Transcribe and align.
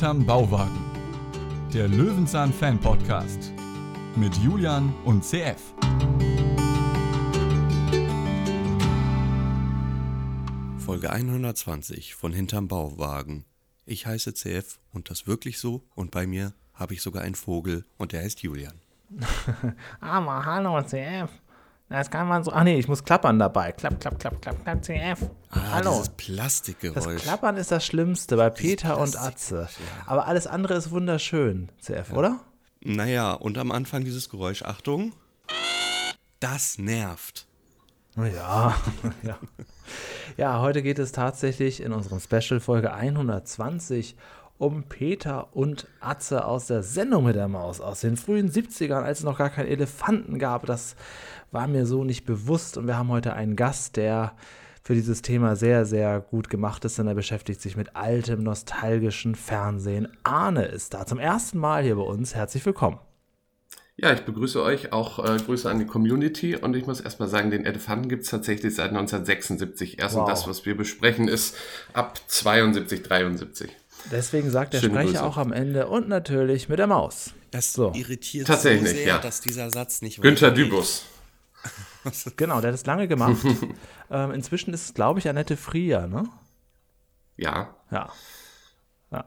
Hinterm 0.00 0.24
Bauwagen. 0.24 0.80
Der 1.74 1.86
Löwenzahn 1.86 2.54
Fan 2.54 2.80
Podcast 2.80 3.52
mit 4.16 4.34
Julian 4.36 4.94
und 5.04 5.22
CF. 5.22 5.74
Folge 10.78 11.10
120 11.10 12.14
von 12.14 12.32
Hinterm 12.32 12.66
Bauwagen. 12.66 13.44
Ich 13.84 14.06
heiße 14.06 14.32
CF 14.32 14.80
und 14.90 15.10
das 15.10 15.26
wirklich 15.26 15.58
so 15.58 15.84
und 15.94 16.10
bei 16.10 16.26
mir 16.26 16.54
habe 16.72 16.94
ich 16.94 17.02
sogar 17.02 17.22
einen 17.22 17.34
Vogel 17.34 17.84
und 17.98 18.12
der 18.12 18.22
heißt 18.22 18.40
Julian. 18.40 18.80
Aber 20.00 20.46
hallo 20.46 20.80
CF. 20.80 21.28
Das 21.90 22.08
kann 22.08 22.28
man 22.28 22.44
so. 22.44 22.52
Ach 22.52 22.62
nee, 22.62 22.78
ich 22.78 22.86
muss 22.86 23.02
klappern 23.02 23.40
dabei. 23.40 23.72
Klapp, 23.72 24.00
klapp, 24.00 24.20
klapp, 24.20 24.40
klapp, 24.40 24.62
klapp, 24.62 24.84
CF. 24.84 25.28
Ah, 25.50 25.58
hallo. 25.72 25.90
dieses 25.90 26.10
Plastikgeräusch. 26.10 27.04
Das 27.04 27.22
Klappern 27.22 27.56
ist 27.56 27.72
das 27.72 27.84
Schlimmste 27.84 28.36
bei 28.36 28.48
Peter 28.48 28.98
und 28.98 29.20
Atze. 29.20 29.68
Aber 30.06 30.28
alles 30.28 30.46
andere 30.46 30.74
ist 30.74 30.92
wunderschön, 30.92 31.68
CF, 31.80 32.12
oder? 32.12 32.38
Naja, 32.80 33.32
und 33.32 33.58
am 33.58 33.72
Anfang 33.72 34.04
dieses 34.04 34.28
Geräusch, 34.28 34.62
Achtung, 34.62 35.12
das 36.38 36.78
nervt. 36.78 37.48
Ja, 38.16 38.76
ja. 39.22 39.38
Ja, 40.36 40.60
heute 40.60 40.82
geht 40.82 41.00
es 41.00 41.10
tatsächlich 41.10 41.82
in 41.82 41.92
unserer 41.92 42.20
Special-Folge 42.20 42.92
120 42.94 44.16
um 44.60 44.84
Peter 44.84 45.56
und 45.56 45.88
Atze 46.00 46.44
aus 46.44 46.66
der 46.66 46.82
Sendung 46.82 47.24
mit 47.24 47.34
der 47.34 47.48
Maus 47.48 47.80
aus 47.80 48.02
den 48.02 48.18
frühen 48.18 48.50
70ern, 48.50 49.02
als 49.02 49.20
es 49.20 49.24
noch 49.24 49.38
gar 49.38 49.48
keinen 49.48 49.68
Elefanten 49.68 50.38
gab. 50.38 50.66
Das 50.66 50.96
war 51.50 51.66
mir 51.66 51.86
so 51.86 52.04
nicht 52.04 52.24
bewusst. 52.24 52.76
Und 52.76 52.86
wir 52.86 52.96
haben 52.96 53.08
heute 53.08 53.32
einen 53.34 53.56
Gast, 53.56 53.96
der 53.96 54.34
für 54.82 54.94
dieses 54.94 55.22
Thema 55.22 55.56
sehr, 55.56 55.84
sehr 55.84 56.20
gut 56.20 56.48
gemacht 56.48 56.84
ist, 56.84 56.98
denn 56.98 57.06
er 57.06 57.14
beschäftigt 57.14 57.60
sich 57.60 57.76
mit 57.76 57.94
altem, 57.96 58.42
nostalgischen 58.42 59.34
Fernsehen. 59.34 60.08
Arne 60.22 60.64
ist 60.64 60.94
da 60.94 61.04
zum 61.06 61.18
ersten 61.18 61.58
Mal 61.58 61.82
hier 61.82 61.96
bei 61.96 62.02
uns. 62.02 62.34
Herzlich 62.34 62.64
willkommen. 62.64 62.98
Ja, 63.96 64.14
ich 64.14 64.22
begrüße 64.22 64.62
euch, 64.62 64.94
auch 64.94 65.18
äh, 65.18 65.36
Grüße 65.36 65.68
an 65.70 65.78
die 65.78 65.84
Community 65.84 66.56
und 66.56 66.74
ich 66.74 66.86
muss 66.86 67.00
erstmal 67.02 67.28
sagen, 67.28 67.50
den 67.50 67.66
Elefanten 67.66 68.08
gibt 68.08 68.22
es 68.22 68.30
tatsächlich 68.30 68.74
seit 68.74 68.88
1976 68.92 69.98
erst 69.98 70.14
Wow. 70.14 70.22
und 70.22 70.28
das, 70.30 70.48
was 70.48 70.64
wir 70.64 70.74
besprechen, 70.74 71.28
ist 71.28 71.54
ab 71.92 72.18
72, 72.26 73.02
73. 73.02 73.70
Deswegen 74.10 74.48
sagt 74.50 74.72
der 74.72 74.78
Schöne 74.80 74.94
Sprecher 74.94 75.08
Grüße. 75.10 75.22
auch 75.24 75.36
am 75.36 75.52
Ende 75.52 75.88
und 75.88 76.08
natürlich 76.08 76.70
mit 76.70 76.78
der 76.78 76.86
Maus. 76.86 77.34
Das 77.50 77.74
So. 77.74 77.92
irritiert 77.94 78.46
Tatsächlich, 78.46 78.88
so 78.88 78.96
sehr, 78.96 79.06
ja. 79.06 79.18
dass 79.18 79.42
dieser 79.42 79.70
Satz 79.70 80.00
nicht 80.00 80.22
Günther. 80.22 80.50
Dübus. 80.50 81.04
Genau, 82.36 82.60
der 82.60 82.68
hat 82.68 82.74
es 82.74 82.86
lange 82.86 83.08
gemacht. 83.08 83.44
ähm, 84.10 84.32
inzwischen 84.32 84.72
ist 84.74 84.84
es, 84.84 84.94
glaube 84.94 85.18
ich, 85.18 85.28
Annette 85.28 85.56
Frier, 85.56 86.06
ne? 86.06 86.28
Ja, 87.36 87.74
Ja. 87.90 88.10
Ja. 89.12 89.24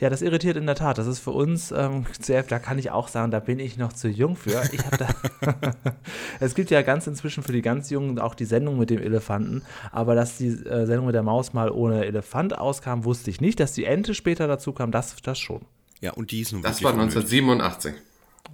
ja, 0.00 0.10
das 0.10 0.20
irritiert 0.20 0.56
in 0.56 0.66
der 0.66 0.74
Tat. 0.74 0.98
Das 0.98 1.06
ist 1.06 1.20
für 1.20 1.30
uns, 1.30 1.70
ähm, 1.70 2.06
CF, 2.20 2.48
da 2.48 2.58
kann 2.58 2.76
ich 2.76 2.90
auch 2.90 3.06
sagen, 3.06 3.30
da 3.30 3.38
bin 3.38 3.60
ich 3.60 3.76
noch 3.76 3.92
zu 3.92 4.08
jung 4.08 4.34
für. 4.34 4.60
Ich 4.72 4.84
hab 4.84 4.98
da 4.98 5.06
es 6.40 6.56
gibt 6.56 6.70
ja 6.72 6.82
ganz 6.82 7.06
inzwischen 7.06 7.44
für 7.44 7.52
die 7.52 7.62
ganz 7.62 7.88
Jungen 7.90 8.18
auch 8.18 8.34
die 8.34 8.46
Sendung 8.46 8.78
mit 8.78 8.90
dem 8.90 9.00
Elefanten. 9.00 9.62
Aber 9.92 10.16
dass 10.16 10.38
die 10.38 10.48
äh, 10.48 10.86
Sendung 10.86 11.06
mit 11.06 11.14
der 11.14 11.22
Maus 11.22 11.52
mal 11.52 11.70
ohne 11.70 12.04
Elefant 12.04 12.58
auskam, 12.58 13.04
wusste 13.04 13.30
ich 13.30 13.40
nicht. 13.40 13.60
Dass 13.60 13.74
die 13.74 13.84
Ente 13.84 14.14
später 14.14 14.48
dazu 14.48 14.72
kam, 14.72 14.90
das, 14.90 15.14
das 15.22 15.38
schon. 15.38 15.64
Ja, 16.00 16.12
und 16.14 16.32
die 16.32 16.40
ist 16.40 16.52
nun 16.52 16.62
das 16.62 16.82
war 16.82 16.92
unnötig. 16.92 17.14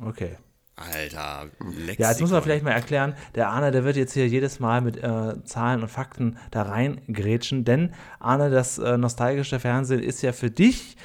Okay. 0.05 0.37
1987. 0.79 1.19
Alter, 1.19 1.51
Lexikon. 1.61 1.97
Ja, 1.99 2.11
jetzt 2.11 2.21
muss 2.21 2.31
man 2.31 2.43
vielleicht 2.43 2.65
mal 2.65 2.71
erklären, 2.71 3.15
der 3.35 3.49
Arne, 3.49 3.71
der 3.71 3.85
wird 3.85 3.97
jetzt 3.97 4.13
hier 4.13 4.29
jedes 4.29 4.61
Mal 4.61 4.81
mit 4.81 4.97
äh, 4.97 5.43
Zahlen 5.45 5.83
und 5.83 5.89
Fakten 5.89 6.39
da 6.51 6.63
reingrätschen, 6.63 7.65
denn 7.65 7.95
Arne, 8.21 8.51
das 8.51 8.79
äh, 8.79 8.97
nostalgische 8.97 9.61
Fernsehen 9.61 10.03
ist 10.03 10.23
ja 10.23 10.33
für 10.33 10.51
dich 10.51 10.97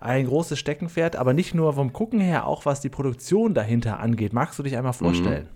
ein 0.00 0.26
großes 0.26 0.58
Steckenpferd, 0.58 1.16
aber 1.16 1.32
nicht 1.32 1.54
nur 1.54 1.72
vom 1.72 1.92
Gucken 1.92 2.20
her, 2.20 2.46
auch 2.46 2.66
was 2.66 2.80
die 2.80 2.88
Produktion 2.88 3.54
dahinter 3.54 3.98
angeht. 4.00 4.32
Magst 4.32 4.58
du 4.58 4.62
dich 4.62 4.76
einmal 4.76 4.92
vorstellen? 4.92 5.48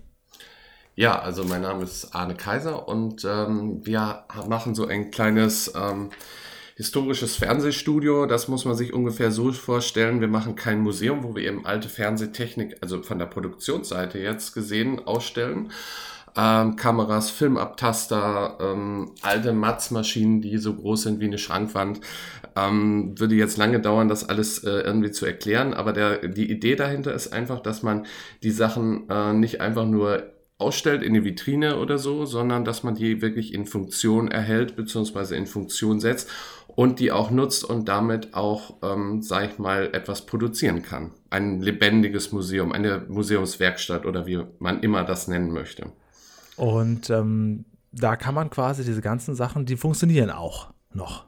Ja, 0.95 1.19
also 1.19 1.43
mein 1.43 1.61
Name 1.61 1.83
ist 1.83 2.13
Arne 2.13 2.35
Kaiser 2.35 2.87
und 2.87 3.25
ähm, 3.25 3.83
wir 3.83 4.25
machen 4.47 4.75
so 4.75 4.85
ein 4.85 5.09
kleines 5.09 5.73
ähm, 5.75 6.11
historisches 6.75 7.35
Fernsehstudio. 7.35 8.25
Das 8.25 8.47
muss 8.47 8.65
man 8.65 8.75
sich 8.75 8.93
ungefähr 8.93 9.31
so 9.31 9.51
vorstellen. 9.51 10.21
Wir 10.21 10.27
machen 10.27 10.55
kein 10.55 10.79
Museum, 10.79 11.23
wo 11.23 11.35
wir 11.35 11.43
eben 11.43 11.65
alte 11.65 11.89
Fernsehtechnik, 11.89 12.77
also 12.81 13.03
von 13.03 13.19
der 13.19 13.27
Produktionsseite 13.27 14.19
jetzt 14.19 14.53
gesehen, 14.53 14.99
ausstellen. 15.05 15.71
Ähm, 16.35 16.75
Kameras, 16.75 17.29
Filmabtaster, 17.29 18.57
ähm, 18.59 19.11
alte 19.21 19.53
Matz-Maschinen, 19.53 20.41
die 20.41 20.57
so 20.57 20.73
groß 20.73 21.03
sind 21.03 21.19
wie 21.19 21.25
eine 21.25 21.37
Schrankwand. 21.37 22.01
Ähm, 22.55 23.19
würde 23.19 23.35
jetzt 23.35 23.57
lange 23.57 23.79
dauern, 23.79 24.07
das 24.07 24.27
alles 24.27 24.63
äh, 24.63 24.69
irgendwie 24.69 25.11
zu 25.11 25.25
erklären, 25.25 25.73
aber 25.73 25.93
der, 25.93 26.27
die 26.27 26.49
Idee 26.49 26.75
dahinter 26.75 27.13
ist 27.13 27.33
einfach, 27.33 27.59
dass 27.61 27.83
man 27.83 28.05
die 28.41 28.51
Sachen 28.51 29.09
äh, 29.09 29.33
nicht 29.33 29.61
einfach 29.61 29.85
nur 29.85 30.33
ausstellt 30.57 31.03
in 31.03 31.13
die 31.13 31.25
Vitrine 31.25 31.77
oder 31.77 31.97
so, 31.97 32.25
sondern 32.25 32.63
dass 32.63 32.83
man 32.83 32.95
die 32.95 33.21
wirklich 33.21 33.53
in 33.53 33.65
Funktion 33.65 34.29
erhält 34.29 34.75
beziehungsweise 34.75 35.35
in 35.35 35.45
Funktion 35.45 35.99
setzt 35.99 36.29
und 36.75 36.99
die 36.99 37.11
auch 37.11 37.31
nutzt 37.31 37.63
und 37.63 37.87
damit 37.87 38.33
auch, 38.33 38.75
ähm, 38.81 39.21
sag 39.21 39.51
ich 39.51 39.59
mal, 39.59 39.89
etwas 39.93 40.25
produzieren 40.25 40.81
kann. 40.81 41.11
Ein 41.29 41.61
lebendiges 41.61 42.31
Museum, 42.31 42.71
eine 42.71 43.05
Museumswerkstatt 43.07 44.05
oder 44.05 44.25
wie 44.25 44.43
man 44.59 44.81
immer 44.81 45.03
das 45.03 45.27
nennen 45.27 45.51
möchte. 45.51 45.87
Und 46.55 47.09
ähm, 47.09 47.65
da 47.91 48.15
kann 48.15 48.35
man 48.35 48.49
quasi 48.49 48.83
diese 48.83 49.01
ganzen 49.01 49.35
Sachen, 49.35 49.65
die 49.65 49.77
funktionieren 49.77 50.29
auch 50.29 50.69
noch. 50.93 51.25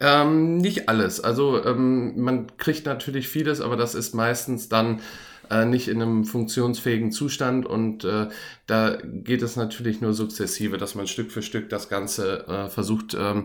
Ähm, 0.00 0.56
nicht 0.58 0.88
alles. 0.88 1.20
Also 1.20 1.64
ähm, 1.64 2.20
man 2.20 2.56
kriegt 2.56 2.86
natürlich 2.86 3.28
vieles, 3.28 3.60
aber 3.60 3.76
das 3.76 3.94
ist 3.94 4.14
meistens 4.14 4.68
dann 4.68 5.00
äh, 5.50 5.64
nicht 5.64 5.88
in 5.88 6.02
einem 6.02 6.24
funktionsfähigen 6.24 7.12
Zustand 7.12 7.66
und 7.66 8.04
äh, 8.04 8.28
da 8.66 8.96
geht 9.02 9.42
es 9.42 9.56
natürlich 9.56 10.00
nur 10.00 10.12
sukzessive, 10.12 10.76
dass 10.76 10.94
man 10.94 11.06
Stück 11.06 11.30
für 11.30 11.42
Stück 11.42 11.68
das 11.68 11.88
Ganze 11.88 12.46
äh, 12.48 12.68
versucht 12.68 13.16
ähm, 13.18 13.44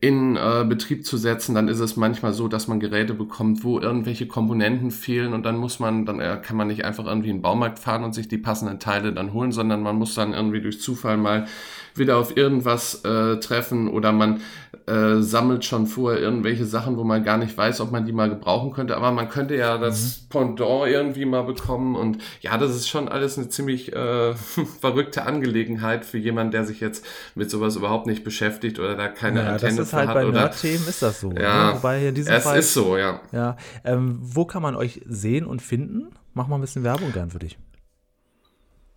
in 0.00 0.36
äh, 0.36 0.64
Betrieb 0.68 1.06
zu 1.06 1.16
setzen. 1.16 1.54
Dann 1.54 1.68
ist 1.68 1.80
es 1.80 1.96
manchmal 1.96 2.32
so, 2.32 2.48
dass 2.48 2.68
man 2.68 2.80
Geräte 2.80 3.14
bekommt, 3.14 3.64
wo 3.64 3.78
irgendwelche 3.78 4.26
Komponenten 4.26 4.90
fehlen 4.90 5.32
und 5.32 5.44
dann 5.44 5.56
muss 5.56 5.78
man, 5.78 6.04
dann 6.04 6.20
äh, 6.20 6.40
kann 6.42 6.56
man 6.56 6.68
nicht 6.68 6.84
einfach 6.84 7.06
irgendwie 7.06 7.30
in 7.30 7.36
den 7.36 7.42
Baumarkt 7.42 7.78
fahren 7.78 8.04
und 8.04 8.14
sich 8.14 8.28
die 8.28 8.38
passenden 8.38 8.80
Teile 8.80 9.12
dann 9.12 9.32
holen, 9.32 9.52
sondern 9.52 9.82
man 9.82 9.96
muss 9.96 10.14
dann 10.14 10.32
irgendwie 10.32 10.60
durch 10.60 10.80
Zufall 10.80 11.16
mal 11.16 11.46
wieder 11.94 12.18
auf 12.18 12.36
irgendwas 12.36 13.04
äh, 13.04 13.38
treffen 13.38 13.88
oder 13.88 14.12
man 14.12 14.40
äh, 14.86 15.20
sammelt 15.20 15.64
schon 15.64 15.86
vorher 15.86 16.20
irgendwelche 16.20 16.64
Sachen, 16.64 16.96
wo 16.96 17.02
man 17.04 17.24
gar 17.24 17.38
nicht 17.38 17.56
weiß, 17.56 17.80
ob 17.80 17.90
man 17.90 18.06
die 18.06 18.12
mal 18.12 18.28
gebrauchen 18.28 18.72
könnte. 18.72 18.96
Aber 18.96 19.10
man 19.10 19.28
könnte 19.28 19.56
ja 19.56 19.78
das 19.78 20.26
Pendant 20.28 20.60
irgendwie 20.86 21.24
mal 21.24 21.42
bekommen. 21.42 21.96
Und 21.96 22.18
ja, 22.40 22.56
das 22.56 22.70
ist 22.70 22.88
schon 22.88 23.08
alles 23.08 23.36
eine 23.36 23.48
ziemlich 23.48 23.92
äh, 23.92 24.34
verrückte 24.80 25.24
Angelegenheit 25.24 26.04
für 26.04 26.18
jemanden, 26.18 26.52
der 26.52 26.64
sich 26.64 26.80
jetzt 26.80 27.04
mit 27.34 27.50
sowas 27.50 27.74
überhaupt 27.76 28.06
nicht 28.06 28.22
beschäftigt 28.22 28.78
oder 28.78 28.94
da 28.94 29.08
keine 29.08 29.40
Ja, 29.40 29.52
das 29.52 29.64
Antenne 29.64 29.82
ist 29.82 29.90
für 29.90 29.96
halt 29.96 30.08
hat. 30.08 30.14
bei 30.14 30.24
Nerd-Themen 30.24 30.88
ist 30.88 31.02
das 31.02 31.20
so. 31.20 31.32
ja, 31.32 31.72
ne? 31.72 31.76
Wobei 31.78 31.98
hier 31.98 32.08
in 32.10 32.14
diesem 32.14 32.32
es 32.32 32.44
Fall. 32.44 32.58
ist 32.58 32.72
so, 32.72 32.96
ja. 32.96 33.20
Ja, 33.32 33.56
ähm, 33.84 34.18
wo 34.22 34.44
kann 34.44 34.62
man 34.62 34.76
euch 34.76 35.02
sehen 35.06 35.46
und 35.46 35.62
finden? 35.62 36.08
Mach 36.34 36.46
mal 36.46 36.56
ein 36.56 36.60
bisschen 36.60 36.84
Werbung 36.84 37.12
gern 37.12 37.30
für 37.30 37.38
dich. 37.38 37.58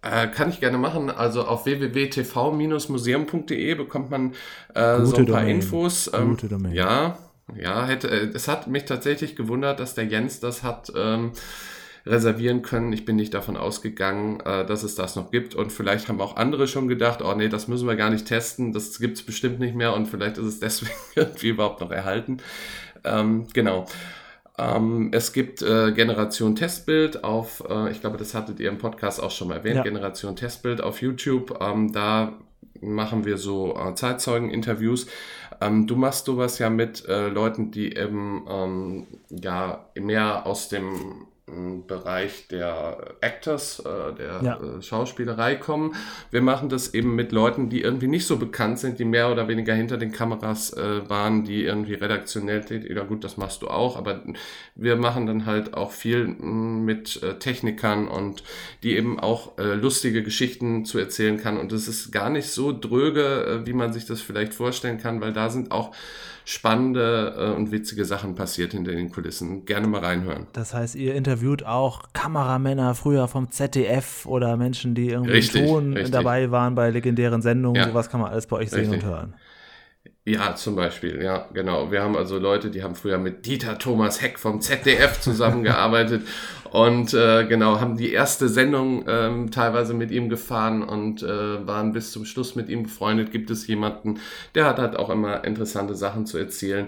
Äh, 0.01 0.27
kann 0.27 0.49
ich 0.49 0.59
gerne 0.59 0.77
machen. 0.77 1.09
Also 1.09 1.45
auf 1.45 1.65
www.tv-museum.de 1.65 3.75
bekommt 3.75 4.09
man 4.09 4.33
äh, 4.73 5.03
so 5.03 5.17
ein 5.17 5.25
paar 5.25 5.41
Domain. 5.41 5.57
Infos. 5.57 6.09
Ähm, 6.13 6.29
Gute 6.29 6.47
Domain. 6.47 6.73
Ja, 6.73 7.17
ja, 7.55 7.85
hätte, 7.85 8.09
äh, 8.09 8.29
es 8.33 8.47
hat 8.47 8.67
mich 8.67 8.85
tatsächlich 8.85 9.35
gewundert, 9.35 9.79
dass 9.79 9.95
der 9.95 10.05
Jens 10.05 10.39
das 10.39 10.63
hat 10.63 10.91
ähm, 10.95 11.31
reservieren 12.05 12.61
können. 12.61 12.93
Ich 12.93 13.05
bin 13.05 13.15
nicht 13.15 13.33
davon 13.33 13.57
ausgegangen, 13.57 14.39
äh, 14.41 14.65
dass 14.65 14.83
es 14.83 14.95
das 14.95 15.15
noch 15.15 15.31
gibt. 15.31 15.55
Und 15.55 15.71
vielleicht 15.71 16.07
haben 16.07 16.21
auch 16.21 16.37
andere 16.37 16.67
schon 16.67 16.87
gedacht, 16.87 17.21
oh 17.21 17.33
nee, 17.35 17.49
das 17.49 17.67
müssen 17.67 17.87
wir 17.87 17.95
gar 17.95 18.09
nicht 18.09 18.25
testen, 18.25 18.73
das 18.73 18.99
gibt 18.99 19.17
es 19.17 19.23
bestimmt 19.23 19.59
nicht 19.59 19.75
mehr 19.75 19.93
und 19.93 20.07
vielleicht 20.07 20.37
ist 20.37 20.45
es 20.45 20.59
deswegen 20.59 20.91
irgendwie 21.15 21.49
überhaupt 21.49 21.81
noch 21.81 21.91
erhalten. 21.91 22.37
Ähm, 23.03 23.47
genau. 23.53 23.85
Ähm, 24.59 25.09
es 25.13 25.31
gibt 25.33 25.61
äh, 25.61 25.91
Generation 25.91 26.55
Testbild 26.55 27.23
auf, 27.23 27.63
äh, 27.69 27.91
ich 27.91 28.01
glaube, 28.01 28.17
das 28.17 28.33
hattet 28.33 28.59
ihr 28.59 28.69
im 28.69 28.77
Podcast 28.77 29.21
auch 29.21 29.31
schon 29.31 29.47
mal 29.47 29.57
erwähnt, 29.57 29.77
Ja. 29.77 29.83
Generation 29.83 30.35
Testbild 30.35 30.81
auf 30.81 31.01
YouTube. 31.01 31.57
Ähm, 31.61 31.91
da 31.93 32.33
machen 32.81 33.25
wir 33.25 33.37
so 33.37 33.75
äh, 33.75 33.95
Zeitzeugen-Interviews. 33.95 35.07
Ähm, 35.61 35.87
du 35.87 35.95
machst 35.95 36.25
sowas 36.25 36.59
ja 36.59 36.69
mit 36.69 37.05
äh, 37.07 37.27
Leuten, 37.29 37.71
die 37.71 37.95
eben 37.95 38.45
ähm, 38.49 39.07
ja 39.29 39.85
mehr 39.95 40.45
aus 40.45 40.69
dem 40.69 41.27
Bereich 41.87 42.47
der 42.47 43.15
Actors, 43.21 43.79
äh, 43.79 44.13
der 44.17 44.41
Ja. 44.43 44.59
äh, 44.59 44.81
Schauspielerei 44.81 45.55
kommen. 45.55 45.95
Wir 46.31 46.41
machen 46.41 46.69
das 46.69 46.93
eben 46.93 47.15
mit 47.15 47.31
Leuten, 47.31 47.69
die 47.69 47.81
irgendwie 47.81 48.07
nicht 48.07 48.27
so 48.27 48.37
bekannt 48.37 48.79
sind, 48.79 48.99
die 48.99 49.05
mehr 49.05 49.31
oder 49.31 49.47
weniger 49.47 49.73
hinter 49.73 49.97
den 49.97 50.11
Kameras 50.11 50.73
äh, 50.73 51.09
waren, 51.09 51.43
die 51.43 51.63
irgendwie 51.63 51.95
redaktionell 51.95 52.61
tätig, 52.63 52.95
ja 52.95 53.03
gut, 53.03 53.23
das 53.23 53.37
machst 53.37 53.61
du 53.61 53.67
auch, 53.67 53.97
aber 53.97 54.21
wir 54.75 54.95
machen 54.95 55.25
dann 55.25 55.45
halt 55.45 55.73
auch 55.73 55.91
viel 55.91 56.27
mh, 56.27 56.43
mit 56.83 57.21
Technikern 57.39 58.07
und 58.07 58.43
die 58.83 58.95
eben 58.95 59.19
auch 59.19 59.53
lustige 59.57 60.23
Geschichten 60.23 60.85
zu 60.85 60.97
erzählen 60.99 61.37
kann. 61.37 61.57
Und 61.57 61.71
das 61.71 61.87
ist 61.87 62.11
gar 62.11 62.29
nicht 62.29 62.47
so 62.49 62.71
dröge, 62.77 63.61
wie 63.65 63.73
man 63.73 63.93
sich 63.93 64.05
das 64.05 64.21
vielleicht 64.21 64.53
vorstellen 64.53 64.97
kann, 64.97 65.21
weil 65.21 65.33
da 65.33 65.49
sind 65.49 65.71
auch 65.71 65.93
spannende 66.49 67.35
äh, 67.37 67.55
und 67.55 67.71
witzige 67.71 68.05
Sachen 68.05 68.33
passiert 68.33 68.71
hinter 68.71 68.91
den 68.91 69.11
Kulissen. 69.11 69.65
Gerne 69.65 69.85
mal 69.85 70.03
reinhören. 70.03 70.47
Das 70.53 70.73
heißt, 70.73 70.95
ihr 70.95 71.13
interviewt 71.13 71.63
auch 71.63 72.11
Kameramänner 72.13 72.95
früher 72.95 73.27
vom 73.27 73.51
ZDF 73.51 74.25
oder 74.25 74.57
Menschen, 74.57 74.95
die 74.95 75.09
irgendwie 75.09 75.33
Richtig, 75.33 75.67
Ton 75.67 75.93
richtig. 75.93 76.11
dabei 76.11 76.49
waren 76.49 76.73
bei 76.73 76.89
legendären 76.89 77.43
Sendungen. 77.43 77.79
Ja. 77.79 77.89
Sowas 77.89 78.09
kann 78.09 78.19
man 78.19 78.31
alles 78.31 78.47
bei 78.47 78.57
euch 78.57 78.71
sehen 78.71 78.89
Richtig. 78.89 79.03
und 79.03 79.09
hören. 79.09 79.35
Ja, 80.25 80.53
zum 80.55 80.75
Beispiel, 80.75 81.23
ja, 81.23 81.47
genau. 81.53 81.91
Wir 81.91 82.03
haben 82.03 82.15
also 82.15 82.37
Leute, 82.37 82.69
die 82.69 82.83
haben 82.83 82.93
früher 82.93 83.17
mit 83.17 83.45
Dieter 83.47 83.79
Thomas 83.79 84.21
Heck 84.21 84.37
vom 84.37 84.61
ZDF 84.61 85.19
zusammengearbeitet 85.19 86.27
und 86.71 87.13
äh, 87.15 87.45
genau, 87.47 87.79
haben 87.79 87.97
die 87.97 88.11
erste 88.11 88.47
Sendung 88.47 89.05
ähm, 89.07 89.49
teilweise 89.49 89.93
mit 89.95 90.11
ihm 90.11 90.29
gefahren 90.29 90.83
und 90.83 91.23
äh, 91.23 91.65
waren 91.65 91.93
bis 91.93 92.11
zum 92.11 92.25
Schluss 92.25 92.55
mit 92.55 92.69
ihm 92.69 92.83
befreundet. 92.83 93.31
Gibt 93.31 93.49
es 93.49 93.65
jemanden, 93.65 94.19
der 94.53 94.65
hat 94.65 94.77
halt 94.77 94.97
auch 94.97 95.09
immer 95.09 95.43
interessante 95.45 95.95
Sachen 95.95 96.27
zu 96.27 96.37
erzählen. 96.37 96.87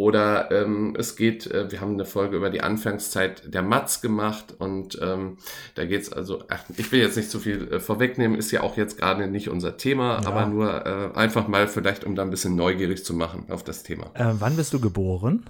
Oder 0.00 0.50
ähm, 0.50 0.94
es 0.98 1.14
geht, 1.14 1.46
äh, 1.48 1.70
wir 1.70 1.82
haben 1.82 1.92
eine 1.92 2.06
Folge 2.06 2.34
über 2.38 2.48
die 2.48 2.62
Anfangszeit 2.62 3.52
der 3.52 3.60
Matz 3.60 4.00
gemacht 4.00 4.54
und 4.58 4.98
ähm, 5.02 5.36
da 5.74 5.84
geht's 5.84 6.10
also, 6.10 6.42
ach, 6.48 6.64
ich 6.78 6.90
will 6.90 7.00
jetzt 7.02 7.18
nicht 7.18 7.30
zu 7.30 7.38
viel 7.38 7.70
äh, 7.70 7.80
vorwegnehmen, 7.80 8.38
ist 8.38 8.50
ja 8.50 8.62
auch 8.62 8.78
jetzt 8.78 8.96
gerade 8.96 9.26
nicht 9.26 9.50
unser 9.50 9.76
Thema, 9.76 10.22
Ja. 10.22 10.28
aber 10.28 10.46
nur 10.46 10.86
äh, 10.86 11.14
einfach 11.18 11.48
mal 11.48 11.68
vielleicht, 11.68 12.04
um 12.04 12.14
da 12.14 12.22
ein 12.22 12.30
bisschen 12.30 12.56
neugierig 12.56 13.04
zu 13.04 13.12
machen 13.12 13.44
auf 13.50 13.62
das 13.62 13.82
Thema. 13.82 14.06
Äh, 14.14 14.32
wann 14.38 14.56
bist 14.56 14.72
du 14.72 14.80
geboren? 14.80 15.44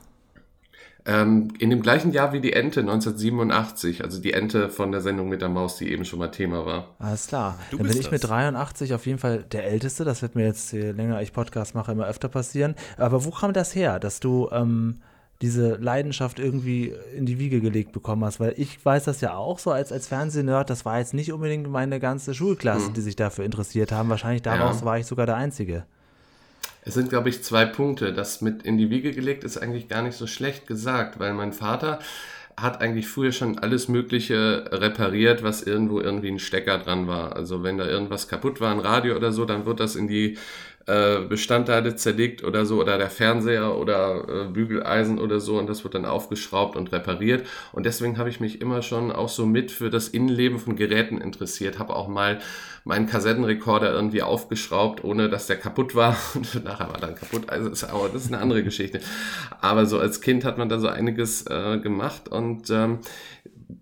Ähm, 1.06 1.48
in 1.58 1.70
dem 1.70 1.82
gleichen 1.82 2.12
Jahr 2.12 2.32
wie 2.32 2.40
die 2.40 2.52
Ente 2.52 2.80
1987, 2.80 4.04
also 4.04 4.20
die 4.20 4.32
Ente 4.32 4.68
von 4.68 4.92
der 4.92 5.00
Sendung 5.00 5.28
mit 5.28 5.40
der 5.42 5.48
Maus, 5.48 5.76
die 5.76 5.90
eben 5.92 6.04
schon 6.04 6.18
mal 6.18 6.28
Thema 6.28 6.66
war. 6.66 6.94
Alles 6.98 7.26
klar. 7.28 7.58
Du 7.70 7.78
Dann 7.78 7.86
bin 7.88 7.96
ich 7.98 8.10
mit 8.10 8.22
das. 8.22 8.30
83 8.30 8.94
auf 8.94 9.06
jeden 9.06 9.18
Fall 9.18 9.44
der 9.44 9.64
Älteste. 9.64 10.04
Das 10.04 10.22
wird 10.22 10.34
mir 10.34 10.44
jetzt, 10.46 10.72
je 10.72 10.90
länger 10.92 11.20
ich 11.22 11.32
Podcast 11.32 11.74
mache, 11.74 11.92
immer 11.92 12.06
öfter 12.06 12.28
passieren. 12.28 12.74
Aber 12.96 13.24
wo 13.24 13.30
kam 13.30 13.52
das 13.52 13.74
her, 13.74 13.98
dass 13.98 14.20
du 14.20 14.48
ähm, 14.52 14.96
diese 15.42 15.76
Leidenschaft 15.76 16.38
irgendwie 16.38 16.92
in 17.16 17.24
die 17.24 17.38
Wiege 17.38 17.60
gelegt 17.60 17.92
bekommen 17.92 18.24
hast? 18.24 18.40
Weil 18.40 18.54
ich 18.56 18.84
weiß 18.84 19.04
das 19.04 19.20
ja 19.20 19.34
auch 19.34 19.58
so 19.58 19.70
als, 19.70 19.92
als 19.92 20.08
Fernsehnerd. 20.08 20.68
Das 20.70 20.84
war 20.84 20.98
jetzt 20.98 21.14
nicht 21.14 21.32
unbedingt 21.32 21.68
meine 21.70 21.98
ganze 22.00 22.34
Schulklasse, 22.34 22.92
die 22.92 23.00
sich 23.00 23.16
dafür 23.16 23.44
interessiert 23.44 23.90
haben. 23.92 24.08
Wahrscheinlich 24.10 24.42
daraus 24.42 24.80
Ja. 24.80 24.84
war 24.86 24.98
ich 24.98 25.06
sogar 25.06 25.26
der 25.26 25.36
Einzige. 25.36 25.84
Es 26.82 26.94
sind, 26.94 27.10
glaube 27.10 27.28
ich, 27.28 27.42
zwei 27.42 27.66
Punkte. 27.66 28.12
Das 28.12 28.40
mit 28.40 28.62
in 28.62 28.78
die 28.78 28.90
Wiege 28.90 29.12
gelegt 29.12 29.44
ist 29.44 29.58
eigentlich 29.58 29.88
gar 29.88 30.02
nicht 30.02 30.16
so 30.16 30.26
schlecht 30.26 30.66
gesagt, 30.66 31.18
weil 31.18 31.34
mein 31.34 31.52
Vater 31.52 31.98
hat 32.56 32.80
eigentlich 32.80 33.08
früher 33.08 33.32
schon 33.32 33.58
alles 33.58 33.88
Mögliche 33.88 34.64
repariert, 34.72 35.42
was 35.42 35.62
irgendwo 35.62 36.00
irgendwie 36.00 36.30
ein 36.30 36.38
Stecker 36.38 36.78
dran 36.78 37.06
war. 37.06 37.36
Also 37.36 37.62
wenn 37.62 37.78
da 37.78 37.86
irgendwas 37.86 38.28
kaputt 38.28 38.60
war, 38.60 38.72
ein 38.72 38.80
Radio 38.80 39.16
oder 39.16 39.32
so, 39.32 39.44
dann 39.44 39.66
wird 39.66 39.80
das 39.80 39.96
in 39.96 40.08
die 40.08 40.36
äh, 40.86 41.20
Bestandteile 41.20 41.96
zerlegt 41.96 42.42
oder 42.42 42.64
so, 42.64 42.80
oder 42.80 42.98
der 42.98 43.10
Fernseher 43.10 43.76
oder 43.76 44.24
äh, 44.28 44.48
Bügeleisen 44.48 45.18
oder 45.18 45.40
so, 45.40 45.58
und 45.58 45.68
das 45.68 45.84
wird 45.84 45.94
dann 45.94 46.04
aufgeschraubt 46.04 46.76
und 46.76 46.92
repariert. 46.92 47.46
Und 47.72 47.86
deswegen 47.86 48.18
habe 48.18 48.28
ich 48.28 48.40
mich 48.40 48.60
immer 48.60 48.82
schon 48.82 49.12
auch 49.12 49.28
so 49.28 49.46
mit 49.46 49.70
für 49.70 49.90
das 49.90 50.08
Innenleben 50.08 50.58
von 50.58 50.76
Geräten 50.76 51.20
interessiert, 51.20 51.78
habe 51.78 51.94
auch 51.94 52.08
mal 52.08 52.40
meinen 52.84 53.06
Kassettenrekorder 53.06 53.92
irgendwie 53.92 54.22
aufgeschraubt, 54.22 55.04
ohne 55.04 55.28
dass 55.28 55.46
der 55.46 55.56
kaputt 55.56 55.94
war. 55.94 56.16
Und 56.34 56.64
nachher 56.64 56.88
war 56.88 56.98
dann 56.98 57.14
kaputt. 57.14 57.50
Also 57.50 57.68
ist, 57.68 57.84
aber 57.84 58.08
das 58.08 58.24
ist 58.24 58.32
eine 58.32 58.42
andere 58.42 58.62
Geschichte. 58.62 59.00
Aber 59.60 59.86
so 59.86 59.98
als 59.98 60.20
Kind 60.20 60.44
hat 60.44 60.58
man 60.58 60.68
da 60.68 60.78
so 60.78 60.88
einiges 60.88 61.46
äh, 61.46 61.78
gemacht 61.78 62.28
und 62.28 62.70
ähm, 62.70 62.98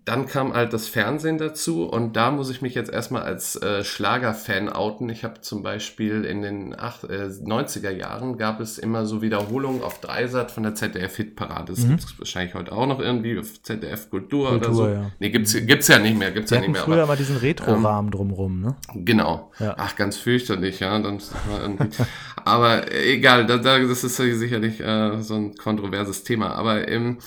dann 0.05 0.25
kam 0.27 0.53
halt 0.53 0.73
das 0.73 0.87
Fernsehen 0.87 1.37
dazu 1.37 1.85
und 1.87 2.15
da 2.15 2.31
muss 2.31 2.49
ich 2.49 2.61
mich 2.61 2.75
jetzt 2.75 2.91
erstmal 2.91 3.23
als 3.23 3.55
äh, 3.55 3.83
Schlagerfan 3.83 4.69
outen. 4.69 5.09
Ich 5.09 5.23
habe 5.23 5.41
zum 5.41 5.63
Beispiel 5.63 6.25
in 6.25 6.41
den 6.41 6.77
acht, 6.79 7.03
äh, 7.05 7.27
90er 7.43 7.89
Jahren 7.89 8.37
gab 8.37 8.59
es 8.59 8.77
immer 8.77 9.05
so 9.05 9.21
Wiederholungen 9.21 9.81
auf 9.83 9.99
Dreisat 10.01 10.51
von 10.51 10.63
der 10.63 10.75
ZDF-Hitparade. 10.75 11.73
Das 11.73 11.87
gibt's 11.87 12.13
wahrscheinlich 12.19 12.55
heute 12.55 12.71
auch 12.71 12.87
noch 12.87 12.99
irgendwie 12.99 13.37
auf 13.39 13.61
ZDF 13.63 14.09
Kultur, 14.09 14.49
oder 14.49 14.57
Mhm. 14.57 14.61
Kultur, 14.61 14.75
so. 14.75 14.87
ja. 14.89 15.11
Nee, 15.19 15.29
gibt's, 15.29 15.53
gibt's 15.53 15.87
ja 15.87 15.99
nicht 15.99 16.17
mehr, 16.17 16.31
gibt's 16.31 16.51
Wir 16.51 16.57
ja 16.57 16.61
nicht 16.61 16.71
mehr. 16.73 16.81
früher 16.81 16.97
aber- 17.03 17.07
mal 17.07 17.17
diesen 17.17 17.37
Retro-Rahmen 17.37 18.11
drumrum, 18.11 18.61
ne? 18.61 18.75
Genau. 18.93 19.51
Ja. 19.59 19.75
Ach, 19.77 19.95
ganz 19.95 20.17
fürchterlich, 20.17 20.79
ja. 20.81 20.99
Dann. 20.99 21.19
Aber 22.45 22.91
äh, 22.91 23.13
egal, 23.13 23.45
da, 23.45 23.57
da, 23.57 23.79
das 23.79 24.03
ist 24.03 24.15
sicherlich 24.17 24.79
äh, 24.79 25.21
so 25.21 25.35
ein 25.35 25.55
kontroverses 25.55 26.23
Thema. 26.23 26.51
Aber 26.55 26.87
ähm, 26.87 27.17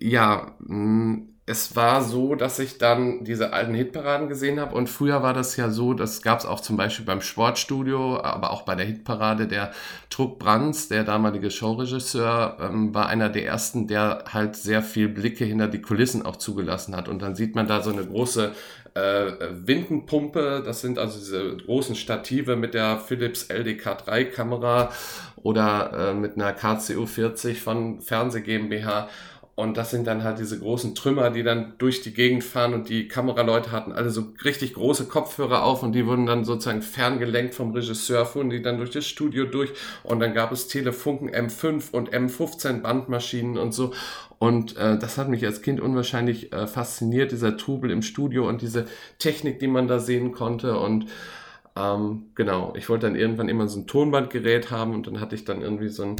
ja, 0.00 0.54
mh, 0.60 1.22
es 1.44 1.74
war 1.74 2.02
so, 2.04 2.36
dass 2.36 2.60
ich 2.60 2.78
dann 2.78 3.24
diese 3.24 3.52
alten 3.52 3.74
Hitparaden 3.74 4.28
gesehen 4.28 4.60
habe. 4.60 4.76
Und 4.76 4.88
früher 4.88 5.24
war 5.24 5.34
das 5.34 5.56
ja 5.56 5.70
so, 5.70 5.92
das 5.92 6.22
gab 6.22 6.38
es 6.38 6.46
auch 6.46 6.60
zum 6.60 6.76
Beispiel 6.76 7.04
beim 7.04 7.20
Sportstudio, 7.20 8.22
aber 8.22 8.52
auch 8.52 8.62
bei 8.62 8.76
der 8.76 8.86
Hitparade. 8.86 9.48
Der 9.48 9.72
Truck 10.08 10.38
Brands, 10.38 10.86
der 10.86 11.02
damalige 11.02 11.50
Showregisseur, 11.50 12.58
ähm, 12.60 12.94
war 12.94 13.08
einer 13.08 13.28
der 13.28 13.44
ersten, 13.44 13.88
der 13.88 14.24
halt 14.32 14.54
sehr 14.54 14.82
viel 14.82 15.08
Blicke 15.08 15.44
hinter 15.44 15.66
die 15.66 15.82
Kulissen 15.82 16.24
auch 16.24 16.36
zugelassen 16.36 16.94
hat. 16.94 17.08
Und 17.08 17.22
dann 17.22 17.34
sieht 17.34 17.56
man 17.56 17.66
da 17.66 17.82
so 17.82 17.90
eine 17.90 18.06
große 18.06 18.52
äh, 18.94 19.32
Windenpumpe, 19.50 20.62
das 20.64 20.80
sind 20.80 20.98
also 20.98 21.18
diese 21.18 21.56
großen 21.56 21.96
Stative 21.96 22.56
mit 22.56 22.74
der 22.74 22.98
Philips 22.98 23.48
LDK3 23.50 24.26
Kamera 24.26 24.92
oder 25.42 26.10
äh, 26.10 26.14
mit 26.14 26.36
einer 26.36 26.52
KCU 26.52 27.06
40 27.06 27.60
von 27.60 28.00
Fernseh 28.00 28.42
GmbH. 28.42 29.08
Und 29.54 29.76
das 29.76 29.90
sind 29.90 30.06
dann 30.06 30.24
halt 30.24 30.38
diese 30.38 30.58
großen 30.58 30.94
Trümmer, 30.94 31.28
die 31.28 31.42
dann 31.42 31.74
durch 31.76 32.00
die 32.00 32.14
Gegend 32.14 32.42
fahren 32.42 32.72
und 32.72 32.88
die 32.88 33.06
Kameraleute 33.06 33.70
hatten 33.70 33.92
alle 33.92 34.08
so 34.08 34.32
richtig 34.44 34.72
große 34.72 35.08
Kopfhörer 35.08 35.62
auf 35.62 35.82
und 35.82 35.92
die 35.92 36.06
wurden 36.06 36.24
dann 36.24 36.46
sozusagen 36.46 36.80
ferngelenkt 36.80 37.54
vom 37.54 37.72
Regisseur, 37.72 38.24
fuhren 38.24 38.48
die 38.48 38.62
dann 38.62 38.78
durch 38.78 38.90
das 38.90 39.06
Studio 39.06 39.44
durch 39.44 39.70
und 40.04 40.20
dann 40.20 40.32
gab 40.32 40.52
es 40.52 40.68
Telefunken 40.68 41.28
M5 41.28 41.90
und 41.92 42.14
M15 42.14 42.80
Bandmaschinen 42.80 43.58
und 43.58 43.74
so. 43.74 43.92
Und 44.38 44.76
äh, 44.78 44.98
das 44.98 45.18
hat 45.18 45.28
mich 45.28 45.44
als 45.44 45.60
Kind 45.60 45.80
unwahrscheinlich 45.80 46.50
äh, 46.52 46.66
fasziniert, 46.66 47.30
dieser 47.30 47.58
Trubel 47.58 47.90
im 47.90 48.00
Studio 48.00 48.48
und 48.48 48.62
diese 48.62 48.86
Technik, 49.18 49.58
die 49.58 49.68
man 49.68 49.86
da 49.86 49.98
sehen 49.98 50.32
konnte. 50.32 50.78
Und 50.78 51.06
ähm, 51.76 52.24
genau, 52.34 52.72
ich 52.76 52.88
wollte 52.88 53.06
dann 53.06 53.16
irgendwann 53.16 53.48
immer 53.48 53.68
so 53.68 53.78
ein 53.78 53.86
Tonbandgerät 53.86 54.70
haben 54.70 54.94
und 54.94 55.06
dann 55.06 55.20
hatte 55.20 55.34
ich 55.34 55.44
dann 55.44 55.62
irgendwie 55.62 55.90
so 55.90 56.02
ein 56.02 56.16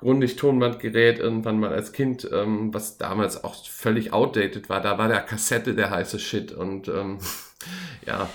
Grundig-Tonbandgerät 0.00 1.18
irgendwann 1.18 1.60
mal 1.60 1.72
als 1.72 1.92
Kind, 1.92 2.28
ähm, 2.32 2.72
was 2.72 2.98
damals 2.98 3.44
auch 3.44 3.54
völlig 3.66 4.12
outdated 4.12 4.68
war. 4.68 4.80
Da 4.80 4.98
war 4.98 5.08
der 5.08 5.20
Kassette 5.20 5.74
der 5.74 5.90
heiße 5.90 6.18
Shit 6.18 6.52
und 6.52 6.88
ähm, 6.88 7.18
ja, 8.06 8.28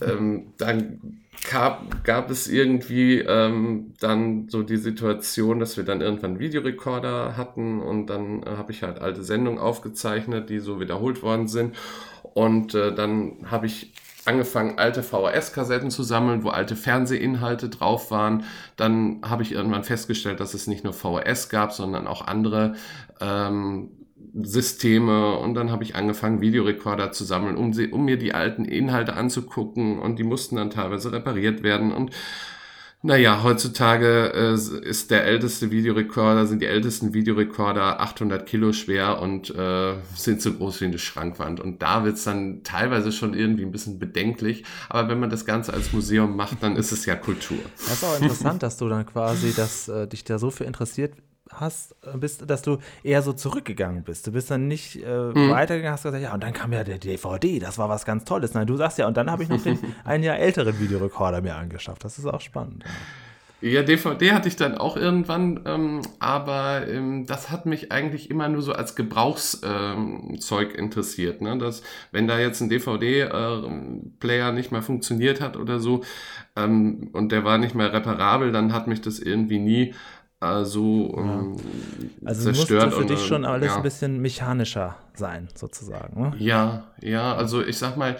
ähm, 0.00 0.52
dann 0.58 1.22
gab, 1.50 2.04
gab 2.04 2.30
es 2.30 2.48
irgendwie 2.48 3.18
ähm, 3.18 3.94
dann 4.00 4.48
so 4.48 4.62
die 4.62 4.76
Situation, 4.76 5.58
dass 5.58 5.76
wir 5.76 5.84
dann 5.84 6.00
irgendwann 6.00 6.38
Videorekorder 6.38 7.36
hatten 7.36 7.80
und 7.80 8.06
dann 8.06 8.42
äh, 8.42 8.50
habe 8.56 8.72
ich 8.72 8.82
halt 8.82 9.00
alte 9.00 9.24
Sendungen 9.24 9.58
aufgezeichnet, 9.58 10.50
die 10.50 10.60
so 10.60 10.80
wiederholt 10.80 11.22
worden 11.22 11.48
sind. 11.48 11.74
Und 12.34 12.74
äh, 12.74 12.94
dann 12.94 13.50
habe 13.50 13.66
ich 13.66 13.92
angefangen, 14.24 14.78
alte 14.78 15.02
VHS-Kassetten 15.02 15.90
zu 15.90 16.02
sammeln, 16.02 16.44
wo 16.44 16.48
alte 16.48 16.76
Fernsehinhalte 16.76 17.68
drauf 17.68 18.10
waren. 18.10 18.44
Dann 18.76 19.20
habe 19.24 19.42
ich 19.42 19.52
irgendwann 19.52 19.84
festgestellt, 19.84 20.40
dass 20.40 20.54
es 20.54 20.66
nicht 20.66 20.84
nur 20.84 20.92
VHS 20.92 21.48
gab, 21.48 21.72
sondern 21.72 22.06
auch 22.06 22.26
andere 22.26 22.74
ähm, 23.20 23.90
Systeme. 24.42 25.36
Und 25.38 25.54
dann 25.54 25.70
habe 25.70 25.84
ich 25.84 25.94
angefangen, 25.94 26.40
Videorekorder 26.40 27.12
zu 27.12 27.24
sammeln, 27.24 27.56
um, 27.56 27.72
sie, 27.72 27.88
um 27.88 28.04
mir 28.04 28.18
die 28.18 28.34
alten 28.34 28.64
Inhalte 28.64 29.14
anzugucken. 29.14 29.98
Und 29.98 30.18
die 30.18 30.24
mussten 30.24 30.56
dann 30.56 30.70
teilweise 30.70 31.12
repariert 31.12 31.62
werden. 31.62 31.92
Und 31.92 32.12
naja, 33.04 33.42
heutzutage 33.42 34.32
äh, 34.32 34.54
ist 34.54 35.10
der 35.10 35.24
älteste 35.24 35.72
Videorekorder, 35.72 36.46
sind 36.46 36.62
die 36.62 36.66
ältesten 36.66 37.12
Videorekorder 37.12 38.00
800 38.00 38.46
Kilo 38.46 38.72
schwer 38.72 39.20
und 39.20 39.50
äh, 39.50 39.94
sind 40.14 40.40
so 40.40 40.52
groß 40.52 40.80
wie 40.80 40.84
eine 40.84 40.98
Schrankwand. 40.98 41.58
Und 41.58 41.82
da 41.82 42.04
wird's 42.04 42.22
dann 42.22 42.62
teilweise 42.62 43.10
schon 43.10 43.34
irgendwie 43.34 43.64
ein 43.64 43.72
bisschen 43.72 43.98
bedenklich. 43.98 44.64
Aber 44.88 45.08
wenn 45.08 45.18
man 45.18 45.30
das 45.30 45.44
Ganze 45.44 45.74
als 45.74 45.92
Museum 45.92 46.36
macht, 46.36 46.62
dann 46.62 46.76
ist 46.76 46.92
es 46.92 47.04
ja 47.04 47.16
Kultur. 47.16 47.58
Das 47.86 47.94
ist 47.94 48.04
auch 48.04 48.20
interessant, 48.20 48.62
dass 48.62 48.76
du 48.76 48.88
dann 48.88 49.04
quasi, 49.04 49.52
dass 49.52 49.88
äh, 49.88 50.06
dich 50.06 50.22
da 50.22 50.38
so 50.38 50.52
für 50.52 50.64
interessiert 50.64 51.14
hast, 51.54 51.94
äh, 52.02 52.16
bist, 52.16 52.48
dass 52.48 52.62
du 52.62 52.78
eher 53.02 53.22
so 53.22 53.32
zurückgegangen 53.32 54.04
bist. 54.04 54.26
Du 54.26 54.32
bist 54.32 54.50
dann 54.50 54.68
nicht 54.68 54.96
äh, 54.96 55.06
weitergegangen, 55.06 55.92
hast 55.92 56.04
gesagt, 56.04 56.22
ja, 56.22 56.34
und 56.34 56.42
dann 56.42 56.52
kam 56.52 56.72
ja 56.72 56.84
der 56.84 56.98
DVD, 56.98 57.58
das 57.58 57.78
war 57.78 57.88
was 57.88 58.04
ganz 58.04 58.24
Tolles. 58.24 58.54
Nein, 58.54 58.66
du 58.66 58.76
sagst 58.76 58.98
ja, 58.98 59.06
und 59.06 59.16
dann 59.16 59.30
habe 59.30 59.42
ich 59.42 59.48
noch 59.48 59.62
den 59.62 59.78
ein 60.04 60.22
Jahr 60.22 60.38
älteren 60.38 60.78
Videorekorder 60.78 61.40
mir 61.42 61.56
angeschafft. 61.56 62.04
Das 62.04 62.18
ist 62.18 62.26
auch 62.26 62.40
spannend. 62.40 62.84
Ja, 63.62 63.84
DVD 63.84 64.32
hatte 64.32 64.48
ich 64.48 64.56
dann 64.56 64.76
auch 64.76 64.96
irgendwann, 64.96 65.60
ähm, 65.66 66.02
aber 66.18 66.88
ähm, 66.88 67.26
das 67.26 67.48
hat 67.48 67.64
mich 67.64 67.92
eigentlich 67.92 68.28
immer 68.28 68.48
nur 68.48 68.60
so 68.60 68.72
als 68.72 68.96
Gebrauchszeug 68.96 70.74
ähm, 70.74 70.74
interessiert. 70.76 71.40
Ne? 71.40 71.56
Dass, 71.58 71.84
wenn 72.10 72.26
da 72.26 72.40
jetzt 72.40 72.60
ein 72.60 72.68
DVD-Player 72.68 74.48
äh, 74.48 74.52
nicht 74.52 74.72
mehr 74.72 74.82
funktioniert 74.82 75.40
hat 75.40 75.56
oder 75.56 75.78
so 75.78 76.02
ähm, 76.56 77.10
und 77.12 77.30
der 77.30 77.44
war 77.44 77.56
nicht 77.56 77.76
mehr 77.76 77.92
reparabel, 77.92 78.50
dann 78.50 78.72
hat 78.72 78.88
mich 78.88 79.00
das 79.00 79.20
irgendwie 79.20 79.60
nie 79.60 79.94
so 80.64 81.14
ähm, 81.16 81.56
ja. 82.20 82.28
also 82.28 82.52
zerstört. 82.52 82.84
Also 82.84 83.00
für 83.00 83.06
dich 83.06 83.24
schon 83.24 83.44
alles 83.44 83.68
ja. 83.68 83.76
ein 83.76 83.82
bisschen 83.82 84.20
mechanischer 84.20 84.96
sein, 85.14 85.48
sozusagen. 85.54 86.20
Ne? 86.20 86.34
Ja, 86.38 86.84
ja, 87.00 87.34
also 87.34 87.62
ich 87.62 87.78
sag 87.78 87.96
mal, 87.96 88.16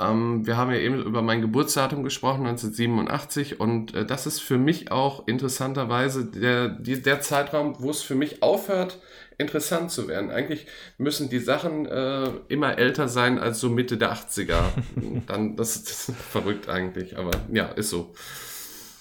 ähm, 0.00 0.46
wir 0.46 0.56
haben 0.56 0.70
ja 0.70 0.78
eben 0.78 1.02
über 1.02 1.22
mein 1.22 1.40
Geburtsdatum 1.40 2.02
gesprochen, 2.02 2.46
1987, 2.46 3.60
und 3.60 3.94
äh, 3.94 4.06
das 4.06 4.26
ist 4.26 4.40
für 4.40 4.58
mich 4.58 4.90
auch 4.90 5.26
interessanterweise 5.28 6.24
der, 6.24 6.68
die, 6.68 7.00
der 7.00 7.20
Zeitraum, 7.20 7.76
wo 7.78 7.90
es 7.90 8.02
für 8.02 8.14
mich 8.14 8.42
aufhört, 8.42 8.98
interessant 9.38 9.90
zu 9.90 10.08
werden. 10.08 10.30
Eigentlich 10.30 10.66
müssen 10.98 11.30
die 11.30 11.38
Sachen 11.38 11.86
äh, 11.86 12.30
immer 12.48 12.78
älter 12.78 13.08
sein 13.08 13.38
als 13.38 13.60
so 13.60 13.70
Mitte 13.70 13.96
der 13.96 14.12
80er. 14.12 14.60
Dann, 15.26 15.56
das, 15.56 15.84
das 15.84 16.08
ist 16.08 16.16
verrückt 16.30 16.68
eigentlich, 16.68 17.16
aber 17.18 17.30
ja, 17.52 17.66
ist 17.66 17.90
so. 17.90 18.12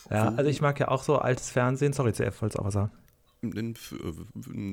Ja, 0.09 0.33
also 0.35 0.49
ich 0.49 0.61
mag 0.61 0.79
ja 0.79 0.87
auch 0.87 1.03
so 1.03 1.17
altes 1.17 1.51
Fernsehen. 1.51 1.93
Sorry, 1.93 2.13
CF, 2.13 2.41
wolltest 2.41 2.57
du 2.57 2.61
auch 2.61 2.65
was 2.65 2.73
sagen? 2.73 2.91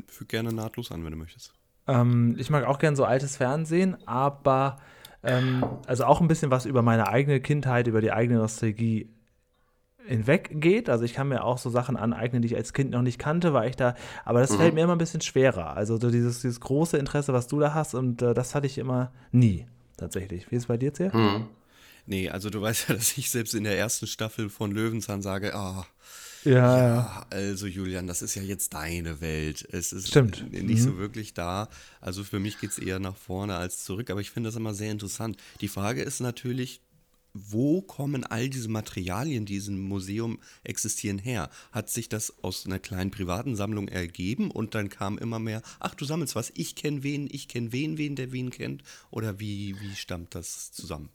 Füg 0.08 0.28
gerne 0.28 0.52
nahtlos 0.52 0.90
an, 0.90 1.04
wenn 1.04 1.12
du 1.12 1.18
möchtest. 1.18 1.52
Ähm, 1.86 2.34
ich 2.38 2.50
mag 2.50 2.64
auch 2.64 2.78
gerne 2.78 2.96
so 2.96 3.04
altes 3.04 3.36
Fernsehen, 3.36 3.96
aber 4.06 4.78
ähm, 5.22 5.64
also 5.86 6.04
auch 6.04 6.20
ein 6.20 6.28
bisschen 6.28 6.50
was 6.50 6.66
über 6.66 6.82
meine 6.82 7.08
eigene 7.08 7.40
Kindheit, 7.40 7.86
über 7.86 8.00
die 8.00 8.12
eigene 8.12 8.38
Nostalgie 8.38 9.10
hinweggeht. 10.06 10.88
Also 10.88 11.04
ich 11.04 11.14
kann 11.14 11.28
mir 11.28 11.44
auch 11.44 11.58
so 11.58 11.70
Sachen 11.70 11.96
aneignen, 11.96 12.42
die 12.42 12.46
ich 12.46 12.56
als 12.56 12.72
Kind 12.72 12.90
noch 12.90 13.02
nicht 13.02 13.18
kannte, 13.18 13.52
weil 13.52 13.68
ich 13.68 13.76
da, 13.76 13.94
aber 14.24 14.40
das 14.40 14.52
mhm. 14.52 14.56
fällt 14.56 14.74
mir 14.74 14.84
immer 14.84 14.94
ein 14.94 14.98
bisschen 14.98 15.20
schwerer. 15.20 15.76
Also 15.76 15.96
so 15.96 16.10
dieses, 16.10 16.40
dieses 16.40 16.60
große 16.60 16.96
Interesse, 16.96 17.32
was 17.32 17.46
du 17.46 17.60
da 17.60 17.74
hast 17.74 17.94
und 17.94 18.22
äh, 18.22 18.34
das 18.34 18.54
hatte 18.54 18.66
ich 18.66 18.78
immer 18.78 19.12
nie 19.32 19.66
tatsächlich. 19.96 20.50
Wie 20.50 20.56
ist 20.56 20.64
es 20.64 20.68
bei 20.68 20.76
dir 20.76 20.86
jetzt 20.86 20.98
hier? 20.98 21.14
Mhm. 21.14 21.46
Nee, 22.06 22.28
also 22.30 22.50
du 22.50 22.60
weißt 22.62 22.88
ja, 22.88 22.94
dass 22.94 23.16
ich 23.18 23.30
selbst 23.30 23.54
in 23.54 23.64
der 23.64 23.78
ersten 23.78 24.06
Staffel 24.06 24.48
von 24.48 24.70
Löwenzahn 24.70 25.22
sage, 25.22 25.54
ah, 25.54 25.80
oh, 25.80 25.84
ja, 26.44 26.78
ja, 26.78 27.26
also 27.30 27.66
Julian, 27.66 28.06
das 28.06 28.22
ist 28.22 28.36
ja 28.36 28.42
jetzt 28.42 28.72
deine 28.72 29.20
Welt. 29.20 29.66
Es 29.72 29.92
ist 29.92 30.08
Stimmt. 30.08 30.52
nicht 30.52 30.64
mhm. 30.64 30.76
so 30.78 30.96
wirklich 30.96 31.34
da. 31.34 31.68
Also 32.00 32.22
für 32.22 32.38
mich 32.38 32.60
geht 32.60 32.70
es 32.70 32.78
eher 32.78 33.00
nach 33.00 33.16
vorne 33.16 33.56
als 33.56 33.82
zurück, 33.82 34.10
aber 34.10 34.20
ich 34.20 34.30
finde 34.30 34.48
das 34.48 34.56
immer 34.56 34.72
sehr 34.72 34.92
interessant. 34.92 35.38
Die 35.60 35.66
Frage 35.66 36.02
ist 36.02 36.20
natürlich, 36.20 36.80
wo 37.34 37.82
kommen 37.82 38.25
all 38.25 38.48
diese 38.48 38.68
Materialien, 38.68 39.44
die 39.44 39.54
in 39.54 39.60
diesem 39.60 39.80
Museum 39.80 40.38
existieren, 40.62 41.18
her? 41.18 41.50
Hat 41.72 41.90
sich 41.90 42.08
das 42.08 42.32
aus 42.42 42.64
einer 42.64 42.78
kleinen 42.78 43.10
privaten 43.10 43.56
Sammlung 43.56 43.88
ergeben 43.88 44.50
und 44.50 44.75
dann 44.75 44.88
kam 44.88 45.18
immer 45.18 45.38
mehr, 45.38 45.62
ach, 45.80 45.94
du 45.94 46.04
sammelst 46.04 46.36
was, 46.36 46.52
ich 46.54 46.76
kenne 46.76 47.02
wen, 47.02 47.28
ich 47.30 47.48
kenne 47.48 47.72
wen, 47.72 47.98
wen 47.98 48.16
der 48.16 48.32
wen 48.32 48.50
kennt? 48.50 48.82
Oder 49.10 49.40
wie, 49.40 49.78
wie 49.80 49.96
stammt 49.96 50.34
das 50.34 50.72
zusammen? 50.72 51.10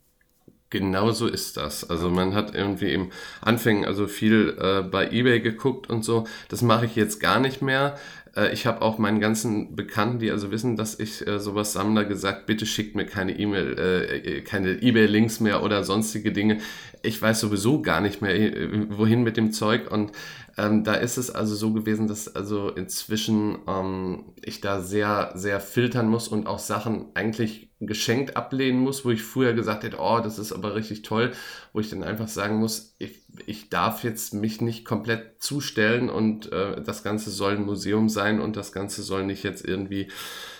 Genau 0.72 1.10
so 1.10 1.26
ist 1.26 1.58
das. 1.58 1.90
Also 1.90 2.08
man 2.08 2.34
hat 2.34 2.54
irgendwie 2.54 2.94
im 2.94 3.10
Anfängen 3.42 3.84
also 3.84 4.06
viel 4.06 4.56
äh, 4.58 4.80
bei 4.80 5.10
eBay 5.10 5.40
geguckt 5.40 5.90
und 5.90 6.02
so. 6.02 6.24
Das 6.48 6.62
mache 6.62 6.86
ich 6.86 6.96
jetzt 6.96 7.20
gar 7.20 7.40
nicht 7.40 7.60
mehr. 7.60 7.98
Äh, 8.34 8.54
ich 8.54 8.64
habe 8.64 8.80
auch 8.80 8.96
meinen 8.96 9.20
ganzen 9.20 9.76
Bekannten, 9.76 10.18
die 10.18 10.30
also 10.30 10.50
wissen, 10.50 10.76
dass 10.76 10.98
ich 10.98 11.26
äh, 11.26 11.38
sowas 11.40 11.74
sammle, 11.74 12.08
gesagt, 12.08 12.46
bitte 12.46 12.64
schickt 12.64 12.96
mir 12.96 13.04
keine 13.04 13.38
E-Mail, 13.38 13.78
äh, 13.78 14.16
äh, 14.38 14.40
keine 14.40 14.80
eBay-Links 14.80 15.40
mehr 15.40 15.62
oder 15.62 15.84
sonstige 15.84 16.32
Dinge. 16.32 16.56
Ich 17.02 17.20
weiß 17.20 17.40
sowieso 17.40 17.82
gar 17.82 18.00
nicht 18.00 18.22
mehr, 18.22 18.34
äh, 18.34 18.86
wohin 18.96 19.24
mit 19.24 19.36
dem 19.36 19.52
Zeug 19.52 19.90
und 19.90 20.12
ähm, 20.56 20.84
da 20.84 20.94
ist 20.94 21.18
es 21.18 21.30
also 21.30 21.54
so 21.54 21.74
gewesen, 21.74 22.08
dass 22.08 22.34
also 22.34 22.70
inzwischen 22.70 23.58
ähm, 23.68 24.32
ich 24.42 24.62
da 24.62 24.80
sehr, 24.80 25.32
sehr 25.34 25.60
filtern 25.60 26.08
muss 26.08 26.28
und 26.28 26.46
auch 26.46 26.58
Sachen 26.58 27.06
eigentlich 27.14 27.71
geschenkt 27.86 28.36
ablehnen 28.36 28.80
muss, 28.80 29.04
wo 29.04 29.10
ich 29.10 29.22
früher 29.22 29.52
gesagt 29.52 29.84
hätte, 29.84 29.98
oh, 29.98 30.20
das 30.20 30.38
ist 30.38 30.52
aber 30.52 30.74
richtig 30.74 31.02
toll, 31.02 31.32
wo 31.72 31.80
ich 31.80 31.90
dann 31.90 32.02
einfach 32.02 32.28
sagen 32.28 32.56
muss, 32.56 32.94
ich, 32.98 33.22
ich 33.46 33.70
darf 33.70 34.04
jetzt 34.04 34.34
mich 34.34 34.60
nicht 34.60 34.84
komplett 34.84 35.42
zustellen 35.42 36.10
und 36.10 36.52
äh, 36.52 36.82
das 36.82 37.02
Ganze 37.02 37.30
soll 37.30 37.56
ein 37.56 37.64
Museum 37.64 38.08
sein 38.08 38.40
und 38.40 38.56
das 38.56 38.72
Ganze 38.72 39.02
soll 39.02 39.24
nicht 39.24 39.42
jetzt 39.42 39.66
irgendwie 39.66 40.08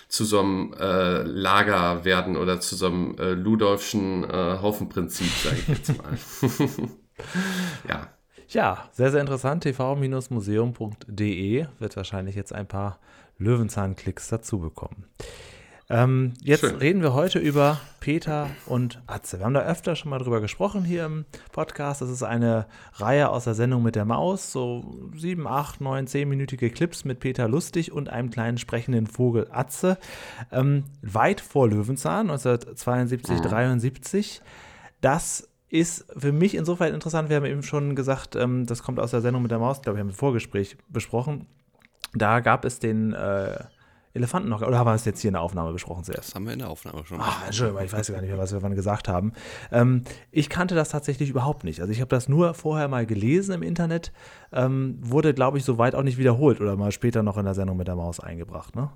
zu 0.07 0.25
so 0.25 0.41
einem 0.41 0.73
äh, 0.79 1.23
Lager 1.23 2.05
werden 2.05 2.37
oder 2.37 2.59
zu 2.59 2.75
so 2.75 2.85
einem 2.85 3.17
äh, 3.17 3.31
Ludolfschen 3.31 4.23
äh, 4.23 4.59
Haufenprinzip, 4.61 5.31
sage 5.43 5.57
ich 5.57 5.67
jetzt 5.67 5.97
mal. 5.97 6.15
ja. 7.89 8.07
Ja, 8.49 8.89
sehr, 8.91 9.09
sehr 9.09 9.21
interessant. 9.21 9.63
tv-museum.de 9.63 11.65
wird 11.79 11.95
wahrscheinlich 11.95 12.35
jetzt 12.35 12.53
ein 12.53 12.67
paar 12.67 12.99
Löwenzahn-Klicks 13.39 14.27
dazu 14.27 14.59
bekommen. 14.59 15.05
Ähm, 15.89 16.33
jetzt 16.41 16.61
Schön. 16.61 16.75
reden 16.75 17.01
wir 17.01 17.13
heute 17.13 17.39
über 17.39 17.79
Peter 17.99 18.49
und 18.67 19.01
Atze. 19.05 19.39
Wir 19.39 19.45
haben 19.45 19.53
da 19.53 19.65
öfter 19.65 19.95
schon 19.95 20.09
mal 20.09 20.19
drüber 20.19 20.39
gesprochen 20.39 20.85
hier 20.85 21.05
im 21.05 21.25
Podcast. 21.51 22.01
Das 22.01 22.09
ist 22.09 22.23
eine 22.23 22.67
Reihe 22.93 23.29
aus 23.29 23.43
der 23.43 23.53
Sendung 23.53 23.83
mit 23.83 23.95
der 23.95 24.05
Maus. 24.05 24.51
So 24.51 25.09
sieben, 25.15 25.45
acht, 25.45 25.81
neun, 25.81 26.07
zehnminütige 26.07 26.69
Clips 26.69 27.03
mit 27.03 27.19
Peter 27.19 27.47
Lustig 27.49 27.91
und 27.91 28.09
einem 28.09 28.29
kleinen 28.29 28.57
sprechenden 28.57 29.07
Vogel 29.07 29.47
Atze. 29.51 29.97
Ähm, 30.51 30.85
weit 31.01 31.41
vor 31.41 31.67
Löwenzahn, 31.67 32.29
1972, 32.29 33.39
mhm. 33.39 33.43
73. 33.43 34.41
Das 35.01 35.49
ist 35.69 36.05
für 36.15 36.31
mich 36.31 36.55
insofern 36.55 36.93
interessant. 36.93 37.29
Wir 37.29 37.35
haben 37.35 37.45
eben 37.45 37.63
schon 37.63 37.95
gesagt, 37.95 38.35
ähm, 38.35 38.65
das 38.65 38.83
kommt 38.83 38.99
aus 38.99 39.11
der 39.11 39.21
Sendung 39.21 39.41
mit 39.41 39.51
der 39.51 39.59
Maus, 39.59 39.81
glaube 39.81 39.97
ich, 39.97 39.99
haben 39.99 40.07
wir 40.07 40.13
im 40.13 40.17
Vorgespräch 40.17 40.77
besprochen. 40.87 41.47
Da 42.13 42.39
gab 42.39 42.63
es 42.63 42.79
den 42.79 43.13
äh, 43.13 43.57
Elefanten 44.15 44.49
noch, 44.49 44.61
oder 44.61 44.77
haben 44.77 44.87
wir 44.87 44.93
es 44.93 45.05
jetzt 45.05 45.21
hier 45.21 45.29
in 45.29 45.33
der 45.33 45.41
Aufnahme 45.41 45.73
besprochen 45.73 46.03
zuerst? 46.03 46.29
Das 46.29 46.35
haben 46.35 46.45
wir 46.45 46.53
in 46.53 46.59
der 46.59 46.69
Aufnahme 46.69 47.03
schon. 47.05 47.17
Ach, 47.19 47.45
Entschuldigung, 47.45 47.83
ich 47.83 47.93
weiß 47.93 48.11
gar 48.11 48.21
nicht 48.21 48.29
mehr, 48.29 48.37
was 48.37 48.53
wir 48.53 48.61
wann 48.61 48.75
gesagt 48.75 49.07
haben. 49.07 49.33
Ähm, 49.71 50.03
ich 50.29 50.49
kannte 50.49 50.75
das 50.75 50.89
tatsächlich 50.89 51.29
überhaupt 51.29 51.63
nicht. 51.63 51.81
Also 51.81 51.91
ich 51.91 51.99
habe 51.99 52.09
das 52.09 52.29
nur 52.29 52.53
vorher 52.53 52.87
mal 52.87 53.07
gelesen 53.07 53.53
im 53.55 53.63
Internet, 53.63 54.11
ähm, 54.51 54.99
wurde, 55.01 55.33
glaube 55.33 55.57
ich, 55.57 55.65
soweit 55.65 55.95
auch 55.95 56.03
nicht 56.03 56.19
wiederholt 56.19 56.61
oder 56.61 56.75
mal 56.75 56.91
später 56.91 57.23
noch 57.23 57.37
in 57.37 57.45
der 57.45 57.55
Sendung 57.55 57.77
mit 57.77 57.87
der 57.87 57.95
Maus 57.95 58.19
eingebracht, 58.19 58.75
ne? 58.75 58.91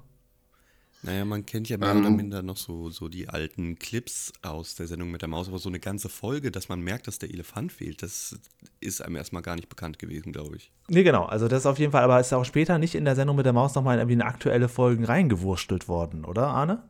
Naja, 1.04 1.25
man 1.25 1.46
kennt 1.46 1.70
ja 1.70 1.77
mehr 1.77 1.92
ähm, 1.92 2.00
oder 2.00 2.10
minder 2.10 2.42
noch 2.42 2.58
so, 2.58 2.89
so 2.89 3.08
die 3.08 3.30
alten 3.30 3.77
Clips 3.77 4.34
aus 4.42 4.75
der 4.75 4.88
Sendung 4.88 5.12
mit 5.12 5.22
der 5.22 5.30
Maus, 5.30 5.48
aber 5.48 5.60
so 5.60 5.70
eine 5.70 5.80
ganze 5.80 6.10
Folge, 6.10 6.51
dass 6.51 6.70
man 6.70 6.82
merkt, 6.82 7.08
dass 7.08 7.20
der 7.20 7.30
Elefant 7.30 7.72
fehlt, 7.72 8.01
das 8.01 8.38
ist 8.80 9.01
einem 9.01 9.16
erstmal 9.16 9.44
gar 9.44 9.56
nicht 9.56 9.70
bekannt 9.70 10.00
gewesen, 10.00 10.32
glaube 10.32 10.56
ich. 10.58 10.72
Nee, 10.88 11.04
genau. 11.04 11.25
Also 11.25 11.48
das 11.48 11.60
ist 11.60 11.66
auf 11.66 11.77
jeden 11.77 11.92
Fall, 11.92 12.04
aber 12.04 12.20
ist 12.20 12.34
auch 12.34 12.46
später 12.46 12.80
nicht 12.80 12.96
in 12.96 13.06
der 13.06 13.16
Sendung 13.16 13.36
mit 13.36 13.46
der 13.46 13.54
Maus 13.54 13.75
nochmal 13.75 13.98
irgendwie 13.98 14.16
in 14.16 14.22
aktuelle 14.22 14.70
Folgen 14.70 15.06
reingewurstelt 15.06 15.88
worden, 15.88 16.25
oder, 16.25 16.48
Arne? 16.48 16.82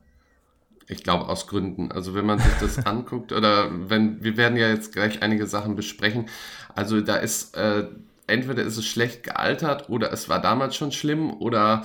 Ich 0.88 1.04
glaube 1.04 1.28
aus 1.28 1.48
Gründen. 1.48 1.92
Also 1.92 2.16
wenn 2.16 2.26
man 2.26 2.40
sich 2.40 2.54
das 2.62 2.78
anguckt 2.86 3.34
oder 3.34 3.70
wenn, 3.90 4.24
wir 4.24 4.38
werden 4.38 4.58
ja 4.58 4.70
jetzt 4.70 4.94
gleich 4.94 5.22
einige 5.22 5.48
Sachen 5.48 5.76
besprechen. 5.76 6.30
Also 6.74 7.02
da 7.02 7.18
ist, 7.18 7.58
äh, 7.58 7.88
entweder 8.26 8.64
ist 8.64 8.78
es 8.78 8.86
schlecht 8.86 9.24
gealtert 9.24 9.90
oder 9.90 10.14
es 10.14 10.30
war 10.30 10.42
damals 10.42 10.78
schon 10.78 10.94
schlimm 10.94 11.30
oder 11.42 11.84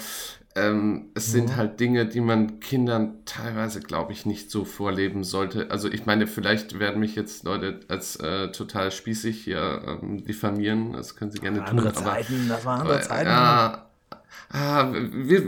ähm, 0.55 1.11
es 1.15 1.29
mhm. 1.29 1.33
sind 1.33 1.57
halt 1.57 1.81
Dinge, 1.81 2.07
die 2.07 2.21
man 2.21 2.61
Kindern 2.61 3.25
teilweise, 3.25 3.81
glaube 3.81 4.13
ich, 4.13 4.27
nicht 4.27 4.51
so 4.51 4.65
vorleben 4.65 5.25
sollte. 5.25 5.71
Also 5.71 5.89
ich 5.89 6.05
meine, 6.05 6.27
vielleicht 6.27 6.79
werden 6.79 7.01
mich 7.01 7.15
jetzt 7.15 7.45
Leute 7.45 7.81
als 7.89 8.17
äh, 8.17 8.53
total 8.53 8.91
spießig 8.91 9.43
hier 9.45 9.99
ähm, 10.03 10.25
diffamieren. 10.25 10.93
Das 10.93 11.17
können 11.17 11.31
sie 11.31 11.39
gerne 11.39 11.65
andere 11.65 11.93
tun. 11.93 12.05
Zeiten, 12.05 12.35
aber, 12.47 12.55
das 12.55 12.65
waren 12.65 12.81
andere 12.83 13.01
Zeiten. 13.01 13.29
Ja, 13.29 13.92
Ah, 14.55 14.93
wir, 14.93 15.45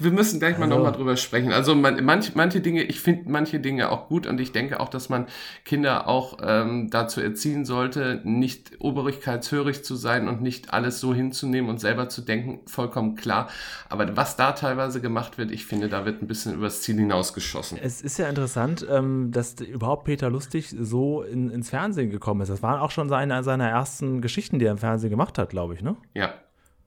wir 0.00 0.10
müssen 0.10 0.40
gleich 0.40 0.58
mal 0.58 0.64
also. 0.64 0.76
nochmal 0.76 0.92
drüber 0.92 1.16
sprechen. 1.16 1.52
Also 1.52 1.76
man, 1.76 2.04
manch, 2.04 2.34
manche 2.34 2.60
Dinge, 2.60 2.82
ich 2.82 3.00
finde 3.00 3.30
manche 3.30 3.60
Dinge 3.60 3.90
auch 3.90 4.08
gut 4.08 4.26
und 4.26 4.40
ich 4.40 4.50
denke 4.50 4.80
auch, 4.80 4.88
dass 4.88 5.08
man 5.08 5.26
Kinder 5.64 6.08
auch 6.08 6.38
ähm, 6.42 6.90
dazu 6.90 7.20
erziehen 7.20 7.64
sollte, 7.64 8.20
nicht 8.24 8.72
obrigkeitshörig 8.80 9.84
zu 9.84 9.94
sein 9.94 10.26
und 10.26 10.42
nicht 10.42 10.72
alles 10.72 10.98
so 10.98 11.14
hinzunehmen 11.14 11.70
und 11.70 11.78
selber 11.78 12.08
zu 12.08 12.20
denken, 12.20 12.60
vollkommen 12.66 13.14
klar. 13.14 13.48
Aber 13.88 14.16
was 14.16 14.34
da 14.34 14.52
teilweise 14.52 15.00
gemacht 15.00 15.38
wird, 15.38 15.52
ich 15.52 15.64
finde, 15.64 15.88
da 15.88 16.04
wird 16.04 16.20
ein 16.20 16.26
bisschen 16.26 16.54
übers 16.54 16.82
Ziel 16.82 16.96
hinausgeschossen. 16.96 17.78
Es 17.80 18.02
ist 18.02 18.18
ja 18.18 18.28
interessant, 18.28 18.84
ähm, 18.90 19.30
dass 19.30 19.60
überhaupt 19.60 20.04
Peter 20.04 20.30
Lustig 20.30 20.74
so 20.76 21.22
in, 21.22 21.48
ins 21.50 21.70
Fernsehen 21.70 22.10
gekommen 22.10 22.40
ist. 22.40 22.48
Das 22.48 22.62
waren 22.62 22.80
auch 22.80 22.90
schon 22.90 23.08
seine, 23.08 23.44
seine 23.44 23.68
ersten 23.68 24.20
Geschichten, 24.20 24.58
die 24.58 24.64
er 24.64 24.72
im 24.72 24.78
Fernsehen 24.78 25.10
gemacht 25.10 25.38
hat, 25.38 25.50
glaube 25.50 25.74
ich, 25.74 25.82
ne? 25.82 25.96
Ja, 26.14 26.34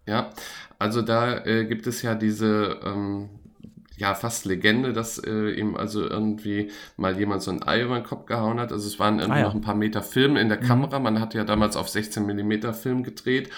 ja, 0.05 0.29
also 0.79 1.01
da 1.01 1.45
äh, 1.45 1.65
gibt 1.65 1.88
es 1.88 2.01
ja 2.01 2.15
diese 2.15 2.79
ähm, 2.83 3.29
ja 3.97 4.13
fast 4.13 4.45
Legende, 4.45 4.93
dass 4.93 5.17
äh, 5.19 5.51
ihm 5.51 5.75
also 5.75 6.07
irgendwie 6.07 6.71
mal 6.97 7.17
jemand 7.17 7.41
so 7.41 7.51
ein 7.51 7.63
Ei 7.63 7.83
über 7.83 7.95
den 7.95 8.03
Kopf 8.03 8.25
gehauen 8.25 8.59
hat. 8.59 8.71
Also 8.71 8.88
es 8.88 9.00
waren 9.00 9.19
irgendwie 9.19 9.39
ah, 9.39 9.41
ja. 9.41 9.47
noch 9.47 9.55
ein 9.55 9.62
paar 9.62 9.75
Meter 9.75 10.01
Film 10.01 10.35
in 10.35 10.50
der 10.50 10.62
mhm. 10.62 10.65
Kamera. 10.65 11.00
Man 11.00 11.19
hat 11.19 11.33
ja 11.33 11.43
damals 11.43 11.77
auf 11.77 11.89
16 11.89 12.25
Millimeter 12.25 12.74
Film 12.74 13.03
gedreht 13.03 13.50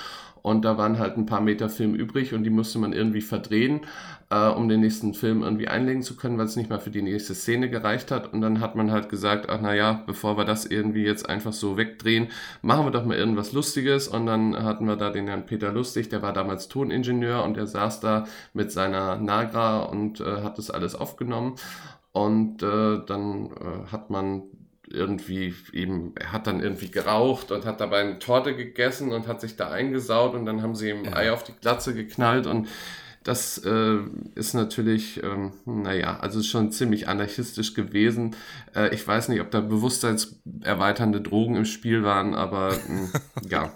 Und 0.48 0.64
da 0.64 0.78
waren 0.78 0.98
halt 0.98 1.18
ein 1.18 1.26
paar 1.26 1.42
Meter 1.42 1.68
Film 1.68 1.94
übrig 1.94 2.34
und 2.34 2.46
die 2.46 2.50
musste 2.50 2.80
man 2.80 2.94
irgendwie 2.94 3.20
verdrehen, 3.20 3.82
äh, 4.30 4.48
um 4.48 4.70
den 4.70 4.80
nächsten 4.80 5.14
Film 5.14 5.44
irgendwie 5.44 5.68
einlegen 5.68 6.04
zu 6.04 6.16
können, 6.16 6.38
weil 6.38 6.46
es 6.46 6.56
nicht 6.56 6.70
mal 6.70 6.80
für 6.80 6.90
die 6.90 7.02
nächste 7.02 7.36
Szene 7.36 7.70
gereicht 7.70 8.12
hat. 8.12 8.32
Und 8.32 8.40
dann 8.40 8.62
hat 8.62 8.74
man 8.74 8.90
halt 8.90 9.10
gesagt, 9.10 9.50
ach 9.50 9.60
naja, 9.60 10.04
bevor 10.06 10.38
wir 10.38 10.46
das 10.46 10.66
irgendwie 10.66 11.04
jetzt 11.04 11.28
einfach 11.28 11.52
so 11.52 11.76
wegdrehen, 11.76 12.30
machen 12.62 12.86
wir 12.86 12.92
doch 12.92 13.04
mal 13.04 13.18
irgendwas 13.18 13.52
Lustiges. 13.52 14.08
Und 14.08 14.26
dann 14.26 14.64
hatten 14.64 14.86
wir 14.86 14.96
da 14.96 15.10
den 15.10 15.28
Herrn 15.28 15.46
Peter 15.46 15.74
Lustig, 15.74 16.08
der 16.08 16.22
war 16.22 16.32
damals 16.32 16.70
Toningenieur 16.70 17.44
und 17.44 17.58
der 17.58 17.68
saß 17.68 18.00
da 18.00 18.26
mit 18.54 18.72
seiner 18.72 19.18
Nagra 19.18 19.80
und 19.80 20.22
äh, 20.22 20.44
hat 20.44 20.58
das 20.58 20.72
alles 20.72 20.96
aufgenommen. 20.96 21.56
Und 22.14 22.64
äh, 22.64 23.00
dann 23.06 23.48
äh, 23.48 23.92
hat 23.92 24.10
man 24.10 24.44
irgendwie 24.90 25.54
eben, 25.74 26.14
er 26.16 26.32
hat 26.32 26.48
dann 26.48 26.62
irgendwie 26.62 26.90
geraucht 26.90 27.52
und 27.52 27.66
hat 27.66 27.82
dabei 27.82 28.02
eine 28.02 28.20
Torte 28.20 28.56
gegessen 28.56 29.12
und 29.12 29.28
hat 29.28 29.42
sich 29.42 29.56
da 29.56 29.70
eingesaut 29.70 30.34
und 30.34 30.46
dann 30.46 30.62
haben 30.62 30.76
sie 30.76 30.90
ihm 30.90 31.06
ja. 31.06 31.16
Ei 31.16 31.32
auf 31.32 31.44
die 31.44 31.54
Glatze 31.60 31.94
geknallt 31.94 32.48
und 32.48 32.68
das 33.28 33.58
äh, 33.58 33.98
ist 34.36 34.54
natürlich, 34.54 35.22
ähm, 35.22 35.52
naja, 35.66 36.18
also 36.22 36.42
schon 36.42 36.72
ziemlich 36.72 37.10
anarchistisch 37.10 37.74
gewesen. 37.74 38.38
Äh, 38.74 38.96
ich 38.96 39.06
weiß 39.06 39.28
nicht, 39.28 39.42
ob 39.42 39.52
da 39.52 39.60
bewusstseinserweiternde 39.60 41.20
Drogen 41.20 41.58
im 41.58 41.66
Spiel 41.66 42.04
waren, 42.04 42.34
aber 42.34 42.72
äh, 42.74 43.50
ja. 43.50 43.74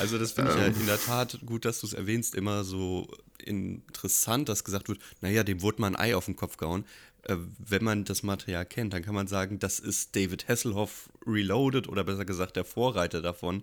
Also 0.00 0.18
das 0.18 0.32
finde 0.32 0.50
ich 0.50 0.56
ähm, 0.56 0.62
ja 0.74 0.80
in 0.80 0.86
der 0.86 0.98
Tat 0.98 1.38
gut, 1.46 1.64
dass 1.64 1.80
du 1.80 1.86
es 1.86 1.92
erwähnst, 1.92 2.34
immer 2.34 2.64
so 2.64 3.06
interessant, 3.38 4.48
dass 4.48 4.64
gesagt 4.64 4.88
wird, 4.88 4.98
naja, 5.20 5.44
dem 5.44 5.62
wurde 5.62 5.80
mal 5.80 5.88
ein 5.88 5.96
Ei 5.96 6.16
auf 6.16 6.24
den 6.24 6.34
Kopf 6.34 6.56
gehauen. 6.56 6.84
Äh, 7.28 7.36
wenn 7.58 7.84
man 7.84 8.04
das 8.04 8.22
Material 8.22 8.64
kennt, 8.64 8.92
dann 8.92 9.02
kann 9.02 9.14
man 9.14 9.26
sagen, 9.26 9.58
das 9.58 9.78
ist 9.78 10.16
David 10.16 10.48
Hasselhoff 10.48 11.10
Reloaded 11.26 11.88
oder 11.88 12.04
besser 12.04 12.24
gesagt 12.24 12.56
der 12.56 12.64
Vorreiter 12.64 13.20
davon. 13.22 13.62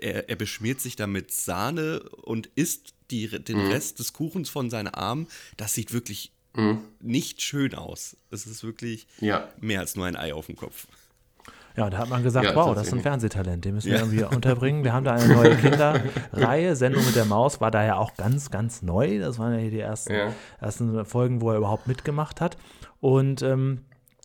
Er, 0.00 0.28
er 0.28 0.36
beschmiert 0.36 0.80
sich 0.80 0.96
damit 0.96 1.32
Sahne 1.32 2.00
und 2.22 2.46
isst 2.54 2.94
die, 3.10 3.28
den 3.28 3.64
mhm. 3.64 3.70
Rest 3.70 3.98
des 3.98 4.12
Kuchens 4.12 4.50
von 4.50 4.68
seinen 4.68 4.88
Armen. 4.88 5.28
Das 5.56 5.72
sieht 5.72 5.92
wirklich 5.92 6.32
mhm. 6.54 6.80
nicht 7.00 7.40
schön 7.40 7.74
aus. 7.74 8.16
Es 8.30 8.46
ist 8.46 8.62
wirklich 8.62 9.06
ja. 9.20 9.48
mehr 9.60 9.80
als 9.80 9.96
nur 9.96 10.06
ein 10.06 10.16
Ei 10.16 10.34
auf 10.34 10.46
dem 10.46 10.56
Kopf. 10.56 10.86
Ja, 11.76 11.90
da 11.90 11.98
hat 11.98 12.08
man 12.08 12.22
gesagt, 12.22 12.46
ja, 12.46 12.54
wow, 12.54 12.74
das 12.74 12.86
ist 12.86 12.94
ein 12.94 13.02
Fernsehtalent, 13.02 13.62
den 13.64 13.74
müssen 13.74 13.90
wir 13.90 13.98
ja. 13.98 14.02
irgendwie 14.02 14.24
unterbringen. 14.24 14.82
Wir 14.82 14.94
haben 14.94 15.04
da 15.04 15.14
eine 15.14 15.28
neue 15.32 15.56
Kinderreihe, 15.58 16.74
Sendung 16.74 17.04
mit 17.04 17.16
der 17.16 17.26
Maus, 17.26 17.60
war 17.60 17.70
da 17.70 17.84
ja 17.84 17.96
auch 17.96 18.14
ganz, 18.14 18.50
ganz 18.50 18.80
neu. 18.80 19.18
Das 19.18 19.38
waren 19.38 19.52
ja 19.52 19.58
hier 19.58 19.70
die 19.70 19.80
ersten, 19.80 20.14
ja. 20.14 20.32
ersten 20.58 21.04
Folgen, 21.04 21.42
wo 21.42 21.50
er 21.50 21.58
überhaupt 21.58 21.86
mitgemacht 21.86 22.40
hat. 22.40 22.56
Und 23.00 23.42
ähm, 23.42 23.84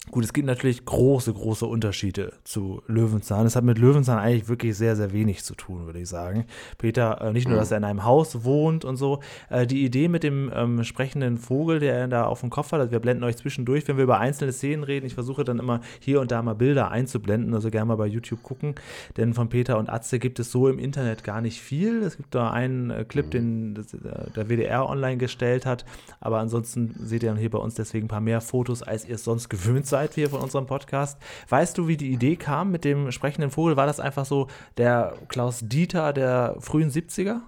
Gut, 0.10 0.24
es 0.24 0.34
gibt 0.34 0.48
natürlich 0.48 0.84
große, 0.84 1.32
große 1.32 1.66
Unterschiede 1.66 2.34
zu 2.44 2.82
Löwenzahn. 2.88 3.46
Es 3.46 3.56
hat 3.56 3.64
mit 3.64 3.78
Löwenzahn 3.78 4.18
eigentlich 4.18 4.50
wirklich 4.50 4.76
sehr, 4.76 4.96
sehr 4.96 5.14
wenig 5.14 5.44
zu 5.44 5.54
tun, 5.54 5.86
würde 5.86 6.00
ich 6.00 6.10
sagen. 6.10 6.46
Peter, 6.80 7.22
äh, 7.22 7.32
nicht 7.32 7.48
nur, 7.48 7.56
mhm. 7.56 7.60
dass 7.60 7.70
er 7.70 7.78
in 7.78 7.84
einem 7.84 8.04
Haus 8.04 8.44
wohnt 8.44 8.84
und 8.84 8.98
so. 8.98 9.20
Äh, 9.52 9.68
die 9.68 9.86
Idee 9.86 10.08
mit 10.08 10.24
dem 10.24 10.52
ähm, 10.56 10.84
sprechenden 10.84 11.38
Vogel, 11.38 11.80
der 11.80 11.94
er 11.96 12.08
da 12.08 12.26
auf 12.26 12.40
dem 12.42 12.50
Kopf 12.50 12.72
hat, 12.72 12.80
also 12.80 12.92
wir 12.92 13.00
blenden 13.00 13.24
euch 13.24 13.38
zwischendurch, 13.38 13.88
wenn 13.88 13.98
wir 13.98 14.04
über 14.04 14.20
einzelne 14.20 14.52
Szenen 14.52 14.84
reden. 14.84 15.06
Ich 15.06 15.14
versuche 15.14 15.44
dann 15.44 15.60
immer 15.60 15.82
hier 16.00 16.20
und 16.20 16.32
da 16.32 16.42
mal 16.42 16.56
Bilder 16.56 16.90
einzublenden, 16.90 17.54
also 17.54 17.70
gerne 17.70 17.86
mal 17.86 17.96
bei 17.96 18.08
YouTube 18.08 18.42
gucken. 18.42 18.74
Denn 19.18 19.36
von 19.36 19.50
Peter 19.50 19.78
und 19.78 19.88
Atze 19.88 20.18
gibt 20.18 20.40
es 20.40 20.52
so 20.52 20.68
im 20.68 20.80
Internet 20.80 21.24
gar 21.24 21.42
nicht 21.42 21.62
viel. 21.62 22.02
Es 22.02 22.18
gibt 22.18 22.34
da 22.34 22.50
einen 22.50 22.90
äh, 22.90 23.06
Clip, 23.06 23.28
mhm. 23.28 23.30
den 23.30 23.76
das, 23.76 23.96
der 24.36 24.50
WDR 24.50 24.90
online 24.90 25.18
gestellt 25.18 25.68
hat. 25.68 25.86
Aber 26.20 26.40
ansonsten 26.40 26.96
seht 26.98 27.22
ihr 27.22 27.30
dann 27.30 27.38
hier 27.38 27.52
bei 27.52 27.60
uns 27.60 27.76
deswegen 27.76 28.06
ein 28.06 28.10
paar 28.10 28.20
mehr 28.20 28.42
Fotos, 28.42 28.82
als 28.82 29.08
ihr 29.08 29.16
es 29.16 29.24
sonst 29.24 29.48
gewöhnt 29.48 29.91
seid 29.92 30.16
hier 30.16 30.32
von 30.32 30.42
unserem 30.42 30.66
Podcast. 30.66 31.20
Weißt 31.50 31.78
du, 31.78 31.88
wie 31.88 31.98
die 31.98 32.12
Idee 32.12 32.36
kam 32.36 32.72
mit 32.72 32.84
dem 32.84 33.12
sprechenden 33.12 33.52
Vogel? 33.52 33.78
War 33.78 33.86
das 33.86 34.00
einfach 34.00 34.26
so 34.26 34.48
der 34.78 35.14
Klaus 35.28 35.60
Dieter 35.62 36.14
der 36.14 36.56
frühen 36.60 36.90
70er? 36.90 37.42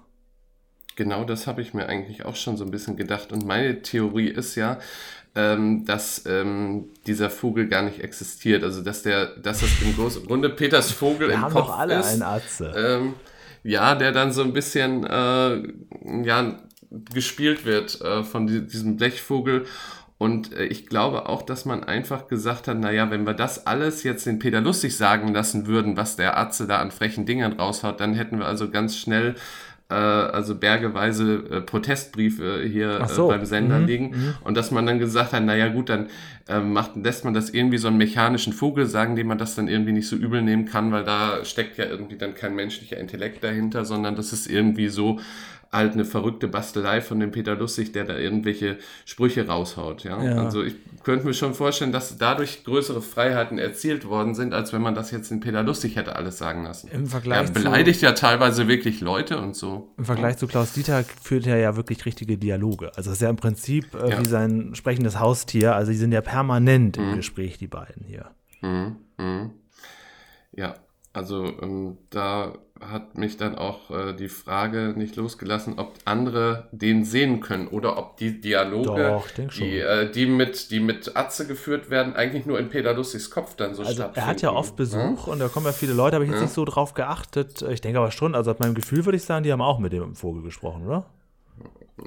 Genau 0.96 1.24
das 1.24 1.48
habe 1.48 1.64
ich 1.64 1.74
mir 1.74 1.88
eigentlich 1.88 2.24
auch 2.26 2.36
schon 2.36 2.56
so 2.56 2.64
ein 2.64 2.70
bisschen 2.70 2.96
gedacht. 2.96 3.32
Und 3.32 3.48
meine 3.48 3.82
Theorie 3.82 4.28
ist 4.28 4.56
ja, 4.56 4.78
ähm, 5.34 5.86
dass 5.86 6.26
ähm, 6.28 6.90
dieser 7.08 7.32
Vogel 7.32 7.68
gar 7.68 7.82
nicht 7.82 8.02
existiert. 8.02 8.64
Also 8.64 8.84
dass 8.84 9.02
der, 9.02 9.38
dass 9.38 9.62
das 9.62 9.70
im 9.82 9.96
Grunde 10.28 10.50
Peters 10.50 10.92
Vogel 10.92 11.30
Wir 11.30 11.36
im 11.36 11.42
haben 11.42 11.54
Kopf 11.54 11.68
doch 11.68 11.80
alle 11.80 12.00
ist. 12.00 12.14
Einen 12.14 12.22
Atze. 12.22 12.74
Ähm, 12.78 13.14
ja, 13.64 13.96
der 13.96 14.12
dann 14.12 14.32
so 14.32 14.44
ein 14.44 14.54
bisschen 14.54 15.06
äh, 15.06 15.64
ja, 16.24 16.60
gespielt 17.14 17.66
wird 17.66 18.00
äh, 18.02 18.24
von 18.24 18.46
diesem 18.46 18.98
Blechvogel 18.98 19.66
und 20.24 20.54
äh, 20.54 20.64
ich 20.64 20.88
glaube 20.88 21.28
auch, 21.28 21.42
dass 21.42 21.66
man 21.66 21.84
einfach 21.84 22.30
gesagt 22.30 22.70
hat, 22.70 22.80
naja, 22.80 23.12
wenn 23.12 23.26
wir 23.26 23.34
das 23.34 23.68
alles 23.68 24.04
jetzt 24.04 24.26
den 24.26 24.40
Peter 24.40 24.62
Lustig 24.62 24.96
sagen 24.96 25.34
lassen 25.34 25.68
würden, 25.68 25.98
was 25.98 26.16
der 26.16 26.38
Atze 26.38 26.66
da 26.66 26.78
an 26.80 26.92
frechen 26.92 27.26
Dingern 27.26 27.52
raushaut, 27.60 28.00
dann 28.00 28.14
hätten 28.14 28.40
wir 28.40 28.46
also 28.46 28.70
ganz 28.70 28.96
schnell 28.96 29.36
äh, 29.90 29.96
also 29.96 30.56
bergeweise 30.56 31.44
äh, 31.52 31.60
Protestbriefe 31.60 32.64
hier 32.64 33.02
äh, 33.02 33.08
so. 33.10 33.28
beim 33.28 33.44
Sender 33.44 33.80
mhm. 33.80 33.86
liegen. 33.86 34.06
Mhm. 34.12 34.34
Und 34.46 34.56
dass 34.56 34.72
man 34.72 34.86
dann 34.86 34.98
gesagt 34.98 35.34
hat, 35.34 35.44
naja 35.44 35.68
gut, 35.68 35.90
dann 35.90 36.08
äh, 36.48 36.62
macht, 36.62 36.96
lässt 36.96 37.26
man 37.26 37.34
das 37.34 37.50
irgendwie 37.50 37.78
so 37.78 37.90
einen 37.90 37.98
mechanischen 37.98 38.54
Vogel 38.54 38.86
sagen, 38.86 39.18
dem 39.18 39.28
man 39.28 39.38
das 39.38 39.56
dann 39.56 39.68
irgendwie 39.68 39.92
nicht 39.92 40.08
so 40.08 40.16
übel 40.16 40.42
nehmen 40.42 40.64
kann, 40.64 40.94
weil 40.94 41.04
da 41.04 41.44
steckt 41.44 41.78
ja 41.78 41.84
irgendwie 41.84 42.16
dann 42.16 42.34
kein 42.34 42.56
menschlicher 42.56 42.96
Intellekt 42.96 43.44
dahinter, 43.44 43.84
sondern 43.84 44.16
das 44.16 44.32
ist 44.32 44.48
irgendwie 44.48 44.88
so 44.88 45.20
halt 45.74 45.94
eine 45.94 46.06
verrückte 46.06 46.48
Bastelei 46.48 47.02
von 47.02 47.20
dem 47.20 47.32
Peter 47.32 47.56
Lustig, 47.56 47.92
der 47.92 48.06
da 48.06 48.16
irgendwelche 48.16 48.78
Sprüche 49.06 49.48
raushaut. 49.48 50.04
Ja? 50.04 50.24
ja? 50.24 50.44
Also 50.44 50.64
ich 50.64 50.76
könnte 51.04 51.26
mir 51.26 51.34
schon 51.34 51.56
vorstellen, 51.56 51.92
dass 51.92 52.18
dadurch 52.18 52.64
größere 52.64 53.02
Freiheiten 53.02 53.58
erzielt 53.58 54.08
worden 54.08 54.36
sind, 54.36 54.54
als 54.54 54.72
wenn 54.72 54.82
man 54.82 54.94
das 54.94 55.12
jetzt 55.12 55.32
in 55.32 55.40
Peter 55.40 55.64
Lustig 55.64 55.96
hätte 55.96 56.16
alles 56.16 56.38
sagen 56.38 56.64
lassen. 56.64 56.90
Im 56.90 57.08
Vergleich 57.08 57.48
er 57.48 57.52
beleidigt 57.52 58.00
zu, 58.00 58.06
ja 58.06 58.12
teilweise 58.12 58.68
wirklich 58.68 59.02
Leute 59.02 59.40
und 59.40 59.56
so. 59.56 59.94
Im 59.98 60.06
Vergleich 60.06 60.34
ja. 60.34 60.38
zu 60.38 60.48
Klaus 60.48 60.74
Dieter 60.74 61.04
führt 61.04 61.48
er 61.48 61.58
ja 61.58 61.76
wirklich 61.76 62.06
richtige 62.06 62.38
Dialoge. 62.38 62.96
Also 62.96 63.10
es 63.10 63.18
ist 63.18 63.22
ja 63.24 63.30
im 63.30 63.38
Prinzip 63.38 63.96
äh, 63.96 64.12
ja. 64.12 64.20
wie 64.20 64.26
sein 64.26 64.76
sprechendes 64.76 65.20
Haustier. 65.20 65.76
Also 65.76 65.92
die 65.92 65.98
sind 65.98 66.12
ja 66.12 66.22
permanent 66.22 66.98
mhm. 66.98 67.04
im 67.10 67.16
Gespräch, 67.18 67.58
die 67.58 67.68
beiden 67.68 68.06
hier. 68.06 68.30
Mhm. 68.62 68.98
Mhm. 69.18 69.52
Ja, 70.56 70.76
also 71.14 71.46
ähm, 71.62 71.98
da 72.10 72.54
hat 72.90 73.18
mich 73.18 73.38
dann 73.38 73.56
auch 73.56 73.90
äh, 73.90 74.14
die 74.14 74.30
Frage 74.30 74.94
nicht 74.96 75.16
losgelassen, 75.16 75.80
ob 75.80 75.96
andere 76.06 76.68
den 76.72 77.06
sehen 77.06 77.40
können 77.40 77.68
oder 77.68 77.98
ob 77.98 78.18
die 78.18 78.40
Dialoge, 78.42 79.22
Doch, 79.22 79.28
die, 79.58 79.80
äh, 79.80 80.12
die, 80.12 80.26
mit, 80.26 80.72
die 80.72 80.80
mit 80.80 81.16
Atze 81.16 81.48
geführt 81.48 81.90
werden, 81.90 82.16
eigentlich 82.16 82.46
nur 82.46 82.60
in 82.60 82.70
Peter 82.70 82.94
Lustigs 82.94 83.30
Kopf 83.30 83.56
dann 83.56 83.76
so 83.76 83.84
also 83.84 83.94
stattfinden. 83.94 84.20
Er 84.20 84.28
hat 84.28 84.42
ja 84.42 84.52
oft 84.52 84.76
Besuch 84.76 85.28
ja? 85.28 85.34
und 85.34 85.40
da 85.40 85.48
kommen 85.48 85.66
ja 85.66 85.72
viele 85.72 85.94
Leute, 85.94 86.16
habe 86.16 86.26
ich 86.26 86.32
jetzt 86.32 86.40
ja? 86.40 86.46
nicht 86.46 86.54
so 86.54 86.66
drauf 86.66 86.94
geachtet. 86.94 87.62
Ich 87.64 87.82
denke 87.82 88.00
aber 88.00 88.12
schon, 88.12 88.36
also 88.36 88.52
aus 88.52 88.60
meinem 88.60 88.76
Gefühl 88.76 89.06
würde 89.06 89.18
ich 89.18 89.24
sagen, 89.24 89.44
die 89.44 89.52
haben 89.52 89.62
auch 89.62 89.80
mit 89.80 89.94
dem 89.94 90.16
Vogel 90.16 90.44
gesprochen, 90.44 90.86
oder? 90.86 91.06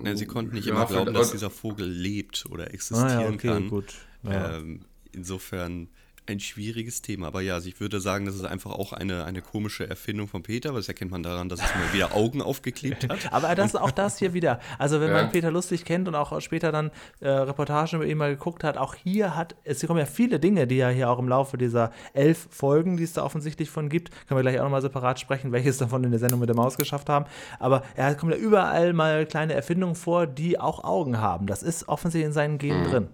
Ja, 0.04 0.16
sie 0.16 0.26
konnten 0.26 0.54
nicht 0.54 0.66
ja, 0.66 0.74
immer 0.74 0.86
glauben, 0.86 1.14
dass 1.14 1.30
dieser 1.30 1.50
Vogel 1.50 1.86
lebt 1.86 2.46
oder 2.50 2.72
existieren 2.74 3.18
ah, 3.18 3.22
ja, 3.22 3.28
okay, 3.28 3.48
kann. 3.48 3.68
Gut. 3.68 3.94
Ähm, 4.24 4.80
insofern 5.12 5.88
ein 6.26 6.40
schwieriges 6.40 7.02
Thema. 7.02 7.28
Aber 7.28 7.40
ja, 7.40 7.54
also 7.54 7.68
ich 7.68 7.80
würde 7.80 8.00
sagen, 8.00 8.26
das 8.26 8.34
ist 8.34 8.44
einfach 8.44 8.72
auch 8.72 8.92
eine, 8.92 9.24
eine 9.24 9.42
komische 9.42 9.88
Erfindung 9.88 10.28
von 10.28 10.42
Peter, 10.42 10.70
weil 10.70 10.80
das 10.80 10.88
erkennt 10.88 11.10
man 11.10 11.22
daran, 11.22 11.48
dass 11.48 11.60
es 11.60 11.74
mal 11.74 11.92
wieder 11.92 12.14
Augen 12.14 12.42
aufgeklebt 12.42 13.08
hat. 13.08 13.18
Aber 13.32 13.54
das 13.54 13.74
ist 13.74 13.76
auch 13.76 13.90
das 13.90 14.18
hier 14.18 14.34
wieder. 14.34 14.60
Also 14.78 15.00
wenn 15.00 15.08
ja. 15.08 15.22
man 15.22 15.30
Peter 15.30 15.50
lustig 15.50 15.84
kennt 15.84 16.08
und 16.08 16.14
auch 16.14 16.40
später 16.40 16.72
dann 16.72 16.90
äh, 17.20 17.28
Reportagen 17.28 17.96
über 17.96 18.06
ihn 18.06 18.18
mal 18.18 18.30
geguckt 18.30 18.64
hat, 18.64 18.76
auch 18.76 18.94
hier 18.94 19.36
hat, 19.36 19.56
es 19.64 19.86
kommen 19.86 20.00
ja 20.00 20.06
viele 20.06 20.40
Dinge, 20.40 20.66
die 20.66 20.76
ja 20.76 20.88
hier 20.88 21.10
auch 21.10 21.18
im 21.18 21.28
Laufe 21.28 21.58
dieser 21.58 21.92
elf 22.12 22.48
Folgen, 22.50 22.96
die 22.96 23.04
es 23.04 23.12
da 23.12 23.22
offensichtlich 23.22 23.70
von 23.70 23.88
gibt, 23.88 24.10
können 24.26 24.38
wir 24.38 24.42
gleich 24.42 24.58
auch 24.58 24.64
nochmal 24.64 24.82
separat 24.82 25.20
sprechen, 25.20 25.52
welches 25.52 25.78
davon 25.78 26.04
in 26.04 26.10
der 26.10 26.20
Sendung 26.20 26.40
mit 26.40 26.48
der 26.48 26.56
Maus 26.56 26.76
geschafft 26.76 27.08
haben. 27.08 27.26
Aber 27.58 27.82
er 27.94 28.14
kommt 28.14 28.32
ja 28.32 28.38
überall 28.38 28.92
mal 28.92 29.26
kleine 29.26 29.54
Erfindungen 29.54 29.94
vor, 29.94 30.26
die 30.26 30.58
auch 30.58 30.84
Augen 30.84 31.20
haben. 31.20 31.46
Das 31.46 31.62
ist 31.62 31.88
offensichtlich 31.88 32.26
in 32.26 32.32
seinen 32.32 32.58
Genen 32.58 32.86
mhm. 32.86 32.90
drin. 32.90 33.08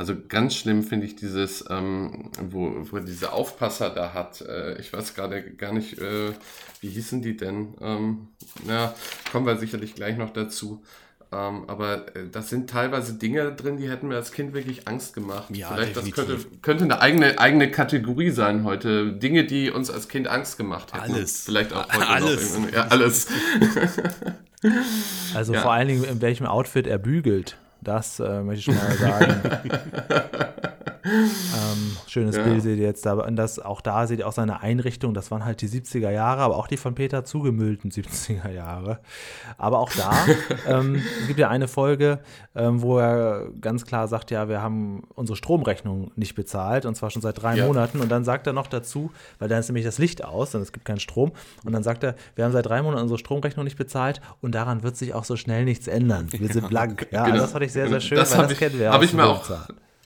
Also 0.00 0.14
ganz 0.28 0.54
schlimm 0.54 0.82
finde 0.82 1.04
ich 1.04 1.14
dieses, 1.14 1.62
ähm, 1.68 2.30
wo, 2.40 2.72
wo 2.90 3.00
diese 3.00 3.34
Aufpasser 3.34 3.90
da 3.90 4.14
hat. 4.14 4.40
Äh, 4.40 4.80
ich 4.80 4.94
weiß 4.94 5.14
gerade 5.14 5.42
gar 5.42 5.74
nicht, 5.74 5.98
äh, 5.98 6.32
wie 6.80 6.88
hießen 6.88 7.20
die 7.20 7.36
denn? 7.36 7.74
Ähm, 7.82 8.28
na, 8.66 8.94
kommen 9.30 9.44
wir 9.44 9.58
sicherlich 9.58 9.94
gleich 9.94 10.16
noch 10.16 10.30
dazu. 10.30 10.82
Ähm, 11.30 11.64
aber 11.66 12.16
äh, 12.16 12.28
das 12.32 12.48
sind 12.48 12.70
teilweise 12.70 13.18
Dinge 13.18 13.52
drin, 13.52 13.76
die 13.76 13.90
hätten 13.90 14.08
mir 14.08 14.16
als 14.16 14.32
Kind 14.32 14.54
wirklich 14.54 14.88
Angst 14.88 15.12
gemacht. 15.12 15.54
Ja, 15.54 15.68
Vielleicht 15.68 15.94
definitiv. 15.94 16.16
das 16.16 16.26
könnte, 16.26 16.58
könnte 16.62 16.84
eine 16.84 17.00
eigene, 17.02 17.38
eigene 17.38 17.70
Kategorie 17.70 18.30
sein 18.30 18.64
heute. 18.64 19.12
Dinge, 19.12 19.44
die 19.44 19.70
uns 19.70 19.90
als 19.90 20.08
Kind 20.08 20.28
Angst 20.28 20.56
gemacht 20.56 20.94
hätten. 20.94 21.12
Alles. 21.12 21.44
Vielleicht 21.44 21.74
auch 21.74 21.86
heute 21.92 22.08
alles. 22.08 22.58
noch. 22.58 22.72
Ja, 22.72 22.86
alles. 22.86 23.26
also 25.34 25.52
ja. 25.52 25.60
vor 25.60 25.74
allen 25.74 25.88
Dingen, 25.88 26.04
in 26.04 26.22
welchem 26.22 26.46
Outfit 26.46 26.86
er 26.86 26.96
bügelt. 26.96 27.58
Das 27.80 28.20
äh, 28.20 28.42
möchte 28.42 28.58
ich 28.58 28.64
schon 28.64 28.74
mal 28.74 28.96
sagen. 28.96 29.42
Ähm, 31.04 31.96
schönes 32.06 32.36
Ja. 32.36 32.42
Bild 32.44 32.62
seht 32.62 32.78
ihr 32.78 32.84
jetzt 32.86 33.04
da. 33.06 33.14
Und 33.14 33.36
das, 33.36 33.58
auch 33.58 33.80
da 33.80 34.06
seht 34.06 34.18
ihr 34.20 34.28
auch 34.28 34.32
seine 34.32 34.60
Einrichtung. 34.60 35.14
Das 35.14 35.30
waren 35.30 35.44
halt 35.44 35.60
die 35.62 35.68
70er 35.68 36.10
Jahre, 36.10 36.42
aber 36.42 36.56
auch 36.56 36.66
die 36.66 36.76
von 36.76 36.94
Peter 36.94 37.24
zugemüllten 37.24 37.90
70er 37.90 38.50
Jahre. 38.50 38.98
Aber 39.58 39.78
auch 39.78 39.90
da, 39.92 40.12
ähm, 40.68 41.02
es 41.20 41.26
gibt 41.26 41.38
ja 41.38 41.48
eine 41.48 41.68
Folge, 41.68 42.20
ähm, 42.54 42.82
wo 42.82 42.98
er 42.98 43.48
ganz 43.60 43.84
klar 43.86 44.08
sagt, 44.08 44.30
ja, 44.30 44.48
wir 44.48 44.62
haben 44.62 45.04
unsere 45.14 45.36
Stromrechnung 45.36 46.10
nicht 46.16 46.34
bezahlt 46.34 46.84
und 46.86 46.94
zwar 46.96 47.10
schon 47.10 47.22
seit 47.22 47.40
drei 47.42 47.56
Ja. 47.56 47.66
Monaten. 47.66 48.00
Und 48.00 48.08
dann 48.10 48.24
sagt 48.24 48.46
er 48.46 48.52
noch 48.52 48.66
dazu, 48.66 49.10
weil 49.38 49.48
dann 49.48 49.60
ist 49.60 49.68
nämlich 49.68 49.84
das 49.84 49.98
Licht 49.98 50.24
aus 50.24 50.54
und 50.54 50.62
es 50.62 50.72
gibt 50.72 50.84
keinen 50.84 51.00
Strom. 51.00 51.32
Und 51.64 51.72
dann 51.72 51.82
sagt 51.82 52.04
er, 52.04 52.14
wir 52.36 52.44
haben 52.44 52.52
seit 52.52 52.66
drei 52.66 52.82
Monaten 52.82 53.02
unsere 53.02 53.18
Stromrechnung 53.18 53.64
nicht 53.64 53.76
bezahlt 53.76 54.20
und 54.40 54.54
daran 54.54 54.82
wird 54.82 54.96
sich 54.96 55.14
auch 55.14 55.24
so 55.24 55.36
schnell 55.36 55.64
nichts 55.64 55.86
ändern. 55.88 56.28
Wir 56.30 56.48
sind 56.52 56.68
blank. 56.68 57.06
Ja, 57.10 57.24
Genau. 57.26 57.38
das 57.38 57.52
fand 57.52 57.64
ich 57.64 57.72
sehr, 57.72 57.88
sehr 57.88 58.00
schön, 58.00 58.18
Das 58.18 58.32
weil 58.36 58.42
das 58.42 58.52
ich- 58.52 58.58
kennen 58.58 58.78
wir 58.78 58.90
hab 58.92 58.98
aus 58.98 59.04
ich 59.04 59.12
mir 59.12 59.26
auch-. 59.26 59.50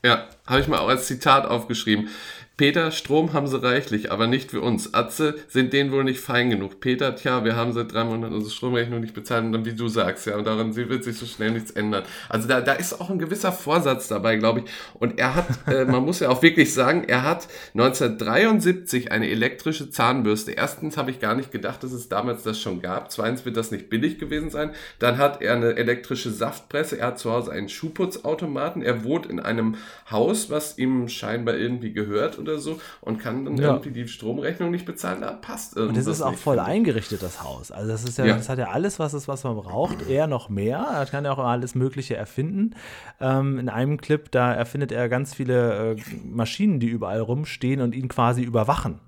Ja, 0.05 0.29
habe 0.47 0.61
ich 0.61 0.69
mal 0.69 0.81
auch 0.81 0.89
als 0.89 1.07
Zitat 1.07 1.47
aufgeschrieben. 1.47 2.11
Peter, 2.57 2.93
Strom 2.93 3.33
haben 3.33 3.49
sie 3.49 3.61
reichlich, 3.61 4.13
aber 4.13 4.29
nicht 4.29 4.53
für 4.53 4.61
uns. 4.61 4.95
Atze 4.95 5.35
sind 5.49 5.73
denen 5.73 5.91
wohl 5.91 6.05
nicht 6.05 6.21
fein 6.21 6.51
genug. 6.51 6.79
Peter, 6.79 7.17
tja, 7.17 7.45
wir 7.45 7.57
haben 7.57 7.73
seit 7.73 7.93
drei 7.93 8.05
Monaten 8.05 8.33
unsere 8.33 8.55
Stromrechnung 8.55 9.01
nicht 9.01 9.13
bezahlt 9.13 9.45
und 9.45 9.51
dann, 9.51 9.65
wie 9.65 9.73
du 9.73 9.89
sagst, 9.89 10.25
ja, 10.29 10.37
und 10.37 10.47
daran 10.47 10.77
wird 10.77 11.03
sich 11.03 11.19
so 11.19 11.27
schnell 11.27 11.51
nichts 11.51 11.73
ändern. 11.73 12.05
Also 12.29 12.47
da, 12.47 12.61
da 12.61 12.75
ist 12.75 13.01
auch 13.01 13.11
ein 13.11 13.19
gewisser 13.19 13.51
Vorsatz 13.51 14.07
dabei, 14.07 14.37
glaube 14.37 14.61
ich. 14.61 14.67
Und 14.95 15.19
er 15.19 15.35
hat, 15.35 15.47
äh, 15.67 15.85
man 15.85 16.05
muss 16.05 16.21
ja 16.21 16.29
auch 16.29 16.43
wirklich 16.43 16.73
sagen, 16.73 17.03
er 17.09 17.25
hat 17.25 17.49
1973 17.73 19.11
eine 19.11 19.29
elektrische 19.29 19.91
Zahnbürste. 19.91 20.53
Erstens 20.53 20.97
habe 20.97 21.11
ich 21.11 21.19
gar 21.19 21.35
nicht 21.35 21.51
gedacht, 21.51 21.83
dass 21.83 21.91
es 21.91 22.09
damals 22.09 22.45
das 22.45 22.61
schon 22.61 22.81
gab. 22.81 23.11
Zweitens 23.11 23.45
wird 23.45 23.57
das 23.57 23.73
nicht 23.73 23.91
billig 23.91 24.21
gewesen 24.21 24.51
sein. 24.51 24.71
Dann 25.01 25.19
hat 25.19 25.43
er 25.43 25.55
eine 25.55 25.75
elektrische 25.75 26.31
Saftpresse. 26.31 27.01
Er 27.01 27.09
hat 27.09 27.19
zu 27.19 27.33
Hause 27.33 27.51
einen 27.51 27.69
Schuhputzautomaten. 27.69 28.81
Er 28.81 29.03
wohnt 29.03 29.27
in 29.27 29.41
einem 29.41 29.75
Haus, 30.09 30.51
was 30.51 30.79
ihm 30.79 31.09
scheinbar 31.09 31.57
irgendwie 31.57 31.93
gehört 31.93 32.44
oder 32.49 32.59
so 32.59 32.79
und 33.01 33.19
kann 33.19 33.45
dann 33.45 33.57
Ja. 33.57 33.69
irgendwie 33.75 33.91
die 33.91 34.09
Stromrechnung 34.09 34.71
nicht 34.71 34.87
bezahlen. 34.87 35.21
Da 35.21 35.33
passt 35.33 35.75
Und 35.77 35.83
irgendwas 35.83 36.05
das 36.05 36.17
ist 36.17 36.23
auch 36.23 36.35
voll 36.35 36.59
eingerichtet, 36.59 37.23
das 37.23 37.43
Haus. 37.43 37.71
Also 37.71 37.91
das 37.91 38.05
ist 38.05 38.19
ja, 38.19 38.27
Ja. 38.27 38.37
das 38.37 38.49
hat 38.49 38.59
ja 38.59 38.69
alles, 38.69 38.99
was 38.99 39.13
es, 39.13 39.27
was 39.29 39.45
man 39.45 39.57
braucht, 39.57 40.09
eher 40.09 40.27
noch 40.27 40.49
mehr. 40.49 40.79
Er 40.79 41.07
kann 41.07 41.25
ja 41.25 41.33
auch 41.33 41.39
alles 41.39 41.75
Mögliche 41.75 42.17
erfinden. 42.17 42.75
Ähm, 43.21 43.59
in 43.59 43.69
einem 43.69 43.99
Clip, 43.99 44.31
da 44.31 44.53
erfindet 44.53 44.93
er 44.93 45.09
ganz 45.09 45.35
viele 45.35 45.93
äh, 45.93 45.97
Maschinen, 46.25 46.81
die 46.81 46.89
überall 46.89 47.21
rumstehen 47.21 47.81
und 47.81 47.95
ihn 47.95 48.09
quasi 48.09 48.43
überwachen. 48.43 49.01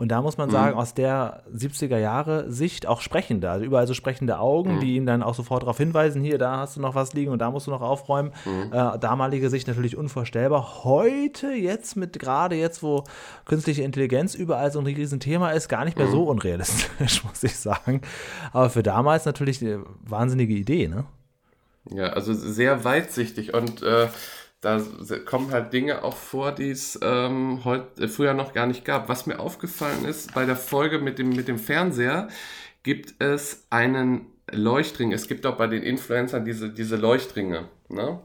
Und 0.00 0.08
da 0.12 0.22
muss 0.22 0.36
Mhm. 0.36 0.44
man 0.44 0.50
sagen, 0.50 0.76
aus 0.78 0.94
der 0.94 1.42
70er 1.52 1.98
Jahre 1.98 2.52
Sicht 2.52 2.86
auch 2.86 3.00
sprechende, 3.00 3.50
also 3.50 3.64
überall 3.64 3.88
so 3.88 3.94
sprechende 3.94 4.38
Augen, 4.38 4.76
Mhm. 4.76 4.80
die 4.80 4.94
ihn 4.94 5.06
dann 5.06 5.24
auch 5.24 5.34
sofort 5.34 5.64
darauf 5.64 5.76
hinweisen, 5.76 6.22
hier, 6.22 6.38
da 6.38 6.58
hast 6.58 6.76
du 6.76 6.80
noch 6.80 6.94
was 6.94 7.14
liegen 7.14 7.32
und 7.32 7.40
da 7.40 7.50
musst 7.50 7.66
du 7.66 7.72
noch 7.72 7.80
aufräumen. 7.80 8.30
Mhm. 8.46 8.72
Äh, 8.72 8.98
damalige 9.00 9.50
Sicht 9.50 9.66
natürlich 9.66 9.96
unvorstellbar. 9.96 10.84
Heute, 10.84 11.48
jetzt 11.48 11.96
mit 11.96 12.16
gerade 12.20 12.54
jetzt, 12.54 12.80
wo 12.84 13.02
künstliche 13.44 13.82
Intelligenz 13.82 14.36
überall 14.36 14.70
so 14.70 14.78
ein 14.78 14.86
Riesenthema 14.86 15.50
ist, 15.50 15.68
gar 15.68 15.84
nicht 15.84 15.98
mehr 15.98 16.06
Mhm. 16.06 16.12
so 16.12 16.22
unrealistisch, 16.28 17.24
muss 17.24 17.42
ich 17.42 17.56
sagen. 17.56 18.00
Aber 18.52 18.70
für 18.70 18.84
damals 18.84 19.24
natürlich 19.24 19.60
eine 19.60 19.82
wahnsinnige 20.06 20.54
Idee, 20.54 20.86
ne? 20.86 21.06
Ja, 21.90 22.10
also 22.10 22.34
sehr 22.34 22.84
weitsichtig 22.84 23.52
und 23.52 23.82
äh, 23.82 24.06
da 24.60 24.82
kommen 25.24 25.50
halt 25.52 25.72
Dinge 25.72 26.02
auch 26.02 26.16
vor, 26.16 26.52
die 26.52 26.70
es 26.70 26.98
ähm, 27.02 27.64
heut, 27.64 27.98
äh, 27.98 28.08
früher 28.08 28.34
noch 28.34 28.52
gar 28.52 28.66
nicht 28.66 28.84
gab. 28.84 29.08
Was 29.08 29.26
mir 29.26 29.38
aufgefallen 29.38 30.04
ist, 30.04 30.34
bei 30.34 30.44
der 30.46 30.56
Folge 30.56 30.98
mit 30.98 31.18
dem, 31.18 31.30
mit 31.30 31.48
dem 31.48 31.58
Fernseher 31.58 32.28
gibt 32.82 33.22
es 33.22 33.66
einen 33.70 34.26
Leuchtring. 34.50 35.12
Es 35.12 35.28
gibt 35.28 35.46
auch 35.46 35.56
bei 35.56 35.66
den 35.66 35.82
Influencern 35.82 36.44
diese, 36.44 36.70
diese 36.70 36.96
Leuchtringe. 36.96 37.68
Ne? 37.88 38.20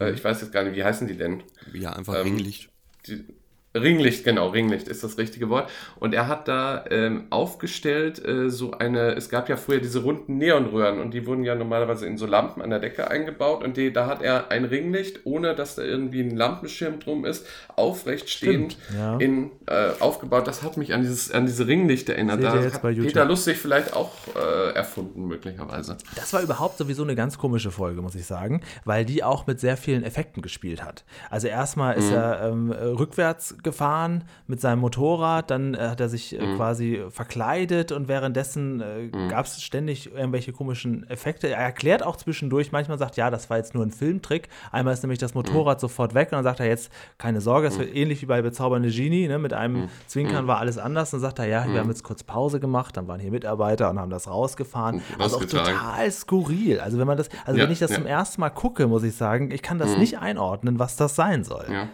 Äh, 0.00 0.12
ich 0.12 0.24
weiß 0.24 0.40
jetzt 0.40 0.52
gar 0.52 0.62
nicht, 0.64 0.76
wie 0.76 0.84
heißen 0.84 1.06
die 1.06 1.16
denn? 1.16 1.42
Ja, 1.72 1.92
einfach 1.92 2.14
Ähm, 2.14 2.22
Ringlicht. 2.28 2.70
Die, 3.06 3.24
Ringlicht, 3.74 4.24
genau, 4.24 4.48
Ringlicht 4.48 4.86
ist 4.86 5.02
das 5.02 5.18
richtige 5.18 5.48
Wort. 5.50 5.68
Und 5.98 6.14
er 6.14 6.28
hat 6.28 6.46
da 6.46 6.84
ähm, 6.90 7.24
aufgestellt 7.30 8.24
äh, 8.24 8.48
so 8.48 8.72
eine, 8.72 9.14
es 9.14 9.28
gab 9.28 9.48
ja 9.48 9.56
früher 9.56 9.80
diese 9.80 10.02
runden 10.02 10.38
Neonröhren 10.38 11.00
und 11.00 11.12
die 11.12 11.26
wurden 11.26 11.42
ja 11.42 11.56
normalerweise 11.56 12.06
in 12.06 12.16
so 12.16 12.26
Lampen 12.26 12.62
an 12.62 12.70
der 12.70 12.78
Decke 12.78 13.10
eingebaut 13.10 13.64
und 13.64 13.76
die, 13.76 13.92
da 13.92 14.06
hat 14.06 14.22
er 14.22 14.50
ein 14.50 14.64
Ringlicht, 14.64 15.20
ohne 15.24 15.56
dass 15.56 15.74
da 15.74 15.82
irgendwie 15.82 16.20
ein 16.20 16.36
Lampenschirm 16.36 17.00
drum 17.00 17.24
ist, 17.24 17.46
aufrecht 17.74 18.30
stehend 18.30 18.76
ja. 18.96 19.16
in, 19.18 19.50
äh, 19.66 19.90
aufgebaut. 19.98 20.46
Das 20.46 20.62
hat 20.62 20.76
mich 20.76 20.94
an, 20.94 21.02
dieses, 21.02 21.32
an 21.32 21.46
diese 21.46 21.66
Ringlicht 21.66 22.08
erinnert. 22.08 22.42
Da 22.42 22.60
jetzt 22.60 22.74
hat 22.74 22.82
bei 22.82 22.90
YouTube. 22.90 23.12
Peter 23.12 23.24
Lustig 23.24 23.58
vielleicht 23.58 23.94
auch 23.94 24.12
äh, 24.36 24.74
erfunden, 24.74 25.26
möglicherweise. 25.26 25.96
Das 26.14 26.32
war 26.32 26.42
überhaupt 26.42 26.78
sowieso 26.78 27.02
eine 27.02 27.16
ganz 27.16 27.38
komische 27.38 27.72
Folge, 27.72 28.02
muss 28.02 28.14
ich 28.14 28.26
sagen, 28.26 28.62
weil 28.84 29.04
die 29.04 29.24
auch 29.24 29.48
mit 29.48 29.58
sehr 29.58 29.76
vielen 29.76 30.04
Effekten 30.04 30.42
gespielt 30.42 30.84
hat. 30.84 31.04
Also 31.30 31.48
erstmal 31.48 31.96
ist 31.96 32.12
er 32.12 32.48
ähm, 32.48 32.70
äh, 32.70 32.84
rückwärts 32.84 33.56
gefahren 33.64 34.24
mit 34.46 34.60
seinem 34.60 34.80
Motorrad, 34.80 35.50
dann 35.50 35.74
äh, 35.74 35.78
hat 35.78 36.00
er 36.00 36.08
sich 36.08 36.38
äh, 36.38 36.54
quasi 36.54 37.02
verkleidet 37.10 37.90
und 37.90 38.06
währenddessen 38.08 38.80
äh, 38.80 39.28
gab 39.28 39.46
es 39.46 39.62
ständig 39.62 40.12
irgendwelche 40.14 40.52
komischen 40.52 41.08
Effekte. 41.10 41.48
Er 41.48 41.58
erklärt 41.58 42.04
auch 42.04 42.16
zwischendurch, 42.16 42.70
manchmal 42.70 42.98
sagt, 42.98 43.16
ja, 43.16 43.30
das 43.30 43.50
war 43.50 43.56
jetzt 43.56 43.74
nur 43.74 43.84
ein 43.84 43.90
Filmtrick. 43.90 44.48
Einmal 44.70 44.94
ist 44.94 45.02
nämlich 45.02 45.18
das 45.18 45.34
Motorrad 45.34 45.80
sofort 45.80 46.14
weg 46.14 46.28
und 46.28 46.36
dann 46.36 46.44
sagt 46.44 46.60
er 46.60 46.66
jetzt, 46.66 46.92
keine 47.18 47.40
Sorge, 47.40 47.66
es 47.66 47.78
wird 47.78 47.94
ähnlich 47.94 48.22
wie 48.22 48.26
bei 48.26 48.42
Bezaubernde 48.42 48.90
Genie, 48.90 49.26
ne, 49.26 49.38
mit 49.38 49.52
einem 49.52 49.88
Zwinkern 50.06 50.46
war 50.46 50.58
alles 50.58 50.78
anders. 50.78 51.10
Dann 51.10 51.20
sagt 51.20 51.38
er, 51.38 51.46
ja, 51.46 51.66
wir 51.66 51.80
haben 51.80 51.88
jetzt 51.88 52.04
kurz 52.04 52.22
Pause 52.22 52.60
gemacht, 52.60 52.96
dann 52.96 53.08
waren 53.08 53.18
hier 53.20 53.30
Mitarbeiter 53.30 53.90
und 53.90 53.98
haben 53.98 54.10
das 54.10 54.28
rausgefahren. 54.28 55.02
Also 55.18 55.38
auch 55.38 55.44
total 55.44 56.10
skurril. 56.10 56.80
Also 56.80 56.98
wenn 56.98 57.06
man 57.06 57.16
das, 57.16 57.28
also 57.44 57.58
Ja, 57.58 57.64
wenn 57.64 57.72
ich 57.72 57.78
das 57.78 57.90
ja. 57.90 57.96
zum 57.96 58.06
ersten 58.06 58.40
Mal 58.40 58.50
gucke, 58.50 58.86
muss 58.86 59.02
ich 59.02 59.14
sagen, 59.16 59.50
ich 59.50 59.62
kann 59.62 59.78
das 59.78 59.96
nicht 59.96 60.18
einordnen, 60.18 60.78
was 60.78 60.96
das 60.96 61.16
sein 61.16 61.44
soll. 61.44 61.66
Ja. 61.70 61.88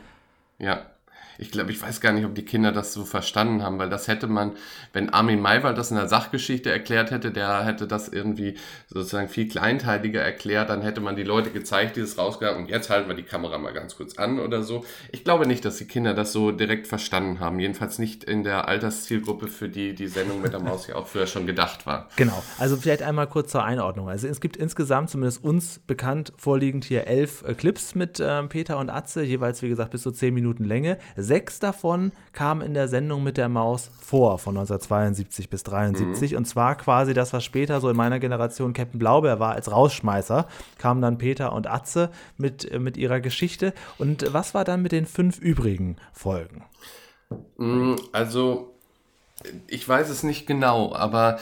Ja. 0.58 0.82
Ich 1.40 1.50
glaube, 1.50 1.72
ich 1.72 1.80
weiß 1.80 2.00
gar 2.00 2.12
nicht, 2.12 2.24
ob 2.24 2.34
die 2.34 2.44
Kinder 2.44 2.70
das 2.70 2.92
so 2.92 3.04
verstanden 3.04 3.62
haben, 3.62 3.78
weil 3.78 3.88
das 3.88 4.08
hätte 4.08 4.26
man, 4.26 4.52
wenn 4.92 5.10
Armin 5.10 5.40
Maywald 5.40 5.78
das 5.78 5.90
in 5.90 5.96
der 5.96 6.08
Sachgeschichte 6.08 6.70
erklärt 6.70 7.10
hätte, 7.10 7.30
der 7.30 7.64
hätte 7.64 7.86
das 7.86 8.08
irgendwie 8.08 8.56
sozusagen 8.88 9.28
viel 9.28 9.48
kleinteiliger 9.48 10.20
erklärt, 10.20 10.68
dann 10.68 10.82
hätte 10.82 11.00
man 11.00 11.16
die 11.16 11.22
Leute 11.22 11.50
gezeigt, 11.50 11.96
die 11.96 12.00
es 12.00 12.18
rausgegangen 12.18 12.62
und 12.62 12.68
jetzt 12.68 12.90
halten 12.90 13.08
wir 13.08 13.16
die 13.16 13.22
Kamera 13.22 13.58
mal 13.58 13.72
ganz 13.72 13.96
kurz 13.96 14.18
an 14.18 14.38
oder 14.38 14.62
so. 14.62 14.84
Ich 15.12 15.24
glaube 15.24 15.46
nicht, 15.46 15.64
dass 15.64 15.78
die 15.78 15.86
Kinder 15.86 16.14
das 16.14 16.32
so 16.32 16.52
direkt 16.52 16.86
verstanden 16.86 17.40
haben. 17.40 17.58
Jedenfalls 17.58 17.98
nicht 17.98 18.24
in 18.24 18.44
der 18.44 18.68
Alterszielgruppe, 18.68 19.48
für 19.48 19.68
die 19.68 19.94
die 19.94 20.08
Sendung 20.08 20.42
mit 20.42 20.52
der 20.52 20.60
Maus 20.60 20.86
ja 20.86 20.96
auch 20.96 21.06
früher 21.06 21.26
schon 21.26 21.46
gedacht 21.46 21.86
war. 21.86 22.08
Genau. 22.16 22.42
Also 22.58 22.76
vielleicht 22.76 23.02
einmal 23.02 23.26
kurz 23.26 23.50
zur 23.50 23.64
Einordnung. 23.64 24.08
Also 24.08 24.28
es 24.28 24.40
gibt 24.40 24.56
insgesamt, 24.56 25.10
zumindest 25.10 25.42
uns 25.42 25.80
bekannt, 25.86 26.32
vorliegend 26.36 26.84
hier 26.84 27.06
elf 27.06 27.42
äh, 27.46 27.54
Clips 27.54 27.94
mit 27.94 28.20
ähm, 28.22 28.48
Peter 28.48 28.78
und 28.78 28.90
Atze, 28.90 29.22
jeweils 29.22 29.62
wie 29.62 29.68
gesagt 29.68 29.90
bis 29.90 30.02
zu 30.02 30.10
zehn 30.10 30.34
Minuten 30.34 30.64
Länge. 30.64 30.98
Sechs 31.30 31.60
davon 31.60 32.10
kamen 32.32 32.60
in 32.60 32.74
der 32.74 32.88
Sendung 32.88 33.22
mit 33.22 33.36
der 33.36 33.48
Maus 33.48 33.92
vor, 34.00 34.40
von 34.40 34.56
1972 34.56 35.48
bis 35.48 35.62
73. 35.62 36.34
Und 36.34 36.44
zwar 36.44 36.74
quasi 36.74 37.14
das, 37.14 37.32
was 37.32 37.44
später 37.44 37.80
so 37.80 37.88
in 37.88 37.96
meiner 37.96 38.18
Generation 38.18 38.72
Captain 38.72 38.98
Blaubeer 38.98 39.38
war, 39.38 39.54
als 39.54 39.70
Rausschmeißer, 39.70 40.48
kamen 40.78 41.00
dann 41.00 41.18
Peter 41.18 41.52
und 41.52 41.70
Atze 41.70 42.10
mit, 42.36 42.68
äh, 42.68 42.80
mit 42.80 42.96
ihrer 42.96 43.20
Geschichte. 43.20 43.74
Und 43.96 44.32
was 44.32 44.54
war 44.54 44.64
dann 44.64 44.82
mit 44.82 44.90
den 44.90 45.06
fünf 45.06 45.38
übrigen 45.38 45.98
Folgen? 46.12 46.64
Mm, 47.58 47.94
Also, 48.10 48.74
ich 49.68 49.88
weiß 49.88 50.10
es 50.10 50.24
nicht 50.24 50.48
genau, 50.48 50.92
aber 50.92 51.38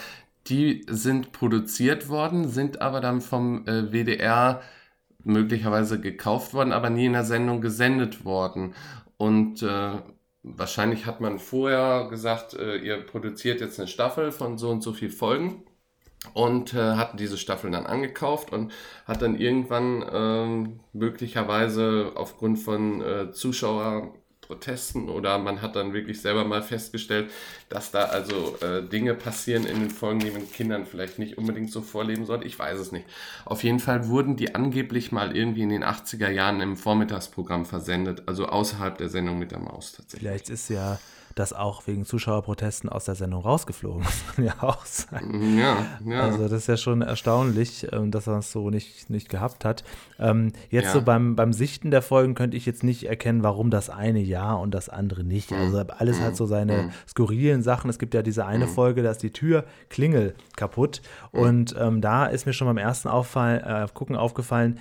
die 0.48 0.85
sind 0.90 1.33
produziert 1.33 2.11
worden, 2.11 2.46
sind 2.51 2.83
aber 2.83 3.01
dann 3.01 3.22
vom 3.22 3.66
äh, 3.66 3.90
WDR 3.90 4.61
möglicherweise 5.24 5.98
gekauft 5.98 6.53
worden, 6.53 6.72
aber 6.72 6.90
nie 6.90 7.07
in 7.07 7.14
der 7.14 7.24
Sendung 7.24 7.62
gesendet 7.62 8.27
worden. 8.27 8.74
Und 9.18 9.62
äh, 9.62 10.00
wahrscheinlich 10.42 11.04
hat 11.07 11.20
man 11.20 11.38
vorher 11.38 12.09
gesagt, 12.09 12.54
äh, 12.54 12.76
ihr 12.78 13.04
produziert 13.04 13.61
jetzt 13.61 13.78
eine 13.78 13.88
Staffel 13.88 14.33
von 14.33 14.57
so 14.57 14.70
und 14.70 14.83
so 14.83 14.92
viel 14.94 15.11
Folgen 15.11 15.64
und 16.35 16.74
äh, 16.74 16.94
hat 16.94 17.20
diese 17.20 17.37
Staffeln 17.37 17.72
dann 17.72 17.87
angekauft 17.87 18.52
und 18.52 18.72
hat 19.07 19.22
dann 19.22 19.38
irgendwann 19.38 20.04
ähm, 20.11 20.81
möglicherweise 20.92 22.12
aufgrund 22.14 22.59
von 22.59 23.02
äh, 23.02 23.33
Zuschauerprotesten 24.49 25.09
oder 25.09 25.39
man 25.39 25.63
hat 25.63 25.77
dann 25.77 25.93
wirklich 25.93 26.21
selber 26.21 26.45
mal 26.45 26.63
festgestellt, 26.63 27.31
dass 27.69 27.91
da 27.91 28.05
also 28.05 28.57
äh, 28.61 28.83
Dinge 28.83 29.15
passieren 29.15 29.65
in 29.65 29.81
den 29.81 29.91
Folgen, 29.91 30.21
die 30.21 30.31
man 30.31 30.51
Kindern 30.51 30.87
vielleicht 30.87 31.19
nicht 31.19 31.39
unbedingt 31.39 31.71
so 31.71 31.83
vorleben 31.83 32.27
sollte. 32.27 32.47
Ich 32.47 32.59
weiß 32.59 32.79
es 32.79 32.93
nicht. 32.93 33.07
Auf 33.45 33.63
jeden 33.63 33.81
Fall 33.81 34.09
wurden 34.09 34.37
die 34.37 34.55
angeblich 34.55 35.13
mal 35.13 35.37
irgendwie 35.37 35.63
in 35.63 35.69
den 35.69 35.85
80er 35.85 36.31
Jahren 36.31 36.61
im 36.61 36.77
Vormittagsprogramm 36.77 37.67
versendet, 37.67 38.23
also 38.27 38.47
außerhalb 38.47 38.97
der 38.99 39.09
Sendung 39.09 39.39
mit 39.39 39.53
der 39.53 39.61
Maus 39.61 39.93
tatsächlich. 39.93 40.29
Vielleicht 40.29 40.51
ist 40.51 40.71
ja 40.71 40.99
das 41.38 41.53
auch 41.53 41.87
wegen 41.87 42.05
Zuschauerprotesten 42.05 42.88
aus 42.90 43.05
der 43.05 43.14
Sendung 43.14 43.42
rausgeflogen. 43.42 44.05
Kann 44.35 44.44
ja 44.44 44.55
auch 44.61 44.85
sein. 44.85 45.57
Ja, 45.59 45.77
ja. 46.05 46.20
Also 46.22 46.42
das 46.42 46.53
ist 46.53 46.66
ja 46.66 46.77
schon 46.77 47.03
erstaunlich, 47.03 47.87
ähm, 47.92 48.11
dass 48.11 48.27
er 48.27 48.38
es 48.38 48.53
so 48.53 48.70
nicht, 48.70 49.09
nicht 49.11 49.29
gehabt 49.29 49.64
hat. 49.64 49.85
Ähm, 50.18 50.53
jetzt 50.70 50.87
Ja. 50.87 50.92
so 50.92 51.03
beim, 51.03 51.37
beim 51.37 51.53
Sichten 51.53 51.90
der 51.90 52.03
Folgen 52.03 52.35
könnte 52.35 52.57
ich 52.57 52.66
jetzt 52.66 52.83
nicht 52.83 53.05
erkennen, 53.05 53.42
warum 53.42 53.70
das 53.70 53.90
eine 53.90 54.20
ja 54.20 54.53
und 54.55 54.72
das 54.72 54.88
andere 54.88 55.24
nicht. 55.24 55.53
Also 55.53 55.79
alles 55.79 56.20
hat 56.20 56.37
so 56.37 56.46
seine 56.46 56.90
skurrilen 57.09 57.62
Sachen. 57.62 57.88
Es 57.90 57.98
gibt 57.98 58.14
ja 58.14 58.22
diese 58.22 58.44
eine 58.46 58.66
Folge, 58.66 59.03
da 59.03 59.11
ist 59.11 59.22
die 59.22 59.31
Türklingel 59.33 60.35
kaputt. 60.57 61.03
Mhm. 61.33 61.40
Und 61.40 61.77
ähm, 61.79 62.01
da 62.01 62.27
ist 62.27 62.46
mir 62.46 62.53
schon 62.53 62.66
beim 62.66 62.79
ersten 62.79 63.09
Auffall, 63.09 63.62
äh, 63.64 63.88
Gucken 63.94 64.16
aufgefallen, 64.16 64.79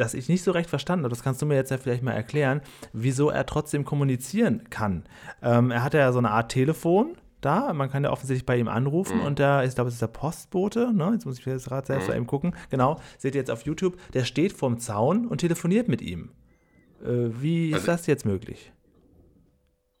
das 0.00 0.14
ich 0.14 0.28
nicht 0.28 0.42
so 0.42 0.50
recht 0.50 0.68
verstanden 0.68 1.04
habe, 1.04 1.14
das 1.14 1.22
kannst 1.22 1.40
du 1.42 1.46
mir 1.46 1.54
jetzt 1.54 1.70
ja 1.70 1.78
vielleicht 1.78 2.02
mal 2.02 2.12
erklären, 2.12 2.60
wieso 2.92 3.30
er 3.30 3.46
trotzdem 3.46 3.84
kommunizieren 3.84 4.68
kann. 4.70 5.04
Ähm, 5.42 5.70
er 5.70 5.82
hat 5.84 5.94
ja 5.94 6.10
so 6.12 6.18
eine 6.18 6.30
Art 6.30 6.50
Telefon 6.50 7.16
da, 7.42 7.72
man 7.72 7.88
kann 7.90 8.04
ja 8.04 8.10
offensichtlich 8.10 8.44
bei 8.44 8.58
ihm 8.58 8.68
anrufen 8.68 9.18
Mhm. 9.20 9.24
und 9.24 9.38
da, 9.38 9.64
ich 9.64 9.74
glaube, 9.74 9.88
es 9.88 9.94
ist 9.94 10.02
der 10.02 10.08
Postbote, 10.08 10.92
ne? 10.92 11.10
jetzt 11.14 11.24
muss 11.24 11.38
ich 11.38 11.46
jetzt 11.46 11.68
gerade 11.68 11.86
selbst 11.86 12.04
Mhm. 12.04 12.10
mal 12.10 12.16
eben 12.16 12.26
gucken, 12.26 12.54
genau, 12.68 13.00
seht 13.16 13.34
ihr 13.34 13.40
jetzt 13.40 13.50
auf 13.50 13.62
YouTube, 13.62 13.96
der 14.12 14.24
steht 14.24 14.52
vorm 14.52 14.78
Zaun 14.78 15.26
und 15.26 15.38
telefoniert 15.38 15.88
mit 15.88 16.02
ihm. 16.02 16.30
Äh, 17.02 17.30
wie 17.40 17.68
ist 17.70 17.74
Also- 17.76 17.86
das 17.86 18.06
jetzt 18.06 18.26
möglich? 18.26 18.72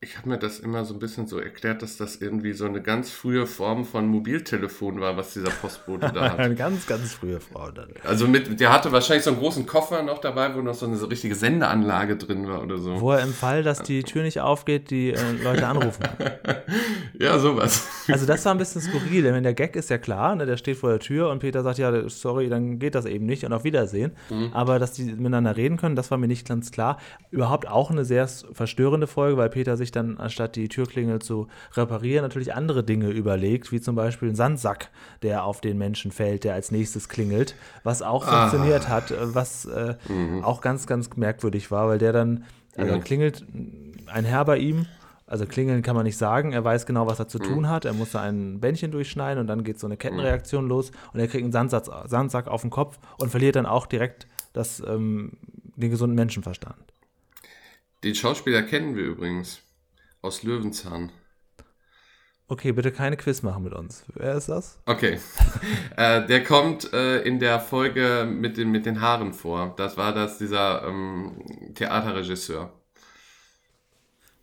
Ich 0.02 0.16
habe 0.16 0.30
mir 0.30 0.38
das 0.38 0.60
immer 0.60 0.86
so 0.86 0.94
ein 0.94 0.98
bisschen 0.98 1.26
so 1.26 1.38
erklärt, 1.38 1.82
dass 1.82 1.98
das 1.98 2.16
irgendwie 2.22 2.54
so 2.54 2.64
eine 2.64 2.80
ganz 2.80 3.10
frühe 3.10 3.46
Form 3.46 3.84
von 3.84 4.06
Mobiltelefon 4.06 4.98
war, 4.98 5.18
was 5.18 5.34
dieser 5.34 5.50
Postbote 5.50 6.10
da 6.14 6.22
Eine 6.22 6.44
hat. 6.52 6.56
ganz, 6.56 6.86
ganz 6.86 7.12
frühe 7.12 7.38
Frau 7.38 7.70
dann. 7.70 7.90
Also 8.02 8.26
mit, 8.26 8.58
der 8.60 8.72
hatte 8.72 8.92
wahrscheinlich 8.92 9.24
so 9.24 9.30
einen 9.32 9.40
großen 9.40 9.66
Koffer 9.66 10.02
noch 10.02 10.16
dabei, 10.16 10.54
wo 10.54 10.62
noch 10.62 10.72
so 10.72 10.86
eine 10.86 10.96
so 10.96 11.04
richtige 11.04 11.34
Sendeanlage 11.34 12.16
drin 12.16 12.48
war 12.48 12.62
oder 12.62 12.78
so. 12.78 12.98
Wo 12.98 13.12
er 13.12 13.22
im 13.22 13.34
Fall, 13.34 13.62
dass 13.62 13.82
die 13.82 14.02
Tür 14.02 14.22
nicht 14.22 14.40
aufgeht, 14.40 14.88
die 14.90 15.10
äh, 15.10 15.18
Leute 15.44 15.66
anrufen. 15.66 16.02
Ja, 17.18 17.38
sowas. 17.38 17.86
Also 18.08 18.24
das 18.24 18.44
war 18.46 18.54
ein 18.54 18.58
bisschen 18.58 18.80
skurril, 18.80 19.22
denn 19.24 19.42
der 19.42 19.52
Gag 19.52 19.76
ist 19.76 19.90
ja 19.90 19.98
klar, 19.98 20.36
ne, 20.36 20.46
der 20.46 20.56
steht 20.56 20.78
vor 20.78 20.88
der 20.90 21.00
Tür 21.00 21.28
und 21.28 21.40
Peter 21.40 21.62
sagt, 21.62 21.76
ja, 21.78 22.08
sorry, 22.08 22.48
dann 22.48 22.78
geht 22.78 22.94
das 22.94 23.04
eben 23.04 23.26
nicht 23.26 23.44
und 23.44 23.52
auf 23.52 23.64
Wiedersehen. 23.64 24.12
Mhm. 24.30 24.50
Aber 24.54 24.78
dass 24.78 24.92
die 24.92 25.04
miteinander 25.04 25.54
reden 25.56 25.76
können, 25.76 25.96
das 25.96 26.10
war 26.10 26.16
mir 26.16 26.28
nicht 26.28 26.48
ganz 26.48 26.70
klar. 26.70 26.98
Überhaupt 27.30 27.68
auch 27.68 27.90
eine 27.90 28.06
sehr 28.06 28.26
verstörende 28.26 29.06
Folge, 29.06 29.36
weil 29.36 29.50
Peter 29.50 29.76
sich 29.76 29.89
dann, 29.92 30.18
anstatt 30.18 30.56
die 30.56 30.68
Türklingel 30.68 31.20
zu 31.20 31.48
reparieren, 31.74 32.22
natürlich 32.22 32.54
andere 32.54 32.82
Dinge 32.84 33.10
überlegt, 33.10 33.72
wie 33.72 33.80
zum 33.80 33.94
Beispiel 33.96 34.28
ein 34.28 34.34
Sandsack, 34.34 34.90
der 35.22 35.44
auf 35.44 35.60
den 35.60 35.78
Menschen 35.78 36.12
fällt, 36.12 36.44
der 36.44 36.54
als 36.54 36.70
nächstes 36.70 37.08
klingelt, 37.08 37.54
was 37.84 38.02
auch 38.02 38.26
Ah. 38.26 38.40
funktioniert 38.48 38.88
hat, 38.88 39.12
was 39.18 39.64
äh, 39.66 39.96
Mhm. 40.08 40.44
auch 40.44 40.60
ganz, 40.60 40.86
ganz 40.86 41.16
merkwürdig 41.16 41.70
war, 41.70 41.88
weil 41.88 41.98
der 41.98 42.12
dann, 42.12 42.44
also 42.76 42.94
Mhm. 42.96 43.00
klingelt 43.00 43.44
ein 44.06 44.24
Herr 44.24 44.44
bei 44.44 44.58
ihm 44.58 44.86
also 45.26 45.46
klingeln 45.46 45.82
kann 45.82 45.94
man 45.94 46.02
nicht 46.04 46.16
sagen. 46.16 46.50
Er 46.52 46.64
weiß 46.64 46.86
genau, 46.86 47.06
was 47.06 47.20
er 47.20 47.28
zu 47.28 47.38
Mhm. 47.38 47.42
tun 47.44 47.68
hat. 47.68 47.84
Er 47.84 47.92
muss 47.92 48.10
da 48.10 48.20
ein 48.20 48.58
Bändchen 48.58 48.90
durchschneiden 48.90 49.40
und 49.40 49.46
dann 49.46 49.62
geht 49.62 49.78
so 49.78 49.86
eine 49.86 49.96
Kettenreaktion 49.96 50.66
los 50.66 50.90
und 51.12 51.20
er 51.20 51.28
kriegt 51.28 51.44
einen 51.44 51.52
Sandsatz, 51.52 51.88
Sandsack 52.06 52.48
auf 52.48 52.62
den 52.62 52.70
Kopf 52.70 52.98
und 53.16 53.30
verliert 53.30 53.54
dann 53.54 53.64
auch 53.64 53.86
direkt 53.86 54.26
das, 54.54 54.80
ähm, 54.84 55.34
den 55.76 55.88
gesunden 55.92 56.16
Menschenverstand. 56.16 56.74
Den 58.02 58.16
Schauspieler 58.16 58.62
kennen 58.62 58.96
wir 58.96 59.04
übrigens. 59.04 59.62
Aus 60.22 60.42
Löwenzahn. 60.42 61.12
Okay, 62.46 62.72
bitte 62.72 62.90
keine 62.90 63.16
Quiz 63.16 63.42
machen 63.42 63.62
mit 63.62 63.72
uns. 63.72 64.04
Wer 64.14 64.34
ist 64.34 64.48
das? 64.48 64.80
Okay. 64.84 65.20
äh, 65.96 66.26
der 66.26 66.42
kommt 66.42 66.92
äh, 66.92 67.20
in 67.22 67.38
der 67.38 67.60
Folge 67.60 68.28
mit 68.28 68.56
den, 68.56 68.70
mit 68.72 68.86
den 68.86 69.00
Haaren 69.00 69.32
vor. 69.32 69.72
Das 69.76 69.96
war 69.96 70.12
das, 70.12 70.38
dieser 70.38 70.82
ähm, 70.86 71.72
Theaterregisseur. 71.74 72.72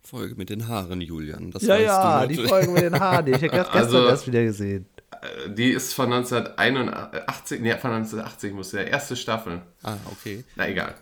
Folge 0.02 0.36
mit 0.36 0.48
den 0.48 0.66
Haaren, 0.66 1.02
Julian. 1.02 1.50
Das 1.50 1.62
ja, 1.64 1.74
weißt 1.74 1.84
ja, 1.84 2.26
du 2.26 2.34
die. 2.34 2.48
Folge 2.48 2.70
mit 2.70 2.82
den 2.82 2.98
Haaren. 2.98 3.26
Ich 3.26 3.34
habe 3.42 3.48
gestern 3.48 3.76
Also- 3.76 4.06
erst 4.06 4.26
wieder 4.26 4.42
gesehen. 4.42 4.86
Äh, 5.10 5.50
Die 5.50 5.70
ist 5.70 5.92
von 5.92 6.10
1981, 6.10 7.60
nee, 7.60 7.76
von 7.76 7.90
1980 7.90 8.54
muss 8.54 8.70
der 8.70 8.88
erste 8.88 9.16
Staffel. 9.16 9.60
Ah, 9.82 9.96
okay. 10.10 10.44
Na 10.56 10.66
egal. 10.66 10.94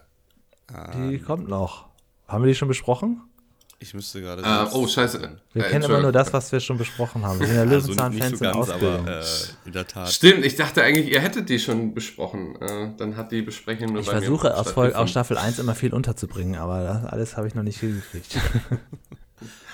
Die 0.97 1.21
kommt 1.21 1.49
noch. 1.49 1.87
Haben 2.27 2.43
wir 2.43 2.49
die 2.49 2.57
schon 2.57 2.67
besprochen? 2.67 3.23
Ich 3.79 3.93
müsste 3.93 4.21
gerade. 4.23 4.43
Äh, 4.43 4.75
oh, 4.75 4.87
scheiße. 4.87 5.21
Wir 5.53 5.67
Äh, 5.67 5.69
kennen 5.69 5.85
immer 5.85 6.01
nur 6.01 6.11
das, 6.12 6.33
was 6.33 6.51
wir 6.51 6.61
schon 6.61 6.79
besprochen 6.79 7.25
haben. 7.27 7.39
Wir 7.41 7.47
sind 7.47 7.57
ja 7.57 7.62
also 7.71 7.77
Löwenzahn-Fans 7.89 8.31
nicht 8.31 8.39
so 8.39 8.45
in 8.47 8.53
ganz, 8.53 8.71
Ausbildung. 8.71 9.01
aber 9.07 9.21
äh, 9.21 9.25
in 9.67 9.73
der 9.73 9.87
Tat. 9.87 10.12
Stimmt, 10.12 10.45
ich 10.47 10.57
dachte 10.57 10.83
eigentlich, 10.83 11.11
ihr 11.12 11.21
hättet 11.21 11.49
die 11.51 11.59
schon 11.59 11.93
besprochen. 11.93 12.57
Äh, 12.61 12.89
dann 12.97 13.17
hat 13.19 13.33
die 13.33 13.43
Besprechung 13.43 13.93
nur 13.93 14.01
ich 14.01 14.07
bei 14.07 14.15
mir 14.15 14.21
versuche 14.23 14.57
aus, 14.57 14.71
Folge, 14.73 14.97
aus. 14.99 15.11
Staffel 15.11 15.37
1 15.37 15.59
immer 15.59 15.75
viel 15.75 15.93
unterzubringen, 15.93 16.57
aber 16.57 16.83
das 16.85 17.05
alles 17.05 17.37
habe 17.37 17.49
ich 17.49 17.55
noch 17.55 17.62
nicht 17.62 17.79
hingekriegt. 17.81 18.39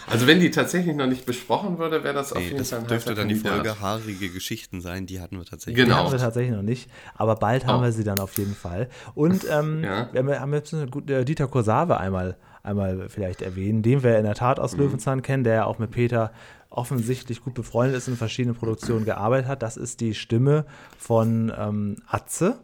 Also 0.09 0.27
wenn 0.27 0.41
die 0.41 0.51
tatsächlich 0.51 0.97
noch 0.97 1.07
nicht 1.07 1.25
besprochen 1.27 1.79
würde, 1.79 2.03
wäre 2.03 2.13
das 2.13 2.33
auf 2.33 2.39
Nee, 2.39 2.47
jeden 2.47 2.59
das 2.59 2.71
Fall 2.71 2.81
ein 2.81 2.87
dürfte 2.89 3.15
dann 3.15 3.29
die. 3.29 3.37
Folge 3.37 3.81
haarige 3.81 4.31
Geschichten 4.31 4.81
sein. 4.81 5.07
Die 5.07 5.21
hatten 5.21 5.39
wir 5.39 5.45
tatsächlich. 5.45 5.77
Die 5.77 5.83
Genau. 5.89 5.95
haben 6.05 6.11
wir 6.13 6.19
tatsächlich 6.19 6.55
noch 6.55 6.63
nicht, 6.63 6.91
aber 7.15 7.37
bald 7.37 7.67
haben 7.67 7.79
Oh. 7.81 7.85
wir 7.85 7.93
sie 7.93 8.03
dann 8.03 8.19
auf 8.19 8.37
jeden 8.37 8.55
Fall. 8.57 8.89
Und 9.15 9.47
ähm, 9.49 9.83
Ja. 9.85 10.09
wir 10.13 10.41
haben, 10.41 10.53
jetzt 10.53 10.75
eine 10.75 10.89
gute, 10.89 11.21
äh, 11.21 11.25
Dieter 11.25 11.47
Korsave 11.47 11.99
einmal, 11.99 12.37
einmal 12.63 13.09
vielleicht 13.09 13.43
erwähnen, 13.43 13.83
den 13.83 14.03
wir 14.03 14.19
in 14.19 14.25
der 14.25 14.35
Tat 14.35 14.59
Mhm. 14.59 14.65
aus 14.65 14.77
Löwenzahn 14.77 15.23
kennen, 15.23 15.45
der 15.45 15.55
ja 15.55 15.65
auch 15.65 15.79
mit 15.79 15.91
Peter 15.91 16.33
offensichtlich 16.71 17.43
gut 17.43 17.55
befreundet 17.55 17.97
ist 17.99 18.09
und 18.09 18.15
in 18.15 18.19
verschiedenen 18.19 18.57
Produktionen 18.57 19.05
gearbeitet 19.05 19.49
hat. 19.49 19.63
Das 19.63 19.77
ist 19.77 20.01
die 20.01 20.15
Stimme 20.15 20.65
von 20.97 21.53
ähm, 21.57 21.97
Atze, 22.07 22.61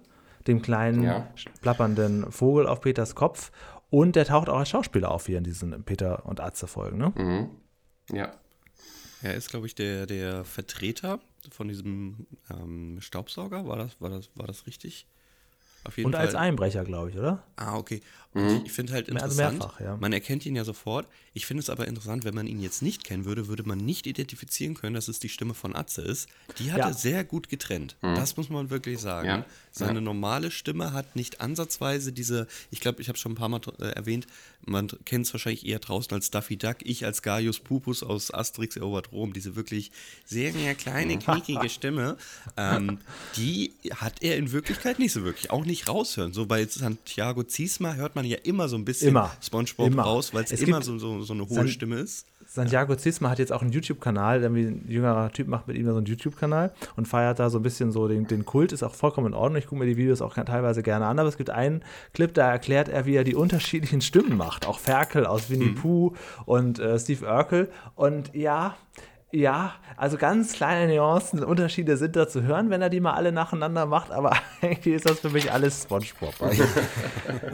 dem 0.46 0.62
kleinen 0.62 1.02
Ja. 1.02 1.28
plappernden 1.60 2.30
Vogel 2.32 2.66
auf 2.66 2.80
Peters 2.80 3.14
Kopf. 3.14 3.50
Und 3.90 4.16
der 4.16 4.24
taucht 4.26 4.48
auch 4.48 4.58
als 4.58 4.68
Schauspieler 4.70 5.10
auf 5.10 5.26
hier 5.26 5.38
in 5.38 5.44
diesen 5.44 5.82
Peter 5.84 6.26
und 6.26 6.40
Atze-Folgen. 6.40 6.98
Ne? 6.98 7.12
Mhm. 7.16 8.16
Ja. 8.16 8.32
Er 9.22 9.34
ist, 9.34 9.50
glaube 9.50 9.66
ich, 9.66 9.74
der, 9.74 10.06
der 10.06 10.44
Vertreter 10.44 11.20
von 11.50 11.68
diesem 11.68 12.26
ähm, 12.50 12.98
Staubsauger. 13.00 13.66
War 13.66 13.76
das, 13.76 14.00
war, 14.00 14.10
das, 14.10 14.30
war 14.36 14.46
das 14.46 14.66
richtig? 14.66 15.06
Auf 15.84 15.96
jeden 15.96 16.06
Und 16.08 16.12
Fall. 16.14 16.26
als 16.26 16.34
Einbrecher, 16.34 16.84
glaube 16.84 17.10
ich, 17.10 17.16
oder? 17.18 17.42
Ah, 17.56 17.76
okay. 17.76 18.00
Und 18.38 18.56
ich, 18.58 18.64
ich 18.66 18.72
finde 18.72 18.92
halt 18.92 19.08
Mehr- 19.12 19.22
also 19.22 19.34
interessant, 19.40 19.58
mehrfach, 19.60 19.80
ja. 19.80 19.96
man 19.96 20.12
erkennt 20.12 20.46
ihn 20.46 20.56
ja 20.56 20.64
sofort. 20.64 21.06
Ich 21.34 21.46
finde 21.46 21.62
es 21.62 21.70
aber 21.70 21.86
interessant, 21.86 22.24
wenn 22.24 22.34
man 22.34 22.46
ihn 22.46 22.60
jetzt 22.60 22.82
nicht 22.82 23.04
kennen 23.04 23.24
würde, 23.24 23.46
würde 23.48 23.62
man 23.62 23.78
nicht 23.78 24.06
identifizieren 24.06 24.74
können, 24.74 24.94
dass 24.94 25.06
es 25.08 25.20
die 25.20 25.28
Stimme 25.28 25.54
von 25.54 25.76
Atze 25.76 26.02
ist. 26.02 26.28
Die 26.58 26.72
hat 26.72 26.78
Ja. 26.78 26.88
er 26.88 26.94
sehr 26.94 27.22
gut 27.24 27.48
getrennt. 27.48 27.96
Das 28.00 28.36
muss 28.36 28.48
man 28.48 28.70
wirklich 28.70 28.98
sagen. 28.98 29.28
Ja. 29.28 29.44
Seine 29.70 29.94
Ja. 29.96 30.00
normale 30.00 30.50
Stimme 30.50 30.92
hat 30.92 31.14
nicht 31.14 31.40
ansatzweise 31.40 32.12
diese, 32.12 32.48
ich 32.70 32.80
glaube, 32.80 33.00
ich 33.02 33.08
habe 33.08 33.18
schon 33.18 33.32
ein 33.32 33.34
paar 33.36 33.48
Mal 33.48 33.60
äh, 33.78 33.84
erwähnt, 33.90 34.26
man 34.66 34.88
kennt 35.04 35.26
es 35.26 35.32
wahrscheinlich 35.32 35.64
eher 35.66 35.78
draußen 35.78 36.12
als 36.12 36.30
Daffy 36.30 36.56
Duck, 36.56 36.76
ich 36.80 37.04
als 37.04 37.22
Gaius 37.22 37.60
Pupus 37.60 38.02
aus 38.02 38.32
Asterix 38.34 38.76
erobert 38.76 39.12
Rom, 39.12 39.32
diese 39.32 39.54
wirklich 39.54 39.92
sehr, 40.26 40.52
sehr 40.52 40.74
kleine, 40.74 41.18
knickige 41.18 41.68
Stimme, 41.68 42.16
ähm, 42.56 42.98
die 43.36 43.72
hat 43.94 44.22
er 44.22 44.36
in 44.36 44.50
Wirklichkeit 44.52 44.98
nicht 44.98 45.12
so 45.12 45.22
wirklich, 45.24 45.50
auch 45.50 45.64
nicht 45.64 45.88
raushören. 45.88 46.32
So 46.32 46.46
bei 46.46 46.64
Santiago 46.66 47.44
Ziesma 47.44 47.94
hört 47.94 48.16
man 48.16 48.24
ja 48.28 48.38
immer 48.44 48.68
so 48.68 48.76
ein 48.76 48.84
bisschen 48.84 49.08
Immer. 49.08 49.30
Spongebob 49.40 49.86
Immer. 49.88 50.02
raus, 50.02 50.32
weil 50.34 50.44
es 50.44 50.52
immer 50.52 50.82
so, 50.82 50.98
so, 50.98 51.22
so 51.22 51.32
eine 51.34 51.42
hohe 51.44 51.54
San- 51.54 51.68
Stimme 51.68 51.96
ist. 51.96 52.26
Santiago 52.50 52.96
Zisma 52.96 53.28
hat 53.28 53.38
jetzt 53.38 53.52
auch 53.52 53.60
einen 53.60 53.72
YouTube-Kanal, 53.72 54.42
ein 54.42 54.84
jüngerer 54.88 55.30
Typ 55.32 55.48
macht 55.48 55.68
mit 55.68 55.76
ihm 55.76 55.84
so 55.86 55.96
einen 55.96 56.06
YouTube-Kanal 56.06 56.72
und 56.96 57.06
feiert 57.06 57.38
da 57.38 57.50
so 57.50 57.58
ein 57.58 57.62
bisschen 57.62 57.92
so 57.92 58.08
den, 58.08 58.26
den 58.26 58.46
Kult, 58.46 58.72
ist 58.72 58.82
auch 58.82 58.94
vollkommen 58.94 59.26
in 59.28 59.34
Ordnung. 59.34 59.58
Ich 59.58 59.66
gucke 59.66 59.80
mir 59.80 59.86
die 59.86 59.98
Videos 59.98 60.22
auch 60.22 60.32
teilweise 60.32 60.82
gerne 60.82 61.04
an, 61.06 61.18
aber 61.18 61.28
es 61.28 61.36
gibt 61.36 61.50
einen 61.50 61.82
Clip, 62.14 62.32
da 62.32 62.50
erklärt 62.50 62.88
er, 62.88 63.04
wie 63.04 63.14
er 63.16 63.24
die 63.24 63.34
unterschiedlichen 63.34 64.00
Stimmen 64.00 64.38
macht. 64.38 64.66
Auch 64.66 64.78
Ferkel 64.78 65.26
aus 65.26 65.50
Winnie 65.50 65.72
Pooh 65.72 66.14
und 66.46 66.78
äh, 66.78 66.98
Steve 66.98 67.26
Urkel. 67.26 67.68
Und 67.96 68.34
ja, 68.34 68.76
ja, 69.30 69.74
also 69.96 70.16
ganz 70.16 70.52
kleine 70.54 70.94
Nuancen, 70.94 71.44
Unterschiede 71.44 71.96
sind 71.96 72.16
da 72.16 72.28
zu 72.28 72.42
hören, 72.42 72.70
wenn 72.70 72.80
er 72.80 72.88
die 72.88 73.00
mal 73.00 73.12
alle 73.12 73.30
nacheinander 73.32 73.86
macht, 73.86 74.10
aber 74.10 74.36
eigentlich 74.62 74.94
ist 74.94 75.08
das 75.08 75.20
für 75.20 75.30
mich 75.30 75.52
alles 75.52 75.82
Spongebob. 75.82 76.40
Also, 76.40 76.64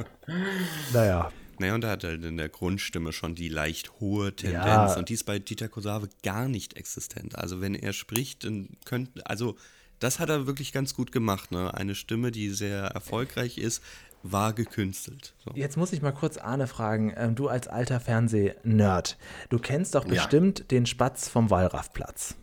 naja. 0.92 1.30
Naja, 1.58 1.74
und 1.76 1.84
er 1.84 1.90
hat 1.90 2.04
halt 2.04 2.24
in 2.24 2.36
der 2.36 2.48
Grundstimme 2.48 3.12
schon 3.12 3.36
die 3.36 3.48
leicht 3.48 4.00
hohe 4.00 4.34
Tendenz. 4.34 4.64
Ja. 4.66 4.96
Und 4.96 5.08
die 5.08 5.14
ist 5.14 5.24
bei 5.24 5.38
Dieter 5.38 5.68
Kosave 5.68 6.08
gar 6.24 6.48
nicht 6.48 6.76
existent. 6.76 7.38
Also 7.38 7.60
wenn 7.60 7.76
er 7.76 7.92
spricht, 7.92 8.42
dann 8.42 8.70
könnte, 8.84 9.24
also 9.24 9.54
das 10.00 10.18
hat 10.18 10.30
er 10.30 10.48
wirklich 10.48 10.72
ganz 10.72 10.94
gut 10.94 11.12
gemacht. 11.12 11.52
Ne? 11.52 11.72
Eine 11.72 11.94
Stimme, 11.94 12.32
die 12.32 12.50
sehr 12.50 12.80
erfolgreich 12.80 13.58
ist, 13.58 13.82
war 14.26 14.54
gekünstelt. 14.54 15.34
So. 15.44 15.52
Jetzt 15.54 15.76
muss 15.76 15.92
ich 15.92 16.00
mal 16.02 16.10
kurz 16.12 16.38
Arne 16.38 16.66
fragen, 16.66 17.12
ähm, 17.16 17.34
du 17.34 17.48
als 17.48 17.68
alter 17.68 18.00
Fernseh-Nerd, 18.00 19.16
du 19.50 19.58
kennst 19.58 19.94
doch 19.94 20.04
Ja. 20.06 20.14
bestimmt 20.14 20.70
den 20.70 20.86
Spatz 20.86 21.28
vom 21.28 21.50
Wallraffplatz. 21.50 22.34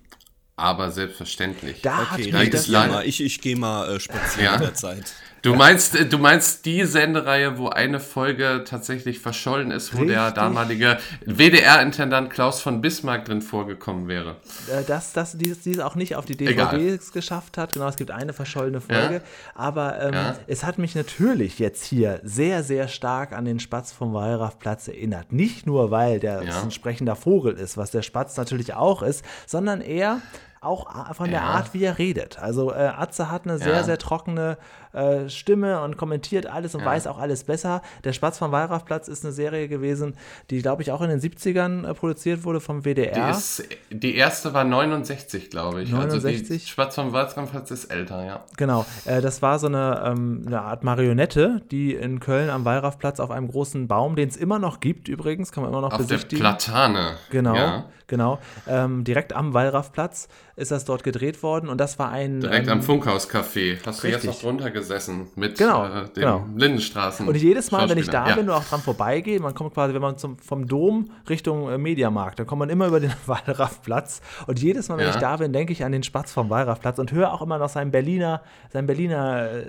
Aber 0.56 0.92
selbstverständlich. 0.92 1.82
Da 1.82 1.98
hat 2.12 2.20
Okay, 2.20 2.26
mich 2.26 2.34
reicht 2.36 2.54
das 2.54 2.68
leider. 2.68 2.94
mal, 2.94 3.06
ich, 3.08 3.20
ich 3.24 3.42
gehe 3.42 3.56
mal 3.56 3.96
äh, 3.96 4.00
spazieren 4.00 4.46
Ja. 4.46 4.56
in 4.56 4.62
der 4.62 4.74
Zeit. 4.76 5.14
Du 5.42 5.56
meinst, 5.56 5.98
du 6.14 6.18
meinst 6.20 6.66
die 6.66 6.86
Sendereihe, 6.86 7.58
wo 7.58 7.70
eine 7.70 8.00
Folge 8.00 8.64
tatsächlich 8.64 9.20
verschollen 9.20 9.72
ist, 9.72 9.96
wo 9.98 10.04
der 10.06 10.28
Richtig. 10.28 10.36
damalige 10.36 11.00
WDR-Intendant 11.26 12.30
Klaus 12.30 12.62
von 12.62 12.80
Bismarck 12.80 13.26
drin 13.26 13.42
vorgekommen 13.42 14.08
wäre. 14.08 14.36
äh, 14.72 14.84
dass 14.84 15.14
das 15.14 15.36
die, 15.38 15.50
es 15.50 15.80
auch 15.80 15.96
nicht 15.96 16.16
auf 16.16 16.26
die 16.26 16.38
Egal. 16.46 16.78
DVDs 16.78 17.12
geschafft 17.12 17.58
hat. 17.58 17.74
Genau, 17.74 17.88
es 17.88 17.96
gibt 17.96 18.12
eine 18.12 18.34
verschollene 18.34 18.82
Folge. 18.82 19.16
Ja. 19.16 19.22
Aber 19.56 20.00
ähm, 20.00 20.14
Ja. 20.14 20.36
es 20.46 20.64
hat 20.64 20.78
mich 20.78 20.94
natürlich 20.94 21.58
jetzt 21.58 21.84
hier 21.86 22.20
sehr, 22.24 22.64
sehr 22.64 22.88
stark 22.88 23.32
an 23.34 23.46
den 23.46 23.60
Spatz 23.60 23.92
vom 23.92 24.14
Wallraffplatz 24.14 24.88
erinnert. 24.90 25.32
Nicht 25.32 25.66
nur, 25.66 25.90
weil 25.90 26.20
der 26.20 26.44
Ja. 26.44 26.62
ein 26.62 26.70
sprechender 26.72 27.16
Vogel 27.16 27.54
ist, 27.56 27.78
was 27.78 27.90
der 27.90 28.04
Spatz 28.04 28.38
natürlich 28.38 28.76
auch 28.76 29.02
ist, 29.02 29.26
sondern 29.48 29.82
eher 29.82 30.22
auch 30.64 31.16
von 31.16 31.32
der 31.32 31.40
Ja. 31.40 31.46
Art, 31.48 31.74
wie 31.74 31.84
er 31.84 31.98
redet. 31.98 32.38
Also 32.38 32.72
äh, 32.72 32.76
Atze 32.96 33.32
hat 33.32 33.46
eine 33.46 33.58
sehr, 33.58 33.78
Ja. 33.78 33.84
sehr 33.84 33.98
trockene 33.98 34.60
äh, 34.94 35.30
Stimme 35.30 35.82
und 35.82 35.98
kommentiert 35.98 36.46
alles 36.48 36.76
und 36.76 36.82
Ja. 36.82 36.88
weiß 36.88 37.08
auch 37.08 37.18
alles 37.18 37.44
besser. 37.44 37.82
Der 38.04 38.14
Spatz 38.14 38.38
vom 38.38 38.52
Wallraffplatz 38.52 39.08
ist 39.08 39.24
eine 39.24 39.34
Serie 39.34 39.68
gewesen, 39.68 40.16
die, 40.50 40.62
glaube 40.62 40.82
ich, 40.82 40.92
auch 40.92 41.02
in 41.02 41.10
den 41.10 41.20
70ern 41.20 41.88
äh, 41.90 41.94
produziert 41.94 42.44
wurde 42.44 42.60
vom 42.60 42.84
WDR. 42.84 43.14
Die, 43.32 43.32
ist, 43.38 43.64
die 43.90 44.16
erste 44.16 44.54
war 44.54 44.64
69, 44.64 45.50
glaube 45.50 45.82
ich. 45.84 45.94
Also 45.94 46.18
69? 46.18 46.64
die 46.64 46.70
Spatz 46.70 46.96
vom 46.96 47.14
Walzkampfplatz 47.14 47.72
ist 47.72 47.86
älter, 47.86 48.26
ja. 48.26 48.44
Genau, 48.58 48.86
äh, 49.06 49.22
das 49.22 49.42
war 49.42 49.60
so 49.60 49.68
eine, 49.68 50.04
ähm, 50.06 50.44
eine 50.48 50.62
Art 50.62 50.84
Marionette, 50.84 51.62
die 51.72 51.94
in 51.94 52.20
Köln 52.20 52.50
am 52.50 52.66
Wallraffplatz 52.66 53.20
auf 53.20 53.32
einem 53.32 53.48
großen 53.48 53.88
Baum, 53.88 54.16
den 54.16 54.30
es 54.30 54.38
immer 54.38 54.60
noch 54.60 54.80
gibt 54.80 55.08
übrigens, 55.08 55.52
kann 55.52 55.64
man 55.64 55.72
immer 55.72 55.82
noch 55.82 55.92
Auf 55.94 55.98
der 55.98 56.16
besichtigen. 56.16 56.42
Platane. 56.42 57.16
Genau, 57.30 57.56
Ja, 57.56 57.86
genau. 58.08 58.40
Ähm, 58.68 59.04
direkt 59.04 59.34
am 59.34 59.54
Wallraffplatz 59.54 60.28
ist 60.56 60.72
das 60.72 60.86
dort 60.86 61.04
gedreht 61.04 61.42
worden 61.44 61.70
und 61.70 61.80
das 61.80 61.98
war 62.00 62.10
ein. 62.12 62.42
direkt 62.42 62.68
ähm, 62.68 62.74
am 62.74 62.82
Funkhauscafé. 62.82 63.78
Hast 63.86 64.04
du 64.04 64.08
jetzt 64.08 64.18
richtig. 64.24 64.30
noch 64.32 64.40
drunter 64.42 64.72
gesessen 64.82 65.28
mit 65.36 65.58
Genau, 65.58 65.86
äh, 65.86 66.04
dem 66.06 66.14
genau. 66.14 66.46
Lindenstraßen. 66.56 67.28
Und 67.28 67.36
jedes 67.38 67.72
Mal, 67.72 67.90
wenn 67.90 67.98
ich 67.98 68.08
da 68.08 68.20
Schauspieler. 68.26 68.36
bin, 68.36 68.46
du 68.48 68.54
auch 68.54 68.64
dran 68.64 68.82
vorbeigehe, 68.82 69.40
man 69.40 69.54
kommt 69.56 69.74
quasi, 69.74 69.94
wenn 69.94 70.02
man 70.02 70.18
zum, 70.18 70.38
vom 70.40 70.68
Dom 70.68 71.10
Richtung 71.30 71.70
äh, 71.70 71.78
Mediamarkt, 71.78 72.40
dann 72.40 72.46
kommt 72.48 72.60
man 72.60 72.70
immer 72.70 72.88
über 72.88 73.00
den 73.00 73.14
Wallraffplatz. 73.26 74.22
Und 74.48 74.60
jedes 74.62 74.90
Mal, 74.90 74.98
wenn 74.98 75.06
Ja. 75.06 75.12
ich 75.12 75.18
da 75.18 75.38
bin, 75.38 75.54
denke 75.54 75.72
ich 75.74 75.84
an 75.86 75.92
den 75.92 76.04
Spatz 76.04 76.32
vom 76.34 76.50
Wallraffplatz 76.50 77.00
und 77.00 77.12
höre 77.12 77.32
auch 77.34 77.42
immer 77.42 77.58
noch 77.58 77.70
seinen 77.70 77.92
Berliner, 77.92 78.42
seinen 78.72 78.88
Berliner 78.88 79.50
äh, 79.52 79.66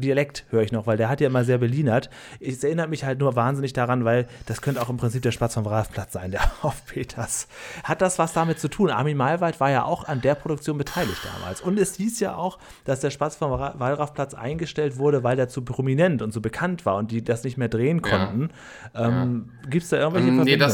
Dialekt 0.00 0.44
höre 0.50 0.62
ich 0.62 0.72
noch, 0.72 0.86
weil 0.86 0.96
der 0.96 1.08
hat 1.08 1.20
ja 1.20 1.26
immer 1.28 1.44
sehr 1.44 1.58
Berlinert. 1.58 2.10
Es 2.40 2.62
erinnert 2.64 2.90
mich 2.90 3.04
halt 3.04 3.18
nur 3.18 3.34
wahnsinnig 3.36 3.72
daran, 3.72 4.04
weil 4.04 4.26
das 4.46 4.60
könnte 4.62 4.80
auch 4.82 4.90
im 4.90 4.96
Prinzip 4.96 5.22
der 5.22 5.30
Spatz 5.32 5.54
vom 5.54 5.64
Wallraffplatz 5.64 6.12
sein, 6.12 6.30
der 6.30 6.40
auf 6.62 6.84
Peters. 6.86 7.48
Hat 7.82 8.02
das 8.02 8.18
was 8.18 8.32
damit 8.32 8.58
zu 8.58 8.68
tun? 8.68 8.90
Armin 8.90 9.16
Malwald 9.16 9.60
war 9.60 9.70
ja 9.70 9.84
auch 9.84 10.04
an 10.08 10.20
der 10.20 10.34
Produktion 10.34 10.78
beteiligt 10.78 11.20
damals. 11.34 11.60
Und 11.60 11.78
es 11.78 11.94
hieß 11.96 12.20
ja 12.20 12.34
auch, 12.36 12.58
dass 12.84 13.00
der 13.00 13.10
Spatz 13.10 13.36
vom 13.36 13.52
Ra- 13.52 13.74
Wallraffplatz 13.78 14.34
eingestellt 14.34 14.98
wurde, 14.98 15.22
weil 15.22 15.36
der 15.36 15.48
zu 15.48 15.62
prominent 15.62 16.22
und 16.22 16.32
zu 16.32 16.42
bekannt 16.42 16.84
war 16.86 16.96
und 16.96 17.10
die 17.10 17.22
das 17.24 17.44
nicht 17.44 17.56
mehr 17.56 17.68
drehen 17.68 18.02
konnten. 18.02 18.50
Ähm, 18.94 19.50
Gibt 19.68 19.84
es 19.84 19.90
da 19.90 19.96
irgendwelche 19.98 20.28
Ähm, 20.28 20.34
nee, 20.36 20.42
Verbindungen? 20.58 20.70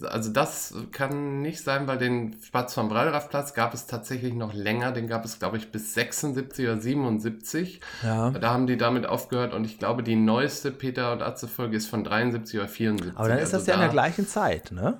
Das, 0.00 0.10
also 0.10 0.30
das 0.32 0.74
kann 0.92 1.42
nicht 1.42 1.62
sein, 1.62 1.86
weil 1.86 1.98
den 1.98 2.36
Spatz 2.44 2.74
vom 2.74 2.88
Brallraffplatz 2.88 3.54
gab 3.54 3.74
es 3.74 3.86
tatsächlich 3.86 4.34
noch 4.34 4.52
länger. 4.54 4.92
Den 4.92 5.06
gab 5.08 5.24
es, 5.24 5.38
glaube 5.38 5.56
ich, 5.56 5.70
bis 5.72 5.94
76 5.94 6.66
oder 6.66 6.78
77. 6.78 7.80
Ja. 8.02 8.30
Da 8.30 8.50
haben 8.52 8.66
die 8.66 8.76
damit 8.76 9.06
aufgehört 9.06 9.54
und 9.54 9.64
ich 9.64 9.78
glaube, 9.78 10.02
die 10.02 10.16
neueste 10.16 10.70
Peter 10.70 11.12
und 11.12 11.22
Atze 11.22 11.48
Folge 11.48 11.76
ist 11.76 11.88
von 11.88 12.04
73 12.04 12.58
oder 12.58 12.68
74. 12.68 13.16
Aber 13.18 13.28
dann 13.28 13.38
ist 13.38 13.52
das 13.52 13.60
Also 13.62 13.70
ja 13.70 13.74
in 13.74 13.80
der 13.80 13.88
da- 13.88 13.92
gleichen 13.92 14.26
Zeit, 14.26 14.72
ne? 14.72 14.98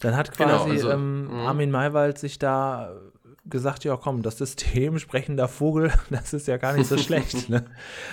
Dann 0.00 0.16
hat 0.16 0.36
Genau, 0.38 0.58
quasi 0.58 0.70
also, 0.70 0.90
ähm, 0.92 1.24
mhm. 1.26 1.46
Armin 1.46 1.70
Maywald 1.72 2.18
sich 2.18 2.38
da 2.38 2.92
gesagt, 3.50 3.84
ja 3.84 3.96
komm, 3.96 4.22
das 4.22 4.38
System 4.38 4.98
sprechender 4.98 5.48
Vogel, 5.48 5.92
das 6.10 6.32
ist 6.32 6.46
ja 6.46 6.56
gar 6.56 6.74
nicht 6.74 6.88
so 6.88 6.98
schlecht, 6.98 7.48
ne? 7.48 7.64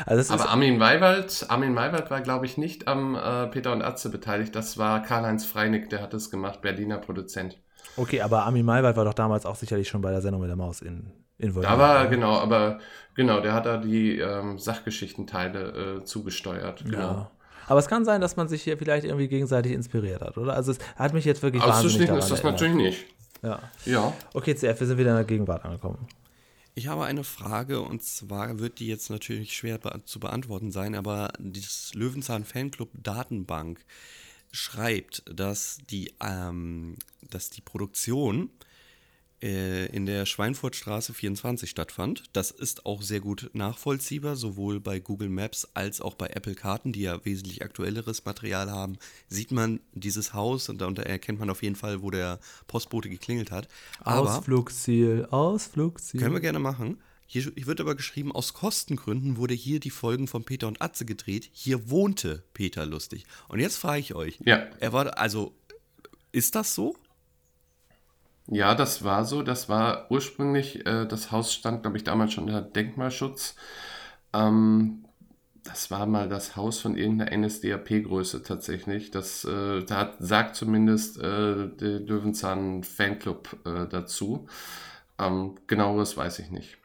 Also 0.05 0.33
Aber 0.33 0.49
Armin 0.49 0.77
Maywald, 0.77 1.45
Armin 1.49 1.73
Maywald 1.73 2.09
war, 2.11 2.21
glaube 2.21 2.45
ich, 2.45 2.57
nicht 2.57 2.87
am 2.87 3.15
äh, 3.15 3.47
Peter 3.47 3.71
und 3.71 3.81
Atze 3.81 4.09
beteiligt. 4.09 4.55
Das 4.55 4.77
war 4.77 5.01
Karl-Heinz 5.03 5.45
Freinig, 5.45 5.89
der 5.89 6.01
hat 6.01 6.13
es 6.13 6.29
gemacht, 6.29 6.61
Berliner 6.61 6.97
Produzent. 6.97 7.57
okay, 7.97 8.21
aber 8.21 8.43
Armin 8.43 8.65
Maywald 8.65 8.95
war 8.97 9.05
doch 9.05 9.13
damals 9.13 9.45
auch 9.45 9.55
sicherlich 9.55 9.87
schon 9.87 10.01
bei 10.01 10.11
der 10.11 10.21
Sendung 10.21 10.41
mit 10.41 10.49
der 10.49 10.57
Maus 10.57 10.81
in, 10.81 11.11
involviert. 11.37 11.71
Da 11.71 11.79
war, 11.79 12.07
genau, 12.07 12.37
aber 12.37 12.79
genau, 13.13 13.39
der 13.41 13.53
hat 13.53 13.65
da 13.65 13.77
die 13.77 14.19
ähm, 14.19 14.57
Sachgeschichtenteile 14.59 15.99
äh, 15.99 16.03
zugesteuert. 16.03 16.85
Genau. 16.85 16.97
Ja. 16.99 17.31
Aber 17.67 17.79
es 17.79 17.87
kann 17.87 18.05
sein, 18.05 18.21
dass 18.21 18.35
man 18.35 18.47
sich 18.47 18.63
hier 18.63 18.77
vielleicht 18.77 19.05
irgendwie 19.05 19.27
gegenseitig 19.27 19.71
inspiriert 19.71 20.21
hat, 20.21 20.37
oder? 20.37 20.53
Also 20.53 20.71
es 20.71 20.79
hat 20.95 21.13
mich 21.13 21.25
jetzt 21.25 21.41
wirklich 21.41 21.63
wahnsinnig 21.63 21.85
Auszuschließen 21.85 22.17
ist 22.17 22.31
das 22.31 22.39
erinnert. 22.39 22.61
natürlich 22.61 22.75
nicht. 22.75 23.14
Ja. 23.45 23.71
Ja. 23.85 24.13
Okay, 24.33 24.55
CF, 24.55 24.79
wir 24.79 24.87
sind 24.87 24.97
wieder 24.97 25.11
in 25.11 25.17
der 25.17 25.25
Gegenwart 25.25 25.63
angekommen. 25.65 26.07
Ich 26.73 26.87
habe 26.87 27.05
eine 27.05 27.23
Frage 27.23 27.81
und 27.81 28.03
zwar 28.03 28.59
wird 28.59 28.79
die 28.79 28.87
jetzt 28.87 29.09
natürlich 29.09 29.55
schwer 29.55 29.77
be 29.77 30.01
zu 30.03 30.19
beantworten 30.19 30.71
sein, 30.71 30.95
aber 30.95 31.31
das 31.39 31.93
Löwenzahn 31.93 32.43
Fanclub 32.43 32.89
Datenbank 32.93 33.85
schreibt, 34.51 35.23
dass 35.31 35.77
die, 35.89 36.13
ähm, 36.21 36.97
dass 37.29 37.49
die 37.49 37.61
Produktion 37.61 38.49
äh, 39.45 39.85
in 39.95 40.05
der 40.07 40.25
Schweinfurtstraße 40.25 41.13
24 41.13 41.69
stattfand. 41.69 42.23
Das 42.33 42.49
ist 42.49 42.85
auch 42.87 43.01
sehr 43.03 43.19
gut 43.19 43.51
nachvollziehbar, 43.53 44.35
sowohl 44.35 44.79
bei 44.79 44.99
Google 44.99 45.29
Maps 45.29 45.67
als 45.75 46.01
auch 46.01 46.15
bei 46.15 46.27
Apple 46.27 46.55
Karten, 46.55 46.91
die 46.91 47.01
ja 47.01 47.23
wesentlich 47.23 47.61
aktuelleres 47.63 48.25
Material 48.25 48.71
haben. 48.71 48.97
Sieht 49.29 49.51
man 49.51 49.79
dieses 49.93 50.33
Haus 50.33 50.67
und 50.69 50.81
da, 50.81 50.87
und 50.87 50.97
da 50.97 51.03
erkennt 51.03 51.39
man 51.39 51.51
auf 51.51 51.61
jeden 51.61 51.75
Fall, 51.75 52.01
wo 52.01 52.09
der 52.09 52.39
Postbote 52.65 53.07
geklingelt 53.09 53.51
hat. 53.51 53.67
Aber 53.99 54.37
Ausflugsziel, 54.37 55.27
Ausflugsziel. 55.29 56.19
können 56.19 56.33
wir 56.33 56.41
gerne 56.41 56.59
machen. 56.59 56.99
Hier 57.27 57.51
wird 57.55 57.81
aber 57.81 57.95
geschrieben, 57.95 58.31
aus 58.31 58.53
Kostengründen 58.53 59.37
wurde 59.37 59.53
hier 59.53 59.79
die 59.79 59.89
Folgen 59.89 60.27
von 60.27 60.43
Peter 60.43 60.67
und 60.67 60.81
Atze 60.81 61.05
gedreht. 61.05 61.49
Hier 61.53 61.89
wohnte 61.89 62.43
Peter 62.53 62.85
Lustig. 62.85 63.25
Und 63.47 63.59
jetzt 63.59 63.77
frage 63.77 63.99
ich 63.99 64.13
euch, 64.15 64.39
Ja. 64.45 64.67
er 64.79 64.93
war, 64.93 65.17
also, 65.17 65.55
ist 66.31 66.55
das 66.55 66.75
so? 66.75 66.95
Ja, 68.47 68.75
das 68.75 69.03
war 69.03 69.25
so. 69.25 69.41
Das 69.41 69.69
war 69.69 70.09
ursprünglich, 70.11 70.85
äh, 70.85 71.05
das 71.07 71.31
Haus 71.31 71.53
stand, 71.53 71.81
glaube 71.81 71.97
ich, 71.97 72.03
damals 72.03 72.33
schon 72.33 72.45
unter 72.45 72.61
Denkmalschutz. 72.61 73.55
Ähm, 74.33 75.05
das 75.63 75.89
war 75.91 76.05
mal 76.05 76.29
das 76.29 76.55
Haus 76.55 76.79
von 76.79 76.95
irgendeiner 76.97 77.31
NSDAP-Größe 77.37 78.43
tatsächlich. 78.43 79.11
Das 79.11 79.45
äh, 79.45 79.83
da 79.83 79.97
hat, 79.97 80.15
sagt 80.19 80.55
zumindest 80.55 81.17
äh, 81.19 81.69
der 81.69 81.99
Löwenzahn 82.01 82.83
Fanclub 82.83 83.57
äh, 83.65 83.87
dazu. 83.87 84.47
Ähm, 85.19 85.55
genaueres 85.67 86.17
weiß 86.17 86.39
ich 86.39 86.51
nicht. 86.51 86.77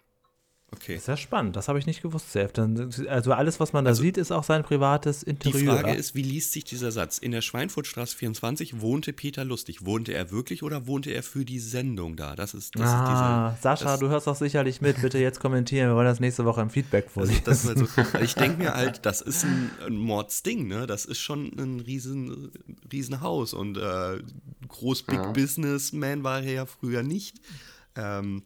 Okay. 0.72 0.94
Ist 0.94 1.08
ja 1.08 1.16
spannend, 1.16 1.56
das 1.56 1.66
habe 1.66 1.80
ich 1.80 1.86
nicht 1.86 2.00
gewusst. 2.00 2.36
Dann, 2.54 2.90
also 3.08 3.32
alles, 3.32 3.58
was 3.58 3.72
man 3.72 3.84
da 3.84 3.94
sieht, 3.94 4.16
ist 4.16 4.30
auch 4.30 4.44
sein 4.44 4.62
privates 4.62 5.20
Die 5.20 5.30
Interieur. 5.30 5.78
Frage 5.78 5.94
ist, 5.94 6.14
wie 6.14 6.22
liest 6.22 6.52
sich 6.52 6.64
dieser 6.64 6.92
Satz? 6.92 7.18
In 7.18 7.32
der 7.32 7.40
Schweinfurtstraße 7.40 8.16
24 8.16 8.80
wohnte 8.80 9.12
Peter 9.12 9.44
Lustig. 9.44 9.84
Wohnte 9.84 10.12
er 10.12 10.30
wirklich 10.30 10.62
oder 10.62 10.86
wohnte 10.86 11.10
er 11.10 11.24
für 11.24 11.44
die 11.44 11.58
Sendung 11.58 12.14
da? 12.14 12.36
Das 12.36 12.54
ist, 12.54 12.76
das 12.78 12.88
ah, 12.88 13.48
ist 13.48 13.56
diese, 13.56 13.62
Sascha, 13.62 13.92
das, 13.92 14.00
du 14.00 14.08
hörst 14.08 14.26
doch 14.28 14.36
sicherlich 14.36 14.80
mit. 14.80 15.00
Bitte 15.00 15.18
jetzt 15.18 15.40
kommentieren. 15.40 15.88
Wir 15.88 15.96
wollen 15.96 16.06
das 16.06 16.20
nächste 16.20 16.44
Woche 16.44 16.60
im 16.60 16.70
Feedback 16.70 17.10
vorlesen. 17.10 17.42
Das 17.44 17.64
ist 17.64 17.68
halt 17.68 17.78
so, 17.78 17.86
also 18.00 18.18
ich 18.18 18.34
denke 18.34 18.58
mir 18.62 18.74
halt, 18.74 19.04
das 19.04 19.22
ist 19.22 19.44
ein, 19.44 19.70
ein 19.86 19.96
Mordsding, 19.96 20.68
ne? 20.68 20.86
Das 20.86 21.04
ist 21.04 21.18
schon 21.18 21.50
ein 21.58 21.80
riesen, 21.80 22.52
riesen 22.92 23.20
Haus 23.22 23.54
und 23.54 23.76
äh, 23.76 24.18
groß 24.68 25.02
Big 25.02 25.16
Ja. 25.16 25.32
Businessman 25.32 26.22
war 26.22 26.42
er 26.42 26.52
ja 26.52 26.66
früher 26.66 27.02
nicht. 27.02 27.40
Ähm, 27.96 28.44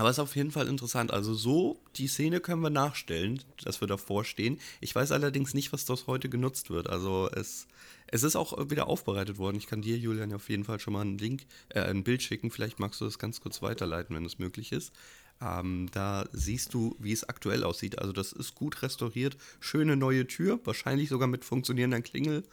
aber 0.00 0.08
es 0.08 0.16
ist 0.16 0.20
auf 0.20 0.34
jeden 0.34 0.50
Fall 0.50 0.66
interessant. 0.66 1.10
Also 1.10 1.34
so, 1.34 1.78
die 1.96 2.06
Szene 2.06 2.40
können 2.40 2.62
wir 2.62 2.70
nachstellen, 2.70 3.42
dass 3.62 3.82
wir 3.82 3.86
davor 3.86 4.24
stehen. 4.24 4.58
Ich 4.80 4.94
weiß 4.94 5.12
allerdings 5.12 5.52
nicht, 5.52 5.74
was 5.74 5.84
das 5.84 6.06
heute 6.06 6.30
genutzt 6.30 6.70
wird. 6.70 6.88
Also 6.88 7.28
es, 7.34 7.66
es 8.06 8.22
ist 8.22 8.34
auch 8.34 8.70
wieder 8.70 8.86
aufbereitet 8.86 9.36
worden. 9.36 9.58
Ich 9.58 9.66
kann 9.66 9.82
dir, 9.82 9.98
Julian, 9.98 10.32
auf 10.32 10.48
jeden 10.48 10.64
Fall 10.64 10.80
schon 10.80 10.94
mal 10.94 11.02
einen 11.02 11.18
Link, 11.18 11.44
äh, 11.68 11.82
ein 11.82 12.02
Bild 12.02 12.22
schicken. 12.22 12.50
Vielleicht 12.50 12.80
magst 12.80 13.02
du 13.02 13.04
das 13.04 13.18
ganz 13.18 13.42
kurz 13.42 13.60
weiterleiten, 13.60 14.16
wenn 14.16 14.24
es 14.24 14.38
möglich 14.38 14.72
ist. 14.72 14.94
Ähm, 15.42 15.90
da 15.92 16.24
siehst 16.32 16.72
du, 16.72 16.96
wie 16.98 17.12
es 17.12 17.28
aktuell 17.28 17.62
aussieht. 17.62 17.98
Also 17.98 18.14
das 18.14 18.32
ist 18.32 18.54
gut 18.54 18.80
restauriert. 18.80 19.36
Schöne 19.60 19.96
neue 19.96 20.26
Tür, 20.26 20.60
wahrscheinlich 20.64 21.10
sogar 21.10 21.28
mit 21.28 21.44
funktionierender 21.44 22.00
Klingel. 22.00 22.44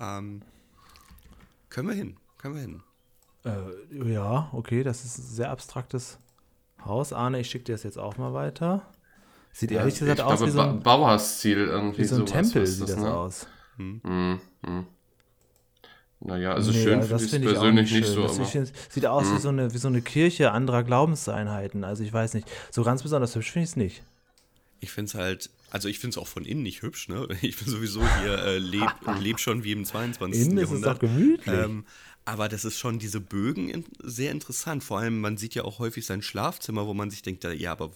Ähm, 0.00 0.40
können 1.68 1.88
wir 1.88 1.94
hin, 1.94 2.16
können 2.38 2.54
wir 2.54 2.62
hin. 2.62 2.82
Äh, 3.44 4.10
ja, 4.10 4.48
okay, 4.52 4.82
das 4.82 5.04
ist 5.04 5.18
ein 5.18 5.34
sehr 5.34 5.50
abstraktes 5.50 6.18
Haus. 6.86 7.12
Arne, 7.12 7.40
ich 7.40 7.48
schicke 7.50 7.64
dir 7.64 7.72
das 7.72 7.82
jetzt 7.82 7.98
auch 7.98 8.16
mal 8.16 8.32
weiter. 8.34 8.82
Sieht 9.52 9.70
ehrlich 9.70 9.98
gesagt 9.98 10.20
aus 10.20 10.38
glaube, 10.38 10.46
wie 10.46 10.50
so 10.56 10.60
ein, 10.60 10.80
Ba- 10.82 10.96
Bauhausziel 10.96 11.58
irgendwie 11.58 11.98
wie 12.02 12.04
so 12.04 12.16
ein 12.16 12.26
sowas, 12.26 12.32
Tempel, 12.50 12.66
sieht 12.66 12.88
das 12.88 12.96
ne? 12.96 13.14
aus. 13.14 13.46
Mhm, 13.76 14.40
mhm. 14.66 14.86
Naja, 16.20 16.54
also 16.54 16.70
Nee, 16.72 16.82
schön 16.82 17.00
also 17.00 17.18
finde 17.18 17.36
ich 17.48 17.52
persönlich 17.52 17.92
nicht, 17.92 18.06
schön. 18.06 18.14
so, 18.14 18.22
Das 18.22 18.36
aber 18.38 18.46
find 18.48 18.72
sieht 18.88 19.06
aus 19.06 19.30
wie, 19.34 19.38
so 19.38 19.50
eine, 19.50 19.74
wie 19.74 19.78
so 19.78 19.88
eine 19.88 20.00
Kirche 20.00 20.52
anderer 20.52 20.82
Glaubenseinheiten. 20.82 21.84
Also 21.84 22.02
ich 22.02 22.12
weiß 22.12 22.34
nicht. 22.34 22.48
So 22.70 22.82
ganz 22.82 23.02
besonders 23.02 23.34
hübsch 23.34 23.50
finde 23.52 23.64
ich 23.64 23.70
es 23.70 23.76
nicht. 23.76 24.02
Ich 24.80 24.90
finde 24.90 25.08
es 25.10 25.14
halt, 25.14 25.50
also 25.70 25.88
ich 25.88 25.98
finde 25.98 26.14
es 26.14 26.18
auch 26.18 26.26
von 26.26 26.44
innen 26.44 26.62
nicht 26.62 26.82
hübsch, 26.82 27.08
ne? 27.08 27.28
Ich 27.42 27.58
bin 27.58 27.68
sowieso 27.68 28.00
hier, 28.22 28.38
äh, 28.38 28.58
leb, 28.58 28.90
leb 29.20 29.38
schon 29.38 29.64
wie 29.64 29.72
im 29.72 29.84
22. 29.84 30.40
Innen 30.46 30.58
ist 30.58 30.64
es 30.64 30.68
Jahrhundert. 30.70 30.94
doch 30.94 31.00
gemütlich. 31.00 31.54
Ähm, 31.54 31.84
aber 32.24 32.48
das 32.48 32.64
ist 32.64 32.78
schon 32.78 32.98
diese 32.98 33.20
Bögen 33.20 33.68
in, 33.68 33.84
sehr 34.02 34.30
interessant. 34.30 34.82
Vor 34.82 34.98
allem, 34.98 35.20
man 35.20 35.36
sieht 35.36 35.54
ja 35.54 35.64
auch 35.64 35.78
häufig 35.78 36.06
sein 36.06 36.22
Schlafzimmer, 36.22 36.86
wo 36.86 36.94
man 36.94 37.10
sich 37.10 37.22
denkt, 37.22 37.44
ja, 37.44 37.72
aber 37.72 37.90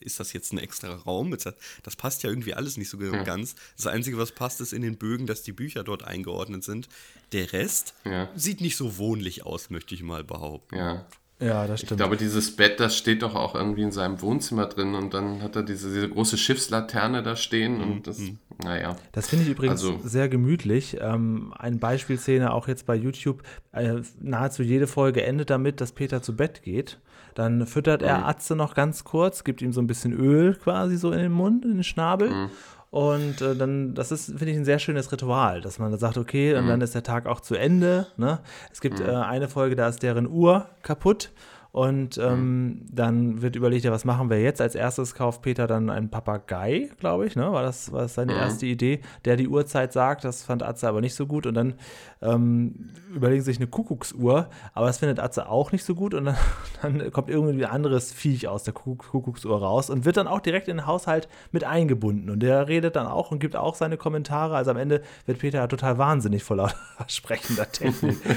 ist 0.00 0.20
das 0.20 0.32
jetzt 0.32 0.52
ein 0.52 0.58
extra 0.58 0.94
Raum? 0.94 1.36
Das 1.82 1.96
passt 1.96 2.22
ja 2.22 2.30
irgendwie 2.30 2.54
alles 2.54 2.76
nicht 2.76 2.90
so 2.90 2.98
ganz. 2.98 3.54
Das 3.76 3.86
Einzige, 3.86 4.18
was 4.18 4.32
passt, 4.32 4.60
ist 4.60 4.72
in 4.72 4.82
den 4.82 4.96
Bögen, 4.96 5.26
dass 5.26 5.42
die 5.42 5.52
Bücher 5.52 5.84
dort 5.84 6.02
eingeordnet 6.02 6.64
sind. 6.64 6.88
Der 7.32 7.52
Rest 7.52 7.94
Ja. 8.04 8.30
sieht 8.34 8.60
nicht 8.60 8.76
so 8.76 8.96
wohnlich 8.98 9.44
aus, 9.44 9.70
möchte 9.70 9.94
ich 9.94 10.02
mal 10.02 10.24
behaupten. 10.24 10.76
ja. 10.76 11.06
Ja, 11.40 11.66
das 11.66 11.80
Ich 11.82 11.86
stimmt. 11.86 11.98
glaube, 12.00 12.16
dieses 12.16 12.54
Bett, 12.54 12.78
das 12.80 12.96
steht 12.96 13.22
doch 13.22 13.34
auch 13.34 13.54
irgendwie 13.54 13.82
in 13.82 13.90
seinem 13.92 14.22
Wohnzimmer 14.22 14.66
drin 14.66 14.94
und 14.94 15.12
dann 15.14 15.42
hat 15.42 15.56
er 15.56 15.62
diese, 15.64 15.92
diese 15.92 16.08
große 16.08 16.36
Schiffslaterne 16.38 17.22
da 17.22 17.34
stehen 17.36 17.82
und 17.82 18.06
das, 18.06 18.20
naja. 18.62 18.96
Das 19.12 19.28
finde 19.28 19.44
ich 19.44 19.50
übrigens 19.50 19.80
Also- 19.82 19.98
sehr 20.04 20.28
gemütlich. 20.28 20.96
Ähm, 21.00 21.52
eine 21.58 21.76
Beispielszene 21.76 22.52
auch 22.52 22.68
jetzt 22.68 22.86
bei 22.86 22.94
YouTube. 22.94 23.42
Äh, 23.72 23.96
nahezu 24.20 24.62
jede 24.62 24.86
Folge 24.86 25.24
endet 25.24 25.50
damit, 25.50 25.80
dass 25.80 25.92
Peter 25.92 26.22
zu 26.22 26.36
Bett 26.36 26.62
geht. 26.62 27.00
Dann 27.34 27.66
füttert 27.66 28.02
er 28.02 28.28
Atze 28.28 28.54
noch 28.54 28.74
ganz 28.74 29.02
kurz, 29.02 29.42
gibt 29.42 29.60
ihm 29.60 29.72
so 29.72 29.80
ein 29.80 29.88
bisschen 29.88 30.12
Öl 30.12 30.54
quasi 30.54 30.96
so 30.96 31.10
in 31.10 31.18
den 31.18 31.32
Mund, 31.32 31.64
in 31.64 31.72
den 31.74 31.82
Schnabel. 31.82 32.48
Und 32.94 33.40
äh, 33.40 33.56
dann, 33.56 33.92
das 33.94 34.12
ist, 34.12 34.26
finde 34.26 34.50
ich, 34.52 34.56
ein 34.56 34.64
sehr 34.64 34.78
schönes 34.78 35.10
Ritual, 35.10 35.60
dass 35.60 35.80
man 35.80 35.90
da 35.90 35.98
sagt, 35.98 36.16
okay, 36.16 36.54
und 36.54 36.68
dann 36.68 36.80
ist 36.80 36.94
der 36.94 37.02
Tag 37.02 37.26
auch 37.26 37.40
zu 37.40 37.56
Ende. 37.56 38.06
Ne? 38.16 38.38
Es 38.72 38.80
gibt 38.80 39.00
äh, 39.00 39.06
eine 39.06 39.48
Folge, 39.48 39.74
da 39.74 39.88
ist 39.88 40.04
deren 40.04 40.28
Uhr 40.28 40.68
kaputt. 40.84 41.32
Und 41.74 42.18
ähm, 42.18 42.82
dann 42.88 43.42
wird 43.42 43.56
überlegt, 43.56 43.84
ja, 43.84 43.90
was 43.90 44.04
machen 44.04 44.30
wir 44.30 44.40
jetzt? 44.40 44.60
Als 44.60 44.76
erstes 44.76 45.12
kauft 45.12 45.42
Peter 45.42 45.66
dann 45.66 45.90
einen 45.90 46.08
Papagei, 46.08 46.88
glaube 47.00 47.26
ich, 47.26 47.34
ne? 47.34 47.50
War 47.50 47.64
das, 47.64 47.90
war 47.90 48.02
das 48.02 48.14
seine 48.14 48.32
erste 48.32 48.66
Idee, 48.66 49.00
der 49.24 49.34
die 49.34 49.48
Uhrzeit 49.48 49.92
sagt. 49.92 50.22
Das 50.22 50.44
fand 50.44 50.62
Atze 50.62 50.86
aber 50.86 51.00
nicht 51.00 51.16
so 51.16 51.26
gut. 51.26 51.46
Und 51.48 51.54
dann 51.54 51.74
ähm, 52.22 52.90
überlegen 53.12 53.42
sie 53.42 53.46
sich 53.46 53.56
eine 53.56 53.66
Kuckucksuhr, 53.66 54.50
aber 54.72 54.86
das 54.86 54.98
findet 54.98 55.18
Atze 55.18 55.48
auch 55.48 55.72
nicht 55.72 55.82
so 55.82 55.96
gut. 55.96 56.14
Und 56.14 56.26
dann, 56.26 56.36
dann 56.82 57.10
kommt 57.10 57.28
irgendwie 57.28 57.64
ein 57.64 57.70
anderes 57.72 58.12
Viech 58.12 58.46
aus 58.46 58.62
der 58.62 58.72
Kuckuck, 58.72 59.10
Kuckucksuhr 59.10 59.58
raus 59.58 59.90
und 59.90 60.04
wird 60.04 60.16
dann 60.16 60.28
auch 60.28 60.38
direkt 60.38 60.68
in 60.68 60.76
den 60.76 60.86
Haushalt 60.86 61.26
mit 61.50 61.64
eingebunden. 61.64 62.30
Und 62.30 62.38
der 62.38 62.68
redet 62.68 62.94
dann 62.94 63.08
auch 63.08 63.32
und 63.32 63.40
gibt 63.40 63.56
auch 63.56 63.74
seine 63.74 63.96
Kommentare. 63.96 64.54
Also 64.54 64.70
am 64.70 64.76
Ende 64.76 65.02
wird 65.26 65.40
Peter 65.40 65.58
ja 65.58 65.66
total 65.66 65.98
wahnsinnig 65.98 66.44
vor 66.44 66.56
lauter 66.56 66.76
sprechender 67.08 67.68
Technik. 67.72 68.16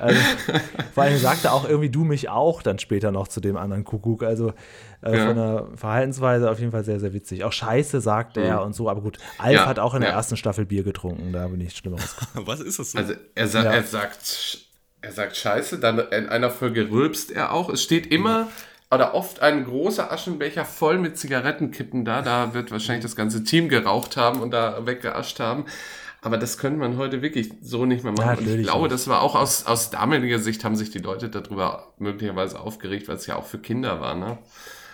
Also, 0.00 0.18
vor 0.94 1.04
allem 1.04 1.18
sagt 1.18 1.44
er 1.44 1.52
auch 1.52 1.68
irgendwie 1.68 1.90
du 1.94 2.04
mich 2.04 2.28
auch 2.28 2.62
dann 2.62 2.78
später 2.78 3.10
noch 3.12 3.28
zu 3.28 3.40
dem 3.40 3.56
anderen 3.56 3.84
Kuckuck. 3.84 4.22
Also 4.22 4.52
äh, 5.02 5.16
Ja. 5.16 5.26
von 5.26 5.36
der 5.36 5.68
Verhaltensweise 5.76 6.50
auf 6.50 6.58
jeden 6.58 6.72
Fall 6.72 6.84
sehr, 6.84 7.00
sehr 7.00 7.12
witzig. 7.12 7.44
Auch 7.44 7.52
Scheiße 7.52 8.00
sagt 8.00 8.36
er 8.36 8.62
und 8.62 8.74
so, 8.74 8.88
aber 8.90 9.00
gut. 9.00 9.18
Alf 9.38 9.52
Ja, 9.54 9.66
hat 9.66 9.78
auch 9.78 9.94
in 9.94 10.00
der 10.00 10.10
ja. 10.10 10.16
ersten 10.16 10.36
Staffel 10.36 10.64
Bier 10.66 10.82
getrunken, 10.82 11.32
da 11.32 11.46
bin 11.48 11.60
ich 11.60 11.76
Schlimmeres. 11.76 12.16
Was 12.34 12.60
ist 12.60 12.78
das 12.78 12.92
so? 12.92 12.98
Also 12.98 13.14
er, 13.34 13.46
sa 13.48 13.62
Ja. 13.62 13.72
er 13.72 13.82
sagt 13.82 14.58
er 15.00 15.12
sagt 15.12 15.36
Scheiße, 15.36 15.78
dann 15.80 15.98
in 15.98 16.28
einer 16.30 16.50
Folge 16.50 16.90
rülpst 16.90 17.30
er 17.30 17.52
auch. 17.52 17.68
Es 17.68 17.82
steht 17.82 18.06
immer 18.06 18.48
oder 18.90 19.14
oft 19.14 19.40
ein 19.40 19.64
großer 19.64 20.10
Aschenbecher 20.10 20.64
voll 20.64 20.98
mit 20.98 21.18
Zigarettenkippen 21.18 22.04
da. 22.06 22.22
Da 22.22 22.54
wird 22.54 22.70
wahrscheinlich 22.70 23.02
das 23.04 23.14
ganze 23.16 23.44
Team 23.44 23.68
geraucht 23.68 24.16
haben 24.16 24.40
und 24.40 24.52
da 24.52 24.86
weggeascht 24.86 25.40
haben. 25.40 25.64
Aber 26.24 26.38
das 26.38 26.56
könnte 26.56 26.78
man 26.78 26.96
heute 26.96 27.20
wirklich 27.20 27.52
so 27.60 27.84
nicht 27.84 28.02
mehr 28.02 28.12
machen. 28.12 28.46
Ja, 28.46 28.52
und 28.52 28.58
ich 28.58 28.66
glaube, 28.66 28.84
nicht. 28.84 28.92
das 28.92 29.08
war 29.08 29.20
auch 29.20 29.34
aus, 29.34 29.66
aus 29.66 29.90
damaliger 29.90 30.38
Sicht, 30.38 30.64
haben 30.64 30.74
sich 30.74 30.88
die 30.88 30.98
Leute 30.98 31.28
darüber 31.28 31.92
möglicherweise 31.98 32.58
aufgeregt, 32.58 33.08
weil 33.08 33.16
es 33.16 33.26
ja 33.26 33.36
auch 33.36 33.44
für 33.44 33.58
Kinder 33.58 34.00
war. 34.00 34.14
Ne? 34.14 34.38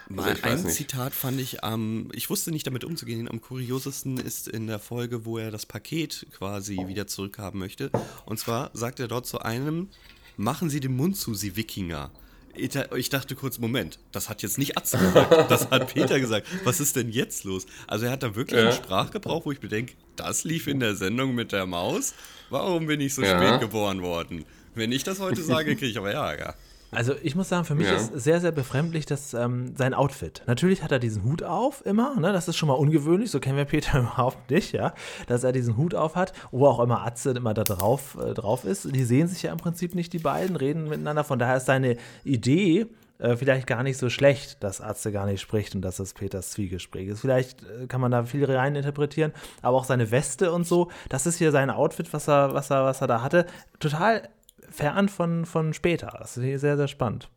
Also 0.09 0.22
Mal 0.22 0.43
weiß 0.43 0.61
ein 0.61 0.66
nicht. 0.66 0.74
Zitat 0.74 1.12
fand 1.14 1.41
ich 1.41 1.62
am, 1.62 2.09
ich 2.14 2.31
wusste 2.31 2.51
nicht 2.51 2.66
damit 2.66 2.83
umzugehen, 2.83 3.31
am 3.31 3.41
kuriosesten 3.41 4.16
ist 4.18 4.49
in 4.49 4.66
der 4.66 4.81
Folge, 4.81 5.24
wo 5.24 5.39
er 5.39 5.53
das 5.53 5.66
Paket 5.66 6.26
quasi 6.37 6.89
wieder 6.89 7.07
zurückhaben 7.07 7.61
möchte. 7.61 7.93
Und 8.26 8.41
zwar 8.41 8.70
sagt 8.72 8.99
er 8.99 9.07
dort 9.07 9.26
zu 9.26 9.39
einem, 9.39 9.89
machen 10.37 10.68
Sie 10.68 10.81
den 10.81 10.97
Mund 10.97 11.16
zu, 11.16 11.35
Sie 11.35 11.55
Wikinger. 11.55 12.11
Ich 12.55 12.70
da- 12.70 12.86
Ich 12.96 13.09
dachte 13.11 13.34
kurz, 13.36 13.59
Moment, 13.59 13.98
das 14.12 14.28
hat 14.28 14.42
jetzt 14.42 14.59
nicht 14.59 14.76
Atze 14.76 14.98
gesagt, 14.98 15.51
das 15.51 15.70
hat 15.70 15.92
Peter 15.94 16.18
gesagt. 16.18 16.46
Was 16.64 16.80
ist 16.80 16.96
denn 16.96 17.11
jetzt 17.11 17.44
los? 17.44 17.66
Also 17.86 18.07
er 18.07 18.12
hat 18.12 18.22
da 18.22 18.34
wirklich 18.34 18.61
Ja. 18.61 18.68
einen 18.68 18.76
Sprachgebrauch, 18.76 19.44
wo 19.46 19.53
ich 19.53 19.61
bedenke, 19.61 19.94
das 20.16 20.44
lief 20.44 20.66
in 20.66 20.80
der 20.80 20.96
Sendung 20.96 21.34
mit 21.34 21.53
der 21.53 21.66
Maus. 21.66 22.12
Warum 22.51 22.86
bin 22.86 23.01
ich 23.01 23.14
so 23.14 23.22
Ja. 23.22 23.36
spät 23.40 23.61
geboren 23.61 24.03
worden? 24.03 24.44
Wenn 24.74 24.92
ich 24.92 25.05
das 25.05 25.20
heute 25.20 25.42
sage, 25.42 25.74
kriege 25.76 25.86
ich 25.90 25.98
aber 25.98 26.12
Ärger. 26.12 26.55
Also 26.93 27.14
ich 27.22 27.34
muss 27.36 27.49
sagen, 27.49 27.64
für 27.64 27.74
mich 27.74 27.86
Ja. 27.86 27.97
ist 27.97 28.12
sehr, 28.14 28.41
sehr 28.41 28.53
befremdlich 28.53 29.07
dass, 29.07 29.34
ähm, 29.34 29.74
sein 29.76 29.95
Outfit. 29.95 30.43
Natürlich 30.47 30.82
hat 30.82 30.93
er 30.93 30.99
diesen 30.99 31.24
Hut 31.24 31.43
auf 31.43 31.84
immer, 31.86 32.18
ne? 32.18 32.32
das 32.32 32.49
ist 32.49 32.57
schon 32.57 32.68
mal 32.68 32.74
ungewöhnlich, 32.74 33.30
so 33.30 33.38
kennen 33.41 33.57
wir 33.57 33.64
Peter 33.64 33.99
überhaupt 34.01 34.51
nicht, 34.51 34.72
ja, 34.72 34.93
dass 35.26 35.45
er 35.45 35.53
diesen 35.53 35.76
Hut 35.76 35.95
auf 35.95 36.16
hat, 36.16 36.32
wo 36.51 36.66
auch 36.66 36.80
immer 36.80 37.07
Atze 37.07 37.30
immer 37.30 37.55
da 37.55 37.64
drauf, 37.64 38.18
äh, 38.20 38.34
drauf 38.34 38.64
ist. 38.64 38.95
Die 38.95 39.05
sehen 39.05 39.28
sich 39.28 39.43
ja 39.43 39.53
im 39.53 39.59
Prinzip 39.59 39.95
nicht, 39.95 40.12
die 40.12 40.18
beiden, 40.18 40.57
reden 40.57 40.88
miteinander, 40.88 41.24
von 41.24 41.38
daher 41.38 41.57
ist 41.59 41.66
seine 41.66 41.97
Idee 42.24 42.86
äh, 43.18 43.36
vielleicht 43.36 43.66
gar 43.66 43.82
nicht 43.82 43.99
so 43.99 44.09
schlecht, 44.09 44.62
dass 44.64 44.80
Atze 44.80 45.12
gar 45.12 45.26
nicht 45.26 45.41
spricht 45.41 45.74
und 45.74 45.82
dass 45.82 45.99
das 45.99 46.14
Peters 46.14 46.51
Zwiegespräch 46.51 47.09
ist. 47.09 47.20
Vielleicht 47.20 47.62
äh, 47.62 47.86
kann 47.86 48.01
man 48.01 48.11
da 48.11 48.24
viel 48.24 48.45
rein 48.45 48.74
interpretieren, 48.74 49.32
aber 49.62 49.76
auch 49.76 49.84
seine 49.84 50.11
Weste 50.11 50.53
und 50.53 50.66
so, 50.66 50.91
das 51.09 51.26
ist 51.26 51.36
hier 51.36 51.53
sein 51.53 51.70
Outfit, 51.70 52.12
was 52.12 52.28
er, 52.28 52.55
was 52.55 52.70
er, 52.70 52.84
was 52.84 53.01
er 53.01 53.07
da 53.07 53.22
hatte, 53.22 53.47
total 53.78 54.28
fern 54.71 55.09
von, 55.09 55.47
von 55.47 55.73
später. 55.75 56.16
Das 56.18 56.37
ist 56.37 56.45
hier 56.45 56.59
sehr, 56.59 56.77
sehr 56.77 56.89
spannend. 56.89 57.29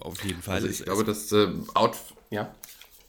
Auf 0.00 0.24
jeden 0.24 0.42
Fall. 0.42 0.56
Also 0.56 0.66
ist 0.68 0.80
ich 0.80 0.84
glaube, 0.86 1.04
das 1.04 1.32
äh, 1.32 1.48
Outfit, 1.74 2.16
ja. 2.30 2.54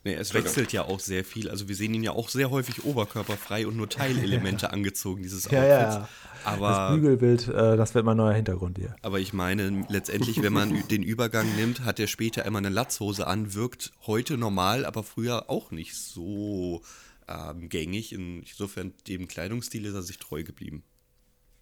Nee, 0.06 0.14
es 0.14 0.34
wechselt 0.34 0.72
ja 0.72 0.84
auch 0.86 1.00
sehr 1.00 1.26
viel. 1.26 1.50
Also 1.50 1.68
wir 1.68 1.76
sehen 1.76 1.94
ihn 1.94 2.04
ja 2.04 2.14
auch 2.14 2.30
sehr 2.30 2.50
häufig 2.50 2.86
oberkörperfrei 2.86 3.68
und 3.68 3.76
nur 3.76 3.90
Teilelemente 3.90 4.72
angezogen, 4.74 5.22
dieses 5.22 5.44
Ja, 5.52 5.60
Outfits. 5.60 5.96
ja. 5.96 6.00
Das 6.00 6.46
Aber, 6.46 6.96
Bügelbild, 6.96 7.50
äh, 7.50 7.76
das 7.76 7.94
wird 7.94 8.06
mein 8.06 8.16
neuer 8.16 8.34
Hintergrund 8.34 8.78
hier. 8.78 8.96
aber 9.02 9.20
ich 9.20 9.34
meine, 9.34 9.86
letztendlich, 9.90 10.42
wenn 10.42 10.54
man 10.54 10.88
den 10.88 11.04
Übergang 11.04 11.54
nimmt, 11.58 11.82
hat 11.84 12.00
er 12.00 12.08
später 12.08 12.46
immer 12.46 12.60
eine 12.60 12.70
Latzhose 12.70 13.28
an, 13.28 13.54
wirkt 13.54 13.92
heute 14.08 14.38
normal, 14.38 14.86
aber 14.86 15.04
früher 15.04 15.50
auch 15.50 15.70
nicht 15.72 15.96
so 15.96 16.82
ähm, 17.28 17.68
gängig. 17.68 18.14
Insofern 18.14 18.94
dem 19.08 19.28
Kleidungsstil 19.28 19.86
ist 19.86 19.94
er 19.96 20.02
sich 20.02 20.18
treu 20.18 20.44
geblieben. 20.44 20.84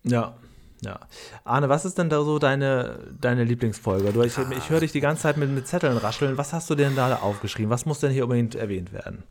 Ja, 0.03 0.38
ja. 0.82 0.99
Arne, 1.43 1.69
was 1.69 1.86
ist 1.86 1.97
denn 1.97 2.09
da 2.09 2.23
so 2.23 2.39
deine, 2.39 2.99
deine 3.19 3.43
Lieblingsfolge? 3.43 4.13
Du, 4.13 4.21
ich 4.21 4.38
ich 4.38 4.69
höre 4.69 4.80
dich 4.80 4.91
die 4.91 4.99
ganze 4.99 5.23
Zeit 5.23 5.38
mit, 5.38 5.49
mit 5.49 5.67
Zetteln 5.67 5.97
rascheln. 5.97 6.38
Was 6.38 6.53
hast 6.53 6.69
du 6.69 6.75
denn 6.75 6.95
da 6.95 7.15
aufgeschrieben? 7.17 7.69
Was 7.69 7.86
muss 7.86 7.99
denn 7.99 8.11
hier 8.11 8.23
unbedingt 8.23 8.55
erwähnt 8.55 8.93
werden? 8.93 9.23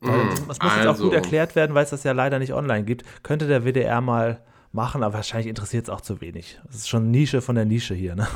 Weil, 0.00 0.28
das 0.48 0.58
muss 0.58 0.74
jetzt 0.76 0.86
auch 0.86 0.92
also- 0.92 1.04
gut 1.04 1.12
erklärt 1.12 1.54
werden, 1.54 1.74
weil 1.74 1.84
es 1.84 1.90
das 1.90 2.02
ja 2.02 2.12
leider 2.12 2.38
nicht 2.38 2.52
online 2.54 2.84
gibt. 2.84 3.04
Könnte 3.22 3.46
der 3.46 3.64
WDR 3.64 4.00
mal 4.00 4.40
machen, 4.72 5.02
aber 5.02 5.14
wahrscheinlich 5.14 5.48
interessiert 5.48 5.84
es 5.84 5.90
auch 5.90 6.00
zu 6.00 6.20
wenig. 6.20 6.58
Das 6.66 6.76
ist 6.76 6.88
schon 6.88 7.10
Nische 7.10 7.40
von 7.40 7.54
der 7.54 7.64
Nische 7.64 7.94
hier, 7.94 8.14
ne? 8.14 8.26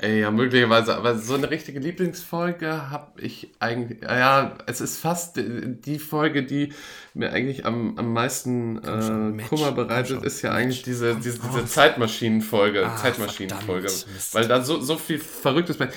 Äh, 0.00 0.20
Ja, 0.20 0.30
möglicherweise, 0.30 0.94
aber 0.96 1.18
so 1.18 1.34
eine 1.34 1.50
richtige 1.50 1.80
Lieblingsfolge 1.80 2.90
habe 2.90 3.20
ich 3.20 3.48
eigentlich, 3.58 4.00
ja, 4.02 4.54
es 4.66 4.80
ist 4.80 4.98
fast 4.98 5.36
die 5.38 5.98
Folge, 5.98 6.44
die 6.44 6.72
mir 7.14 7.32
eigentlich 7.32 7.66
am, 7.66 7.98
am 7.98 8.12
meisten 8.12 8.80
schon, 8.84 9.32
äh, 9.32 9.36
Match, 9.36 9.48
Kummer 9.48 9.72
bereitet, 9.72 10.18
schon, 10.18 10.22
ist 10.24 10.42
ja 10.42 10.50
Match, 10.50 10.58
eigentlich 10.60 10.82
diese, 10.82 11.16
diese, 11.16 11.40
diese 11.40 11.66
Zeitmaschinenfolge, 11.66 12.86
Ah, 12.86 12.96
Zeitmaschinenfolge, 12.96 13.88
weil 14.32 14.46
da 14.46 14.62
so, 14.62 14.80
so 14.80 14.96
viel 14.96 15.18
Verrücktes 15.18 15.76
bei, 15.78 15.88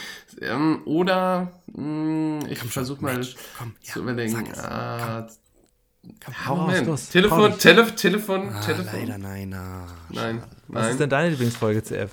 ähm, 0.41 0.81
oder, 0.85 1.51
mh, 1.67 2.47
ich 2.49 2.57
versuche 2.59 3.03
mal 3.03 3.17
Match, 3.17 3.35
komm, 3.57 3.75
ja, 3.83 3.93
zu 3.93 3.99
überlegen, 3.99 4.51
ah, 4.57 5.27
Hau 6.47 6.55
Moment, 6.55 6.87
los, 6.87 7.09
Telefon. 7.09 7.55
Telef 7.59 7.93
Telefon, 7.93 8.49
Ah, 8.49 8.61
Telefon, 8.61 8.85
leider 9.01 9.17
nein. 9.19 9.53
Ah, 9.53 9.85
nein, 10.09 10.41
Was 10.67 10.81
nein. 10.83 10.91
ist 10.93 10.99
denn 10.99 11.09
deine 11.11 11.29
Lieblingsfolge, 11.29 11.83
CF? 11.83 12.09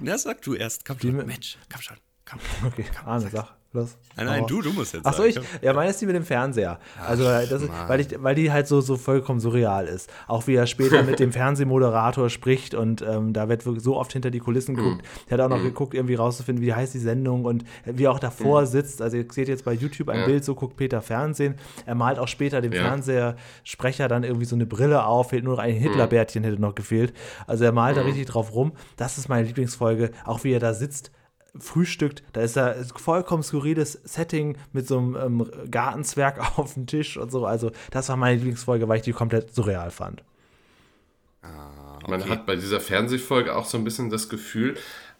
Na, 0.00 0.18
sag 0.18 0.42
du 0.42 0.54
erst. 0.54 0.84
Komm 0.84 0.98
schon, 0.98 1.16
Mensch, 1.26 1.58
komm 1.70 1.80
schon. 1.80 1.96
Komm. 2.24 2.40
Okay, 2.66 2.86
Arne, 3.04 3.30
sag. 3.30 3.56
Los. 3.74 3.96
Nein, 4.16 4.26
nein, 4.26 4.42
Hau 4.42 4.46
du, 4.46 4.62
du 4.62 4.72
musst 4.72 4.94
jetzt 4.94 5.04
Achso, 5.04 5.24
ich, 5.24 5.38
ja, 5.60 5.72
meine 5.72 5.90
ist 5.90 6.00
die 6.00 6.06
mit 6.06 6.14
dem 6.14 6.22
Fernseher. 6.24 6.78
Also, 7.04 7.24
das 7.24 7.50
ist, 7.62 7.70
weil, 7.88 7.98
ich, 7.98 8.08
weil 8.22 8.36
die 8.36 8.52
halt 8.52 8.68
so, 8.68 8.80
so 8.80 8.96
vollkommen 8.96 9.40
surreal 9.40 9.86
ist. 9.88 10.08
Auch 10.28 10.46
wie 10.46 10.54
er 10.54 10.68
später 10.68 11.02
mit 11.02 11.18
dem 11.18 11.32
Fernsehmoderator 11.64 12.30
spricht 12.30 12.74
und 12.76 13.02
ähm, 13.02 13.32
da 13.32 13.48
wird 13.48 13.66
wirklich 13.66 13.82
so 13.82 13.96
oft 13.96 14.12
hinter 14.12 14.30
die 14.30 14.38
Kulissen 14.38 14.76
geguckt. 14.76 15.04
Er 15.26 15.38
hat 15.38 15.40
auch 15.44 15.48
noch 15.48 15.60
geguckt, 15.60 15.92
irgendwie 15.94 16.14
rauszufinden, 16.14 16.64
wie 16.64 16.72
heißt 16.72 16.94
die 16.94 17.00
Sendung 17.00 17.44
und 17.44 17.64
wie 17.84 18.04
er 18.04 18.12
auch 18.12 18.20
davor 18.20 18.66
sitzt. 18.66 19.02
Also, 19.02 19.16
ihr 19.16 19.26
seht 19.28 19.48
jetzt 19.48 19.64
bei 19.64 19.72
YouTube 19.72 20.08
ein 20.08 20.20
Ja. 20.20 20.26
Bild, 20.26 20.44
so 20.44 20.54
guckt 20.54 20.76
Peter 20.76 21.02
Fernsehen. 21.02 21.56
Er 21.84 21.96
malt 21.96 22.20
auch 22.20 22.28
später 22.28 22.60
dem 22.60 22.72
Ja. 22.72 22.82
Fernsehsprecher 22.82 24.06
dann 24.06 24.22
irgendwie 24.22 24.46
so 24.46 24.54
eine 24.54 24.66
Brille 24.66 25.04
auf, 25.04 25.30
fehlt 25.30 25.42
nur 25.42 25.54
noch 25.56 25.62
ein 25.62 25.74
Hitlerbärtchen, 25.74 26.44
hätte 26.44 26.60
noch 26.60 26.76
gefehlt. 26.76 27.12
Also, 27.48 27.64
er 27.64 27.72
malt 27.72 27.96
da 27.96 28.02
richtig 28.02 28.26
drauf 28.26 28.54
rum. 28.54 28.70
Das 28.96 29.18
ist 29.18 29.28
meine 29.28 29.46
Lieblingsfolge, 29.48 30.12
auch 30.24 30.44
wie 30.44 30.52
er 30.52 30.60
da 30.60 30.74
sitzt 30.74 31.10
frühstückt, 31.58 32.22
da 32.32 32.40
ist 32.42 32.58
ein 32.58 32.84
vollkommen 32.96 33.42
skurriles 33.42 33.92
Setting 34.04 34.56
mit 34.72 34.86
so 34.86 34.98
einem 34.98 35.16
ähm, 35.16 35.50
Gartenzwerg 35.70 36.58
auf 36.58 36.74
dem 36.74 36.86
Tisch 36.86 37.16
und 37.16 37.30
so. 37.30 37.46
Also, 37.46 37.70
das 37.90 38.08
war 38.08 38.16
meine 38.16 38.36
Lieblingsfolge, 38.36 38.88
weil 38.88 38.98
ich 38.98 39.04
die 39.04 39.12
komplett 39.12 39.54
surreal 39.54 39.90
fand. 39.90 40.22
Man 42.08 42.28
hat 42.28 42.46
bei 42.46 42.56
dieser 42.56 42.80
Fernsehfolge 42.80 43.54
auch 43.54 43.64
so 43.64 43.78
ein 43.78 43.84
bisschen 43.84 44.10
das 44.10 44.28
Gefühl, 44.28 44.76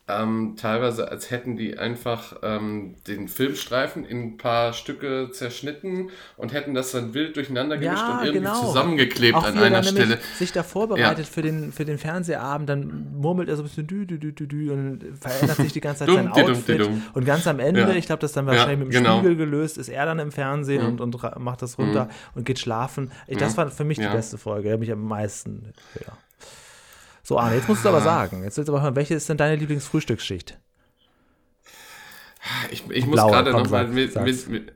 ähm, 0.07 0.55
teilweise 0.59 1.11
als 1.11 1.31
hätten 1.31 1.57
die 1.57 1.79
einfach 1.79 2.37
ähm, 2.43 2.97
den 3.07 3.27
Filmstreifen 3.27 4.05
in 4.05 4.23
ein 4.23 4.37
paar 4.37 4.75
Stücke 4.75 5.31
zerschnitten 5.33 6.11
und 6.37 6.53
hätten 6.53 6.75
das 6.75 6.93
dann 6.93 7.15
wild 7.15 7.37
durcheinander 7.37 7.79
gemischt 7.79 8.03
und 8.03 8.27
irgendwie 8.27 8.53
zusammengeklebt 8.53 9.35
genau. 9.35 9.39
Auch 9.39 9.49
an 9.49 9.57
er 9.57 9.63
einer 9.65 9.83
Stelle. 9.83 10.19
sich 10.37 10.53
da 10.53 10.63
vorbereitet 10.63 11.25
Ja. 11.27 11.33
für, 11.33 11.41
den, 11.41 11.73
für 11.73 11.87
den 11.87 11.97
Fernsehabend, 11.97 12.69
dann 12.69 13.13
murmelt 13.15 13.49
er 13.49 13.57
so 13.57 13.63
ein 13.63 13.67
bisschen 13.67 13.87
dü, 13.87 14.05
dü, 14.07 14.19
dü, 14.19 14.33
dü, 14.33 14.47
dü 14.47 14.71
und 14.73 15.05
verändert 15.19 15.57
sich 15.57 15.73
die 15.73 15.81
ganze 15.81 16.05
Zeit 16.05 16.15
sein 16.15 16.29
Outfit. 16.31 16.81
dumm. 16.81 17.03
Und 17.15 17.25
ganz 17.25 17.47
am 17.47 17.59
Ende, 17.59 17.81
Ja. 17.81 17.89
ich 17.91 18.05
glaube, 18.05 18.21
das 18.21 18.33
dann 18.33 18.45
Ja, 18.47 18.53
wahrscheinlich 18.53 18.79
mit 18.81 18.89
dem 18.95 19.03
genau. 19.05 19.19
Spiegel 19.21 19.37
gelöst, 19.37 19.79
ist 19.79 19.89
er 19.89 20.05
dann 20.05 20.19
im 20.19 20.33
Fernsehen 20.33 20.83
Mhm. 20.83 21.01
und, 21.01 21.15
und 21.15 21.39
macht 21.41 21.63
das 21.63 21.79
runter 21.79 22.11
und 22.35 22.45
geht 22.45 22.59
schlafen. 22.59 23.11
Ich, 23.27 23.39
das 23.39 23.57
war 23.57 23.71
für 23.71 23.85
mich 23.85 23.97
die 23.99 24.05
Ja. 24.05 24.13
beste 24.13 24.37
Folge, 24.37 24.69
der 24.69 24.77
mich 24.77 24.93
am 24.93 25.03
meisten, 25.03 25.73
ja. 26.07 26.13
So, 27.25 27.39
Arne, 27.39 27.57
jetzt 27.57 27.69
musst 27.69 27.85
du 27.85 27.89
aber 27.89 28.03
sagen. 28.03 28.45
Jetzt 28.45 28.59
willst 28.59 28.69
du 28.69 28.75
aber 28.75 28.83
hören, 28.83 28.97
welche 28.97 29.15
ist 29.15 29.29
denn 29.31 29.39
deine 29.39 29.57
Lieblingsfrühstücksschicht? 29.57 30.61
Ich, 32.71 32.89
ich 32.91 33.07
muss 33.07 33.21
gerade 33.21 33.53
nochmal 33.53 33.89
mit, 33.89 34.15
mit, 34.15 34.49
mit, 34.49 34.73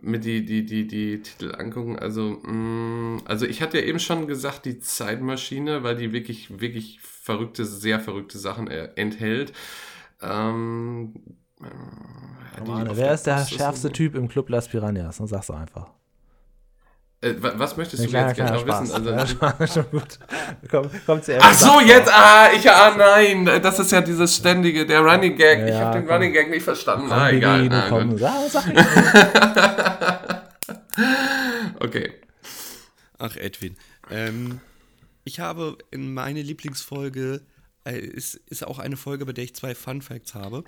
mit 0.00 0.24
die, 0.24 0.44
die, 0.44 0.64
die, 0.64 0.86
die 0.86 1.20
Titel 1.20 1.52
angucken. 1.56 1.98
Also, 1.98 2.38
mh, 2.44 3.22
also 3.24 3.46
ich 3.46 3.60
hatte 3.60 3.80
ja 3.80 3.84
eben 3.84 3.98
schon 3.98 4.28
gesagt, 4.28 4.64
die 4.64 4.78
Zeitmaschine, 4.78 5.82
weil 5.82 5.96
die 5.96 6.12
wirklich, 6.12 6.60
wirklich 6.60 7.00
verrückte, 7.00 7.64
sehr 7.64 7.98
verrückte 7.98 8.38
Sachen 8.38 8.68
äh, 8.68 8.90
enthält. 8.94 9.52
Ähm, 10.22 11.14
äh, 11.60 12.70
Arne, 12.70 12.96
wer 12.96 13.12
ist 13.12 13.26
der 13.26 13.44
schärfste 13.44 13.90
Typ 13.90 14.14
im 14.14 14.28
Club 14.28 14.48
Las 14.50 14.68
Piranhas? 14.68 15.18
Dann 15.18 15.26
sag's 15.26 15.48
doch 15.48 15.56
einfach. 15.56 15.90
Äh, 17.20 17.34
wa- 17.42 17.52
was 17.56 17.76
möchtest 17.76 18.00
Ein 18.02 18.06
du 18.06 18.10
kleiner, 18.10 18.28
jetzt 18.28 18.38
noch 18.52 18.60
Spaß. 18.60 18.82
wissen? 18.82 18.94
Also, 18.94 19.10
ja, 19.10 19.26
schon, 19.26 19.66
schon 19.66 19.90
gut. 19.90 20.18
Komm, 20.70 20.90
komm 21.04 21.20
zuerst. 21.22 21.44
Ach 21.44 21.52
so, 21.54 21.80
jetzt, 21.80 22.08
ah, 22.12 22.48
ich, 22.54 22.70
ah, 22.70 22.94
nein, 22.96 23.44
das 23.60 23.78
ist 23.80 23.90
ja 23.90 24.00
dieses 24.00 24.36
ständige, 24.36 24.86
der 24.86 25.00
Running 25.00 25.36
Gag. 25.36 25.64
ich 25.64 25.70
Ja, 25.70 25.80
habe 25.86 25.98
den 25.98 26.06
komm. 26.06 26.14
Running 26.14 26.32
Gag 26.32 26.48
nicht 26.50 26.62
verstanden. 26.62 27.08
Komm, 27.08 27.18
Ah, 27.18 27.30
egal. 27.30 27.62
Baby, 27.62 27.74
Ah, 27.74 27.86
komm, 27.88 28.10
gut. 28.10 28.20
sag, 28.20 28.48
sag 28.50 28.64
Okay. 31.80 32.12
Ach, 33.18 33.36
Edwin. 33.36 33.76
Ähm, 34.10 34.60
ich 35.24 35.40
habe 35.40 35.76
in 35.90 36.14
meine 36.14 36.42
Lieblingsfolge, 36.42 37.42
äh, 37.84 37.98
ist, 37.98 38.34
ist 38.46 38.66
auch 38.66 38.78
eine 38.78 38.96
Folge, 38.96 39.26
bei 39.26 39.32
der 39.32 39.44
ich 39.44 39.54
zwei 39.54 39.74
Fun 39.74 40.02
Facts 40.02 40.34
habe. 40.34 40.64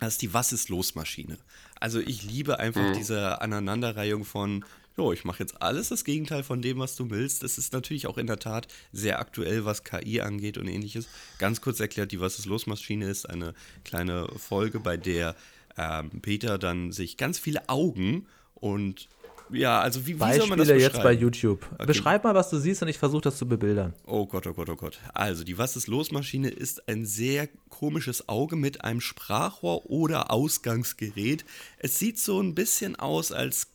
Das 0.00 0.14
ist 0.14 0.22
die 0.22 0.32
Was 0.34 0.52
ist 0.52 0.68
los 0.70 0.94
Maschine. 0.94 1.38
Also 1.78 2.00
ich 2.00 2.22
liebe 2.22 2.58
einfach 2.58 2.92
diese 2.96 3.40
Aneinanderreihung 3.42 4.24
von, 4.24 4.64
jo, 4.96 5.12
ich 5.12 5.24
mache 5.24 5.40
jetzt 5.40 5.60
alles 5.60 5.88
das 5.88 6.04
Gegenteil 6.04 6.42
von 6.42 6.62
dem, 6.62 6.78
was 6.78 6.96
du 6.96 7.10
willst. 7.10 7.42
Das 7.42 7.58
ist 7.58 7.72
natürlich 7.72 8.06
auch 8.06 8.18
in 8.18 8.26
der 8.26 8.38
Tat 8.38 8.68
sehr 8.92 9.18
aktuell, 9.18 9.64
was 9.64 9.84
KI 9.84 10.20
angeht 10.20 10.58
und 10.58 10.68
ähnliches. 10.68 11.08
Ganz 11.38 11.60
kurz 11.60 11.80
erklärt, 11.80 12.12
die 12.12 12.20
Was 12.20 12.38
ist 12.38 12.46
los 12.46 12.66
Maschine 12.66 13.06
ist 13.06 13.28
eine 13.28 13.54
kleine 13.84 14.28
Folge, 14.36 14.80
bei 14.80 14.96
der 14.96 15.34
ähm, 15.76 16.10
Peter 16.22 16.58
dann 16.58 16.92
sich 16.92 17.16
ganz 17.16 17.38
viele 17.38 17.68
Augen 17.68 18.26
und 18.54 19.08
ja, 19.50 19.80
also 19.80 20.06
wie, 20.06 20.18
wie 20.18 20.38
soll 20.38 20.46
man 20.48 20.58
das 20.58 20.68
beschreiben? 20.68 20.80
jetzt 20.80 21.02
bei 21.02 21.12
YouTube. 21.12 21.86
Beschreib 21.86 22.24
mal, 22.24 22.34
was 22.34 22.48
du 22.48 22.58
siehst 22.58 22.82
und 22.82 22.88
ich 22.88 22.98
versuche 22.98 23.22
das 23.22 23.36
zu 23.36 23.46
bebildern. 23.46 23.92
Oh 24.06 24.24
Gott, 24.26 24.46
oh 24.46 24.54
Gott, 24.54 24.70
oh 24.70 24.76
Gott. 24.76 24.98
Also, 25.12 25.44
die 25.44 25.58
Was 25.58 25.76
ist 25.76 25.86
los 25.86 26.12
Maschine 26.12 26.48
ist 26.48 26.88
ein 26.88 27.04
sehr 27.04 27.48
komisches 27.68 28.28
Auge 28.28 28.56
mit 28.56 28.84
einem 28.84 29.02
Sprachrohr 29.02 29.84
oder 29.90 30.30
Ausgangsgerät. 30.30 31.44
Es 31.78 31.98
sieht 31.98 32.18
so 32.18 32.40
ein 32.40 32.54
bisschen 32.54 32.96
aus, 32.96 33.32
als 33.32 33.73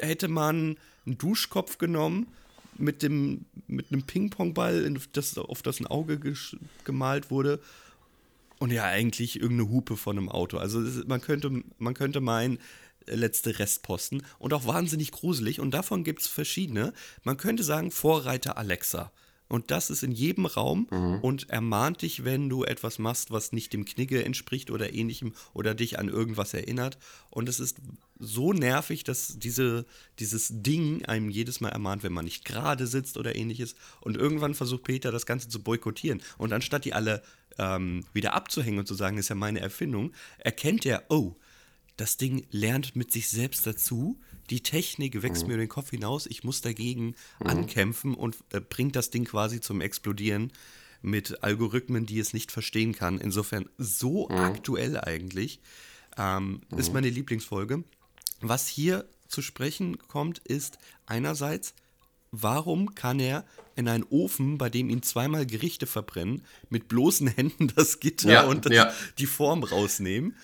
hätte 0.00 0.28
man 0.28 0.76
einen 1.06 1.18
Duschkopf 1.18 1.78
genommen 1.78 2.26
mit, 2.76 3.02
dem, 3.02 3.44
mit 3.66 3.92
einem 3.92 4.02
Ping-Pong-Ball, 4.02 4.84
in 4.84 5.00
das, 5.12 5.36
auf 5.36 5.62
das 5.62 5.80
ein 5.80 5.86
Auge 5.86 6.20
gemalt 6.84 7.30
wurde. 7.30 7.60
Und 8.58 8.72
ja, 8.72 8.84
eigentlich 8.84 9.40
irgendeine 9.40 9.70
Hupe 9.70 9.96
von 9.96 10.18
einem 10.18 10.28
Auto. 10.28 10.58
Also 10.58 10.80
man 11.06 11.20
könnte, 11.20 11.62
man 11.78 11.94
könnte 11.94 12.20
meinen, 12.20 12.58
äh, 13.06 13.14
letzte 13.14 13.58
Restposten. 13.58 14.22
Und 14.38 14.52
auch 14.52 14.66
wahnsinnig 14.66 15.12
gruselig. 15.12 15.60
Und 15.60 15.72
davon 15.72 16.04
gibt 16.04 16.22
es 16.22 16.26
verschiedene. 16.26 16.92
Man 17.24 17.36
könnte 17.36 17.62
sagen, 17.62 17.90
Vorreiter 17.90 18.58
Alexa. 18.58 19.12
Und 19.48 19.70
das 19.70 19.88
ist 19.88 20.02
in 20.02 20.12
jedem 20.12 20.44
Raum 20.44 20.86
und 21.22 21.48
ermahnt 21.48 22.02
dich, 22.02 22.24
wenn 22.24 22.48
du 22.48 22.64
etwas 22.64 22.98
machst, 22.98 23.30
was 23.30 23.52
nicht 23.52 23.72
dem 23.72 23.86
Knigge 23.86 24.22
entspricht 24.24 24.70
oder 24.70 24.92
ähnlichem 24.92 25.32
oder 25.54 25.74
dich 25.74 25.98
an 25.98 26.08
irgendwas 26.08 26.52
erinnert. 26.52 26.98
Und 27.30 27.48
es 27.48 27.58
ist 27.58 27.78
so 28.18 28.52
nervig, 28.52 29.04
dass 29.04 29.38
diese, 29.38 29.86
dieses 30.18 30.48
Ding 30.50 31.04
einem 31.06 31.30
jedes 31.30 31.60
Mal 31.60 31.70
ermahnt, 31.70 32.02
wenn 32.02 32.12
man 32.12 32.26
nicht 32.26 32.44
gerade 32.44 32.86
sitzt 32.86 33.16
oder 33.16 33.36
ähnliches. 33.36 33.74
Und 34.00 34.16
irgendwann 34.16 34.54
versucht 34.54 34.84
Peter 34.84 35.10
das 35.12 35.24
Ganze 35.24 35.48
zu 35.48 35.62
boykottieren. 35.62 36.20
Und 36.36 36.52
anstatt 36.52 36.84
die 36.84 36.92
alle 36.92 37.22
ähm, 37.58 38.04
wieder 38.12 38.34
abzuhängen 38.34 38.80
und 38.80 38.86
zu 38.86 38.94
sagen, 38.94 39.16
das 39.16 39.26
ist 39.26 39.30
ja 39.30 39.34
meine 39.34 39.60
Erfindung, 39.60 40.12
erkennt 40.38 40.84
er, 40.84 41.04
oh, 41.08 41.36
das 41.96 42.16
Ding 42.16 42.46
lernt 42.50 42.96
mit 42.96 43.12
sich 43.12 43.28
selbst 43.28 43.66
dazu. 43.66 44.20
Die 44.50 44.62
Technik 44.62 45.22
wächst 45.22 45.46
mir 45.46 45.54
über 45.54 45.62
den 45.62 45.68
Kopf 45.68 45.90
hinaus. 45.90 46.26
Ich 46.26 46.44
muss 46.44 46.60
dagegen 46.60 47.14
ankämpfen 47.40 48.14
und 48.14 48.36
äh, 48.52 48.60
bringt 48.60 48.96
das 48.96 49.10
Ding 49.10 49.24
quasi 49.24 49.60
zum 49.60 49.80
Explodieren 49.80 50.52
mit 51.02 51.42
Algorithmen, 51.42 52.06
die 52.06 52.18
es 52.18 52.32
nicht 52.32 52.50
verstehen 52.50 52.92
kann. 52.94 53.18
Insofern 53.18 53.68
so 53.78 54.28
aktuell 54.30 54.98
eigentlich. 54.98 55.60
Ähm, 56.16 56.62
Ist 56.76 56.92
meine 56.92 57.10
Lieblingsfolge. 57.10 57.84
Was 58.40 58.68
hier 58.68 59.04
zu 59.28 59.42
sprechen 59.42 59.98
kommt, 60.08 60.38
ist 60.38 60.78
einerseits, 61.06 61.74
warum 62.30 62.94
kann 62.94 63.20
er 63.20 63.44
in 63.76 63.88
einen 63.88 64.04
Ofen, 64.04 64.58
bei 64.58 64.70
dem 64.70 64.90
ihn 64.90 65.02
zweimal 65.02 65.46
Gerichte 65.46 65.86
verbrennen, 65.86 66.42
mit 66.68 66.88
bloßen 66.88 67.28
Händen 67.28 67.68
das 67.76 68.00
Gitter 68.00 68.30
Ja, 68.30 68.46
und 68.46 68.66
das, 68.66 68.72
ja. 68.72 68.92
die 69.18 69.26
Form 69.26 69.62
rausnehmen? 69.62 70.34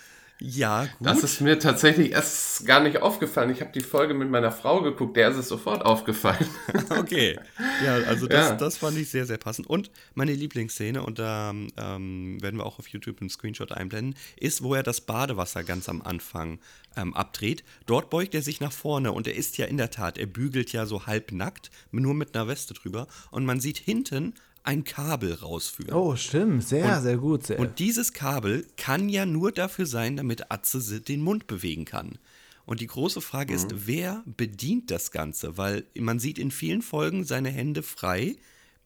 Ja, 0.41 0.85
gut. 0.97 1.07
Das 1.07 1.23
ist 1.23 1.39
mir 1.39 1.57
tatsächlich 1.59 2.11
erst 2.11 2.65
gar 2.65 2.81
nicht 2.81 3.01
aufgefallen. 3.01 3.49
Ich 3.51 3.61
habe 3.61 3.71
die 3.71 3.81
Folge 3.81 4.13
mit 4.13 4.29
meiner 4.29 4.51
Frau 4.51 4.81
geguckt, 4.81 5.15
der 5.15 5.29
ist 5.29 5.37
es 5.37 5.47
sofort 5.47 5.85
aufgefallen. 5.85 6.45
Okay. 6.89 7.37
Ja, 7.85 7.95
also 8.07 8.27
das, 8.27 8.49
Ja. 8.49 8.55
das 8.55 8.77
fand 8.77 8.97
ich 8.97 9.09
sehr, 9.09 9.25
sehr 9.25 9.37
passend. 9.37 9.67
Und 9.67 9.91
meine 10.13 10.33
Lieblingsszene, 10.33 11.03
und 11.03 11.19
da 11.19 11.51
ähm, 11.77 12.41
werden 12.41 12.57
wir 12.57 12.65
auch 12.65 12.79
auf 12.79 12.87
YouTube 12.87 13.21
einen 13.21 13.29
Screenshot 13.29 13.71
einblenden, 13.71 14.15
ist, 14.37 14.61
wo 14.61 14.73
er 14.75 14.83
das 14.83 15.01
Badewasser 15.01 15.63
ganz 15.63 15.87
am 15.87 16.01
Anfang 16.01 16.59
ähm, 16.95 17.13
abdreht. 17.13 17.63
Dort 17.85 18.09
beugt 18.09 18.33
er 18.35 18.41
sich 18.41 18.59
nach 18.59 18.71
vorne 18.71 19.11
und 19.11 19.27
er 19.27 19.35
ist 19.35 19.57
ja 19.57 19.65
in 19.65 19.77
der 19.77 19.91
Tat, 19.91 20.17
er 20.17 20.25
bügelt 20.27 20.71
ja 20.73 20.85
so 20.85 21.05
halbnackt, 21.05 21.69
nur 21.91 22.13
mit 22.13 22.35
einer 22.35 22.47
Weste 22.47 22.73
drüber. 22.73 23.07
Und 23.31 23.45
man 23.45 23.59
sieht 23.59 23.77
hinten 23.77 24.33
ein 24.65 24.83
Kabel 24.83 25.33
rausführen. 25.33 25.93
Oh, 25.93 26.15
stimmt. 26.15 26.63
Sehr, 26.67 27.01
sehr 27.01 27.17
gut. 27.17 27.45
Sehr. 27.47 27.59
Und 27.59 27.79
dieses 27.79 28.13
Kabel 28.13 28.65
kann 28.77 29.09
ja 29.09 29.25
nur 29.25 29.51
dafür 29.51 29.85
sein, 29.85 30.17
damit 30.17 30.51
Atze 30.51 31.01
den 31.01 31.21
Mund 31.21 31.47
bewegen 31.47 31.85
kann. 31.85 32.17
Und 32.65 32.79
die 32.79 32.87
große 32.87 33.21
Frage 33.21 33.53
Mhm. 33.53 33.57
ist, 33.59 33.87
wer 33.87 34.23
bedient 34.25 34.89
das 34.89 35.11
Ganze? 35.11 35.57
Weil 35.57 35.85
man 35.97 36.19
sieht 36.19 36.39
in 36.39 36.49
vielen 36.51 36.81
Folgen 36.81 37.23
seine 37.23 37.49
Hände 37.49 37.83
frei, 37.83 38.37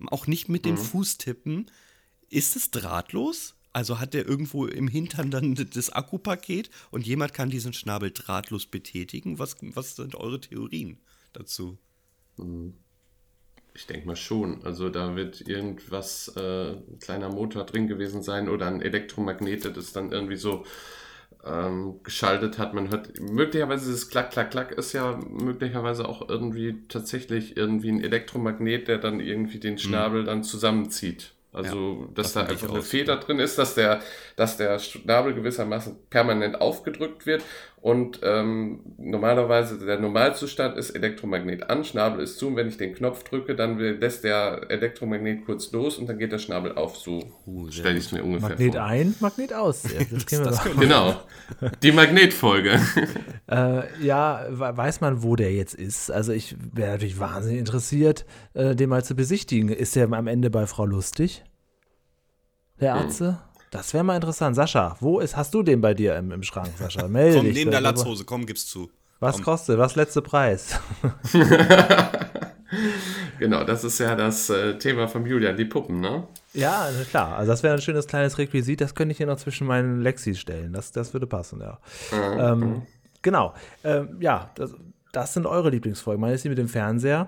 auch 0.07 0.27
nicht 0.27 0.49
mit 0.49 0.65
den 0.65 0.75
Mhm. 0.75 0.79
Fußtippen. 0.79 1.71
Ist 2.29 2.55
es 2.55 2.71
drahtlos? 2.71 3.55
Also 3.71 3.99
hat 3.99 4.15
er 4.15 4.27
irgendwo 4.27 4.65
im 4.65 4.87
Hintern 4.87 5.31
dann 5.31 5.55
das 5.55 5.89
Akkupaket 5.91 6.69
und 6.91 7.05
jemand 7.05 7.33
kann 7.33 7.49
diesen 7.49 7.71
Schnabel 7.71 8.11
drahtlos 8.11 8.65
betätigen? 8.65 9.39
Was, 9.39 9.55
was 9.61 9.95
sind 9.95 10.15
eure 10.15 10.41
Theorien 10.41 10.97
dazu? 11.33 11.77
Ich 13.73 13.87
denke 13.87 14.07
mal 14.07 14.15
schon. 14.15 14.63
Also 14.63 14.89
da 14.89 15.15
wird 15.15 15.47
irgendwas, 15.47 16.33
äh, 16.35 16.71
ein 16.71 16.99
kleiner 16.99 17.29
Motor 17.29 17.65
drin 17.65 17.87
gewesen 17.87 18.21
sein 18.21 18.49
oder 18.49 18.67
ein 18.67 18.81
Elektromagnet, 18.81 19.63
der 19.63 19.71
das 19.71 19.93
dann 19.93 20.11
irgendwie 20.11 20.35
so 20.35 20.65
ähm, 21.45 22.01
geschaltet 22.03 22.57
hat. 22.57 22.73
Man 22.73 22.89
hört, 22.89 23.19
möglicherweise 23.19 23.85
dieses 23.85 24.09
Klack, 24.09 24.31
Klack, 24.31 24.51
Klack 24.51 24.71
ist 24.71 24.93
ja 24.93 25.19
möglicherweise 25.29 26.07
auch 26.07 26.27
irgendwie 26.27 26.83
tatsächlich 26.89 27.55
irgendwie 27.55 27.89
ein 27.89 28.03
Elektromagnet, 28.03 28.87
der 28.87 28.97
dann 28.97 29.19
irgendwie 29.19 29.59
den 29.59 29.77
Schnabel 29.77 30.25
dann 30.25 30.43
zusammenzieht. 30.43 31.31
Also, 31.51 32.07
dass 32.13 32.33
da 32.33 32.41
davon 32.41 32.47
gehe 32.47 32.55
ich 32.55 32.63
einfach 32.63 32.75
eine. 32.75 32.83
Feder 32.83 33.15
drin 33.17 33.39
ist, 33.39 33.57
dass 33.57 33.73
der, 33.73 34.01
dass 34.35 34.57
der 34.57 34.77
Schnabel 34.77 35.33
gewissermaßen 35.33 35.95
permanent 36.09 36.61
aufgedrückt 36.61 37.25
wird. 37.25 37.43
Und 37.81 38.19
ähm, 38.23 38.81
normalerweise 38.97 39.79
der 39.79 39.99
Normalzustand 40.01 40.77
ist 40.77 40.89
Elektromagnet 40.89 41.69
an, 41.69 41.85
Schnabel 41.85 42.21
ist 42.21 42.37
zu. 42.37 42.47
Und 42.47 42.57
wenn 42.57 42.67
ich 42.67 42.75
den 42.75 42.93
Knopf 42.93 43.23
drücke, 43.23 43.55
dann 43.55 43.77
will- 43.79 43.97
lässt 44.01 44.25
der 44.25 44.63
Elektromagnet 44.69 45.45
kurz 45.45 45.71
los 45.71 45.97
und 45.97 46.07
dann 46.09 46.17
geht 46.19 46.33
der 46.33 46.39
Schnabel 46.39 46.73
auf. 46.75 46.97
So 46.97 47.23
Uh, 47.47 47.71
stelle 47.71 47.97
ich 47.97 48.05
es 48.07 48.11
mir 48.11 48.21
ungefähr 48.21 48.49
Magnet 48.49 48.73
vor. 48.73 48.83
ein, 48.83 49.15
Magnet 49.21 49.53
aus. 49.53 49.83
Ja, 49.83 49.99
das 50.11 50.25
kennen 50.25 50.43
wir 50.43 50.51
das 50.51 50.61
doch. 50.63 50.77
Genau. 50.77 51.15
Die 51.81 51.91
Magnetfolge. 51.93 52.79
Äh, 53.51 53.81
ja, 54.05 54.45
we- 54.49 54.77
weiß 54.77 55.01
man, 55.01 55.23
wo 55.23 55.35
der 55.35 55.51
jetzt 55.53 55.73
ist? 55.73 56.11
Also 56.11 56.33
ich 56.33 56.55
wäre 56.73 56.91
natürlich 56.91 57.19
wahnsinnig 57.19 57.57
interessiert, 57.59 58.25
äh, 58.53 58.75
den 58.75 58.89
mal 58.89 59.03
zu 59.03 59.15
besichtigen. 59.15 59.69
Ist 59.69 59.95
der 59.95 60.11
am 60.11 60.27
Ende 60.27 60.51
bei 60.51 60.67
Frau 60.67 60.85
Lustig? 60.85 61.43
Der 62.79 62.93
Hm. 62.93 63.01
Das 63.71 63.93
wäre 63.93 64.03
mal 64.03 64.15
interessant. 64.15 64.55
Sascha, 64.55 64.97
wo 64.99 65.19
ist, 65.19 65.37
hast 65.37 65.53
du 65.53 65.61
den 65.63 65.81
bei 65.81 65.93
dir 65.93 66.15
im, 66.15 66.31
im 66.31 66.43
Schrank, 66.43 66.69
Sascha? 66.77 67.07
Melde 67.07 67.37
Komm, 67.37 67.45
dich. 67.45 67.55
neben 67.55 67.71
der 67.71 67.81
Latzhose, 67.81 68.25
komm, 68.25 68.45
gib's 68.45 68.65
zu. 68.65 68.89
Was 69.19 69.35
Komm. 69.35 69.45
kostet? 69.45 69.77
Was 69.77 69.95
letzte 69.95 70.21
Preis? 70.21 70.79
genau, 73.39 73.63
das 73.65 73.83
ist 73.83 73.99
ja 73.99 74.15
das 74.15 74.49
äh, 74.49 74.77
Thema 74.77 75.07
von 75.07 75.25
Julian, 75.25 75.57
die 75.57 75.65
Puppen, 75.65 75.99
ne? 75.99 76.27
ja, 76.53 76.89
na 76.97 77.03
klar. 77.03 77.37
Also 77.37 77.51
das 77.51 77.61
wäre 77.61 77.75
ein 77.75 77.81
schönes 77.81 78.07
kleines 78.07 78.37
Requisit. 78.37 78.81
Das 78.81 78.95
könnte 78.95 79.11
ich 79.11 79.17
hier 79.17 79.27
noch 79.27 79.37
zwischen 79.37 79.67
meinen 79.67 80.01
Lexis 80.01 80.39
stellen. 80.39 80.73
Das, 80.73 80.91
das 80.91 81.13
würde 81.13 81.27
passen, 81.27 81.61
ja. 81.61 81.79
Ähm, 82.11 82.83
genau. 83.21 83.53
Ähm, 83.83 84.17
ja, 84.19 84.49
das, 84.55 84.73
das 85.11 85.33
sind 85.33 85.45
eure 85.45 85.69
Lieblingsfolgen. 85.69 86.21
Meine 86.21 86.35
ist 86.35 86.43
die 86.45 86.49
mit 86.49 86.57
dem 86.57 86.69
Fernseher. 86.69 87.27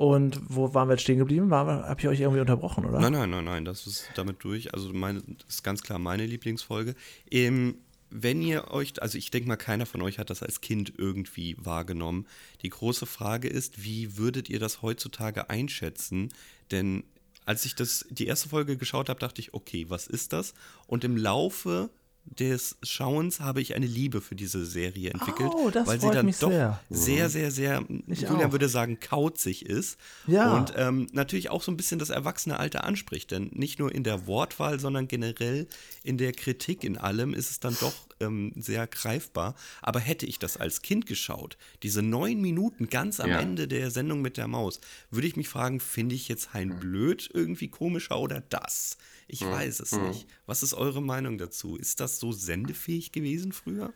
Und 0.00 0.40
wo 0.48 0.72
waren 0.72 0.88
wir 0.88 0.94
jetzt 0.94 1.02
stehen 1.02 1.18
geblieben? 1.18 1.52
Habe 1.52 1.94
ich 1.98 2.08
euch 2.08 2.20
irgendwie 2.20 2.40
unterbrochen, 2.40 2.86
oder? 2.86 3.00
Nein, 3.00 3.12
nein, 3.12 3.28
nein, 3.28 3.44
nein, 3.44 3.64
das 3.66 3.86
ist 3.86 4.08
damit 4.14 4.42
durch. 4.42 4.72
Also 4.72 4.90
meine, 4.94 5.20
das 5.20 5.56
ist 5.56 5.62
ganz 5.62 5.82
klar 5.82 5.98
meine 5.98 6.24
Lieblingsfolge. 6.24 6.94
Ähm, 7.30 7.74
wenn 8.08 8.40
ihr 8.40 8.70
euch, 8.70 8.94
also 9.02 9.18
ich 9.18 9.30
denke 9.30 9.48
mal, 9.48 9.56
keiner 9.56 9.84
von 9.84 10.00
euch 10.00 10.18
hat 10.18 10.30
das 10.30 10.42
als 10.42 10.62
Kind 10.62 10.94
irgendwie 10.96 11.54
wahrgenommen. 11.60 12.26
Die 12.62 12.70
große 12.70 13.04
Frage 13.04 13.48
ist, 13.48 13.84
wie 13.84 14.16
würdet 14.16 14.48
ihr 14.48 14.58
das 14.58 14.80
heutzutage 14.80 15.50
einschätzen? 15.50 16.32
Denn 16.70 17.04
als 17.44 17.66
ich 17.66 17.74
das, 17.74 18.06
die 18.08 18.26
erste 18.26 18.48
Folge 18.48 18.78
geschaut 18.78 19.10
habe, 19.10 19.20
dachte 19.20 19.42
ich, 19.42 19.52
okay, 19.52 19.84
was 19.90 20.06
ist 20.06 20.32
das? 20.32 20.54
Und 20.86 21.04
im 21.04 21.18
Laufe 21.18 21.90
des 22.24 22.76
Schauens 22.82 23.40
habe 23.40 23.60
ich 23.60 23.74
eine 23.74 23.86
Liebe 23.86 24.20
für 24.20 24.34
diese 24.36 24.64
Serie 24.64 25.10
entwickelt, 25.10 25.50
Oh, 25.54 25.70
das 25.70 25.86
weil 25.86 26.00
sie 26.00 26.10
dann 26.10 26.26
mich 26.26 26.38
doch 26.38 26.48
sehr. 26.50 26.80
sehr, 26.88 27.28
sehr, 27.28 27.50
sehr, 27.50 27.84
Ich 28.06 28.20
Julian 28.22 28.48
auch. 28.48 28.52
würde 28.52 28.68
sagen, 28.68 28.98
kauzig 29.00 29.66
ist. 29.66 29.98
Ja. 30.26 30.54
Und 30.56 30.72
ähm, 30.76 31.08
natürlich 31.12 31.50
auch 31.50 31.62
so 31.62 31.72
ein 31.72 31.76
bisschen 31.76 31.98
das 31.98 32.10
erwachsene 32.10 32.58
Alter 32.58 32.84
anspricht. 32.84 33.30
Denn 33.30 33.50
nicht 33.52 33.78
nur 33.78 33.92
in 33.94 34.04
der 34.04 34.26
Wortwahl, 34.26 34.78
sondern 34.78 35.08
generell 35.08 35.66
in 36.04 36.18
der 36.18 36.32
Kritik 36.32 36.84
in 36.84 36.96
allem 36.98 37.34
ist 37.34 37.50
es 37.50 37.60
dann 37.60 37.76
doch 37.80 37.92
ähm, 38.20 38.52
sehr 38.56 38.86
greifbar. 38.86 39.54
Aber 39.82 40.00
hätte 40.00 40.26
ich 40.26 40.38
das 40.38 40.56
als 40.56 40.82
Kind 40.82 41.06
geschaut, 41.06 41.56
diese 41.82 42.02
neun 42.02 42.40
Minuten 42.40 42.88
ganz 42.88 43.20
am 43.20 43.30
Ja. 43.30 43.40
Ende 43.40 43.66
der 43.66 43.90
Sendung 43.90 44.22
mit 44.22 44.36
der 44.36 44.48
Maus, 44.48 44.80
würde 45.10 45.26
ich 45.26 45.36
mich 45.36 45.48
fragen, 45.48 45.80
finde 45.80 46.14
ich 46.14 46.28
jetzt 46.28 46.54
Hein 46.54 46.78
Blöd 46.78 47.30
irgendwie 47.32 47.68
komischer 47.68 48.18
oder 48.18 48.40
das? 48.40 48.98
Ich 49.28 49.42
weiß 49.42 49.80
es 49.80 49.92
nicht. 49.92 50.26
Was 50.46 50.62
ist 50.62 50.74
eure 50.74 51.02
Meinung 51.02 51.38
dazu? 51.38 51.76
Ist 51.76 52.00
das 52.00 52.18
so 52.18 52.32
sendefähig 52.32 53.12
gewesen 53.12 53.52
früher? 53.52 53.92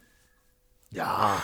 Ja, 0.95 1.42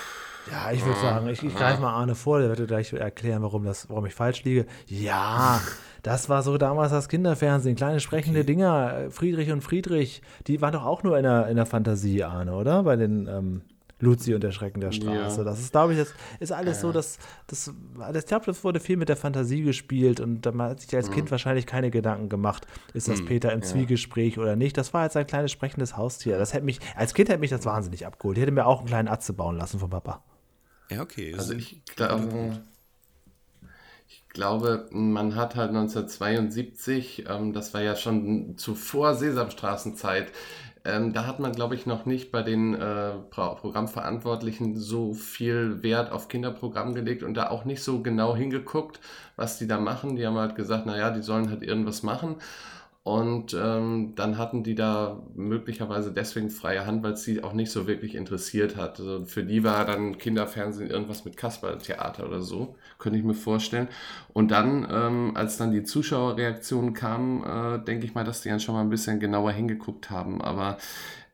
ja, 0.51 0.73
ich 0.73 0.85
würde 0.85 0.99
sagen, 1.01 1.29
ich, 1.29 1.43
ich 1.43 1.55
greife 1.55 1.83
mal 1.83 1.93
Arne 1.93 2.15
vor, 2.15 2.39
der 2.39 2.49
wird 2.49 2.61
dir 2.61 2.67
gleich 2.67 2.93
erklären, 2.93 3.43
warum, 3.43 3.65
das, 3.65 3.89
warum 3.91 4.07
ich 4.07 4.15
falsch 4.15 4.43
liege. 4.45 4.67
Ja, 4.87 5.61
das 6.03 6.29
war 6.29 6.43
so 6.43 6.57
damals 6.57 6.93
das 6.93 7.09
Kinderfernsehen, 7.09 7.77
kleine 7.77 8.01
sprechende 8.01 8.45
Dinger, 8.45 8.95
äh, 8.97 9.11
Friedrich 9.11 9.51
und 9.51 9.63
Friedrich, 9.63 10.23
die 10.47 10.61
waren 10.63 10.73
doch 10.73 10.85
auch 10.85 11.03
nur 11.03 11.17
in 11.19 11.25
der, 11.25 11.49
in 11.49 11.57
der 11.57 11.67
Fantasie, 11.67 12.25
Arne, 12.25 12.55
oder? 12.55 12.85
Bei 12.85 12.97
den 12.97 13.27
ähm, 13.27 13.63
Luzi 14.01 14.35
und 14.35 14.43
der 14.43 14.51
Schrecken 14.51 14.81
der 14.81 14.93
Straße. 14.93 15.39
Ja. 15.39 15.45
Das 15.45 15.61
ist, 15.61 15.73
glaube 15.73 15.93
ich, 15.93 15.99
das 15.99 16.15
ist 16.41 16.53
alles 16.53 16.81
so, 16.81 16.93
dass 16.93 17.19
das, 17.47 17.73
das, 17.99 18.17
ich 18.17 18.27
glaube, 18.27 18.47
das 18.47 18.65
wurde 18.65 18.81
viel 18.81 18.97
mit 18.97 19.09
der 19.09 19.17
Fantasie 19.17 19.63
gespielt 19.63 20.21
und 20.21 20.43
da 20.43 20.53
hat 20.59 20.81
sich 20.81 20.95
als 20.95 21.11
Kind 21.11 21.31
wahrscheinlich 21.31 21.67
keine 21.67 21.91
Gedanken 21.91 22.29
gemacht, 22.29 22.67
ist 22.95 23.09
das 23.09 23.25
Peter 23.25 23.53
im 23.53 23.63
Zwiegespräch 23.63 24.39
oder 24.39 24.57
nicht. 24.57 24.77
Das 24.77 24.95
war 24.95 25.05
jetzt 25.05 25.17
ein 25.17 25.27
kleines 25.27 25.53
sprechendes 25.53 25.97
Haustier. 25.97 26.39
Das 26.39 26.55
hätte 26.55 26.65
mich, 26.65 26.81
als 26.97 27.15
Kind 27.15 27.29
hätte 27.29 27.41
mich 27.41 27.51
das 27.51 27.65
wahnsinnig 27.65 28.07
abgeholt. 28.07 28.39
Ich 28.39 28.43
hätte 28.43 28.53
mir 28.53 28.67
auch 28.67 28.81
einen 28.81 28.89
kleinen 28.89 29.09
Atze 29.09 29.33
bauen 29.33 29.57
lassen 29.57 29.79
von 29.79 29.91
Papa. 29.91 30.23
Ja, 30.91 31.03
okay. 31.03 31.35
Also 31.37 31.55
ich 31.55 31.85
glaube, 31.85 32.63
ich 34.09 34.29
glaube, 34.29 34.89
man 34.91 35.37
hat 35.37 35.57
halt 35.57 35.71
1972, 35.71 37.27
ähm, 37.29 37.53
das 37.53 37.75
war 37.75 37.83
ja 37.83 37.95
schon 37.95 38.57
zuvor 38.57 39.15
Sesamstraßenzeit, 39.15 40.33
ähm, 40.85 41.13
da 41.13 41.27
hat 41.27 41.41
man, 41.41 41.53
glaube 41.53 41.75
ich, 41.75 41.87
noch 41.87 42.07
nicht 42.07 42.33
bei 42.33 42.43
den 42.43 42.75
äh, 42.75 43.13
Pro 43.31 43.55
Programmverantwortlichen 43.55 44.77
so 44.77 45.13
viel 45.15 45.83
Wert 45.83 46.11
auf 46.13 46.29
Kinderprogramm 46.29 46.95
gelegt 46.95 47.23
und 47.23 47.35
da 47.35 47.51
auch 47.51 47.65
nicht 47.65 47.83
so 47.83 48.03
genau 48.03 48.35
hingeguckt, 48.35 49.01
was 49.37 49.59
die 49.59 49.67
da 49.67 49.79
machen. 49.79 50.17
Die 50.17 50.27
haben 50.27 50.37
halt 50.37 50.57
gesagt, 50.57 50.87
naja, 50.87 51.11
die 51.11 51.23
sollen 51.23 51.51
halt 51.51 51.63
irgendwas 51.63 52.03
machen. 52.03 52.37
Und 53.11 53.55
ähm, 53.61 54.13
dann 54.15 54.39
hatten 54.39 54.63
die 54.63 54.77
da 54.77 55.21
möglicherweise 55.35 56.13
deswegen 56.13 56.49
freie 56.49 56.87
Hand, 56.87 57.03
weil 57.03 57.15
es 57.15 57.25
sie 57.25 57.43
auch 57.43 57.55
nicht 57.55 57.73
so 57.73 57.89
wirklich 57.89 58.15
interessiert 58.15 58.77
hat. 58.77 59.01
Also 59.01 59.27
für 59.27 59.43
die 59.43 59.65
war 59.65 59.85
dann 59.85 60.17
Kinderfernsehen 60.17 60.89
irgendwas 60.89 61.25
mit 61.25 61.37
Kasperltheater 61.37 62.25
oder 62.25 62.41
so, 62.41 62.77
könnte 63.01 63.19
ich 63.19 63.25
mir 63.25 63.35
vorstellen. 63.35 63.89
Und 64.33 64.53
dann, 64.53 64.87
ähm, 64.89 65.33
als 65.35 65.57
dann 65.57 65.73
die 65.73 65.83
Zuschauerreaktionen 65.83 66.95
kamen, 66.95 67.43
äh, 67.43 67.85
denke 67.85 68.07
ich 68.07 68.15
mal, 68.15 68.23
dass 68.23 68.43
die 68.43 68.49
dann 68.49 68.61
schon 68.61 68.77
mal 68.77 68.83
ein 68.83 68.91
bisschen 68.91 69.19
genauer 69.19 69.51
hingeguckt 69.51 70.11
haben. 70.11 70.41
Aber 70.41 70.79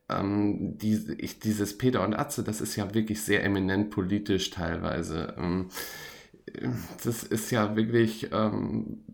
ähm, 0.08 0.78
die, 0.78 0.98
ich, 1.18 1.40
dieses 1.40 1.76
Peter 1.76 2.02
und 2.02 2.14
Atze, 2.14 2.42
das 2.42 2.62
ist 2.62 2.74
ja 2.76 2.94
wirklich 2.94 3.20
sehr 3.20 3.44
eminent 3.44 3.90
politisch 3.90 4.48
teilweise. 4.48 5.34
Ähm, 5.36 5.68
das 7.04 7.22
ist 7.22 7.50
ja 7.50 7.76
wirklich, 7.76 8.30
ähm, 8.32 9.04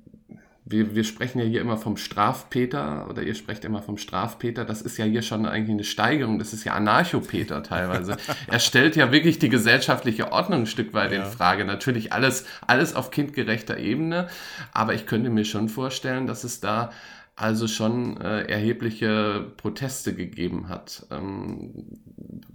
wir, 0.72 0.94
wir 0.94 1.04
sprechen 1.04 1.38
ja 1.38 1.44
hier 1.44 1.60
immer 1.60 1.76
vom 1.76 1.96
Strafpeter 1.96 3.06
oder 3.08 3.22
ihr 3.22 3.34
sprecht 3.34 3.64
immer 3.64 3.82
vom 3.82 3.98
Strafpeter. 3.98 4.64
Das 4.64 4.82
ist 4.82 4.96
ja 4.96 5.04
hier 5.04 5.22
schon 5.22 5.46
eigentlich 5.46 5.74
eine 5.74 5.84
Steigerung. 5.84 6.38
Das 6.38 6.52
ist 6.52 6.64
ja 6.64 6.72
Anarchopeter 6.72 7.62
teilweise. 7.62 8.16
er 8.48 8.58
stellt 8.58 8.96
ja 8.96 9.12
wirklich 9.12 9.38
die 9.38 9.48
gesellschaftliche 9.48 10.32
Ordnung 10.32 10.62
ein 10.62 10.66
Stück 10.66 10.94
weit 10.94 11.12
in 11.12 11.24
Frage. 11.24 11.64
Natürlich 11.64 12.12
alles, 12.12 12.46
alles 12.66 12.96
auf 12.96 13.10
kindgerechter 13.10 13.78
Ebene. 13.78 14.28
Aber 14.72 14.94
ich 14.94 15.06
könnte 15.06 15.30
mir 15.30 15.44
schon 15.44 15.68
vorstellen, 15.68 16.26
dass 16.26 16.42
es 16.42 16.60
da 16.60 16.90
also 17.36 17.66
schon 17.66 18.20
äh, 18.20 18.42
erhebliche 18.42 19.52
Proteste 19.56 20.14
gegeben 20.14 20.68
hat. 20.68 21.06
Ähm, 21.10 22.00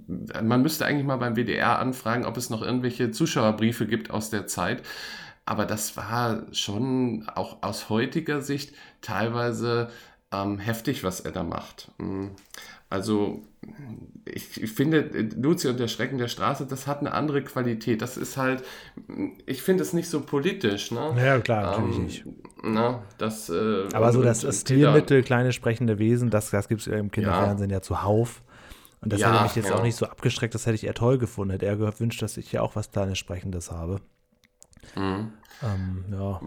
man 0.07 0.61
müsste 0.61 0.85
eigentlich 0.85 1.05
mal 1.05 1.17
beim 1.17 1.35
WDR 1.35 1.79
anfragen, 1.79 2.25
ob 2.25 2.37
es 2.37 2.49
noch 2.49 2.61
irgendwelche 2.61 3.11
Zuschauerbriefe 3.11 3.87
gibt 3.87 4.11
aus 4.11 4.29
der 4.29 4.47
Zeit. 4.47 4.83
Aber 5.47 5.65
das 5.65 5.97
war 5.97 6.43
schon 6.53 7.27
auch 7.35 7.63
aus 7.63 7.89
heutiger 7.89 8.41
Sicht 8.41 8.73
teilweise 9.01 9.89
ähm, 10.31 10.59
heftig, 10.59 11.03
was 11.03 11.21
er 11.21 11.31
da 11.31 11.43
macht. 11.43 11.91
Mm, 11.99 12.27
Also 12.89 13.43
ich, 14.25 14.61
ich 14.61 14.71
finde, 14.71 15.01
Luzi 15.35 15.67
und 15.69 15.79
der 15.79 15.87
Schrecken 15.89 16.17
der 16.17 16.27
Straße, 16.29 16.65
das 16.67 16.87
hat 16.87 16.99
eine 17.01 17.13
andere 17.13 17.43
Qualität. 17.43 18.01
Das 18.01 18.17
ist 18.17 18.37
halt, 18.37 18.63
ich 19.45 19.61
finde 19.61 19.83
es 19.83 19.93
nicht 19.93 20.09
so 20.09 20.21
politisch. 20.21 20.91
Ne? 20.91 21.17
Ja, 21.17 21.39
klar, 21.39 21.63
natürlich 21.63 21.99
Ähm, 21.99 22.03
nicht. 22.03 22.25
Na, 22.63 23.03
das, 23.17 23.49
äh, 23.49 23.87
Aber 23.93 24.11
so 24.11 24.21
das 24.21 24.45
Stilmittel, 24.61 25.23
kleine 25.23 25.53
sprechende 25.53 25.99
Wesen, 25.99 26.29
das, 26.29 26.49
das 26.49 26.67
gibt 26.67 26.81
es 26.81 26.87
im 26.87 27.11
Kinderfernsehen 27.11 27.69
ja. 27.69 27.81
zuhauf. 27.81 28.43
Und 29.01 29.13
das 29.13 29.21
Ja, 29.21 29.27
hätte 29.27 29.39
mich 29.39 29.55
jetzt 29.55 29.69
ja. 29.69 29.75
auch 29.75 29.83
nicht 29.83 29.95
so 29.97 30.07
abgestreckt, 30.07 30.55
das 30.55 30.65
hätte 30.65 30.75
ich 30.75 30.85
eher 30.85 30.93
toll 30.95 31.17
gefunden. 31.19 31.51
Hätte 31.51 31.67
er 31.67 31.77
gewünscht, 31.77 32.21
dass 32.21 32.37
ich 32.37 32.51
ja 32.51 32.61
auch 32.61 32.75
was 32.75 32.91
kleines 32.91 33.17
Sprechendes 33.19 33.71
habe. 33.71 34.01
Mhm. 34.95 35.31
Ähm, 35.63 36.05
ja. 36.11 36.41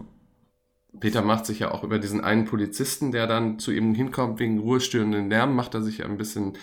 Peter 0.99 1.21
macht 1.21 1.45
sich 1.45 1.59
ja 1.59 1.71
auch 1.71 1.83
über 1.83 1.99
diesen 1.99 2.21
einen 2.21 2.45
Polizisten, 2.45 3.11
der 3.11 3.27
dann 3.27 3.59
zu 3.59 3.71
ihm 3.71 3.93
hinkommt 3.95 4.39
wegen 4.39 4.59
ruhestörenden 4.59 5.29
Lärm, 5.29 5.55
macht 5.55 5.73
er 5.73 5.81
sich 5.81 5.99
ja 5.99 6.05
ein 6.05 6.17
bisschen 6.17 6.53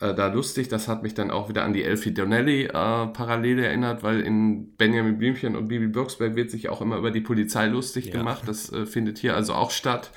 äh, 0.00 0.14
da 0.14 0.28
lustig. 0.32 0.68
Das 0.68 0.86
hat 0.88 1.02
mich 1.02 1.14
dann 1.14 1.30
auch 1.30 1.48
wieder 1.48 1.64
an 1.64 1.72
die 1.72 1.82
Elfie 1.82 2.14
Donnelly 2.14 2.64
äh, 2.66 3.62
erinnert, 3.62 4.02
weil 4.02 4.20
in 4.20 4.76
Benjamin 4.76 5.18
Blümchen 5.18 5.56
und 5.56 5.68
Bibi 5.68 5.88
Blocksberg 5.88 6.36
wird 6.36 6.50
sich 6.50 6.68
auch 6.68 6.80
immer 6.80 6.96
über 6.96 7.10
die 7.10 7.20
Polizei 7.20 7.66
lustig 7.66 8.06
Ja. 8.06 8.12
gemacht. 8.12 8.42
Das 8.46 8.72
äh, 8.72 8.86
findet 8.86 9.18
hier 9.18 9.34
also 9.34 9.54
auch 9.54 9.70
statt. 9.70 10.10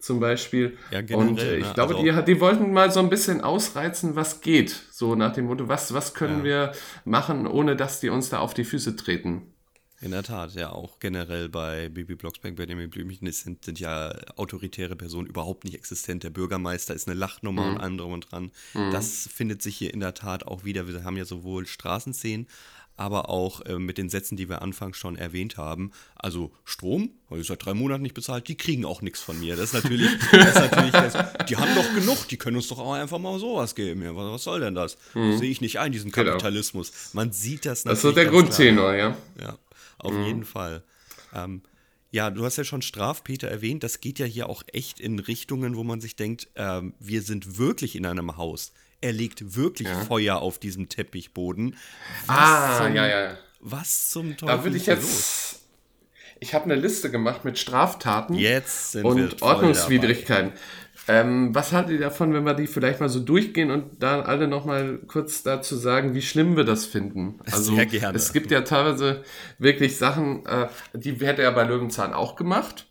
Zum 0.00 0.20
Beispiel. 0.20 0.76
Ja, 0.90 1.00
generell, 1.00 1.28
und 1.28 1.38
äh, 1.40 1.56
ich 1.56 1.66
ne? 1.66 1.72
glaube, 1.72 1.94
Also- 1.96 2.04
die, 2.20 2.24
die 2.34 2.40
wollten 2.40 2.72
mal 2.74 2.90
so 2.90 3.00
ein 3.00 3.08
bisschen 3.08 3.40
ausreizen, 3.40 4.16
was 4.16 4.42
geht. 4.42 4.70
So 4.90 5.14
nach 5.14 5.32
dem 5.32 5.46
Motto, 5.46 5.66
was, 5.66 5.94
was 5.94 6.12
können 6.12 6.38
Ja. 6.40 6.44
wir 6.44 6.72
machen, 7.06 7.46
ohne 7.46 7.74
dass 7.74 8.00
die 8.00 8.10
uns 8.10 8.28
da 8.28 8.40
auf 8.40 8.52
die 8.52 8.64
Füße 8.64 8.96
treten. 8.96 9.53
In 10.04 10.10
der 10.10 10.22
Tat, 10.22 10.54
ja, 10.54 10.70
auch 10.70 10.98
generell 11.00 11.48
bei 11.48 11.88
Bibi 11.88 12.14
Blocksberg, 12.14 12.56
Benjamin 12.56 12.90
Blümchen 12.90 13.32
sind, 13.32 13.64
sind 13.64 13.80
ja 13.80 14.14
autoritäre 14.36 14.96
Personen 14.96 15.26
überhaupt 15.26 15.64
nicht 15.64 15.74
existent. 15.74 16.22
Der 16.24 16.28
Bürgermeister 16.28 16.92
ist 16.92 17.08
eine 17.08 17.18
Lachnummer 17.18 17.64
und 17.66 17.78
allem 17.78 17.96
drum 17.96 18.12
und 18.12 18.30
dran. 18.30 18.50
Das 18.92 19.26
findet 19.32 19.62
sich 19.62 19.78
hier 19.78 19.94
in 19.94 20.00
der 20.00 20.12
Tat 20.12 20.46
auch 20.46 20.62
wieder. 20.62 20.86
Wir 20.86 21.04
haben 21.04 21.16
ja 21.16 21.24
sowohl 21.24 21.66
Straßenszenen, 21.66 22.46
aber 22.96 23.30
auch 23.30 23.62
äh, 23.62 23.78
mit 23.78 23.96
den 23.96 24.10
Sätzen, 24.10 24.36
die 24.36 24.50
wir 24.50 24.60
anfangs 24.60 24.98
schon 24.98 25.16
erwähnt 25.16 25.56
haben. 25.56 25.90
Also 26.16 26.52
Strom, 26.64 27.10
habe 27.30 27.40
ich 27.40 27.46
seit 27.46 27.64
drei 27.64 27.72
Monaten 27.74 28.02
nicht 28.02 28.14
bezahlt, 28.14 28.46
die 28.46 28.56
kriegen 28.56 28.84
auch 28.84 29.00
nichts 29.02 29.20
von 29.20 29.40
mir. 29.40 29.56
Das 29.56 29.72
ist 29.72 29.82
natürlich, 29.82 30.10
das 30.30 30.48
ist 30.48 30.54
natürlich 30.54 30.92
das, 30.92 31.14
die 31.48 31.56
haben 31.56 31.74
doch 31.74 31.94
genug, 31.94 32.28
die 32.28 32.36
können 32.36 32.56
uns 32.56 32.68
doch 32.68 32.78
auch 32.78 32.92
einfach 32.92 33.18
mal 33.18 33.38
sowas 33.40 33.74
geben. 33.74 34.02
Ja, 34.02 34.14
was, 34.14 34.30
was 34.30 34.44
soll 34.44 34.60
denn 34.60 34.74
das? 34.74 34.96
Das 35.14 35.38
sehe 35.38 35.50
ich 35.50 35.60
nicht 35.62 35.80
ein, 35.80 35.92
diesen 35.92 36.12
Genau. 36.12 36.32
Kapitalismus. 36.32 36.92
Man 37.14 37.32
sieht 37.32 37.64
das 37.64 37.82
Das 37.84 37.98
ist 37.98 38.04
natürlich 38.04 38.14
der. 38.14 38.26
Grundtenor, 38.26 38.94
ja. 38.94 39.16
Ja, 39.40 39.58
auf 39.98 40.14
jeden 40.26 40.44
Fall. 40.44 40.82
Ähm, 41.34 41.62
ja, 42.10 42.30
du 42.30 42.44
hast 42.44 42.56
ja 42.56 42.64
schon 42.64 42.80
Strafpeter 42.82 43.48
erwähnt. 43.48 43.82
Das 43.82 44.00
geht 44.00 44.18
ja 44.20 44.26
hier 44.26 44.48
auch 44.48 44.62
echt 44.72 45.00
in 45.00 45.18
Richtungen, 45.18 45.76
wo 45.76 45.82
man 45.82 46.00
sich 46.00 46.14
denkt, 46.14 46.48
ähm, 46.54 46.94
wir 47.00 47.22
sind 47.22 47.58
wirklich 47.58 47.96
in 47.96 48.06
einem 48.06 48.36
Haus. 48.36 48.72
Er 49.00 49.12
legt 49.12 49.56
wirklich 49.56 49.88
Feuer 49.88 50.36
auf 50.36 50.58
diesem 50.58 50.88
Teppichboden. 50.88 51.76
Was 52.26 52.36
Ah, 52.38 52.84
zum, 52.84 52.94
ja, 52.94 53.06
ja. 53.06 53.38
Was 53.60 54.10
zum 54.10 54.36
Teufel 54.36 54.56
Da 54.56 54.64
würde 54.64 54.76
ich 54.76 54.86
jetzt. 54.86 55.60
Ich 56.40 56.54
habe 56.54 56.64
eine 56.64 56.74
Liste 56.74 57.10
gemacht 57.10 57.44
mit 57.44 57.58
Straftaten 57.58 58.34
und 59.02 59.42
Ordnungswidrigkeiten. 59.42 60.52
Ähm, 61.06 61.54
was 61.54 61.72
haltet 61.72 61.92
ihr 61.92 62.00
davon, 62.00 62.32
wenn 62.32 62.44
wir 62.44 62.54
die 62.54 62.66
vielleicht 62.66 63.00
mal 63.00 63.08
so 63.08 63.20
durchgehen 63.20 63.70
und 63.70 64.02
da 64.02 64.20
alle 64.22 64.48
nochmal 64.48 64.98
kurz 65.06 65.42
dazu 65.42 65.76
sagen, 65.76 66.14
wie 66.14 66.22
schlimm 66.22 66.56
wir 66.56 66.64
das 66.64 66.86
finden? 66.86 67.40
Also 67.50 67.74
Sehr 67.74 67.86
gerne. 67.86 68.16
es 68.16 68.32
gibt 68.32 68.50
ja 68.50 68.62
teilweise 68.62 69.22
wirklich 69.58 69.96
Sachen, 69.98 70.46
äh, 70.46 70.68
die 70.94 71.14
hätte 71.14 71.42
er 71.42 71.52
bei 71.52 71.64
Löwenzahn 71.64 72.14
auch 72.14 72.36
gemacht. 72.36 72.86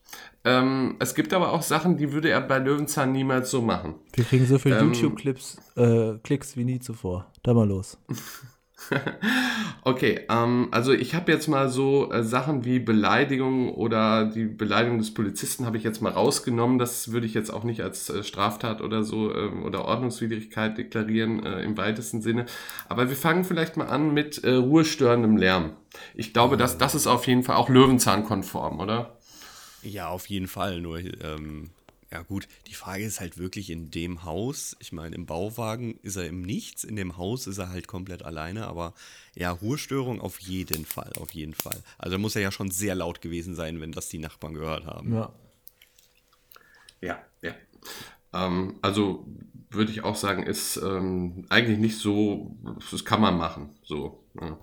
Ähm, 0.45 0.97
es 0.99 1.15
gibt 1.15 1.33
aber 1.33 1.51
auch 1.53 1.61
Sachen, 1.61 1.97
die 1.97 2.11
würde 2.11 2.29
er 2.29 2.41
bei 2.41 2.59
Löwenzahn 2.59 3.11
niemals 3.13 3.49
so 3.49 3.61
machen. 3.61 3.95
Wir 4.13 4.25
kriegen 4.25 4.45
so 4.45 4.59
viele 4.59 4.77
Ähm, 4.77 4.93
YouTube-Clips, 4.93 5.57
äh, 5.77 6.13
Klicks 6.23 6.57
wie 6.57 6.65
nie 6.65 6.79
zuvor. 6.79 7.31
Da 7.43 7.53
mal 7.53 7.67
los. 7.67 7.97
Okay, 9.85 10.21
ähm, 10.29 10.69
also 10.71 10.93
ich 10.93 11.13
habe 11.13 11.29
jetzt 11.29 11.47
mal 11.47 11.67
so 11.69 12.09
äh, 12.09 12.23
Sachen 12.23 12.63
wie 12.63 12.79
Beleidigung 12.79 13.73
oder 13.73 14.23
die 14.25 14.45
Beleidigung 14.45 14.97
des 14.97 15.13
Polizisten 15.13 15.65
habe 15.65 15.75
ich 15.75 15.83
jetzt 15.83 16.01
mal 16.01 16.13
rausgenommen. 16.13 16.79
Das 16.79 17.11
würde 17.11 17.25
ich 17.25 17.33
jetzt 17.33 17.51
auch 17.51 17.65
nicht 17.65 17.81
als 17.81 18.09
äh, 18.09 18.23
Straftat 18.23 18.81
oder 18.81 19.03
so 19.03 19.35
ähm, 19.35 19.63
oder 19.63 19.83
Ordnungswidrigkeit 19.83 20.77
deklarieren 20.77 21.45
äh, 21.45 21.63
im 21.63 21.77
weitesten 21.77 22.21
Sinne. 22.21 22.45
Aber 22.87 23.09
wir 23.09 23.17
fangen 23.17 23.43
vielleicht 23.43 23.75
mal 23.75 23.87
an 23.87 24.13
mit 24.13 24.41
äh, 24.45 24.53
ruhestörendem 24.53 25.35
Lärm. 25.35 25.71
Ich 26.15 26.31
glaube, 26.31 26.55
dass 26.55 26.77
das 26.77 26.95
ist 26.95 27.07
auf 27.07 27.27
jeden 27.27 27.43
Fall 27.43 27.57
auch 27.57 27.67
Löwenzahn-konform, 27.67 28.79
oder? 28.79 29.17
Ja, 29.81 30.07
auf 30.07 30.27
jeden 30.27 30.47
Fall. 30.47 30.79
Nur, 30.79 30.99
ähm, 30.99 31.71
ja 32.13 32.21
gut, 32.21 32.47
die 32.67 32.75
Frage 32.75 33.03
ist 33.03 33.19
halt 33.19 33.39
wirklich 33.39 33.71
in 33.71 33.89
dem 33.89 34.23
Haus. 34.23 34.77
Ich 34.79 34.91
meine, 34.91 35.15
im 35.15 35.25
Bauwagen 35.25 35.97
ist 36.03 36.15
er 36.15 36.27
im 36.27 36.43
Nichts, 36.43 36.83
in 36.83 36.95
dem 36.95 37.17
Haus 37.17 37.47
ist 37.47 37.57
er 37.57 37.69
halt 37.69 37.87
komplett 37.87 38.23
alleine, 38.23 38.67
aber 38.67 38.93
ja, 39.33 39.49
Ruhestörung 39.49 40.21
auf 40.21 40.39
jeden 40.39 40.85
Fall, 40.85 41.11
auf 41.19 41.31
jeden 41.31 41.55
Fall. 41.55 41.81
Also 41.97 42.19
muss 42.19 42.35
er 42.35 42.43
ja 42.43 42.51
schon 42.51 42.69
sehr 42.69 42.93
laut 42.93 43.21
gewesen 43.21 43.55
sein, 43.55 43.81
wenn 43.81 43.91
das 43.91 44.09
die 44.09 44.19
Nachbarn 44.19 44.53
gehört 44.53 44.85
haben. 44.85 45.11
Ja. 45.11 45.33
Ja, 47.01 47.19
ja. 47.41 47.55
Ähm, 48.31 48.75
also 48.83 49.25
würde 49.71 49.91
ich 49.91 50.03
auch 50.03 50.15
sagen, 50.15 50.43
ist 50.43 50.77
ähm, 50.77 51.45
eigentlich 51.49 51.79
nicht 51.79 51.97
so, 51.97 52.55
das 52.91 53.05
kann 53.05 53.21
man 53.21 53.39
machen. 53.39 53.71
So. 53.83 54.23
Ja. 54.39 54.59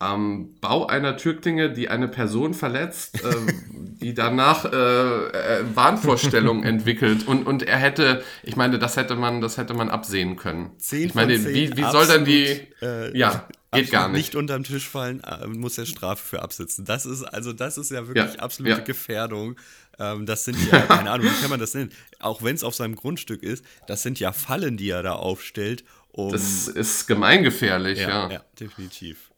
Ähm, 0.00 0.56
Bau 0.60 0.86
einer 0.86 1.16
Türklinge, 1.16 1.72
die 1.72 1.88
eine 1.88 2.08
Person 2.08 2.52
verletzt, 2.52 3.24
äh, 3.24 3.52
die 4.00 4.12
danach 4.12 4.64
äh, 4.64 4.68
äh, 4.68 5.64
Wahnvorstellungen 5.74 6.64
entwickelt 6.64 7.26
und, 7.26 7.46
und 7.46 7.62
er 7.62 7.78
hätte, 7.78 8.22
ich 8.42 8.56
meine, 8.56 8.78
das 8.78 8.96
hätte 8.96 9.14
man, 9.14 9.40
das 9.40 9.56
hätte 9.56 9.72
man 9.72 9.88
absehen 9.88 10.36
können. 10.36 10.72
Zehn 10.78 11.06
ich 11.06 11.14
meine, 11.14 11.40
zehn, 11.40 11.54
wie, 11.54 11.76
wie 11.76 11.90
soll 11.90 12.06
dann 12.06 12.24
die, 12.24 12.66
absolut, 12.80 13.14
ja, 13.14 13.48
geht 13.74 13.90
gar 13.90 14.08
nicht. 14.08 14.16
Nicht 14.16 14.34
unterm 14.34 14.64
Tisch 14.64 14.88
fallen, 14.88 15.22
äh, 15.22 15.46
muss 15.46 15.78
er 15.78 15.86
Strafe 15.86 16.24
für 16.24 16.42
absitzen. 16.42 16.84
Das 16.84 17.06
ist, 17.06 17.22
also 17.22 17.52
das 17.52 17.78
ist 17.78 17.90
ja 17.90 18.06
wirklich 18.06 18.34
Ja, 18.34 18.40
absolute 18.40 18.78
ja. 18.78 18.84
Gefährdung. 18.84 19.56
Ähm, 19.98 20.26
das 20.26 20.44
sind 20.44 20.58
ja, 20.70 20.80
keine 20.86 21.10
Ahnung, 21.10 21.26
wie 21.26 21.40
kann 21.40 21.50
man 21.50 21.60
das 21.60 21.74
nennen? 21.74 21.92
Auch 22.18 22.42
wenn 22.42 22.54
es 22.54 22.64
auf 22.64 22.74
seinem 22.74 22.96
Grundstück 22.96 23.42
ist, 23.42 23.64
das 23.86 24.02
sind 24.02 24.18
ja 24.20 24.32
Fallen, 24.32 24.76
die 24.76 24.90
er 24.90 25.02
da 25.02 25.12
aufstellt, 25.12 25.84
um. 26.10 26.32
Das 26.32 26.68
ist 26.68 27.06
gemeingefährlich, 27.06 28.00
ja. 28.00 28.08
ja, 28.08 28.32
ja, 28.32 28.44
definitiv. 28.58 29.30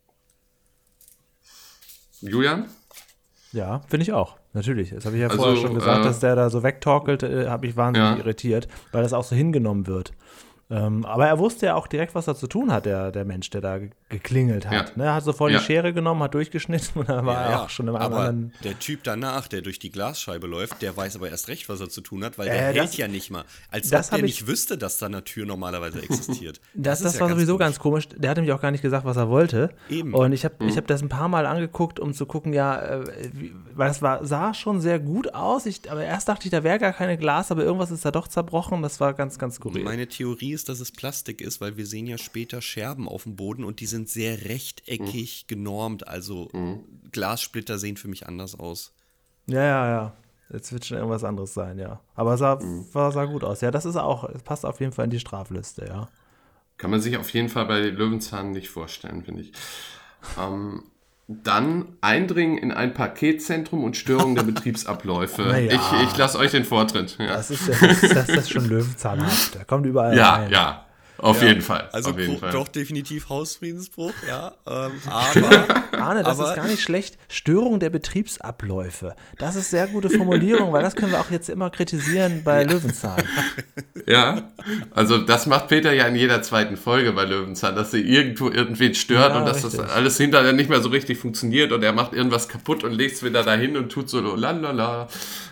Julian? 2.29 2.66
Ja, 3.53 3.81
finde 3.89 4.03
ich 4.03 4.12
auch. 4.12 4.37
Natürlich. 4.53 4.91
Das 4.91 5.05
habe 5.07 5.16
ich 5.16 5.22
ja 5.22 5.29
Also, 5.29 5.43
vorher 5.43 5.57
schon 5.61 5.74
gesagt, 5.74 6.01
äh, 6.01 6.03
dass 6.05 6.20
der 6.20 6.35
da 6.35 6.51
so 6.51 6.62
wegtorkelt, 6.62 7.22
äh, 7.22 7.49
habe 7.49 7.66
ich 7.66 7.77
wahnsinnig 7.77 8.11
Ja. 8.11 8.16
irritiert, 8.16 8.68
weil 8.93 9.03
das 9.03 9.12
auch 9.12 9.24
so 9.24 9.37
hingenommen 9.37 9.87
wird. 9.87 10.12
Ähm, 10.69 11.05
aber 11.05 11.29
er 11.29 11.39
wusste 11.39 11.67
ja 11.67 11.75
auch 11.77 11.87
direkt, 11.87 12.17
was 12.17 12.27
er 12.27 12.35
zu 12.35 12.49
tun 12.49 12.73
hat, 12.73 12.87
der, 12.87 13.12
der 13.12 13.25
Mensch, 13.25 13.51
der 13.51 13.61
da 13.61 13.79
ge- 13.79 13.91
geklingelt 14.09 14.67
hat. 14.67 14.73
Ja. 14.91 14.97
Ne, 14.97 15.05
er 15.05 15.14
hat 15.14 15.23
sofort 15.23 15.53
Ja. 15.53 15.59
die 15.59 15.64
Schere 15.64 15.93
genommen, 15.93 16.21
hat 16.25 16.35
durchgeschnitten 16.35 16.91
und 17.03 17.09
dann 17.09 17.25
war 17.25 17.45
er 17.47 17.62
auch 17.62 17.71
schon 17.71 17.87
im 17.87 17.95
aber 17.95 18.17
anderen. 18.17 18.53
der 18.64 18.77
Typ 18.81 19.05
danach, 19.05 19.47
der 19.47 19.62
durch 19.62 19.79
die 19.79 19.91
Glasscheibe 19.93 20.49
läuft, 20.49 20.83
der 20.83 20.97
weiß 20.97 21.14
aber 21.17 21.29
erst 21.31 21.47
recht, 21.47 21.69
was 21.69 21.81
er 21.81 21.89
zu 21.89 22.01
tun 22.01 22.25
hat, 22.25 22.37
weil 22.37 22.49
Äh, 22.49 22.51
der 22.51 22.61
hält 22.62 22.77
das- 22.79 22.97
ja 22.97 23.07
nicht 23.07 23.31
mal. 23.31 23.45
Als 23.71 23.91
das 23.91 24.09
ob 24.11 24.17
der 24.17 24.25
nicht 24.25 24.49
wüsste, 24.49 24.77
dass 24.77 24.99
da 24.99 25.07
eine 25.07 25.23
Tür 25.23 25.47
normalerweise 25.47 26.03
existiert. 26.03 26.61
Das, 26.75 27.01
das, 27.01 27.12
ist 27.14 27.21
ja 27.21 27.27
war 27.27 27.29
sowieso 27.35 27.59
ganz 27.59 27.79
komisch. 27.79 28.09
Der 28.09 28.31
hatte 28.31 28.41
mich 28.43 28.51
auch 28.53 28.61
gar 28.61 28.71
nicht 28.73 28.83
gesagt, 28.83 29.05
was 29.05 29.17
er 29.17 29.29
wollte. 29.29 29.71
Eben. 29.89 30.14
Und 30.14 30.33
ich 30.33 30.45
habe 30.45 30.57
ich 30.67 30.77
hab 30.77 30.87
das 30.89 31.01
ein 31.01 31.09
paar 31.09 31.29
Mal 31.29 31.47
angeguckt, 31.47 32.01
um 32.01 32.12
zu 32.12 32.27
gucken, 32.27 32.53
ja, 32.53 32.81
äh, 32.81 33.05
weil 33.75 33.91
es 33.91 34.03
war, 34.03 34.25
sah 34.25 34.53
schon 34.53 34.81
sehr 34.81 34.99
gut 34.99 35.33
aus. 35.35 35.67
Ich, 35.67 35.91
aber 35.91 36.03
erst 36.05 36.29
dachte 36.29 36.45
ich, 36.47 36.51
da 36.51 36.64
wäre 36.64 36.79
gar 36.79 36.93
keine 36.93 37.17
Glas, 37.17 37.51
aber 37.51 37.62
irgendwas 37.62 37.91
ist 37.91 38.05
da 38.05 38.11
doch 38.11 38.29
zerbrochen. 38.29 38.83
Das 38.83 38.99
war 39.01 39.14
ganz, 39.14 39.39
ganz 39.39 39.57
skurril. 39.57 39.85
Meine 39.85 40.07
Theorie 40.09 40.56
ist, 40.57 40.69
dass 40.69 40.81
es 40.81 40.91
Plastik 40.91 41.41
ist, 41.41 41.61
weil 41.61 41.77
wir 41.77 41.87
sehen 41.87 42.07
ja 42.07 42.19
später 42.19 42.61
Scherben 42.61 43.07
auf 43.07 43.23
dem 43.23 43.37
Boden 43.37 43.63
und 43.63 43.79
die 43.79 43.87
sind 43.87 44.09
sehr 44.09 44.47
rechteckig 44.47 45.47
genormt. 45.47 46.09
Also 46.09 46.51
Glassplitter 47.13 47.79
sehen 47.79 47.97
für 47.97 48.09
mich 48.09 48.27
anders 48.27 48.59
aus. 48.59 48.93
Ja, 49.47 49.63
ja, 49.63 49.89
ja. 49.89 50.17
Jetzt 50.53 50.73
wird 50.73 50.85
schon 50.85 50.99
irgendwas 50.99 51.25
anderes 51.25 51.55
sein, 51.55 51.79
ja. 51.79 52.01
Aber 52.15 52.35
es 52.35 52.41
sah, 52.41 52.59
war, 52.93 53.13
sah 53.13 53.25
gut 53.25 53.45
aus. 53.45 53.61
Ja, 53.61 53.71
das 53.71 53.85
ist 53.85 53.97
auch, 53.97 54.25
es 54.25 54.43
passt 54.43 54.65
auf 54.65 54.81
jeden 54.81 54.93
Fall 54.93 55.05
in 55.05 55.11
die 55.11 55.21
Strafliste, 55.21 55.87
ja. 55.87 56.09
Kann 56.79 56.91
man 56.91 57.01
sich 57.01 57.17
auf 57.17 57.31
jeden 57.31 57.49
Fall 57.49 57.67
bei 57.67 57.81
Löwenzahn 57.81 58.53
nicht 58.53 58.69
vorstellen, 58.69 59.25
finde 59.25 59.43
ich. 59.43 59.53
Ähm, 60.39 60.85
dann 61.29 61.97
Eindringen 62.01 62.57
in 62.57 62.70
ein 62.70 62.95
Paketzentrum 62.95 63.83
und 63.83 63.97
Störung 63.97 64.35
der 64.35 64.43
Betriebsabläufe. 64.45 65.43
Na 65.49 65.59
ja. 65.59 65.72
Ich, 65.74 66.09
ich 66.11 66.16
lasse 66.16 66.39
euch 66.39 66.53
den 66.53 66.64
Vortritt. 66.64 67.16
Ja, 67.18 67.35
Das 67.35 67.51
ist, 67.51 67.68
das 67.68 67.83
ist, 67.83 68.14
das 68.14 68.29
ist 68.29 68.51
schon 68.51 68.68
löwenzahnhaft. 68.68 69.55
Der 69.57 69.64
kommt 69.64 69.87
überall 69.87 70.16
ja, 70.16 70.35
rein. 70.35 70.51
ja. 70.51 70.86
Auf 71.19 71.43
jeden 71.43 71.62
Fall. 71.62 71.89
Also 71.93 72.11
auf 72.11 72.19
jeden 72.19 72.39
Fall. 72.39 72.51
doch 72.53 72.69
definitiv 72.69 73.29
Hausfriedensbruch, 73.29 74.12
ja. 74.29 74.53
Ähm, 74.67 74.93
aber 75.11 76.01
Arne, 76.01 76.23
das 76.23 76.39
Aber- 76.39 76.51
ist 76.51 76.57
gar 76.57 76.67
nicht 76.69 76.83
schlecht. 76.83 77.17
Störung 77.29 77.81
der 77.81 77.91
Betriebsabläufe. 77.91 79.14
Das 79.39 79.57
ist 79.57 79.71
sehr 79.71 79.87
gute 79.87 80.11
Formulierung, 80.11 80.73
weil 80.73 80.83
das 80.83 80.95
können 80.95 81.12
wir 81.12 81.21
auch 81.21 81.31
jetzt 81.31 81.49
immer 81.49 81.71
kritisieren 81.71 82.43
bei 82.45 82.64
Löwenzahn. 82.64 83.23
Ja, 84.09 84.53
also 84.95 85.19
das 85.19 85.47
macht 85.47 85.67
Peter 85.67 85.93
ja 85.93 86.07
in 86.07 86.14
jeder 86.14 86.41
zweiten 86.41 86.77
Folge 86.77 87.12
bei 87.12 87.25
Löwenzahn, 87.25 87.75
dass 87.75 87.91
sie 87.91 88.01
irgendwo 88.03 88.49
irgendwen 88.51 88.95
stört 88.95 89.33
Ja, 89.33 89.41
und 89.41 89.47
dass 89.47 89.64
richtig. 89.64 89.81
das 89.81 89.91
alles 89.91 90.17
hinterher 90.17 90.53
nicht 90.53 90.71
mehr 90.71 90.81
so 90.81 90.91
richtig 90.91 91.19
funktioniert 91.19 91.73
und 91.73 91.83
er 91.83 91.93
macht 91.93 92.12
irgendwas 92.12 92.49
kaputt 92.49 92.85
und 92.85 92.93
legt 92.93 93.17
es 93.17 93.25
wieder 93.25 93.43
dahin 93.43 93.77
und 93.77 93.91
tut 93.91 94.09
so 94.09 94.21
lalala, 94.21 95.09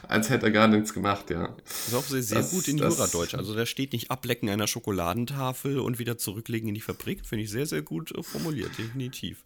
als 0.09 0.31
hätte 0.31 0.47
er 0.47 0.53
gar 0.53 0.69
nichts 0.69 0.93
gemacht, 0.95 1.31
ja. 1.31 1.55
Das 1.65 1.89
ist 1.89 1.95
auch 1.95 2.05
sehr, 2.05 2.23
sehr 2.23 2.39
Das- 2.39 2.51
gut 2.51 2.69
in 2.69 2.79
Juradeutsch. 2.79 3.35
Also 3.35 3.55
da 3.55 3.67
steht 3.67 3.93
nicht 3.93 4.11
ablecken 4.11 4.49
einer 4.49 4.67
Schokoladentafel 4.67 5.79
und 5.79 5.99
wieder 5.99 6.19
zurücklegen 6.19 6.69
in 6.69 6.75
die 6.75 6.81
Fabrik. 6.81 7.25
Finde 7.27 7.45
ich 7.45 7.51
sehr, 7.51 7.67
sehr 7.67 7.83
gut 7.83 8.13
äh, 8.17 8.23
formuliert, 8.23 8.77
definitiv. 8.79 9.45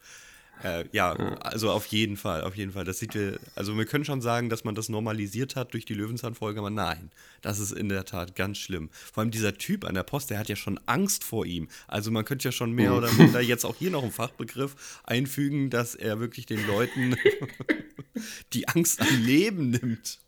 Äh, 0.65 0.87
ja, 0.91 1.13
also 1.13 1.71
auf 1.71 1.87
jeden 1.87 2.17
Fall, 2.17 2.43
auf 2.43 2.57
jeden 2.57 2.73
Fall. 2.73 2.85
Das 2.85 2.99
sieht 2.99 3.15
wir, 3.15 3.39
also 3.55 3.77
wir 3.79 3.85
können 3.87 4.05
schon 4.05 4.21
sagen, 4.21 4.49
dass 4.49 4.65
man 4.65 4.75
das 4.75 4.89
normalisiert 4.89 5.55
hat 5.55 5.73
durch 5.73 5.85
die 5.85 5.95
Löwenzahn-Folge, 5.95 6.59
aber 6.59 6.71
nein, 6.71 7.13
das 7.43 7.61
ist 7.61 7.71
in 7.71 7.89
der 7.89 8.05
Tat 8.05 8.35
ganz 8.35 8.59
schlimm. 8.59 8.91
Vor 8.91 9.21
allem 9.23 9.31
dieser 9.31 9.57
Typ 9.57 9.85
an 9.85 9.95
der 9.95 10.03
Post, 10.03 10.31
der 10.31 10.39
hat 10.41 10.49
ja 10.49 10.57
schon 10.57 10.81
Angst 10.87 11.23
vor 11.23 11.47
ihm. 11.47 11.69
Also 11.87 12.11
man 12.11 12.25
könnte 12.25 12.47
ja 12.49 12.51
schon 12.51 12.73
mehr 12.73 12.93
oder 12.95 13.13
minder 13.13 13.41
jetzt 13.41 13.65
auch 13.65 13.77
hier 13.77 13.93
noch 13.93 14.03
einen 14.03 14.11
Fachbegriff 14.11 15.01
einfügen, 15.05 15.71
dass 15.71 15.95
er 15.95 16.19
wirklich 16.19 16.47
den 16.47 16.67
Leuten 16.67 17.15
die 18.53 18.67
Angst 18.67 19.01
am 19.01 19.23
Leben 19.23 19.71
nimmt. 19.71 20.19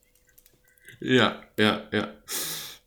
Ja, 1.01 1.42
ja, 1.59 1.82
ja. 1.92 2.09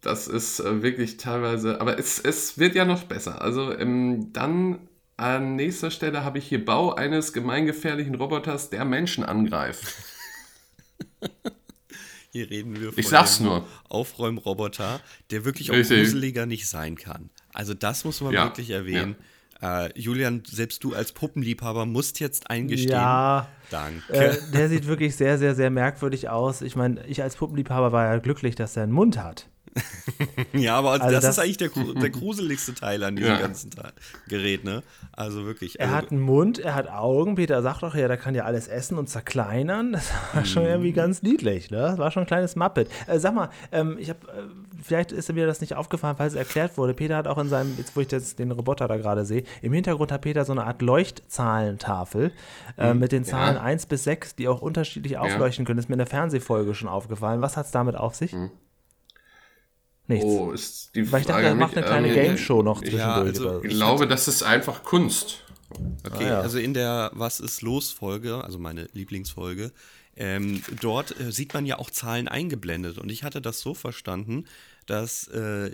Das 0.01 0.27
ist 0.27 0.59
äh, 0.59 0.83
wirklich 0.83 1.17
teilweise, 1.17 1.79
aber 1.81 1.97
es, 1.97 2.19
es 2.19 2.57
wird 2.57 2.75
ja 2.75 2.85
noch 2.85 3.03
besser. 3.03 3.41
Also 3.41 3.71
ähm, 3.77 4.31
dann 4.33 4.87
an 5.17 5.55
nächster 5.55 5.91
Stelle 5.91 6.23
habe 6.25 6.39
ich 6.39 6.47
hier 6.47 6.63
Bau 6.63 6.93
eines 6.93 7.33
gemeingefährlichen 7.33 8.15
Roboters, 8.15 8.69
der 8.69 8.85
Menschen 8.85 9.23
angreift. 9.23 9.83
Hier 12.31 12.49
reden 12.49 12.79
wir 12.79 12.91
von 12.91 12.99
Ich 12.99 13.07
sag's 13.07 13.39
nur. 13.39 13.67
Aufräumroboter, 13.89 14.99
der 15.29 15.45
wirklich 15.45 15.69
auch 15.69 15.75
Richtig. 15.75 15.99
gruseliger 15.99 16.47
nicht 16.47 16.67
sein 16.67 16.95
kann. 16.95 17.29
Also 17.53 17.75
das 17.75 18.05
muss 18.05 18.21
man 18.21 18.33
Ja, 18.33 18.45
wirklich 18.45 18.71
erwähnen. 18.71 19.15
Äh, 19.63 19.97
Julian, 19.97 20.43
selbst 20.45 20.83
du 20.83 20.93
als 20.93 21.13
Puppenliebhaber 21.13 21.85
musst 21.85 22.19
jetzt 22.19 22.49
eingestehen. 22.49 22.91
Ja, 22.91 23.47
Danke. 23.71 24.13
äh, 24.13 24.37
der 24.53 24.67
sieht 24.69 24.87
wirklich 24.87 25.15
sehr, 25.15 25.37
sehr, 25.37 25.55
sehr 25.55 25.69
merkwürdig 25.69 26.27
aus. 26.29 26.61
Ich 26.61 26.75
meine, 26.75 27.05
ich 27.07 27.23
als 27.23 27.37
Puppenliebhaber 27.37 27.91
war 27.93 28.05
ja 28.13 28.17
glücklich, 28.19 28.55
dass 28.55 28.75
er 28.75 28.83
einen 28.83 28.91
Mund 28.91 29.17
hat. 29.23 29.47
ja, 30.53 30.75
aber 30.75 30.91
also 30.91 31.09
das, 31.09 31.23
das- 31.23 31.37
ist 31.37 31.39
eigentlich 31.39 31.57
der, 31.57 31.69
der 31.69 32.09
gruseligste 32.11 32.75
Teil 32.75 33.03
an 33.03 33.15
diesem 33.15 33.31
Ja. 33.31 33.39
ganzen 33.39 33.71
Teil, 33.71 33.91
Gerät, 34.27 34.63
ne? 34.63 34.83
Also 35.13 35.45
wirklich. 35.45 35.79
Er 35.79 35.87
also, 35.87 35.97
hat 35.97 36.11
einen 36.11 36.21
Mund, 36.21 36.59
er 36.59 36.75
hat 36.75 36.89
Augen. 36.89 37.35
Peter 37.35 37.61
sagt 37.63 37.81
doch, 37.81 37.95
ja, 37.95 38.07
der 38.07 38.17
kann 38.17 38.35
ja 38.35 38.43
alles 38.43 38.67
essen 38.67 38.99
und 38.99 39.07
zerkleinern. 39.09 39.93
Das 39.93 40.11
war 40.33 40.45
schon 40.45 40.63
irgendwie 40.65 40.91
ganz 40.91 41.23
niedlich, 41.23 41.71
ne? 41.71 41.77
Das 41.77 41.97
war 41.97 42.11
schon 42.11 42.23
ein 42.23 42.27
kleines 42.27 42.55
Muppet. 42.55 42.87
Äh, 43.07 43.17
sag 43.17 43.33
mal, 43.33 43.49
ähm, 43.71 43.97
ich 43.99 44.09
habe, 44.09 44.19
äh, 44.27 44.43
vielleicht 44.83 45.11
ist 45.11 45.31
mir 45.33 45.47
das 45.47 45.61
nicht 45.61 45.75
aufgefallen, 45.75 46.15
falls 46.17 46.33
es 46.33 46.39
erklärt 46.39 46.77
wurde. 46.77 46.93
Peter 46.93 47.15
hat 47.17 47.27
auch 47.27 47.37
in 47.37 47.49
seinem, 47.49 47.75
jetzt 47.77 47.95
wo 47.95 48.01
ich 48.01 48.07
das, 48.07 48.35
den 48.35 48.51
Roboter 48.51 48.87
da 48.87 48.97
gerade 48.97 49.25
sehe, 49.25 49.43
im 49.61 49.73
Hintergrund 49.73 50.11
hat 50.11 50.21
Peter 50.21 50.45
so 50.45 50.51
eine 50.51 50.65
Art 50.65 50.81
Leuchtzahlentafel 50.81 52.31
äh, 52.77 52.93
mit 52.93 53.11
den 53.11 53.23
Zahlen 53.25 53.57
1 53.57 53.85
bis 53.87 54.03
6, 54.03 54.35
die 54.35 54.47
auch 54.47 54.61
unterschiedlich 54.61 55.17
aufleuchten 55.17 55.65
können. 55.65 55.77
Das 55.77 55.85
ist 55.85 55.89
mir 55.89 55.95
in 55.95 55.99
der 55.99 56.07
Fernsehfolge 56.07 56.73
schon 56.75 56.87
aufgefallen. 56.89 57.41
Was 57.41 57.57
hat 57.57 57.65
es 57.65 57.71
damit 57.71 57.95
auf 57.95 58.15
sich? 58.15 58.35
Nichts. 60.07 60.25
Oh, 60.25 60.51
ist 60.51 60.91
die 60.95 61.09
Weil 61.11 61.21
ich 61.21 61.27
dachte, 61.27 61.43
er 61.43 61.55
macht 61.55 61.77
eine 61.77 61.85
kleine 61.85 62.09
ähm, 62.09 62.13
Game 62.13 62.37
Show 62.37 62.61
noch 62.61 62.81
ich 62.81 62.89
zwischendurch. 62.89 63.27
also 63.29 63.43
oder 63.43 63.53
so. 63.59 63.63
Ich 63.63 63.69
glaube, 63.73 64.07
das 64.07 64.27
ist 64.27 64.43
einfach 64.43 64.83
Kunst. 64.83 65.45
Okay, 66.05 66.25
Ah, 66.25 66.27
ja. 66.27 66.39
also 66.41 66.59
in 66.59 66.73
der 66.73 67.09
Was 67.13 67.39
ist 67.39 67.61
los 67.61 67.91
Folge, 67.91 68.43
also 68.43 68.59
meine 68.59 68.87
Lieblingsfolge, 68.93 69.71
ähm, 70.15 70.61
dort 70.81 71.19
äh, 71.19 71.31
sieht 71.31 71.53
man 71.53 71.65
ja 71.65 71.79
auch 71.79 71.89
Zahlen 71.89 72.27
eingeblendet 72.27 72.97
und 72.99 73.11
ich 73.11 73.23
hatte 73.23 73.41
das 73.41 73.61
so 73.61 73.73
verstanden, 73.73 74.45
dass 74.85 75.27
äh, 75.27 75.71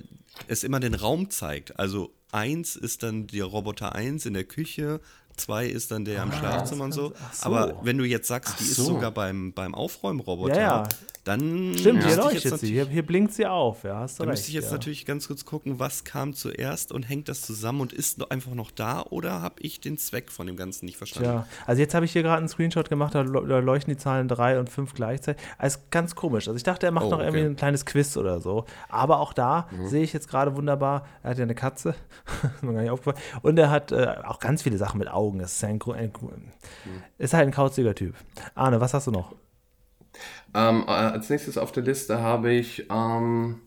es 0.47 0.63
immer 0.63 0.79
den 0.79 0.95
Raum 0.95 1.29
zeigt. 1.29 1.79
Also 1.79 2.13
eins 2.31 2.75
ist 2.75 3.03
dann 3.03 3.27
der 3.27 3.45
Roboter 3.45 3.95
1 3.95 4.25
in 4.25 4.33
der 4.33 4.43
Küche, 4.43 4.99
zwei 5.39 5.65
ist 5.67 5.91
dann 5.91 6.05
der 6.05 6.21
am 6.21 6.31
Schlafzimmer 6.31 6.85
und 6.85 6.91
so. 6.91 7.13
ach 7.27 7.33
so. 7.33 7.45
Aber 7.45 7.79
wenn 7.83 7.97
du 7.97 8.03
jetzt 8.05 8.27
sagst, 8.27 8.59
die 8.59 8.63
ist 8.65 8.75
so. 8.75 8.83
sogar 8.85 9.11
beim, 9.11 9.53
beim 9.53 9.73
Aufräumroboter, 9.75 10.55
Ja, 10.55 10.61
ja. 10.61 10.83
dann 11.23 11.75
Stimmt, 11.77 12.05
hier 12.05 12.15
leuchtet 12.17 12.59
sie. 12.59 12.67
Hier, 12.67 12.87
hier 12.87 13.05
blinkt 13.05 13.33
sie 13.33 13.45
auf. 13.45 13.83
Ja, 13.83 13.99
hast 13.99 14.19
du 14.19 14.23
da 14.23 14.29
recht. 14.29 14.37
müsste 14.37 14.47
ich 14.49 14.53
jetzt 14.55 14.65
ja. 14.67 14.71
natürlich 14.73 15.05
ganz 15.05 15.27
kurz 15.27 15.45
gucken, 15.45 15.79
was 15.79 16.03
kam 16.03 16.33
zuerst 16.33 16.91
und 16.91 17.03
hängt 17.03 17.29
das 17.29 17.41
zusammen 17.41 17.81
und 17.81 17.93
ist 17.93 18.31
einfach 18.31 18.53
noch 18.53 18.71
da 18.71 19.01
oder 19.09 19.41
habe 19.41 19.55
ich 19.59 19.79
den 19.79 19.97
Zweck 19.97 20.31
von 20.31 20.47
dem 20.47 20.55
Ganzen 20.55 20.85
nicht 20.85 20.97
verstanden? 20.97 21.29
Ja, 21.29 21.47
also 21.65 21.81
jetzt 21.81 21.93
habe 21.93 22.05
ich 22.05 22.11
hier 22.13 22.23
gerade 22.23 22.37
einen 22.39 22.47
Screenshot 22.49 22.89
gemacht, 22.89 23.13
da 23.15 23.21
leu- 23.21 23.45
da 23.45 23.59
leuchten 23.59 23.93
die 23.93 23.97
Zahlen 23.97 24.27
3 24.27 24.59
und 24.59 24.69
5 24.69 24.93
gleichzeitig. 24.93 25.41
Also 25.57 25.79
ganz 25.91 26.15
komisch. 26.15 26.47
Also 26.47 26.57
ich 26.57 26.63
dachte, 26.63 26.85
er 26.85 26.91
macht 26.91 27.05
Oh, 27.05 27.11
noch 27.11 27.19
irgendwie 27.19 27.39
okay. 27.39 27.47
ein 27.49 27.55
kleines 27.55 27.85
Quiz 27.85 28.17
oder 28.17 28.39
so. 28.41 28.65
Aber 28.89 29.19
auch 29.19 29.33
da 29.33 29.67
sehe 29.85 30.03
ich 30.03 30.13
jetzt 30.13 30.29
gerade 30.29 30.55
wunderbar, 30.55 31.05
er 31.23 31.31
hat 31.31 31.37
ja 31.37 31.43
eine 31.43 31.55
Katze, 31.55 31.95
ist 32.55 32.63
mir 32.63 32.73
gar 32.73 32.81
nicht 32.81 32.91
aufgefallen. 32.91 33.17
Und 33.41 33.57
er 33.59 33.69
hat 33.69 33.91
äh, 33.91 34.15
auch 34.25 34.39
ganz 34.39 34.63
viele 34.63 34.77
Sachen 34.77 34.97
mit 34.97 35.09
Augen. 35.09 35.28
Das 35.37 35.53
ist, 35.53 35.63
ein, 35.63 35.79
ein, 35.93 36.13
Gru- 36.13 36.31
ist 37.19 37.33
halt 37.33 37.47
ein 37.47 37.53
kauziger 37.53 37.93
Typ. 37.93 38.15
Arne, 38.55 38.81
was 38.81 38.93
hast 38.95 39.07
du 39.07 39.11
noch? 39.11 39.35
Ähm, 40.55 40.83
äh, 40.87 40.91
als 40.91 41.29
nächstes 41.29 41.57
auf 41.57 41.71
der 41.71 41.83
Liste 41.83 42.19
habe 42.19 42.51
ich, 42.51 42.87
ähm, 42.89 43.61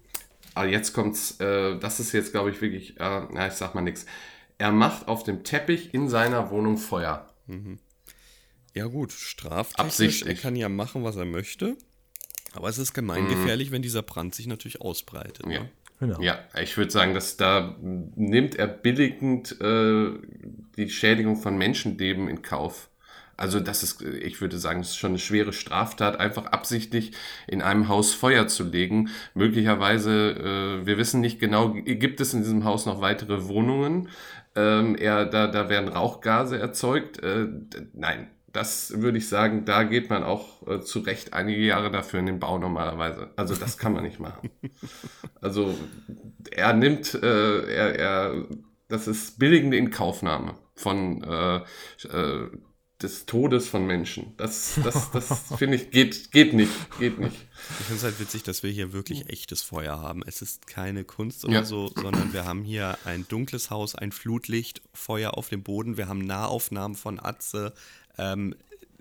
ah, 0.55 0.65
jetzt 0.65 0.93
kommt's, 0.93 1.39
äh, 1.41 1.79
das 1.79 2.01
ist 2.01 2.13
jetzt, 2.13 2.33
glaube 2.33 2.51
ich, 2.51 2.61
wirklich, 2.61 2.99
äh, 2.99 3.27
na, 3.31 3.47
ich 3.47 3.53
sag 3.55 3.75
mal 3.75 3.83
nichts. 3.83 4.07
Er 4.59 4.73
macht 4.73 5.07
auf 5.09 5.23
dem 5.23 5.45
Teppich 5.45 5.95
in 5.95 6.09
seiner 6.09 6.51
Wohnung 6.51 6.77
Feuer. 6.79 7.29
Ja 8.75 8.87
gut, 8.87 9.13
straftechnisch, 9.13 10.23
er 10.23 10.35
kann 10.35 10.57
ja 10.57 10.69
machen, 10.69 11.05
was 11.05 11.17
er 11.17 11.25
möchte. 11.25 11.77
Aber 12.55 12.69
es 12.69 12.79
ist 12.79 12.93
gemeingefährlich, 12.93 13.71
wenn 13.71 13.83
dieser 13.83 14.03
Brand 14.03 14.35
sich 14.35 14.47
natürlich 14.47 14.81
ausbreitet. 14.81 15.47
Ja. 15.47 15.61
Ne? 15.61 15.71
Genau. 16.03 16.21
Ja, 16.21 16.41
ich 16.61 16.77
würde 16.77 16.91
sagen, 16.91 17.15
dass 17.15 17.37
da 17.37 17.77
nimmt 17.81 18.57
er 18.57 18.67
billigend 18.67 19.61
äh, 19.61 20.11
die 20.77 20.91
Schädigung 20.91 21.37
von 21.37 21.57
Menschenleben 21.57 22.27
in 22.27 22.43
Kauf. 22.43 22.89
Also 23.37 23.61
das 23.61 23.85
ist, 23.85 24.03
ich 24.03 24.41
würde 24.41 24.59
sagen, 24.59 24.81
das 24.81 24.91
ist 24.91 24.97
schon 24.97 25.13
eine 25.13 25.21
schwere 25.21 25.53
Straftat, 25.53 26.19
einfach 26.19 26.47
absichtlich 26.47 27.13
in 27.47 27.63
einem 27.63 27.87
Haus 27.87 28.15
Feuer 28.15 28.49
zu 28.49 28.65
legen. 28.65 29.11
Möglicherweise, 29.35 30.81
äh, 30.83 30.87
wir 30.87 30.99
wissen 30.99 31.21
nicht 31.21 31.39
genau, 31.39 31.73
gibt 31.73 32.21
es 32.21 32.35
in 32.35 32.41
diesem 32.43 32.65
Haus 32.65 32.85
noch 32.85 33.01
weitere 33.01 33.47
Wohnungen? 33.47 34.09
Ähm, 34.57 34.97
er, 34.97 35.25
da, 35.25 35.47
da 35.47 35.69
werden 35.69 35.89
Rauchgase 35.89 36.59
erzeugt. 36.59 37.23
Äh, 37.23 37.47
nein, 37.93 38.27
das 38.53 39.01
würde 39.01 39.19
ich 39.19 39.29
sagen, 39.29 39.65
da 39.65 39.85
geht 39.85 40.11
man 40.11 40.25
auch 40.25 40.67
äh, 40.67 40.81
zu 40.81 40.99
Recht 40.99 41.33
einige 41.33 41.63
Jahre 41.63 41.91
dafür 41.91 42.19
in 42.19 42.27
den 42.27 42.41
Bau 42.41 42.59
normalerweise. 42.59 43.31
Also 43.37 43.55
das 43.55 43.79
kann 43.79 43.93
man 43.93 44.03
nicht 44.03 44.19
machen. 44.19 44.51
Also 45.43 45.79
er 46.51 46.73
nimmt, 46.73 47.15
äh, 47.15 47.65
er, 47.67 47.99
er, 47.99 48.49
das 48.89 49.07
ist 49.07 49.39
billigende 49.39 49.77
Inkaufnahme 49.77 50.57
von 50.75 51.23
äh, 51.25 51.57
äh, 52.09 52.51
des 53.03 53.27
Todes 53.27 53.69
von 53.69 53.85
Menschen. 53.87 54.35
Das, 54.37 54.79
das, 54.85 55.11
das 55.11 55.43
finde 55.59 55.77
ich, 55.77 55.91
geht, 55.91 56.31
geht 56.31 56.53
nicht, 56.55 56.71
geht 57.01 57.19
nicht. 57.19 57.35
Ich 57.81 57.87
finde 57.87 57.97
es 57.97 58.05
halt 58.05 58.21
witzig, 58.21 58.45
dass 58.45 58.63
wir 58.63 58.71
hier 58.71 58.93
wirklich 58.93 59.29
echtes 59.29 59.63
Feuer 59.63 60.01
haben. 60.01 60.23
Es 60.25 60.41
ist 60.41 60.69
keine 60.69 61.03
Kunst 61.05 61.45
oder 61.45 61.55
Ja. 61.55 61.65
so, 61.65 61.89
sondern 61.89 62.33
wir 62.33 62.45
haben 62.45 62.63
hier 62.63 62.97
ein 63.05 63.27
dunkles 63.29 63.71
Haus, 63.71 63.97
ein 63.97 64.13
Flutlicht, 64.13 64.83
Feuer 64.95 65.37
auf 65.37 65.49
dem 65.49 65.65
Boden. 65.65 65.97
Wir 65.97 66.07
haben 66.07 66.21
Nahaufnahmen 66.21 66.97
von 66.97 67.19
Atze. 67.19 67.75
Ähm, 68.19 68.55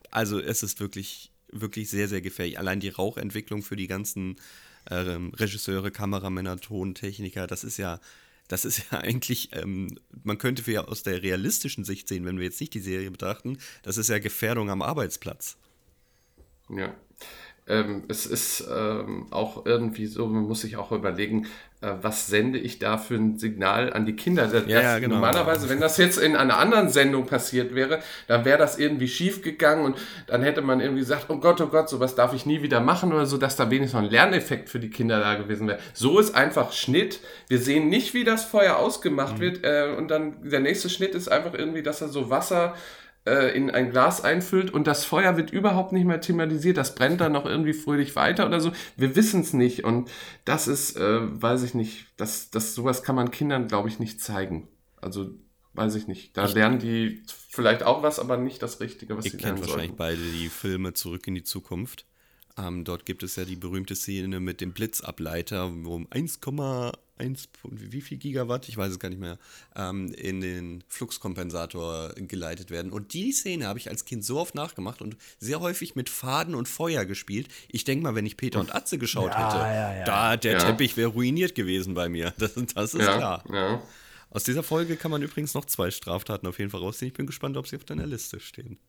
also 0.09 0.39
es 0.39 0.63
ist 0.63 0.79
wirklich, 0.79 1.31
wirklich 1.51 1.89
sehr, 1.91 2.07
sehr 2.07 2.21
gefährlich. 2.21 2.57
Allein 2.57 2.79
die 2.79 2.89
Rauchentwicklung 2.89 3.61
für 3.61 3.75
die 3.75 3.87
ganzen 3.87 4.37
ähm, 4.89 5.33
Regisseure, 5.35 5.91
Kameramänner, 5.91 6.57
Tontechniker, 6.57 7.47
das 7.47 7.63
ist 7.63 7.77
ja, 7.77 7.99
das 8.47 8.65
ist 8.65 8.83
ja 8.91 8.99
eigentlich, 8.99 9.49
ähm, 9.53 9.99
man 10.23 10.37
könnte 10.37 10.69
ja 10.71 10.85
aus 10.85 11.03
der 11.03 11.23
realistischen 11.23 11.83
Sicht 11.83 12.07
sehen, 12.07 12.25
wenn 12.25 12.37
wir 12.37 12.45
jetzt 12.45 12.59
nicht 12.59 12.73
die 12.73 12.79
Serie 12.79 13.11
betrachten, 13.11 13.57
das 13.83 13.97
ist 13.97 14.09
ja 14.09 14.19
Gefährdung 14.19 14.69
am 14.69 14.81
Arbeitsplatz. 14.81 15.57
Ja. 16.69 16.95
Ähm, 17.71 18.03
es 18.09 18.25
ist 18.25 18.65
ähm, 18.69 19.27
auch 19.31 19.65
irgendwie 19.65 20.05
so, 20.05 20.27
man 20.27 20.43
muss 20.43 20.61
sich 20.61 20.75
auch 20.75 20.91
überlegen, 20.91 21.47
äh, 21.79 21.93
was 22.01 22.27
sende 22.27 22.59
ich 22.59 22.79
da 22.79 22.97
für 22.97 23.15
ein 23.15 23.39
Signal 23.39 23.93
an 23.93 24.05
die 24.05 24.15
Kinder? 24.15 24.47
Das, 24.47 24.67
Ja, 24.67 24.81
ja, 24.81 24.99
genau. 24.99 25.15
Normalerweise, 25.15 25.69
wenn 25.69 25.79
das 25.79 25.95
jetzt 25.97 26.17
in 26.17 26.35
einer 26.35 26.57
anderen 26.57 26.89
Sendung 26.89 27.25
passiert 27.25 27.73
wäre, 27.73 27.99
dann 28.27 28.43
wäre 28.43 28.57
das 28.57 28.77
irgendwie 28.77 29.07
schief 29.07 29.41
gegangen 29.41 29.85
und 29.85 29.97
dann 30.27 30.43
hätte 30.43 30.61
man 30.61 30.81
irgendwie 30.81 30.99
gesagt, 30.99 31.27
oh 31.29 31.37
Gott, 31.37 31.61
oh 31.61 31.67
Gott, 31.67 31.87
sowas 31.87 32.13
darf 32.13 32.33
ich 32.33 32.45
nie 32.45 32.61
wieder 32.61 32.81
machen 32.81 33.13
oder 33.13 33.25
so, 33.25 33.37
dass 33.37 33.55
da 33.55 33.71
wenigstens 33.71 33.93
noch 33.93 34.05
ein 34.05 34.11
Lerneffekt 34.11 34.69
für 34.69 34.79
die 34.79 34.89
Kinder 34.89 35.21
da 35.21 35.35
gewesen 35.35 35.67
wäre. 35.67 35.79
So 35.93 36.19
ist 36.19 36.35
einfach 36.35 36.73
Schnitt. 36.73 37.21
Wir 37.47 37.59
sehen 37.59 37.87
nicht, 37.87 38.13
wie 38.13 38.25
das 38.25 38.43
Feuer 38.43 38.75
ausgemacht 38.75 39.39
wird 39.39 39.63
äh, 39.63 39.95
und 39.97 40.09
dann 40.09 40.49
der 40.49 40.59
nächste 40.59 40.89
Schnitt 40.89 41.15
ist 41.15 41.31
einfach 41.31 41.53
irgendwie, 41.53 41.83
dass 41.83 42.01
er 42.01 42.09
so 42.09 42.29
Wasser 42.29 42.75
äh, 43.23 43.55
in 43.55 43.69
ein 43.69 43.91
Glas 43.91 44.23
einfüllt 44.23 44.73
und 44.73 44.87
das 44.87 45.05
Feuer 45.05 45.37
wird 45.37 45.51
überhaupt 45.51 45.91
nicht 45.91 46.05
mehr 46.05 46.21
thematisiert. 46.21 46.77
Das 46.77 46.95
brennt 46.95 47.21
dann 47.21 47.33
noch 47.33 47.45
irgendwie 47.45 47.73
fröhlich 47.73 48.15
weiter 48.15 48.47
oder 48.47 48.59
so. 48.59 48.71
Wir 48.97 49.15
wissen 49.15 49.41
es 49.41 49.53
nicht 49.53 49.83
und 49.83 50.09
das 50.43 50.67
ist, 50.67 50.97
äh, 50.97 51.19
weiß 51.21 51.61
ich 51.61 51.75
nicht, 51.75 52.07
das, 52.17 52.49
das 52.49 52.73
sowas 52.73 53.03
kann 53.03 53.15
man 53.15 53.29
Kindern, 53.29 53.67
glaube 53.67 53.89
ich, 53.89 53.99
nicht 53.99 54.21
zeigen. 54.21 54.67
Also 54.99 55.29
weiß 55.73 55.93
ich 55.95 56.07
nicht. 56.07 56.35
Da 56.35 56.45
ich 56.45 56.55
lernen 56.55 56.79
die 56.79 57.21
vielleicht 57.47 57.83
auch 57.83 58.01
was, 58.01 58.17
aber 58.17 58.37
nicht 58.37 58.63
das 58.63 58.79
Richtige, 58.79 59.15
was 59.15 59.25
sie 59.25 59.37
lernen 59.37 59.57
sollen. 59.57 59.69
wahrscheinlich 59.69 59.95
beide 59.95 60.21
die 60.21 60.49
Filme 60.49 60.93
Zurück 60.93 61.27
in 61.27 61.35
die 61.35 61.43
Zukunft. 61.43 62.07
Ähm, 62.57 62.83
dort 62.83 63.05
gibt 63.05 63.21
es 63.21 63.35
ja 63.35 63.45
die 63.45 63.55
berühmte 63.55 63.95
Szene 63.95 64.39
mit 64.39 64.61
dem 64.61 64.73
Blitzableiter, 64.73 65.71
wo 65.83 65.97
1,8 65.97 66.93
1, 67.21 67.49
wie 67.69 68.01
viel 68.01 68.17
Gigawatt, 68.17 68.67
ich 68.67 68.75
weiß 68.75 68.91
es 68.91 68.99
gar 68.99 69.09
nicht 69.09 69.21
mehr, 69.21 69.37
ähm, 69.75 70.11
in 70.13 70.41
den 70.41 70.83
Fluxkompensator 70.87 72.13
geleitet 72.15 72.71
werden. 72.71 72.91
Und 72.91 73.13
die 73.13 73.31
Szene 73.31 73.67
habe 73.67 73.79
ich 73.79 73.89
als 73.89 74.05
Kind 74.05 74.25
so 74.25 74.39
oft 74.39 74.55
nachgemacht 74.55 75.01
und 75.01 75.15
sehr 75.39 75.59
häufig 75.59 75.95
mit 75.95 76.09
Faden 76.09 76.55
und 76.55 76.67
Feuer 76.67 77.05
gespielt. 77.05 77.47
Ich 77.69 77.83
denke 77.83 78.03
mal, 78.03 78.15
wenn 78.15 78.25
ich 78.25 78.37
Peter 78.37 78.59
und 78.59 78.75
Atze 78.75 78.97
geschaut 78.97 79.31
ja, 79.31 79.47
hätte, 79.47 79.57
ja, 79.57 79.95
ja. 79.95 80.03
da 80.03 80.37
der 80.37 80.57
Teppich 80.57 80.97
wäre 80.97 81.09
ruiniert 81.09 81.55
gewesen 81.55 81.93
bei 81.93 82.09
mir. 82.09 82.33
Das, 82.41 82.53
das 82.55 82.93
ist 82.95 83.01
klar. 83.01 83.43
Aus 84.31 84.43
dieser 84.43 84.63
Folge 84.63 84.95
kann 84.95 85.11
man 85.11 85.21
übrigens 85.21 85.53
noch 85.53 85.65
zwei 85.65 85.91
Straftaten 85.91 86.47
auf 86.47 86.57
jeden 86.57 86.71
Fall 86.71 86.79
rausziehen. 86.79 87.07
Ich 87.07 87.13
bin 87.13 87.27
gespannt, 87.27 87.55
ob 87.55 87.67
sie 87.67 87.75
auf 87.75 87.83
deiner 87.83 88.07
Liste 88.07 88.39
stehen. 88.39 88.79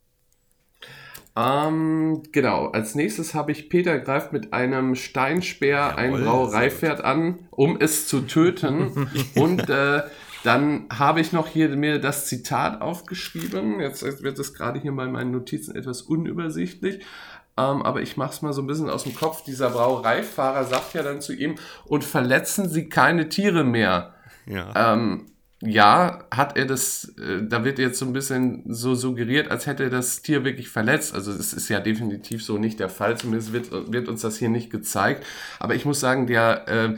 Ähm, 1.35 2.22
genau, 2.30 2.66
als 2.68 2.95
nächstes 2.95 3.35
habe 3.35 3.53
ich 3.53 3.70
Peter 3.70 3.99
greift 3.99 4.33
mit 4.33 4.53
einem 4.53 4.95
Steinspeer 4.95 5.97
ein 5.97 6.12
Jawohl, 6.12 6.24
Brauereipferd 6.24 7.03
an, 7.03 7.39
um 7.51 7.78
es 7.80 8.07
zu 8.07 8.20
töten. 8.20 9.09
Und 9.35 9.70
äh, 9.70 10.03
dann 10.45 10.87
habe 10.93 11.20
ich 11.20 11.33
noch 11.33 11.49
hier 11.49 11.68
mir 11.70 12.01
das 12.01 12.26
Zitat 12.26 12.83
aufgeschrieben. 12.83 13.80
Jetzt 13.80 14.03
wird 14.22 14.39
es 14.39 14.53
gerade 14.53 14.80
hier 14.80 14.93
bei 14.93 15.07
meinen 15.07 15.30
Notizen 15.30 15.74
etwas 15.74 16.03
unübersichtlich. 16.03 17.03
Ähm, 17.57 17.83
aber 17.83 18.03
ich 18.03 18.16
mache 18.16 18.33
es 18.33 18.43
mal 18.43 18.53
so 18.53 18.62
ein 18.62 18.66
bisschen 18.66 18.91
aus 18.91 19.05
dem 19.05 19.14
Kopf. 19.14 19.45
Dieser 19.45 19.70
Brauereifahrer 19.70 20.64
sagt 20.64 20.95
ja 20.95 21.03
dann 21.03 21.20
zu 21.20 21.33
ihm, 21.33 21.55
und 21.85 22.05
verletzen 22.05 22.68
Sie 22.68 22.89
keine 22.89 23.28
Tiere 23.28 23.64
mehr. 23.64 24.14
Ja. 24.47 24.95
Ähm, 24.95 25.32
ja, 25.65 26.25
hat 26.31 26.57
er 26.57 26.67
das, 26.67 27.15
äh, 27.19 27.43
da 27.43 27.65
wird 27.65 27.79
jetzt 27.79 27.99
so 27.99 28.05
ein 28.05 28.13
bisschen 28.13 28.63
so 28.67 28.97
suggeriert, 28.97 29.51
als 29.51 29.67
hätte 29.67 29.85
er 29.85 29.91
das 29.91 30.21
Tier 30.23 30.45
wirklich 30.45 30.69
verletzt. 30.69 31.15
Also 31.15 31.31
es 31.31 31.53
ist 31.53 31.69
ja 31.69 31.79
definitiv 31.79 32.45
so 32.45 32.59
nicht 32.59 32.81
der 32.81 32.89
Fall, 32.89 33.17
zumindest 33.17 33.53
wird, 33.53 33.93
wird 33.93 34.09
uns 34.09 34.23
das 34.23 34.39
hier 34.39 34.49
nicht 34.49 34.71
gezeigt. 34.71 35.25
Aber 35.61 35.77
ich 35.77 35.85
muss 35.85 36.01
sagen, 36.01 36.27
der 36.27 36.69
äh, 36.69 36.95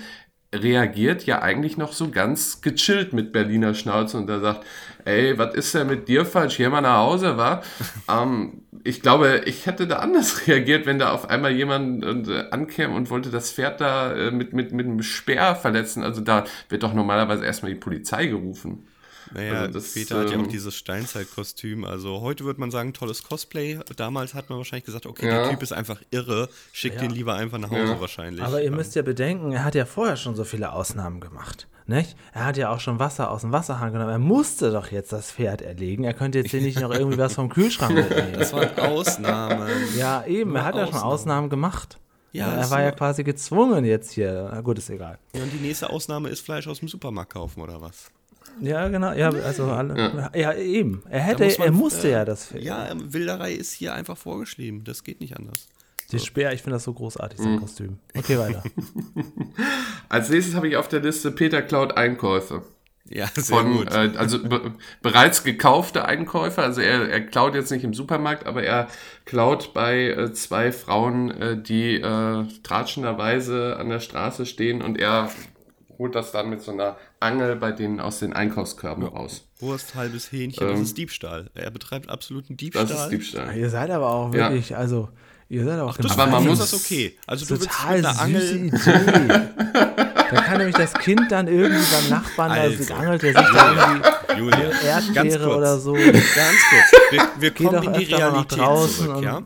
reagiert 0.55 1.26
ja 1.26 1.42
eigentlich 1.42 1.76
noch 1.76 1.92
so 1.92 2.11
ganz 2.11 2.61
gechillt 2.61 3.12
mit 3.12 3.32
Berliner 3.32 3.74
Schnauze 3.74 4.16
und 4.16 4.30
er 4.30 4.40
sagt, 4.40 4.64
ey, 5.05 5.36
was 5.38 5.55
ist 5.55 5.74
denn 5.74 5.86
mit 5.86 6.09
dir 6.09 6.24
falsch? 6.24 6.57
Geh 6.57 6.68
mal 6.68 6.80
nach 6.80 6.98
Hause, 6.98 7.36
wa? 7.36 7.62
ähm, 8.11 8.62
ich 8.84 9.02
glaube, 9.02 9.42
ich 9.46 9.66
hätte 9.66 9.86
da 9.86 9.96
anders 9.96 10.46
reagiert, 10.46 10.86
wenn 10.86 10.98
da 10.98 11.12
auf 11.12 11.28
einmal 11.28 11.52
jemand 11.52 12.05
äh, 12.05 12.44
ankäme 12.50 12.94
und 12.94 13.11
wollte 13.11 13.30
das 13.30 13.52
Pferd 13.52 13.80
da 13.80 14.12
äh, 14.12 14.30
mit, 14.30 14.52
mit, 14.52 14.72
mit 14.72 14.86
einem 14.86 15.02
Speer 15.02 15.57
verletzen. 15.57 16.02
Also 16.02 16.20
da 16.20 16.44
wird 16.68 16.82
doch 16.82 16.94
normalerweise 16.94 17.44
erstmal 17.44 17.72
die 17.72 17.80
Polizei 17.80 18.26
gerufen. 18.26 18.86
Naja, 19.33 19.61
Also 19.62 19.75
das, 19.79 19.93
Peter 19.95 20.20
hat 20.20 20.31
ja 20.31 20.37
auch 20.37 20.43
ähm, 20.43 20.49
dieses 20.49 20.75
Steinzeitkostüm. 20.77 21.85
Also 21.85 22.20
heute 22.20 22.45
würde 22.45 22.61
man 22.61 22.70
sagen, 22.70 22.93
tolles 22.93 23.22
Cosplay. 23.22 23.79
Damals 23.97 24.35
hat 24.35 24.49
man 24.51 24.59
wahrscheinlich 24.59 24.85
gesagt, 24.85 25.07
okay, 25.07 25.27
Ja. 25.29 25.43
der 25.43 25.51
Typ 25.51 25.62
ist 25.62 25.72
einfach 25.72 26.01
irre. 26.11 26.49
Schickt 26.72 26.97
Ja. 26.97 27.03
ihn 27.05 27.11
lieber 27.11 27.35
einfach 27.35 27.59
nach 27.59 27.70
Hause 27.70 27.93
Ja. 27.93 28.01
wahrscheinlich. 28.01 28.43
Aber 28.45 28.62
ihr 28.62 28.70
müsst 28.70 28.95
ja 28.95 29.03
bedenken, 29.03 29.53
er 29.53 29.64
hat 29.64 29.75
ja 29.75 29.85
vorher 29.87 30.16
schon 30.16 30.35
so 30.35 30.45
viele 30.45 30.72
Ausnahmen 30.72 31.20
gemacht. 31.20 31.68
Nicht? 31.87 32.16
Er 32.33 32.47
hat 32.47 32.57
ja 32.57 32.70
auch 32.70 32.81
schon 32.81 32.99
Wasser 32.99 33.31
aus 33.31 33.43
dem 33.43 33.53
Wasserhahn 33.53 33.93
genommen. 33.93 34.11
Er 34.11 34.18
musste 34.18 34.70
doch 34.72 34.91
jetzt 34.91 35.12
das 35.12 35.31
Pferd 35.31 35.61
erlegen. 35.61 36.05
Er 36.05 36.14
könnte 36.14 36.39
jetzt 36.39 36.51
hier 36.51 36.62
nicht 36.62 36.81
noch 36.81 36.91
irgendwie 36.91 37.18
was 37.18 37.35
vom 37.35 37.51
Kühlschrank 37.51 37.95
mitnehmen. 37.95 38.33
Das 38.39 38.55
waren 38.55 38.79
Ausnahmen. 38.79 39.70
Ja, 39.97 40.25
eben. 40.25 40.57
Er 40.57 40.64
hat 40.64 40.75
ja 40.77 40.87
schon 40.87 40.95
Ausnahmen. 40.95 41.12
Ausnahmen 41.12 41.51
gemacht. 41.51 41.99
Ja, 42.33 42.53
er 42.53 42.70
war 42.70 42.83
ja 42.83 42.91
quasi 42.91 43.22
gezwungen 43.22 43.85
jetzt 43.85 44.12
hier. 44.12 44.49
Na 44.53 44.61
gut, 44.62 44.79
ist 44.79 44.89
egal. 44.91 45.18
Ja, 45.35 45.43
und 45.43 45.53
die 45.53 45.59
nächste 45.59 45.91
Ausnahme 45.91 46.31
ist 46.31 46.41
Fleisch 46.41 46.66
aus 46.66 46.81
dem 46.81 46.89
Supermarkt 46.89 47.35
kaufen 47.35 47.61
oder 47.61 47.81
was? 47.81 48.11
Ja, 48.61 48.88
genau. 48.88 49.12
Ja, 49.12 49.30
also 49.30 49.64
alle. 49.64 50.30
Ja, 50.34 50.55
eben. 50.55 51.03
Er 51.11 51.20
hätte, 51.20 51.45
man, 51.59 51.68
er 51.68 51.72
musste 51.72 52.09
äh, 52.09 52.12
ja 52.12 52.24
das 52.24 52.47
Pferd. 52.47 52.62
Ja, 52.62 52.92
Wilderei 52.95 53.53
ist 53.53 53.72
hier 53.72 53.95
einfach 53.95 54.16
vorgeschrieben. 54.16 54.84
Das 54.84 55.03
geht 55.05 55.20
nicht 55.20 55.36
anders. 55.36 55.66
Die 56.12 56.18
Speer, 56.18 56.53
ich 56.53 56.62
finde 56.62 56.76
das 56.76 56.84
so 56.84 56.92
großartig, 56.92 57.38
sein 57.38 57.59
Kostüm. 57.59 57.99
Okay, 58.16 58.38
weiter. 58.38 58.62
Als 60.09 60.28
nächstes 60.28 60.55
habe 60.55 60.68
ich 60.68 60.76
auf 60.76 60.86
der 60.86 61.01
Liste 61.01 61.32
Peter 61.32 61.62
klaut 61.62 61.97
Einkäufe. 61.97 62.62
Ja, 63.09 63.26
sehr 63.34 63.59
von, 63.59 63.78
gut. 63.78 63.92
äh, 63.92 64.12
also 64.16 64.42
be 64.42 64.72
bereits 65.03 65.45
gekaufte 65.45 66.07
Einkäufe. 66.07 66.62
Also 66.62 66.80
er, 66.80 67.09
er 67.09 67.20
klaut 67.20 67.55
jetzt 67.55 67.70
nicht 67.70 67.84
im 67.84 67.95
Supermarkt, 67.95 68.47
aber 68.47 68.62
er 68.62 68.88
klaut 69.24 69.74
bei 69.74 70.09
äh, 70.09 70.32
zwei 70.32 70.72
Frauen, 70.72 71.30
äh, 71.30 71.61
die 71.61 71.97
äh, 71.97 72.45
tratschenderweise 72.62 73.76
an 73.78 73.90
der 73.90 74.01
Straße 74.01 74.47
stehen 74.47 74.80
und 74.80 74.99
er 74.99 75.30
holt 75.99 76.14
das 76.14 76.32
dann 76.32 76.49
mit 76.49 76.62
so 76.62 76.72
einer 76.72 76.97
Angel 77.25 77.57
bei 77.57 77.72
denen 77.72 77.99
aus 78.01 78.18
den 78.20 78.33
Einkaufskörben 78.33 79.05
raus. 79.07 79.47
Wurst, 79.59 79.95
halbes 79.95 80.31
Hähnchen, 80.31 80.66
das 80.68 80.77
ähm, 80.77 80.83
ist 80.85 80.97
Diebstahl. 80.99 81.51
Er 81.55 81.70
betreibt 81.70 82.09
absoluten 82.11 82.57
Diebstahl. 82.57 82.87
Das 82.87 83.03
ist 83.05 83.09
Diebstahl. 83.11 83.57
ihr 83.57 83.70
seid 83.70 83.91
aber 83.91 84.09
auch 84.11 84.35
Ja. 84.35 84.51
wirklich, 84.51 84.77
also, 84.77 85.09
ihr 85.49 85.64
seid 85.64 85.81
auch 85.81 85.97
Das 85.97 86.12
Aber 86.18 86.27
man 86.31 86.47
muss- 86.47 86.59
das 86.59 86.75
okay. 86.75 87.16
Also 87.27 87.45
du 87.47 87.51
willst 87.53 87.70
total 87.70 87.97
mit 87.97 88.07
einer 88.07 88.41
süße 88.41 88.93
Angel. 88.95 89.25
Idee. 89.25 89.41
da 90.31 90.41
kann 90.43 90.59
nämlich 90.59 90.77
das 90.77 90.93
Kind 90.95 91.31
dann 91.31 91.49
irgendwie 91.49 91.85
beim 91.93 92.11
Nachbarn, 92.11 92.51
da 92.51 92.61
Also. 92.62 92.77
sich 92.77 92.95
angelt, 92.95 93.22
der 93.22 93.33
sich 93.35 93.53
da 93.53 93.70
irgendwie 93.72 94.39
Julia, 94.41 94.70
ganz 95.14 95.16
Erdbeere 95.16 95.45
kurz. 95.45 95.57
oder 95.57 95.79
so. 95.79 95.93
Ganz 95.93 96.12
kurz. 96.12 97.03
Wir, 97.11 97.29
wir 97.39 97.51
kommen 97.53 97.83
in 97.85 97.93
die 97.95 98.05
Realität 98.14 98.59
draußen 98.59 99.07
zurück, 99.07 99.25
ja? 99.25 99.43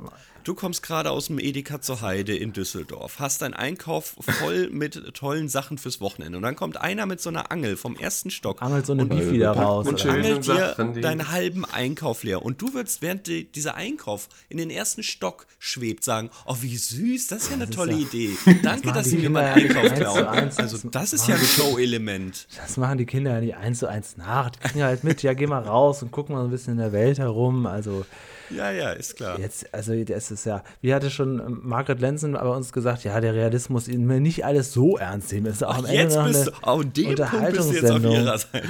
Du 0.48 0.54
kommst 0.54 0.82
gerade 0.82 1.10
aus 1.10 1.26
dem 1.26 1.38
Edeka 1.38 1.82
zur 1.82 2.00
Heide 2.00 2.34
in 2.34 2.54
Düsseldorf, 2.54 3.18
hast 3.18 3.42
deinen 3.42 3.52
Einkauf 3.52 4.16
voll 4.20 4.70
mit 4.72 5.14
tollen 5.14 5.48
Sachen 5.50 5.76
fürs 5.76 6.00
Wochenende 6.00 6.38
und 6.38 6.42
dann 6.42 6.56
kommt 6.56 6.80
einer 6.80 7.04
mit 7.04 7.20
so 7.20 7.28
einer 7.28 7.52
Angel 7.52 7.76
vom 7.76 7.96
ersten 7.96 8.30
Stock 8.30 8.62
Angelt 8.62 8.86
so 8.86 8.94
eine 8.94 9.02
und, 9.02 9.10
Beef 9.10 9.30
wieder 9.30 9.52
raus. 9.52 9.86
und 9.86 10.02
oder? 10.02 10.14
angelt 10.14 10.46
dir 10.46 10.74
deinen 11.02 11.30
halben 11.30 11.66
Einkauf 11.66 12.22
leer 12.22 12.42
und 12.42 12.62
du 12.62 12.72
würdest, 12.72 13.02
während 13.02 13.26
die, 13.26 13.44
dieser 13.44 13.74
Einkauf 13.74 14.28
in 14.48 14.56
den 14.56 14.70
ersten 14.70 15.02
Stock 15.02 15.46
schwebt, 15.58 16.02
sagen, 16.02 16.30
oh 16.46 16.56
wie 16.62 16.76
süß, 16.76 17.26
das 17.26 17.42
ist 17.42 17.50
ja 17.50 17.56
eine 17.56 17.68
tolle 17.68 17.92
ja- 17.92 17.98
Idee. 17.98 18.30
Danke, 18.62 18.92
dass 18.92 19.06
Sie 19.06 19.18
mir 19.18 19.30
meinen 19.30 19.52
Einkauf 19.52 19.94
klauen. 19.94 20.50
Also 20.56 20.88
das 20.88 21.12
ist 21.12 21.28
ja 21.28 21.34
ein 21.34 21.44
Show-Element. 21.44 22.48
Das 22.56 22.76
machen 22.78 22.96
die 22.96 23.06
Kinder 23.06 23.34
ja 23.34 23.40
nicht 23.40 23.56
eins 23.56 23.80
zu 23.80 23.86
eins 23.86 24.16
nach. 24.16 24.50
Die 24.50 24.60
kriegen 24.60 24.82
halt 24.82 25.04
mit, 25.04 25.22
ja, 25.22 25.34
geh 25.34 25.46
mal 25.46 25.62
raus 25.62 26.02
und 26.02 26.10
guck 26.10 26.30
mal 26.30 26.38
so 26.38 26.44
ein 26.44 26.50
bisschen 26.50 26.74
in 26.74 26.78
der 26.78 26.92
Welt 26.92 27.18
herum. 27.18 27.66
Also 27.66 28.06
Ja, 28.50 28.70
ja, 28.70 28.90
ist 28.92 29.16
klar. 29.16 29.38
jetzt, 29.38 29.72
also 29.74 29.92
das 30.04 30.30
ist 30.30 30.46
ja, 30.46 30.62
wie 30.80 30.94
hatte 30.94 31.10
schon 31.10 31.38
ähm, 31.38 31.60
Margaret 31.64 32.00
Lenzen 32.00 32.32
bei 32.32 32.40
uns 32.48 32.72
gesagt, 32.72 33.04
ja, 33.04 33.20
der 33.20 33.34
Realismus 33.34 33.88
ihn 33.88 34.06
mir 34.06 34.20
nicht 34.20 34.44
alles 34.44 34.72
so 34.72 34.96
ernst 34.96 35.32
nehmen. 35.32 35.46
Es 35.46 35.56
ist 35.56 35.62
auch 35.64 35.78
am 35.78 35.84
Ende 35.84 35.96
Jetzt 35.98 36.16
noch 36.16 36.26
bist 36.26 36.46
du, 36.46 36.50
eine 36.52 36.62
auf 36.62 36.82
dem 36.82 37.18
Punkt 37.18 37.52
bist 37.52 37.70
du 37.70 37.74
jetzt 37.74 37.90
auf 37.90 37.96
Unterhaltungssendung. 37.96 38.12
ihrer 38.12 38.38
Seite. 38.38 38.68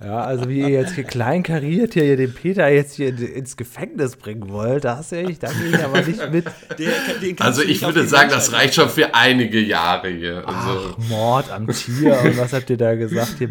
Ja, 0.00 0.20
also 0.20 0.48
wie 0.48 0.60
ihr 0.60 0.68
jetzt 0.68 0.92
hier 0.94 1.02
kleinkariert 1.02 1.94
hier 1.94 2.16
den 2.16 2.32
Peter 2.32 2.68
jetzt 2.68 2.94
hier 2.94 3.08
in- 3.08 3.18
ins 3.18 3.56
Gefängnis 3.56 4.14
bringen 4.14 4.48
wollt, 4.48 4.84
da 4.84 4.96
hast 4.98 5.10
du 5.10 5.16
echt, 5.16 5.42
da 5.42 5.50
gehe 5.52 5.70
ich 5.76 5.84
aber 5.84 6.02
nicht 6.02 6.30
mit. 6.30 6.44
Der, 6.78 6.92
den 7.20 7.34
kannst 7.34 7.40
Also 7.42 7.62
du 7.62 7.68
ich 7.68 7.82
würde 7.82 8.06
sagen, 8.06 8.30
das 8.30 8.52
reicht 8.52 8.74
schon 8.74 8.88
für 8.90 9.12
einige 9.16 9.58
Jahre 9.58 10.08
hier. 10.10 10.46
Also, 10.46 10.94
Ach, 10.96 11.08
Mord 11.08 11.50
am 11.50 11.66
Tier 11.66 12.16
und 12.22 12.38
was 12.38 12.52
habt 12.52 12.70
ihr 12.70 12.76
da 12.76 12.94
gesagt? 12.94 13.34
Hier, 13.38 13.48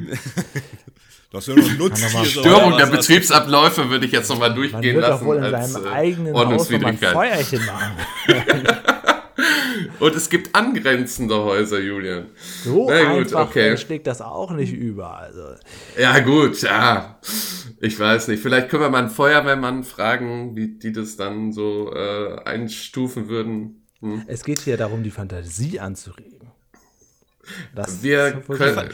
Das 1.32 1.48
ist 1.48 1.56
ja 1.56 1.62
noch 1.62 1.70
ein 1.70 1.78
Nutztier. 1.78 2.08
Kann 2.08 2.14
doch 2.14 2.20
mal- 2.20 2.26
so, 2.26 2.40
Störung 2.42 2.78
der? 2.78 2.86
Betriebsabläufe 2.86 3.90
würde 3.90 4.06
ich 4.06 4.12
jetzt 4.12 4.30
nochmal 4.30 4.50
man 4.50 4.58
durchgehen 4.58 4.96
wird 4.96 5.04
doch 5.04 5.10
lassen 5.10 5.26
wohl 5.26 5.38
in 5.38 5.44
als 5.44 5.74
seinem 5.74 5.86
äh, 5.86 5.90
eigenen 5.90 6.34
Haus 6.34 6.42
Ordnungswidrigkeit. 6.42 7.14
Feuerchen 7.14 7.66
machen. 7.66 7.98
Und 10.00 10.16
es 10.16 10.30
gibt 10.30 10.56
angrenzende 10.56 11.36
Häuser, 11.36 11.80
Julian. 11.80 12.28
So 12.64 12.90
Na 12.90 13.04
gut, 13.14 13.28
einfach 13.28 13.50
okay. 13.50 13.78
schlägt 13.78 14.08
das 14.08 14.22
auch 14.22 14.52
nicht 14.52 14.74
über. 14.74 15.18
Also, 15.18 15.42
Ja 15.98 16.20
gut, 16.20 16.62
ja. 16.62 17.20
Ich 17.80 18.00
weiß 18.00 18.30
nicht. 18.30 18.42
Vielleicht 18.42 18.70
können 18.70 18.84
wir 18.84 18.90
mal 18.90 19.00
einen 19.00 19.10
Feuerwehrmann 19.10 19.84
fragen, 19.84 20.56
wie 20.56 20.80
die 20.80 20.92
das 20.92 21.18
dann 21.18 21.52
so 21.52 21.94
äh, 21.94 22.40
einstufen 22.46 23.28
würden. 23.28 23.84
Hm. 24.00 24.24
es 24.28 24.44
geht 24.44 24.60
hier 24.60 24.78
darum, 24.78 25.02
die 25.02 25.10
Fantasie 25.10 25.80
anzuregen. 25.80 26.52
Das 27.74 28.04
Wir 28.04 28.34
können. 28.48 28.90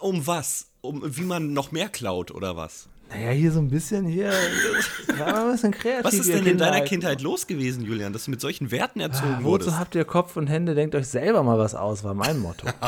Um 0.00 0.26
was? 0.26 0.67
Um 0.80 1.02
wie 1.04 1.22
man 1.22 1.52
noch 1.52 1.72
mehr 1.72 1.88
klaut 1.88 2.30
oder 2.30 2.56
was? 2.56 2.88
Naja, 3.10 3.30
hier 3.30 3.50
so 3.52 3.58
ein 3.58 3.68
bisschen 3.70 4.04
hier. 4.06 4.30
Mal 5.18 5.46
ein 5.46 5.52
bisschen 5.52 5.72
kreativ. 5.72 6.04
Was 6.04 6.14
ist 6.14 6.28
denn 6.28 6.44
in 6.46 6.58
deiner. 6.58 6.82
Kindheit 6.82 7.22
los 7.22 7.46
gewesen, 7.46 7.82
Julian, 7.82 8.12
dass 8.12 8.26
du 8.26 8.30
mit 8.30 8.40
solchen 8.40 8.70
Werten 8.70 9.00
erzogen 9.00 9.38
Ah, 9.40 9.42
wurdest? 9.44 9.70
Wozu 9.70 9.78
habt 9.78 9.94
ihr 9.94 10.04
Kopf 10.04 10.36
und 10.36 10.46
Hände? 10.46 10.74
Denkt 10.74 10.94
euch 10.94 11.08
selber 11.08 11.42
mal 11.42 11.58
was 11.58 11.74
aus, 11.74 12.04
war 12.04 12.12
mein 12.14 12.38
Motto. 12.38 12.66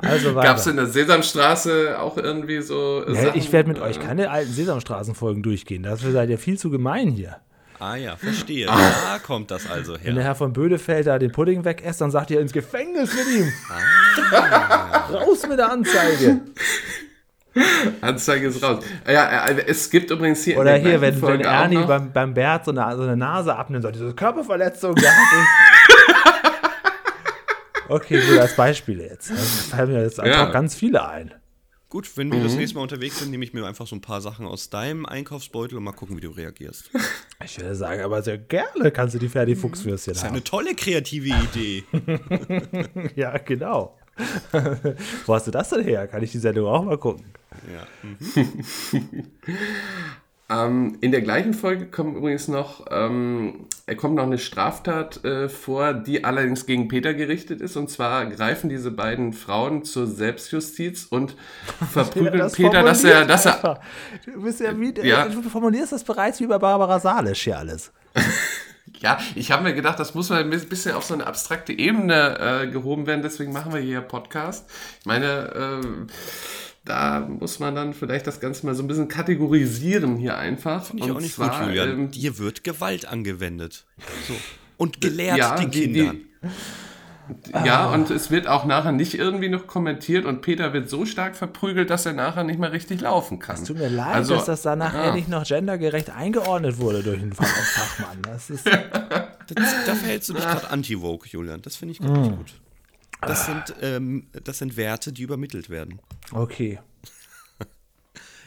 also. 0.00 0.34
Gab 0.34 0.56
es 0.56 0.66
in 0.66 0.76
der 0.76 0.86
Sesamstraße 0.86 1.98
auch 2.00 2.16
irgendwie 2.16 2.62
so. 2.62 3.04
äh, 3.06 3.14
ja, 3.14 3.22
Sachen, 3.26 3.38
ich 3.38 3.52
werde 3.52 3.68
mit 3.68 3.78
äh, 3.78 3.82
euch 3.82 4.00
keine 4.00 4.30
alten 4.30 4.52
Sesamstraßenfolgen 4.52 5.42
durchgehen. 5.42 5.82
Dafür 5.82 6.12
seid 6.12 6.30
ihr 6.30 6.38
viel 6.38 6.58
zu 6.58 6.70
gemein 6.70 7.08
hier. 7.10 7.36
Ah 7.78 7.96
ja, 7.96 8.16
verstehe. 8.16 8.66
Da 8.66 9.18
kommt 9.24 9.50
das 9.50 9.68
also 9.70 9.94
Wenn 9.94 10.14
der 10.14 10.14
her. 10.14 10.22
Herr 10.24 10.34
von 10.34 10.52
Bödefeld 10.52 11.06
da 11.06 11.18
den 11.18 11.32
Pudding 11.32 11.64
wegesst, 11.64 12.00
dann 12.00 12.10
sagt 12.10 12.30
ihr 12.30 12.40
ins 12.40 12.52
Gefängnis 12.52 13.10
mit 13.14 13.26
ihm. 13.34 13.52
Ah. 13.70 15.06
Raus 15.12 15.46
mit 15.48 15.58
der 15.58 15.70
Anzeige. 15.70 16.40
Anzeige 18.02 18.48
ist 18.48 18.62
raus. 18.62 18.84
Ja, 19.06 19.46
äh, 19.46 19.64
es 19.66 19.88
gibt 19.90 20.10
übrigens 20.10 20.44
hier. 20.44 20.58
Oder 20.58 20.72
der 20.72 20.78
hier, 20.80 21.00
wenn, 21.00 21.14
wenn 21.14 21.20
Folge 21.20 21.44
Ernie 21.44 21.84
beim, 21.84 22.12
beim 22.12 22.34
Bert 22.34 22.64
so 22.66 22.70
eine, 22.70 22.96
so 22.96 23.02
eine 23.02 23.16
Nase 23.16 23.56
abnimmt, 23.56 23.82
sagt 23.82 23.96
diese 23.96 24.12
Körperverletzung, 24.14 24.94
ich. 24.96 25.04
Okay, 27.88 28.20
gut, 28.28 28.38
als 28.40 28.56
Beispiel 28.56 29.00
jetzt. 29.00 29.30
Da 29.30 29.76
fallen 29.76 29.92
mir 29.92 30.02
jetzt 30.02 30.18
einfach 30.18 30.46
Ja. 30.46 30.50
ganz 30.50 30.74
viele 30.74 31.06
ein. 31.08 31.32
Gut, 31.88 32.16
wenn 32.16 32.32
wir 32.32 32.40
Mhm. 32.40 32.44
das 32.44 32.54
nächste 32.56 32.76
Mal 32.76 32.82
unterwegs 32.82 33.20
sind, 33.20 33.30
nehme 33.30 33.44
ich 33.44 33.52
mir 33.54 33.64
einfach 33.64 33.86
so 33.86 33.94
ein 33.94 34.00
paar 34.00 34.20
Sachen 34.20 34.44
aus 34.46 34.70
deinem 34.70 35.06
Einkaufsbeutel 35.06 35.78
und 35.78 35.84
mal 35.84 35.92
gucken, 35.92 36.16
wie 36.16 36.20
du 36.20 36.30
reagierst. 36.30 36.90
Das 36.92 37.02
Ich 37.44 37.58
würde 37.60 37.76
sagen, 37.76 38.02
aber 38.02 38.22
sehr 38.22 38.38
gerne 38.38 38.90
kannst 38.90 39.14
du 39.14 39.18
die 39.20 39.28
Ferdi-Fuchswürstchen 39.28 40.12
ist 40.14 40.20
ja 40.22 40.26
haben. 40.28 40.34
eine 40.34 40.44
tolle 40.44 40.74
kreative 40.74 41.28
Idee. 41.28 41.84
Ja, 43.14 43.38
genau. 43.38 43.96
Wo 45.26 45.34
hast 45.34 45.46
du 45.46 45.50
das 45.50 45.68
denn 45.70 45.84
her? 45.84 46.06
Kann 46.08 46.22
ich 46.22 46.32
die 46.32 46.38
Sendung 46.38 46.66
auch 46.66 46.82
mal 46.82 46.98
gucken? 46.98 47.24
Ja. 47.72 47.86
Ähm, 50.48 50.98
in 51.00 51.10
der 51.10 51.22
gleichen 51.22 51.54
Folge 51.54 51.86
kommt 51.86 52.16
übrigens 52.16 52.46
noch, 52.46 52.86
ähm, 52.90 53.66
er 53.86 53.96
kommt 53.96 54.14
noch 54.14 54.22
eine 54.22 54.38
Straftat 54.38 55.24
äh, 55.24 55.48
vor, 55.48 55.92
die 55.92 56.22
allerdings 56.24 56.66
gegen 56.66 56.86
Peter 56.86 57.14
gerichtet 57.14 57.60
ist. 57.60 57.76
Und 57.76 57.90
zwar 57.90 58.26
greifen 58.26 58.68
diese 58.68 58.92
beiden 58.92 59.32
Frauen 59.32 59.82
zur 59.82 60.06
Selbstjustiz 60.06 61.06
und 61.10 61.34
verprügeln 61.92 62.50
Peter, 62.52 62.84
dass 62.84 63.02
er, 63.02 63.24
dass 63.24 63.46
er. 63.46 63.80
Du, 64.24 64.42
bist 64.42 64.60
ja 64.60 64.78
wie, 64.78 64.94
Ja. 65.02 65.28
du 65.28 65.42
formulierst 65.42 65.90
das 65.92 66.04
bereits 66.04 66.40
wie 66.40 66.46
bei 66.46 66.58
Barbara 66.58 67.00
Salisch 67.00 67.42
hier 67.42 67.58
alles. 67.58 67.92
ja, 69.00 69.18
ich 69.34 69.50
habe 69.50 69.64
mir 69.64 69.74
gedacht, 69.74 69.98
das 69.98 70.14
muss 70.14 70.30
mal 70.30 70.42
ein 70.42 70.50
bisschen 70.50 70.94
auf 70.94 71.04
so 71.04 71.14
eine 71.14 71.26
abstrakte 71.26 71.72
Ebene 71.72 72.38
äh, 72.62 72.66
gehoben 72.68 73.08
werden. 73.08 73.22
Deswegen 73.22 73.52
machen 73.52 73.72
wir 73.72 73.80
hier 73.80 74.00
Podcast. 74.00 74.70
Ich 75.00 75.06
meine, 75.06 75.80
äh, 75.82 76.06
da 76.86 77.20
muss 77.20 77.58
man 77.58 77.74
dann 77.74 77.92
vielleicht 77.92 78.26
das 78.26 78.40
Ganze 78.40 78.64
mal 78.64 78.74
so 78.74 78.82
ein 78.82 78.86
bisschen 78.88 79.08
kategorisieren 79.08 80.16
hier 80.16 80.38
einfach. 80.38 80.86
Finde 80.86 81.04
ich 81.04 81.10
auch 81.12 81.20
nicht 81.20 81.36
gut, 81.36 81.50
Julian. 81.60 81.88
ähm, 81.90 82.10
Dir 82.10 82.38
wird 82.38 82.64
Gewalt 82.64 83.04
angewendet. 83.06 83.84
So. 84.26 84.34
Und 84.78 85.00
gelehrt 85.02 85.36
Ja, 85.36 85.56
den 85.56 85.70
die- 85.70 85.92
die- 85.92 85.92
Kindern. 85.98 86.20
Ja, 87.64 87.86
und 87.92 88.08
es 88.10 88.30
wird 88.30 88.46
auch 88.46 88.64
nachher 88.66 88.92
nicht 88.92 89.14
irgendwie 89.14 89.48
noch 89.48 89.66
kommentiert 89.66 90.24
und 90.26 90.42
Peter 90.42 90.72
wird 90.72 90.88
so 90.88 91.04
stark 91.06 91.34
verprügelt, 91.34 91.90
dass 91.90 92.06
er 92.06 92.12
nachher 92.12 92.44
nicht 92.44 92.60
mehr 92.60 92.70
richtig 92.70 93.00
laufen 93.00 93.40
kann. 93.40 93.64
Tut 93.64 93.78
mir 93.78 93.88
leid, 93.88 94.14
Also, 94.14 94.36
dass 94.36 94.44
das 94.44 94.62
dann 94.62 94.78
nachher 94.78 95.06
ja. 95.06 95.14
nicht 95.14 95.28
noch 95.28 95.44
gendergerecht 95.44 96.10
eingeordnet 96.10 96.78
wurde 96.78 97.02
durch 97.02 97.20
Fach 97.34 97.44
Fachmann. 97.44 98.22
Das 98.22 98.48
ist, 98.48 98.64
Das, 99.48 99.74
da 99.86 99.94
verhältst 99.96 100.28
du 100.28 100.34
dich 100.34 100.42
gerade 100.44 100.70
anti-Vogue, 100.70 101.26
Julian. 101.28 101.62
Das 101.62 101.74
finde 101.76 101.92
ich 101.92 102.00
gar 102.00 102.10
Mm. 102.10 102.20
nicht 102.22 102.36
gut. 102.36 102.54
Das 103.22 103.46
sind, 103.46 103.74
ähm, 103.82 104.26
das 104.44 104.58
sind 104.58 104.76
Werte, 104.76 105.12
die 105.12 105.22
übermittelt 105.22 105.68
werden. 105.70 105.98
Okay. 106.32 106.78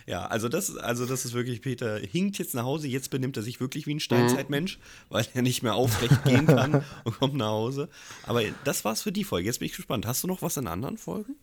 Ja, 0.05 0.25
also 0.25 0.49
das, 0.49 0.75
also 0.75 1.05
das 1.05 1.23
ist 1.23 1.33
wirklich, 1.33 1.61
Peter 1.61 1.99
hinkt 1.99 2.39
jetzt 2.39 2.55
nach 2.55 2.63
Hause, 2.63 2.87
jetzt 2.87 3.11
benimmt 3.11 3.37
er 3.37 3.43
sich 3.43 3.59
wirklich 3.59 3.85
wie 3.85 3.93
ein 3.93 3.99
Steinzeitmensch, 3.99 4.79
weil 5.09 5.23
er 5.35 5.43
nicht 5.43 5.61
mehr 5.61 5.75
aufrecht 5.75 6.23
gehen 6.23 6.47
kann 6.47 6.83
und 7.03 7.19
kommt 7.19 7.35
nach 7.35 7.49
Hause. 7.49 7.89
Aber 8.23 8.41
das 8.63 8.83
war's 8.83 9.03
für 9.03 9.11
die 9.11 9.23
Folge. 9.23 9.45
Jetzt 9.45 9.59
bin 9.59 9.67
ich 9.67 9.75
gespannt. 9.75 10.07
Hast 10.07 10.23
du 10.23 10.27
noch 10.27 10.41
was 10.41 10.57
in 10.57 10.65
anderen 10.65 10.97
Folgen? 10.97 11.35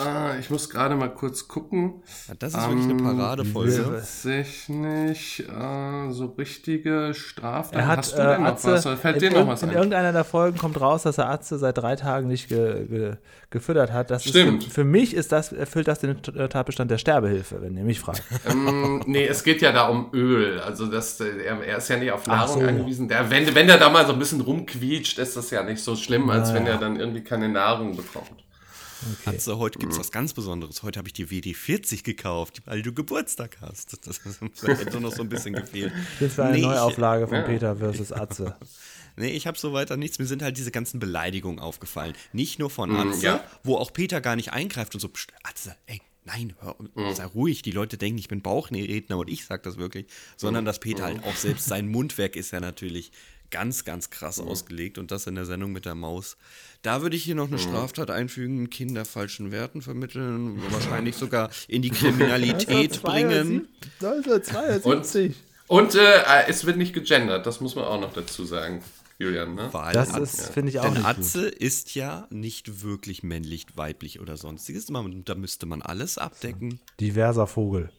Ah, 0.00 0.36
ich 0.38 0.50
muss 0.50 0.68
gerade 0.70 0.94
mal 0.96 1.08
kurz 1.08 1.48
gucken. 1.48 2.02
Ja, 2.28 2.34
das 2.38 2.54
ist 2.54 2.68
wirklich 2.68 2.84
eine 2.90 3.02
Paradefolge. 3.02 3.84
Tatsächlich 3.94 5.44
äh, 5.48 6.10
so 6.10 6.26
richtige 6.38 7.12
Straftaten. 7.14 7.78
Er 7.78 7.86
hat 7.86 7.98
Hast 7.98 8.12
du 8.16 8.20
äh, 8.22 8.26
denn 8.26 8.42
noch 8.42 8.48
Atze, 8.48 8.72
was? 8.72 8.86
Oder 8.86 8.96
Fällt 8.96 9.22
in, 9.22 9.30
dir 9.32 9.40
noch 9.40 9.48
was 9.48 9.62
in 9.62 9.70
ein? 9.70 9.74
irgendeiner 9.76 10.12
der 10.12 10.24
Folgen 10.24 10.58
kommt 10.58 10.80
raus, 10.80 11.02
dass 11.02 11.18
er 11.18 11.28
Atze 11.30 11.58
seit 11.58 11.78
drei 11.78 11.96
Tagen 11.96 12.28
nicht 12.28 12.48
ge, 12.48 12.86
ge, 12.86 13.12
gefüttert 13.50 13.92
hat. 13.92 14.10
Das 14.10 14.24
Stimmt. 14.24 14.62
Ist 14.62 14.68
für, 14.68 14.74
für 14.80 14.84
mich 14.84 15.14
ist 15.14 15.32
das, 15.32 15.52
erfüllt 15.52 15.88
das 15.88 16.00
den 16.00 16.22
Tatbestand 16.22 16.90
der 16.90 16.98
Sterbehilfe, 16.98 17.60
wenn 17.62 17.76
ihr 17.76 17.84
mich 17.84 18.00
fragt. 18.00 18.22
ähm, 18.48 19.02
nee, 19.06 19.26
es 19.26 19.42
geht 19.44 19.62
ja 19.62 19.72
da 19.72 19.88
um 19.88 20.10
Öl. 20.12 20.60
Also 20.60 20.86
das, 20.86 21.20
äh, 21.20 21.44
er, 21.44 21.60
er 21.62 21.78
ist 21.78 21.88
ja 21.88 21.96
nicht 21.96 22.12
auf 22.12 22.26
Nahrung 22.26 22.60
so. 22.60 22.66
angewiesen. 22.66 23.08
Der, 23.08 23.30
wenn, 23.30 23.54
wenn 23.54 23.66
der 23.66 23.78
da 23.78 23.88
mal 23.90 24.06
so 24.06 24.12
ein 24.12 24.18
bisschen 24.18 24.40
rumquietscht, 24.40 25.18
ist 25.18 25.36
das 25.36 25.50
ja 25.50 25.62
nicht 25.62 25.82
so 25.82 25.96
schlimm, 25.96 26.28
als 26.30 26.52
wenn 26.54 26.64
Naja. 26.64 26.76
er 26.76 26.80
dann 26.80 26.98
irgendwie 26.98 27.22
keine 27.22 27.48
Nahrung 27.48 27.96
bekommt. 27.96 28.44
Atze, 29.24 29.58
heute 29.58 29.78
gibt 29.78 29.92
es 29.92 29.98
was 29.98 30.10
ganz 30.12 30.32
Besonderes. 30.32 30.82
Heute 30.82 30.98
habe 30.98 31.08
ich 31.08 31.12
dir 31.12 31.28
WD40 31.28 32.02
gekauft, 32.02 32.62
weil 32.64 32.82
du 32.82 32.92
Geburtstag 32.92 33.58
hast. 33.60 34.06
Das, 34.06 34.20
das 34.62 34.78
hätte 34.78 35.00
noch 35.00 35.12
so 35.14 35.22
ein 35.22 35.28
bisschen 35.28 35.54
gefehlt. 35.54 35.92
Das 36.20 36.36
war 36.38 36.46
eine 36.46 36.54
Nee, 36.54 36.60
ich- 36.60 36.66
Neuauflage 36.66 37.26
von 37.28 37.36
ja. 37.36 37.42
Peter 37.42 37.76
versus 37.76 38.12
Atze. 38.12 38.56
Nee, 39.20 39.30
ich 39.30 39.48
habe 39.48 39.58
so 39.58 39.72
weiter 39.72 39.96
nichts. 39.96 40.20
Mir 40.20 40.26
sind 40.26 40.42
halt 40.42 40.56
diese 40.58 40.70
ganzen 40.70 41.00
Beleidigungen 41.00 41.58
aufgefallen. 41.58 42.14
Nicht 42.32 42.60
nur 42.60 42.70
von 42.70 42.94
Atze, 42.94 43.24
ja. 43.24 43.44
wo 43.64 43.74
auch 43.76 43.92
Peter 43.92 44.20
gar 44.20 44.36
nicht 44.36 44.52
eingreift 44.52 44.94
und 44.94 45.00
so, 45.00 45.08
"Psst, 45.08 45.32
Atze, 45.42 45.74
ey, 45.86 46.00
nein, 46.24 46.54
hör, 46.60 46.76
sei 47.16 47.24
ruhig. 47.24 47.62
Die 47.62 47.72
Leute 47.72 47.98
denken, 47.98 48.16
ich 48.20 48.28
bin 48.28 48.42
Bauchredner 48.42 49.18
und 49.18 49.28
ich 49.28 49.44
sag 49.44 49.64
das 49.64 49.76
wirklich. 49.76 50.06
Sondern 50.36 50.64
dass 50.64 50.78
Peter 50.78 51.02
halt 51.02 51.24
auch 51.24 51.34
selbst 51.34 51.66
sein 51.66 51.88
Mundwerk 51.88 52.36
ist 52.36 52.52
ja 52.52 52.60
natürlich 52.60 53.10
ganz, 53.50 53.84
ganz 53.84 54.10
krass 54.10 54.40
ausgelegt 54.40 54.98
und 54.98 55.10
das 55.10 55.26
in 55.26 55.34
der 55.34 55.46
Sendung 55.46 55.72
mit 55.72 55.84
der 55.84 55.94
Maus. 55.94 56.36
Da 56.82 57.02
würde 57.02 57.16
ich 57.16 57.24
hier 57.24 57.34
noch 57.34 57.48
eine 57.48 57.58
Straftat 57.58 58.10
einfügen, 58.10 58.70
Kinder 58.70 59.04
falschen 59.04 59.50
Werten 59.50 59.82
vermitteln, 59.82 60.60
wahrscheinlich 60.70 61.16
sogar 61.16 61.50
in 61.66 61.82
die 61.82 61.90
Kriminalität 61.90 63.02
bringen. 63.02 63.68
1972. 64.00 65.34
Und 65.66 65.94
äh, 65.94 66.22
es 66.48 66.64
wird 66.64 66.76
nicht 66.78 66.94
gegendert, 66.94 67.46
das 67.46 67.60
muss 67.60 67.74
man 67.74 67.84
auch 67.84 68.00
noch 68.00 68.12
dazu 68.12 68.44
sagen, 68.44 68.82
Julian. 69.18 69.54
Ne? 69.54 69.68
Weil 69.72 69.92
Das 69.92 70.10
Atze- 70.14 70.22
ist, 70.22 70.50
finde 70.50 70.70
ich 70.70 70.78
auch 70.78 70.84
Denn 70.84 70.94
nicht 70.94 71.04
Atze 71.04 71.48
ist 71.48 71.94
ja 71.94 72.26
nicht 72.30 72.82
wirklich 72.82 73.22
männlich, 73.22 73.66
weiblich 73.74 74.20
oder 74.20 74.36
sonstiges. 74.36 74.88
Man- 74.90 75.24
Da 75.24 75.34
müsste 75.34 75.66
man 75.66 75.82
alles 75.82 76.16
abdecken. 76.16 76.70
gut. 76.70 76.78
Diverser 77.00 77.46
Vogel. 77.46 77.90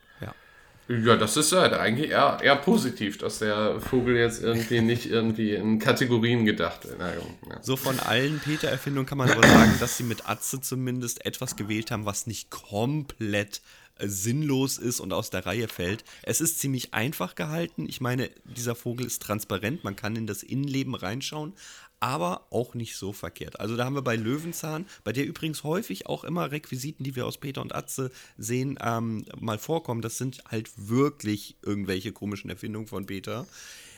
Ja. 0.90 1.16
Das 1.18 1.38
ist 1.38 1.52
halt 1.52 1.74
eigentlich 1.74 2.10
eher, 2.10 2.40
eher 2.42 2.56
positiv, 2.56 3.20
dass 3.20 3.40
der 3.40 3.80
Vogel 3.80 4.18
jetzt 4.18 4.42
irgendwie 4.42 4.82
nicht 4.82 5.06
irgendwie 5.06 5.54
in 5.54 5.78
Kategorien 5.78 6.46
gedacht 6.46 6.86
wird. 6.86 7.00
Ja. 7.00 7.62
So 7.62 7.78
von 7.78 8.00
allen 8.00 8.40
Peter-Erfindungen 8.40 9.06
kann 9.06 9.20
man 9.20 9.30
aber 9.30 9.48
sagen, 9.48 9.74
dass 9.80 9.98
sie 9.98 10.04
mit 10.04 10.28
Atze 10.28 10.62
zumindest 10.62 11.26
etwas 11.26 11.56
gewählt 11.56 11.92
haben, 11.92 12.06
was 12.06 12.26
nicht 12.26 12.50
komplett 12.50 13.62
äh, 13.98 14.08
sinnlos 14.08 14.80
ist 14.80 15.00
und 15.00 15.14
aus 15.14 15.30
der 15.30 15.46
Reihe 15.46 15.68
fällt. 15.68 16.04
Es 16.24 16.42
ist 16.42 16.60
ziemlich 16.60 16.94
einfach 16.96 17.36
gehalten. 17.36 17.86
Ich 17.88 18.02
meine, 18.02 18.32
dieser 18.46 18.74
Vogel 18.74 19.06
ist 19.06 19.22
transparent, 19.22 19.84
man 19.84 19.96
kann 19.96 20.16
in 20.16 20.26
das 20.26 20.42
Innenleben 20.42 20.96
reinschauen, 20.96 21.54
aber 22.00 22.46
auch 22.50 22.74
nicht 22.76 22.96
so 22.96 23.12
verkehrt. 23.14 23.60
Also 23.60 23.76
da 23.76 23.86
haben 23.86 23.96
wir 23.96 24.02
bei 24.02 24.16
Löwenzahn, 24.16 24.86
bei 25.04 25.12
der 25.12 25.26
übrigens 25.26 25.64
häufig 25.64 26.08
auch 26.08 26.24
immer 26.24 26.52
Requisiten, 26.52 27.04
die 27.04 27.16
wir 27.16 27.26
aus 27.26 27.38
Peter 27.38 27.62
und 27.62 27.76
Atze 27.76 28.12
sehen, 28.38 28.78
ähm, 28.82 29.26
mal 29.40 29.58
vorkommen. 29.58 30.02
Das 30.02 30.18
sind 30.18 30.44
halt 30.50 30.70
wirklich 30.78 31.58
irgendwelche 31.62 32.12
komischen 32.12 32.50
Erfindungen 32.50 32.88
von 32.88 33.06
Peter. 33.06 33.46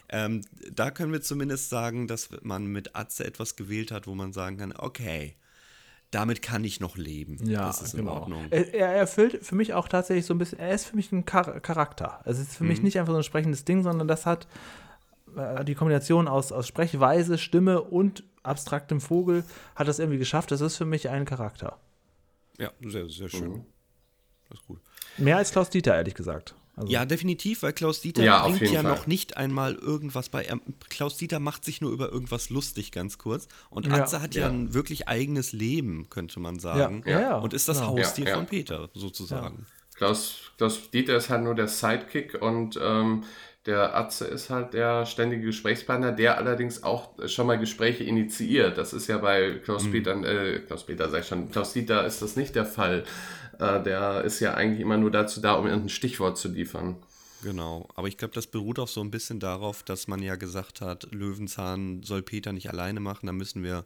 Ähm, 0.09 0.41
da 0.73 0.91
können 0.91 1.13
wir 1.13 1.21
zumindest 1.21 1.69
sagen, 1.69 2.07
dass 2.07 2.29
man 2.41 2.65
mit 2.65 2.95
Atze 2.95 3.23
etwas 3.23 3.55
gewählt 3.55 3.91
hat, 3.91 4.07
wo 4.07 4.15
man 4.15 4.33
sagen 4.33 4.57
kann, 4.57 4.73
okay, 4.75 5.35
damit 6.09 6.41
kann 6.41 6.65
ich 6.65 6.81
noch 6.81 6.97
leben. 6.97 7.37
Ja, 7.47 7.67
das 7.67 7.81
ist 7.81 7.95
genau. 7.95 8.11
in 8.11 8.17
Ordnung. 8.17 8.45
Er, 8.49 8.73
er 8.73 8.89
erfüllt 8.93 9.39
für 9.45 9.55
mich 9.55 9.73
auch 9.73 9.87
tatsächlich 9.87 10.25
so 10.25 10.33
ein 10.33 10.37
bisschen, 10.39 10.59
er 10.59 10.73
ist 10.73 10.85
für 10.85 10.97
mich 10.97 11.13
ein 11.13 11.23
Char 11.25 11.61
Charakter. 11.61 12.19
Es 12.25 12.37
ist 12.37 12.53
für 12.53 12.65
mich 12.65 12.79
Mhm. 12.79 12.85
nicht 12.85 12.99
einfach 12.99 13.13
so 13.13 13.17
ein 13.19 13.23
sprechendes 13.23 13.63
Ding, 13.63 13.83
sondern 13.83 14.09
das 14.09 14.25
hat 14.25 14.47
äh, 15.37 15.63
die 15.65 15.75
Kombination 15.75 16.27
aus, 16.27 16.51
aus 16.51 16.67
Sprechweise, 16.67 17.37
Stimme 17.37 17.81
und 17.81 18.23
abstraktem 18.43 19.01
Vogel 19.01 19.43
hat 19.75 19.87
das 19.87 19.99
irgendwie 19.99 20.17
geschafft. 20.19 20.51
Das 20.51 20.61
ist 20.61 20.77
für 20.77 20.85
mich 20.85 21.09
ein 21.09 21.25
Charakter. 21.25 21.77
Ja, 22.57 22.71
sehr, 22.81 23.09
sehr 23.09 23.29
schön. 23.29 23.51
Mhm. 23.51 23.65
Das 24.49 24.59
ist 24.59 24.67
gut. 24.67 24.79
Mehr 25.17 25.37
als 25.37 25.51
Klaus 25.51 25.69
Dieter, 25.69 25.95
ehrlich 25.95 26.15
gesagt. 26.15 26.55
Also, 26.75 26.91
Ja, 26.91 27.05
definitiv, 27.05 27.63
weil 27.63 27.73
Klaus 27.73 28.01
Dieter 28.01 28.23
Ja, 28.23 28.47
bringt 28.47 28.61
ja 28.61 28.81
Fall. 28.81 28.91
noch 28.91 29.05
nicht 29.07 29.35
einmal 29.37 29.75
irgendwas 29.75 30.29
bei. 30.29 30.43
Er, 30.43 30.59
Klaus 30.89 31.17
Dieter 31.17 31.39
macht 31.39 31.65
sich 31.65 31.81
nur 31.81 31.91
über 31.91 32.09
irgendwas 32.09 32.49
lustig, 32.49 32.91
ganz 32.91 33.17
kurz. 33.17 33.47
Und 33.69 33.87
Ja, 33.87 33.93
Atze 33.95 34.21
hat 34.21 34.35
ja, 34.35 34.43
ja. 34.43 34.47
ein 34.49 34.73
wirklich 34.73 35.07
eigenes 35.07 35.51
Leben, 35.51 36.09
könnte 36.09 36.39
man 36.39 36.59
sagen. 36.59 37.03
ja, 37.05 37.19
ja, 37.21 37.37
Und 37.37 37.53
ist 37.53 37.67
das 37.67 37.79
genau. 37.79 37.97
Haustier 37.97 38.25
Ja, 38.25 38.29
ja. 38.31 38.35
von 38.37 38.45
Peter, 38.45 38.89
sozusagen. 38.93 39.65
Klaus, 39.95 40.51
Klaus 40.57 40.89
Dieter 40.91 41.17
ist 41.17 41.29
halt 41.29 41.43
nur 41.43 41.53
der 41.55 41.67
Sidekick 41.67 42.41
und 42.41 42.79
ähm, 42.81 43.23
der 43.65 43.95
Atze 43.95 44.25
ist 44.25 44.49
halt 44.49 44.73
der 44.73 45.05
ständige 45.05 45.43
Gesprächspartner, 45.45 46.11
der 46.11 46.37
allerdings 46.37 46.83
auch 46.83 47.11
schon 47.27 47.47
mal 47.47 47.59
Gespräche 47.59 48.03
initiiert. 48.03 48.77
Das 48.77 48.93
ist 48.93 49.07
ja 49.07 49.19
bei 49.19 49.59
Klaus 49.63 49.89
Peter, 49.89 50.15
äh, 50.23 50.59
Klaus 50.59 50.85
Peter 50.85 51.09
sag 51.09 51.21
ich 51.21 51.27
schon, 51.27 51.51
Klaus 51.51 51.73
Dieter 51.73 52.05
ist 52.05 52.21
das 52.21 52.35
nicht 52.35 52.55
der 52.55 52.65
Fall. 52.65 53.03
Äh, 53.59 53.83
der 53.83 54.23
ist 54.23 54.39
ja 54.39 54.55
eigentlich 54.55 54.79
immer 54.79 54.97
nur 54.97 55.11
dazu 55.11 55.41
da, 55.41 55.53
um 55.53 55.67
irgendein 55.67 55.89
Stichwort 55.89 56.37
zu 56.37 56.47
liefern. 56.47 56.95
Genau. 57.43 57.87
Aber 57.95 58.07
ich 58.07 58.17
glaube, 58.17 58.33
das 58.33 58.47
beruht 58.47 58.79
auch 58.79 58.87
so 58.87 59.01
ein 59.01 59.11
bisschen 59.11 59.39
darauf, 59.39 59.83
dass 59.83 60.07
man 60.07 60.21
ja 60.21 60.35
gesagt 60.35 60.81
hat, 60.81 61.07
Löwenzahn 61.11 62.03
soll 62.03 62.21
Peter 62.21 62.53
nicht 62.53 62.69
alleine 62.69 62.99
machen, 62.99 63.27
da 63.27 63.33
müssen 63.33 63.63
wir. 63.63 63.85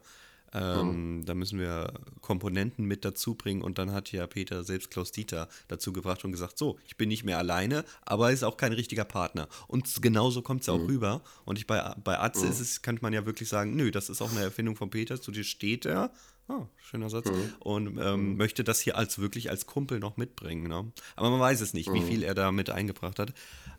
Ähm, 0.56 1.24
Da 1.26 1.34
müssen 1.34 1.58
wir 1.58 1.92
Komponenten 2.20 2.84
mit 2.84 3.04
dazu 3.04 3.34
bringen 3.34 3.62
und 3.62 3.78
dann 3.78 3.92
hat 3.92 4.12
ja 4.12 4.26
Peter 4.26 4.64
selbst 4.64 4.90
Klaus 4.90 5.12
Dieter 5.12 5.48
dazu 5.68 5.92
gebracht 5.92 6.24
und 6.24 6.32
gesagt, 6.32 6.58
so, 6.58 6.78
ich 6.86 6.96
bin 6.96 7.08
nicht 7.08 7.24
mehr 7.24 7.38
alleine, 7.38 7.84
aber 8.02 8.32
ist 8.32 8.42
auch 8.42 8.56
kein 8.56 8.72
richtiger 8.72 9.04
Partner. 9.04 9.48
Und 9.68 10.02
genauso 10.02 10.42
kommt 10.42 10.62
es 10.62 10.66
ja 10.68 10.72
auch 10.74 10.88
rüber. 10.88 11.22
Und 11.44 11.58
ich 11.58 11.66
bei, 11.66 11.94
bei 12.02 12.18
Atze 12.18 12.46
ist 12.46 12.60
es, 12.60 12.82
könnte 12.82 13.02
man 13.02 13.12
ja 13.12 13.26
wirklich 13.26 13.48
sagen, 13.48 13.76
nö, 13.76 13.90
das 13.90 14.08
ist 14.08 14.22
auch 14.22 14.30
eine 14.30 14.42
Erfindung 14.42 14.76
von 14.76 14.90
Peter, 14.90 15.20
zu 15.20 15.30
dir 15.30 15.44
steht 15.44 15.84
er. 15.86 16.10
Ah, 16.48 16.66
schöner 16.76 17.10
Satz. 17.10 17.28
Und 17.58 17.98
ähm, 17.98 18.36
möchte 18.36 18.62
das 18.62 18.78
hier 18.78 18.96
als 18.96 19.18
wirklich 19.18 19.50
als 19.50 19.66
Kumpel 19.66 19.98
noch 19.98 20.16
mitbringen. 20.16 20.68
Ne? 20.68 20.92
Aber 21.16 21.30
man 21.30 21.40
weiß 21.40 21.60
es 21.60 21.74
nicht, 21.74 21.92
wie 21.92 22.02
viel 22.02 22.22
er 22.22 22.36
da 22.36 22.52
mit 22.52 22.70
eingebracht 22.70 23.18
hat. 23.18 23.32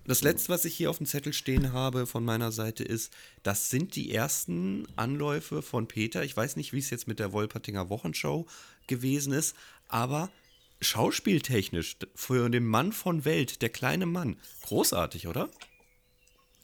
Das 0.07 0.21
letzte, 0.21 0.49
was 0.49 0.63
ich 0.63 0.73
hier 0.73 0.89
auf 0.89 0.97
dem 0.97 1.05
Zettel 1.05 1.33
stehen 1.33 1.73
habe 1.73 2.07
von 2.07 2.23
meiner 2.23 2.53
Seite 2.53 2.83
ist, 2.83 3.11
das 3.43 3.69
sind 3.69 3.97
die 3.97 4.13
ersten 4.13 4.87
Anläufe 4.95 5.61
von 5.61 5.89
Peter. 5.89 6.23
Ich 6.23 6.35
weiß 6.35 6.55
nicht, 6.55 6.71
wie 6.71 6.79
es 6.79 6.89
jetzt 6.89 7.09
mit 7.09 7.19
der 7.19 7.33
Wolpertinger 7.33 7.89
Wochenshow 7.89 8.47
gewesen 8.87 9.33
ist, 9.33 9.53
aber 9.89 10.29
schauspieltechnisch 10.79 11.97
für 12.15 12.49
den 12.49 12.65
Mann 12.65 12.93
von 12.93 13.25
Welt, 13.25 13.61
der 13.61 13.69
kleine 13.69 14.05
Mann, 14.05 14.37
großartig, 14.63 15.27
oder? 15.27 15.49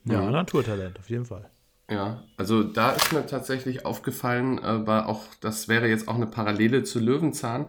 ja, 0.06 0.30
Naturtalent, 0.32 0.98
auf 1.00 1.10
jeden 1.10 1.26
Fall. 1.26 1.50
Ja, 1.90 2.24
also 2.38 2.64
da 2.64 2.92
ist 2.92 3.12
mir 3.12 3.26
tatsächlich 3.26 3.86
aufgefallen, 3.86 4.58
aber 4.60 5.08
auch 5.08 5.24
das 5.42 5.68
wäre 5.68 5.88
jetzt 5.90 6.08
auch 6.08 6.16
eine 6.16 6.28
Parallele 6.28 6.84
zu 6.84 7.00
Löwenzahn, 7.00 7.68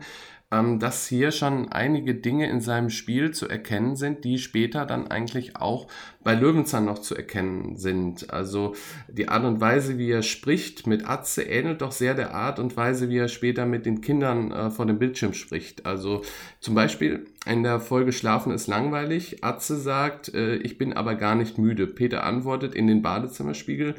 ähm, 0.51 0.79
dass 0.79 1.07
hier 1.07 1.31
schon 1.31 1.73
einige 1.73 2.15
Dinge 2.15 2.49
in 2.49 2.61
seinem 2.61 2.91
Spiel 2.91 3.33
zu 3.33 3.49
erkennen 3.49 3.97
sind, 3.97 4.25
die 4.25 4.39
später 4.39 4.87
dann 4.87 5.09
eigentlich 5.09 5.57
auch 5.57 5.89
bei 6.23 6.35
Löwenzahn 6.35 6.85
noch 6.85 6.99
zu 6.99 7.15
erkennen 7.15 7.77
sind. 7.77 8.33
Also 8.33 8.75
die 9.09 9.29
Art 9.29 9.45
und 9.45 9.61
Weise, 9.61 9.99
wie 9.99 10.11
er 10.11 10.23
spricht 10.23 10.87
mit 10.87 11.09
Atze, 11.09 11.43
ähnelt 11.43 11.81
doch 11.81 11.93
sehr 11.93 12.15
der 12.15 12.35
Art 12.35 12.59
und 12.59 12.77
Weise, 12.77 13.09
wie 13.09 13.19
er 13.19 13.29
später 13.29 13.67
mit 13.67 13.87
den 13.87 14.01
Kindern 14.01 14.53
äh, 14.53 14.71
vor 14.71 14.87
dem 14.87 14.99
Bildschirm 14.99 15.35
spricht. 15.35 15.87
Also 15.87 16.23
zum 16.61 16.75
Beispiel 16.75 17.27
in 17.47 17.63
der 17.63 17.81
Folge 17.81 18.13
Schlafen 18.13 18.53
ist 18.53 18.67
langweilig. 18.67 19.45
Atze 19.45 19.77
sagt, 19.77 20.33
äh, 20.35 20.57
ich 20.57 20.79
bin 20.79 20.93
aber 20.93 21.15
gar 21.15 21.35
nicht 21.35 21.59
müde. 21.59 21.87
Peter 21.87 22.25
antwortet 22.25 22.75
in 22.75 22.87
den 22.87 23.03
Badezimmerspiegel, 23.03 23.95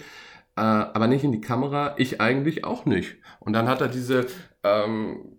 äh, 0.56 0.62
aber 0.62 1.08
nicht 1.08 1.24
in 1.24 1.32
die 1.32 1.41
Kamera, 1.41 1.96
ich 1.98 2.22
eigentlich 2.22 2.64
auch 2.64 2.86
nicht. 2.86 3.18
Und 3.39 3.54
dann 3.54 3.68
hat 3.68 3.82
er 3.82 3.88
diese 3.88 4.26
ähm, 4.64 5.34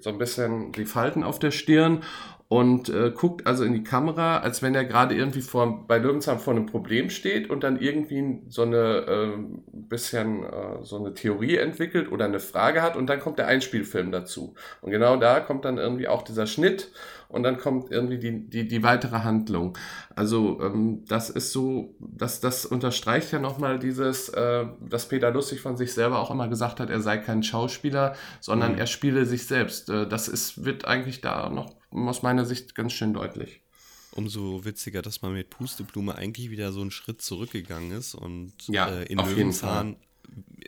so 0.00 0.10
ein 0.10 0.18
bisschen 0.18 0.72
die 0.72 0.84
Falten 0.84 1.22
auf 1.22 1.38
der 1.38 1.50
Stirn 1.50 2.02
und 2.52 2.90
äh, 2.90 3.10
guckt 3.16 3.46
also 3.46 3.64
in 3.64 3.72
die 3.72 3.82
Kamera, 3.82 4.40
als 4.40 4.60
wenn 4.60 4.74
er 4.74 4.84
gerade 4.84 5.14
irgendwie 5.14 5.40
vor, 5.40 5.86
bei 5.86 5.96
Löwenzahn 5.96 6.38
vor 6.38 6.52
einem 6.52 6.66
Problem 6.66 7.08
steht 7.08 7.48
und 7.48 7.64
dann 7.64 7.80
irgendwie 7.80 8.42
so 8.48 8.60
eine 8.60 9.06
äh, 9.08 9.38
bisschen 9.72 10.44
äh, 10.44 10.82
so 10.82 10.98
eine 10.98 11.14
Theorie 11.14 11.56
entwickelt 11.56 12.12
oder 12.12 12.26
eine 12.26 12.40
Frage 12.40 12.82
hat 12.82 12.94
und 12.94 13.06
dann 13.06 13.20
kommt 13.20 13.38
der 13.38 13.46
Einspielfilm 13.46 14.12
dazu. 14.12 14.54
Und 14.82 14.90
genau 14.90 15.16
da 15.16 15.40
kommt 15.40 15.64
dann 15.64 15.78
irgendwie 15.78 16.08
auch 16.08 16.20
dieser 16.20 16.46
Schnitt 16.46 16.92
und 17.32 17.42
dann 17.42 17.58
kommt 17.58 17.90
irgendwie 17.90 18.18
die, 18.18 18.48
die, 18.48 18.68
die 18.68 18.82
weitere 18.82 19.20
Handlung. 19.20 19.76
Also 20.14 20.60
ähm, 20.62 21.04
das 21.08 21.30
ist 21.30 21.52
so, 21.52 21.94
das, 21.98 22.40
das 22.40 22.66
unterstreicht 22.66 23.32
ja 23.32 23.38
nochmal 23.38 23.78
dieses, 23.78 24.28
äh, 24.28 24.66
dass 24.80 25.08
Peter 25.08 25.30
Lustig 25.30 25.60
von 25.60 25.76
sich 25.76 25.94
selber 25.94 26.20
auch 26.20 26.30
immer 26.30 26.48
gesagt 26.48 26.78
hat, 26.78 26.90
er 26.90 27.00
sei 27.00 27.18
kein 27.18 27.42
Schauspieler, 27.42 28.14
sondern 28.40 28.76
er 28.76 28.86
spiele 28.86 29.24
sich 29.26 29.46
selbst. 29.46 29.88
Äh, 29.88 30.06
das 30.06 30.28
ist, 30.28 30.64
wird 30.64 30.84
eigentlich 30.84 31.20
da 31.22 31.48
noch 31.48 31.74
aus 31.90 32.22
meiner 32.22 32.44
Sicht 32.44 32.74
ganz 32.74 32.92
schön 32.92 33.14
deutlich. 33.14 33.62
Umso 34.14 34.64
witziger, 34.66 35.00
dass 35.00 35.22
man 35.22 35.32
mit 35.32 35.48
Pusteblume 35.48 36.14
eigentlich 36.14 36.50
wieder 36.50 36.70
so 36.72 36.82
einen 36.82 36.90
Schritt 36.90 37.22
zurückgegangen 37.22 37.92
ist 37.92 38.14
und 38.14 38.52
Ja, 38.68 38.88
äh, 38.88 39.04
in 39.04 39.18
auf 39.18 39.28
jeden 39.28 39.38
Löwenzahn 39.38 39.96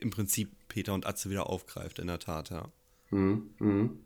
im 0.00 0.10
Prinzip 0.10 0.50
Peter 0.68 0.94
und 0.94 1.06
Atze 1.06 1.30
wieder 1.30 1.48
aufgreift, 1.48 1.98
in 1.98 2.06
der 2.06 2.18
Tat, 2.18 2.50
ja. 2.50 2.68
Mhm. 3.10 3.50
Mhm. 3.58 4.03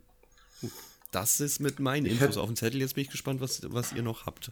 Das 1.11 1.41
ist 1.41 1.61
mit 1.61 1.81
meinen 1.81 2.07
Ich 2.07 2.13
Infos 2.13 2.37
hätt- 2.37 2.39
auf 2.39 2.47
dem 2.47 2.57
Zettel. 2.57 2.81
Jetzt 2.81 2.95
bin 2.95 3.05
ich 3.05 3.11
gespannt, 3.11 3.41
was, 3.41 3.63
was 3.73 3.93
ihr 3.93 4.03
noch 4.03 4.27
habt. 4.27 4.51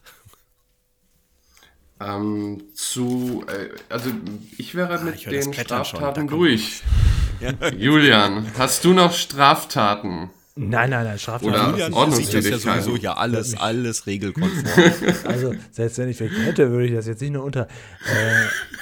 Ähm, 2.00 2.62
zu, 2.74 3.44
äh, 3.48 3.70
also 3.88 4.10
ich 4.58 4.74
wäre 4.74 4.98
mit 5.02 5.14
Ah, 5.14 5.16
ich 5.16 5.26
hör 5.26 5.32
das 5.32 5.44
den 5.46 5.54
Straftaten 5.54 6.28
durch. 6.28 6.82
Ja. 7.38 7.52
Julian, 7.68 8.50
hast 8.56 8.82
du 8.86 8.94
noch 8.94 9.12
Straftaten? 9.12 10.30
Nein, 10.54 10.88
nein, 10.88 11.04
nein, 11.04 11.18
Straftat. 11.18 11.46
Oder- 11.50 11.68
Julian 11.68 11.92
Ordnung 11.92 12.18
sieht 12.18 12.32
das 12.32 12.48
ja 12.48 12.56
sowieso 12.58 12.96
ja 12.96 13.12
alles, 13.12 13.54
alles 13.58 14.06
regelkonform. 14.06 14.92
Also, 15.24 15.54
selbst 15.70 15.98
wenn 15.98 16.08
ich 16.08 16.18
welche 16.18 16.34
hätte, 16.44 16.70
würde 16.70 16.86
ich 16.86 16.94
das 16.94 17.06
jetzt 17.06 17.20
nicht 17.20 17.32
nur 17.32 17.44
unter. 17.44 17.68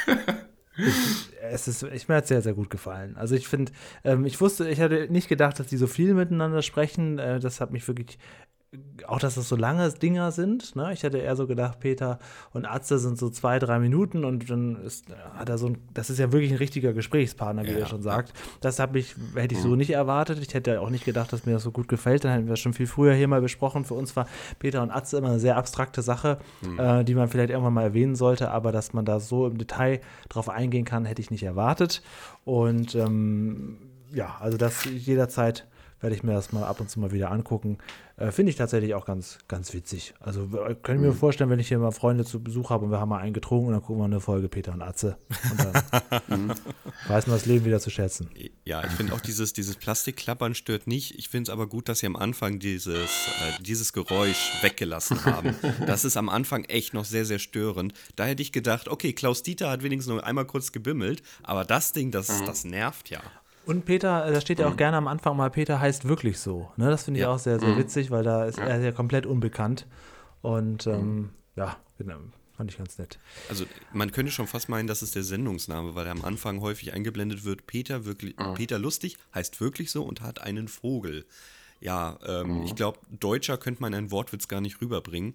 Äh, 0.07 0.14
ich, 0.77 1.31
es 1.51 1.68
ist, 1.68 1.82
ich 1.82 2.09
mir 2.09 2.16
hat 2.16 2.26
sehr, 2.26 2.42
sehr 2.42 2.55
gut 2.55 2.70
gefallen. 2.70 3.16
Also 3.16 3.34
ich 3.34 3.49
finde, 3.49 3.72
ähm, 4.05 4.24
ich 4.24 4.40
wusste, 4.40 4.68
ich 4.68 4.80
hatte 4.80 5.09
nicht 5.11 5.28
gedacht, 5.28 5.59
dass 5.59 5.66
die 5.66 5.76
so 5.76 5.86
viel 5.86 6.14
miteinander 6.14 6.62
sprechen. 6.62 7.18
Äh, 7.18 7.40
das 7.40 7.61
hat 7.61 7.72
mich 7.72 7.86
wirklich, 7.88 8.18
auch 9.07 9.18
dass 9.18 9.35
das 9.35 9.49
so 9.49 9.57
lange 9.57 9.91
Dinger 9.91 10.31
sind. 10.33 10.77
Ne? 10.77 10.93
Ich 10.93 11.03
hätte 11.03 11.18
eher 11.18 11.37
so 11.37 11.47
gedacht, 11.47 11.81
Peter 11.81 12.18
und 12.53 12.64
Atze 12.64 12.99
sind 12.99 13.18
so 13.18 13.29
zwei, 13.31 13.59
drei 13.59 13.79
Minuten 13.79 14.25
und 14.25 14.49
dann 14.49 14.77
ist, 14.85 15.07
hat 15.35 15.49
er 15.49 15.59
so 15.59 15.68
ein, 15.68 15.79
das 15.93 16.11
ist 16.11 16.18
ja 16.18 16.33
wirklich 16.33 16.53
ein 16.53 16.59
richtiger 16.59 16.93
Gesprächspartner, 16.93 17.64
wie 17.64 17.72
Ja, 17.72 17.79
er 17.79 17.87
schon 17.87 18.03
sagt. 18.03 18.33
Das 18.61 18.79
hab 18.79 18.97
ich, 18.97 19.14
hätte 19.35 19.55
ich 19.55 19.61
so 19.61 19.77
nicht 19.77 19.91
erwartet. 19.91 20.39
Ich 20.41 20.55
hätte 20.55 20.81
auch 20.81 20.91
nicht 20.91 21.05
gedacht, 21.05 21.33
dass 21.33 21.47
mir 21.47 21.53
das 21.53 21.62
so 21.62 21.70
gut 21.70 21.89
gefällt. 21.89 22.25
Dann 22.25 22.33
hätten 22.33 22.49
wir 22.49 22.57
schon 22.57 22.72
viel 22.72 22.87
früher 22.87 23.14
hier 23.14 23.29
mal 23.29 23.41
besprochen. 23.41 23.85
Für 23.85 23.95
uns 23.95 24.14
war 24.16 24.27
Peter 24.59 24.83
und 24.83 24.91
Atze 24.91 25.18
immer 25.18 25.29
eine 25.29 25.41
sehr 25.41 25.57
abstrakte 25.57 26.03
Sache, 26.03 26.39
äh, 26.79 27.05
die 27.05 27.14
man 27.14 27.29
vielleicht 27.29 27.51
irgendwann 27.51 27.75
mal 27.75 27.83
erwähnen 27.83 28.14
sollte, 28.14 28.51
aber 28.51 28.72
dass 28.72 28.93
man 28.93 29.05
da 29.05 29.20
so 29.20 29.47
im 29.47 29.59
Detail 29.59 30.01
drauf 30.29 30.49
eingehen 30.49 30.85
kann, 30.85 31.05
hätte 31.05 31.20
ich 31.20 31.31
nicht 31.31 31.43
erwartet. 31.43 32.03
Und 32.45 32.95
ähm, 32.95 33.79
ja, 34.12 34.37
also 34.41 34.57
das 34.57 34.85
jederzeit 34.85 35.66
werde 36.05 36.14
ich 36.14 36.22
mir 36.22 36.34
das 36.34 36.52
mal 36.52 36.64
ab 36.64 36.80
und 36.80 36.90
zu 36.90 37.00
mal 37.00 37.12
wieder 37.12 37.30
angucken. 37.30 37.78
Äh, 38.18 38.30
Finde 38.30 38.50
ich 38.50 38.57
tatsächlich 38.57 38.94
auch 38.94 39.07
ganz, 39.07 39.38
ganz 39.48 39.72
witzig. 39.72 40.12
Also 40.20 40.46
kann 40.82 40.96
ich 40.96 41.00
mir 41.00 41.14
vorstellen, 41.14 41.48
wenn 41.48 41.59
ich 41.59 41.68
hier 41.68 41.78
mal 41.78 41.92
Freunde 41.92 42.26
zu 42.26 42.42
Besuch 42.42 42.68
habe 42.68 42.84
und 42.84 42.90
wir 42.90 43.00
haben 43.00 43.09
mal 43.09 43.20
einen 43.20 43.32
getrunken 43.32 43.68
und 43.68 43.72
dann 43.72 43.82
gucken 43.82 44.02
wir 44.02 44.05
eine 44.05 44.20
Folge 44.20 44.50
Peter 44.50 44.74
und 44.74 44.82
Atze. 44.82 45.16
Und 45.50 45.61
dann 46.28 46.48
weiß 47.09 47.26
man 47.26 47.36
das 47.36 47.46
Leben 47.46 47.64
wieder 47.64 47.80
zu 47.80 47.88
schätzen. 47.88 48.28
Ja, 48.64 48.84
ich 48.84 48.92
finde 48.92 49.14
auch 49.14 49.20
dieses, 49.22 49.55
dieses 49.55 49.76
Plastikklappern 49.76 50.55
stört 50.55 50.86
nicht. 50.86 51.18
Ich 51.18 51.30
finde 51.30 51.50
es 51.50 51.52
aber 51.52 51.66
gut, 51.66 51.88
dass 51.88 52.00
sie 52.00 52.07
am 52.07 52.16
Anfang 52.16 52.59
dieses, 52.59 52.88
äh, 52.96 53.62
dieses 53.62 53.94
Geräusch 53.94 54.62
weggelassen 54.62 55.24
haben. 55.24 55.55
Das 55.86 56.05
ist 56.05 56.16
am 56.16 56.28
Anfang 56.28 56.64
echt 56.64 56.92
noch 56.92 57.05
sehr, 57.05 57.24
sehr 57.24 57.38
störend. 57.38 57.94
Da 58.16 58.26
hätte 58.26 58.42
ich 58.42 58.52
gedacht, 58.52 58.88
okay, 58.88 59.12
Klaus 59.12 59.42
Dieter 59.42 59.70
hat 59.70 59.82
wenigstens 59.82 60.14
noch 60.14 60.22
einmal 60.22 60.44
kurz 60.44 60.72
gebimmelt, 60.72 61.22
aber 61.42 61.64
das 61.64 61.92
Ding, 61.92 62.11
das, 62.11 62.28
das 62.44 62.64
nervt 62.64 63.11
ja. 63.11 63.20
Und 63.67 63.85
Peter, 63.85 64.27
äh, 64.27 64.33
da 64.33 64.41
steht 64.41 64.59
ja 64.59 64.69
auch 64.69 64.77
gerne 64.77 64.97
am 64.97 65.09
Anfang 65.09 65.37
mal, 65.37 65.51
Peter 65.51 65.81
heißt 65.81 66.07
wirklich 66.07 66.39
so. 66.39 66.71
Ne? 66.77 66.91
Das 66.91 67.05
finde 67.05 67.21
ich 67.21 67.23
Ja. 67.25 67.31
auch 67.31 67.39
sehr, 67.39 67.59
sehr 67.59 67.77
witzig, 67.77 68.11
weil 68.11 68.23
da 68.23 68.45
ist 68.45 68.59
er 68.59 68.81
ja 68.81 68.93
komplett 68.93 69.27
unbekannt. 69.27 69.86
Und 70.43 70.86
ähm, 70.86 71.31
ja, 71.57 71.77
genau, 71.97 72.19
fand 72.57 72.70
ich 72.70 72.77
ganz 72.78 72.99
nett. 72.99 73.19
Also 73.49 73.65
man 73.93 74.12
könnte 74.12 74.31
schon 74.32 74.47
fast 74.47 74.69
meinen, 74.69 74.86
das 74.86 75.03
ist 75.03 75.15
der 75.15 75.23
Sendungsname, 75.23 75.95
weil 75.95 76.07
er 76.07 76.12
am 76.12 76.24
Anfang 76.24 76.61
häufig 76.61 76.93
eingeblendet 76.93 77.45
wird, 77.45 77.66
Peter 77.66 78.05
wirklich, 78.05 78.36
Peter 78.55 78.78
Lustig 78.78 79.16
heißt 79.35 79.61
wirklich 79.61 79.91
so 79.91 80.03
und 80.05 80.20
hat 80.20 80.43
einen 80.43 80.69
Vogel. 80.69 81.24
Ja, 81.81 82.19
ähm, 82.27 82.62
ich 82.65 82.74
glaube, 82.74 82.99
Deutscher 83.11 83.57
könnte 83.59 83.81
man 83.82 83.95
einen 83.95 84.11
Wortwitz 84.11 84.49
gar 84.49 84.61
nicht 84.61 84.81
rüberbringen. 84.81 85.35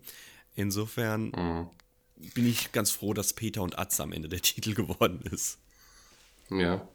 Insofern 0.56 1.32
bin 2.36 2.46
ich 2.46 2.72
ganz 2.72 2.92
froh, 2.92 3.14
dass 3.14 3.34
Peter 3.34 3.62
und 3.62 3.80
Atze 3.80 4.04
am 4.04 4.12
Ende 4.12 4.30
der 4.30 4.42
Titel 4.44 4.74
geworden 4.76 5.22
ist. 5.32 5.58
Ja. 6.52 6.88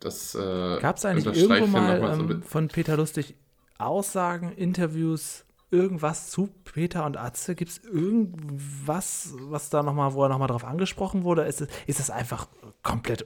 Das 0.00 0.34
äh, 0.34 0.78
Gab 0.80 0.96
es 0.96 1.04
eigentlich 1.04 1.36
irgendwo 1.36 1.66
mal 1.66 2.00
noch 2.00 2.14
so 2.14 2.22
ähm, 2.22 2.42
von 2.42 2.68
Peter 2.68 2.96
Lustig 2.96 3.34
Aussagen, 3.78 4.52
Interviews, 4.52 5.44
irgendwas 5.70 6.30
zu 6.30 6.48
Peter 6.64 7.04
und 7.06 7.16
Atze? 7.16 7.54
Gibt 7.54 7.70
es 7.70 7.78
irgendwas, 7.84 9.34
was 9.40 9.70
da 9.70 9.82
nochmal, 9.82 10.14
wo 10.14 10.22
er 10.22 10.28
nochmal 10.28 10.48
drauf 10.48 10.64
angesprochen 10.64 11.24
wurde? 11.24 11.42
Ist 11.42 11.60
es, 11.62 11.68
ist 11.86 12.00
es 12.00 12.10
einfach 12.10 12.48
komplett 12.82 13.24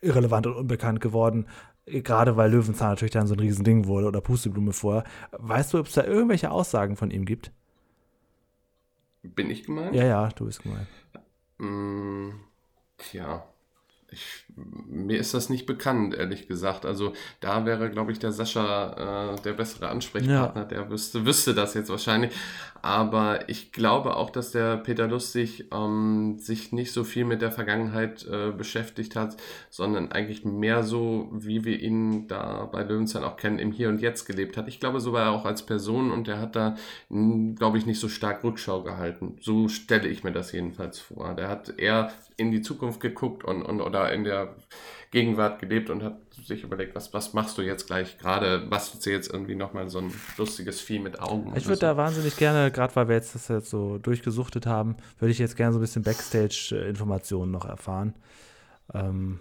irrelevant 0.00 0.46
und 0.46 0.54
unbekannt 0.56 1.00
geworden? 1.00 1.46
Gerade 1.86 2.36
weil 2.36 2.50
Löwenzahn 2.50 2.90
natürlich 2.90 3.12
dann 3.12 3.26
so 3.26 3.34
ein 3.34 3.40
Riesending 3.40 3.86
wurde 3.86 4.08
oder 4.08 4.20
Pusteblume 4.20 4.72
vorher. 4.72 5.04
Weißt 5.32 5.72
du, 5.72 5.78
ob 5.78 5.86
es 5.86 5.94
da 5.94 6.04
irgendwelche 6.04 6.50
Aussagen 6.50 6.96
von 6.96 7.10
ihm 7.10 7.24
gibt? 7.24 7.52
Bin 9.22 9.50
ich 9.50 9.64
gemeint? 9.64 9.94
Ja, 9.94 10.04
ja, 10.04 10.28
du 10.28 10.46
bist 10.46 10.62
gemeint. 10.62 10.88
Mm, 11.58 12.30
Tja, 12.98 13.46
ich, 14.16 14.46
mir 14.88 15.18
ist 15.18 15.34
das 15.34 15.50
nicht 15.50 15.66
bekannt, 15.66 16.14
ehrlich 16.14 16.48
gesagt. 16.48 16.84
Also 16.84 17.12
da 17.40 17.64
wäre, 17.66 17.90
glaube 17.90 18.12
ich, 18.12 18.18
der 18.18 18.32
Sascha 18.32 19.34
äh, 19.34 19.40
der 19.42 19.52
bessere 19.52 19.88
Ansprechpartner. 19.88 20.64
Der 20.64 20.90
wüsste, 20.90 21.24
wüsste 21.24 21.54
das 21.54 21.74
jetzt 21.74 21.90
wahrscheinlich. 21.90 22.32
Aber 22.86 23.48
ich 23.48 23.72
glaube 23.72 24.14
auch, 24.14 24.30
dass 24.30 24.52
der 24.52 24.76
Peter 24.76 25.08
Lustig 25.08 25.64
ähm, 25.74 26.38
sich 26.38 26.70
nicht 26.70 26.92
so 26.92 27.02
viel 27.02 27.24
mit 27.24 27.42
der 27.42 27.50
Vergangenheit 27.50 28.24
äh, 28.28 28.52
beschäftigt 28.52 29.16
hat, 29.16 29.36
sondern 29.70 30.12
eigentlich 30.12 30.44
mehr 30.44 30.84
so, 30.84 31.28
wie 31.32 31.64
wir 31.64 31.80
ihn 31.80 32.28
da 32.28 32.66
bei 32.66 32.84
Löwenzahn 32.84 33.24
auch 33.24 33.38
kennen, 33.38 33.58
im 33.58 33.72
Hier 33.72 33.88
und 33.88 34.00
Jetzt 34.00 34.24
gelebt 34.24 34.56
hat. 34.56 34.68
Ich 34.68 34.78
glaube, 34.78 35.00
so 35.00 35.12
war 35.12 35.24
er 35.24 35.32
auch 35.32 35.46
als 35.46 35.66
Person 35.66 36.12
und 36.12 36.28
der 36.28 36.38
hat 36.38 36.54
da, 36.54 36.76
glaube 37.08 37.76
ich, 37.76 37.86
nicht 37.86 37.98
so 37.98 38.08
stark 38.08 38.44
Rückschau 38.44 38.84
gehalten. 38.84 39.36
So 39.40 39.66
stelle 39.66 40.06
ich 40.06 40.22
mir 40.22 40.30
das 40.30 40.52
jedenfalls 40.52 41.00
vor. 41.00 41.34
Der 41.34 41.48
hat 41.48 41.80
eher 41.80 42.12
in 42.36 42.52
die 42.52 42.62
Zukunft 42.62 43.00
geguckt 43.00 43.42
und, 43.42 43.62
und 43.62 43.80
oder 43.80 44.12
in 44.12 44.22
der 44.22 44.54
Gegenwart 45.10 45.60
gelebt 45.60 45.90
und 45.90 46.02
hat 46.02 46.18
sich 46.44 46.62
überlegt, 46.62 46.94
was, 46.94 47.12
was 47.14 47.32
machst 47.32 47.56
du 47.58 47.62
jetzt 47.62 47.86
gleich 47.86 48.18
gerade, 48.18 48.58
bastelst 48.58 49.06
du 49.06 49.10
jetzt 49.10 49.32
irgendwie 49.32 49.54
nochmal 49.54 49.88
so 49.88 49.98
ein 49.98 50.12
lustiges 50.36 50.80
Vieh 50.80 50.98
mit 50.98 51.20
Augen. 51.20 51.52
Ich 51.56 51.66
würde 51.66 51.76
so. 51.76 51.86
da 51.86 51.96
wahnsinnig 51.96 52.36
gerne, 52.36 52.70
gerade 52.70 52.94
weil 52.96 53.08
wir 53.08 53.14
jetzt 53.14 53.34
das 53.34 53.48
jetzt 53.48 53.70
so 53.70 53.98
durchgesuchtet 53.98 54.66
haben, 54.66 54.96
würde 55.18 55.32
ich 55.32 55.38
jetzt 55.38 55.56
gerne 55.56 55.72
so 55.72 55.78
ein 55.78 55.82
bisschen 55.82 56.02
Backstage-Informationen 56.02 57.52
noch 57.52 57.64
erfahren. 57.64 58.14
Ähm, 58.92 59.40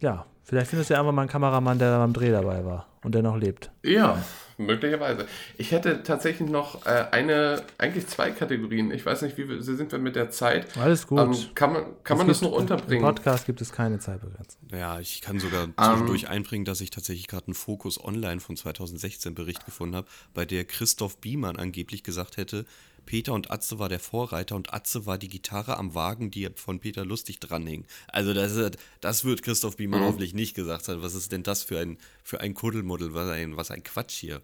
ja, 0.00 0.26
vielleicht 0.46 0.70
findest 0.70 0.88
du 0.88 0.94
ja 0.94 1.00
einfach 1.00 1.12
mal 1.12 1.22
einen 1.22 1.30
Kameramann, 1.30 1.78
der 1.78 1.90
da 1.90 1.98
beim 1.98 2.14
Dreh 2.14 2.30
dabei 2.30 2.64
war 2.64 2.86
und 3.02 3.14
der 3.14 3.22
noch 3.22 3.36
lebt. 3.36 3.70
Ja, 3.84 4.24
möglicherweise. 4.58 5.26
Ich 5.58 5.70
hätte 5.70 6.02
tatsächlich 6.02 6.48
noch 6.48 6.86
äh, 6.86 7.06
eine, 7.10 7.62
eigentlich 7.78 8.06
zwei 8.06 8.30
Kategorien. 8.30 8.90
Ich 8.90 9.04
weiß 9.04 9.22
nicht, 9.22 9.36
wie 9.38 9.48
wir, 9.48 9.62
sind 9.62 9.92
wir 9.92 9.98
mit 9.98 10.16
der 10.16 10.30
Zeit. 10.30 10.76
Alles 10.76 11.06
gut. 11.06 11.20
Ähm, 11.20 11.34
kann 11.54 11.72
man, 11.72 11.84
kann 12.02 12.16
Es 12.16 12.18
man 12.18 12.28
das 12.28 12.42
noch 12.42 12.52
unterbringen? 12.52 13.04
Im 13.04 13.14
Podcast 13.14 13.46
gibt 13.46 13.60
es 13.60 13.72
keine 13.72 13.98
Zeitbegrenzung. 13.98 14.60
Ja, 14.72 14.98
ich 14.98 15.20
kann 15.20 15.38
sogar 15.38 15.68
zwischendurch 15.76 16.28
einbringen, 16.28 16.64
dass 16.64 16.80
ich 16.80 16.90
tatsächlich 16.90 17.28
gerade 17.28 17.46
einen 17.46 17.54
Fokus 17.54 18.02
Online 18.02 18.40
von 18.40 18.56
2016 18.56 19.34
Bericht 19.34 19.64
gefunden 19.64 19.96
habe, 19.96 20.08
bei 20.34 20.44
der 20.44 20.64
Christoph 20.64 21.18
Biemann 21.18 21.56
angeblich 21.56 22.02
gesagt 22.02 22.36
hätte, 22.36 22.64
Peter 23.06 23.32
und 23.32 23.50
Atze 23.50 23.78
war 23.78 23.88
der 23.88 24.00
Vorreiter 24.00 24.56
und 24.56 24.74
Atze 24.74 25.06
war 25.06 25.16
die 25.16 25.28
Gitarre 25.28 25.78
am 25.78 25.94
Wagen, 25.94 26.30
die 26.30 26.48
von 26.56 26.80
Peter 26.80 27.04
Lustig 27.04 27.40
dranhing. 27.40 27.86
Also 28.08 28.34
das, 28.34 28.52
ist- 28.56 28.76
das 29.00 29.24
wird 29.24 29.42
Christoph 29.42 29.76
Biemann 29.76 30.00
hoffentlich 30.02 30.34
nicht 30.34 30.54
gesagt 30.54 30.88
haben. 30.88 31.02
Was 31.02 31.14
ist 31.14 31.32
denn 31.32 31.42
das 31.42 31.62
für 31.62 31.78
ein, 31.78 31.98
für 32.22 32.40
ein 32.40 32.52
Kuddelmuddel? 32.54 33.14
Was 33.14 33.30
ein, 33.30 33.56
was 33.56 33.70
ein 33.70 33.82
Quatsch 33.82 34.14
hier. 34.18 34.42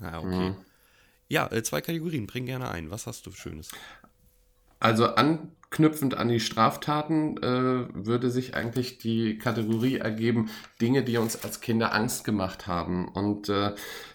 Na, 0.00 0.18
okay. 0.20 0.54
Ja, 1.28 1.50
äh, 1.52 1.62
zwei 1.62 1.80
Kategorien, 1.80 2.26
bring 2.26 2.46
gerne 2.46 2.70
ein. 2.70 2.90
Was 2.90 3.06
hast 3.06 3.26
du 3.26 3.32
Schönes? 3.32 3.70
Also 4.78 5.06
anknüpfend 5.06 6.14
an 6.14 6.28
die 6.28 6.38
Straftaten 6.40 7.38
äh, 7.38 7.88
würde 7.94 8.30
sich 8.30 8.54
eigentlich 8.54 8.98
die 8.98 9.38
Kategorie 9.38 9.96
ergeben, 9.96 10.50
Dinge, 10.80 11.02
die 11.02 11.16
uns 11.16 11.42
als 11.42 11.60
Kinder 11.60 11.94
Angst 11.94 12.24
gemacht 12.24 12.66
haben. 12.66 13.08
Und 13.08 13.48
äh, 13.48 13.74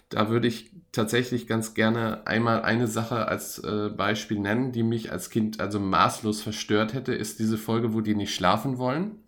da 0.09 0.29
würde 0.29 0.47
ich 0.47 0.71
tatsächlich 0.91 1.47
ganz 1.47 1.73
gerne 1.73 2.25
einmal 2.27 2.63
eine 2.63 2.87
Sache 2.87 3.27
als 3.27 3.59
äh, 3.59 3.89
Beispiel 3.89 4.39
nennen, 4.39 4.71
die 4.71 4.83
mich 4.83 5.11
als 5.11 5.29
Kind 5.29 5.59
also 5.59 5.79
maßlos 5.79 6.41
verstört 6.41 6.93
hätte, 6.93 7.13
ist 7.13 7.39
diese 7.39 7.57
Folge, 7.57 7.93
wo 7.93 8.01
die 8.01 8.15
nicht 8.15 8.35
schlafen 8.35 8.77
wollen. 8.77 9.23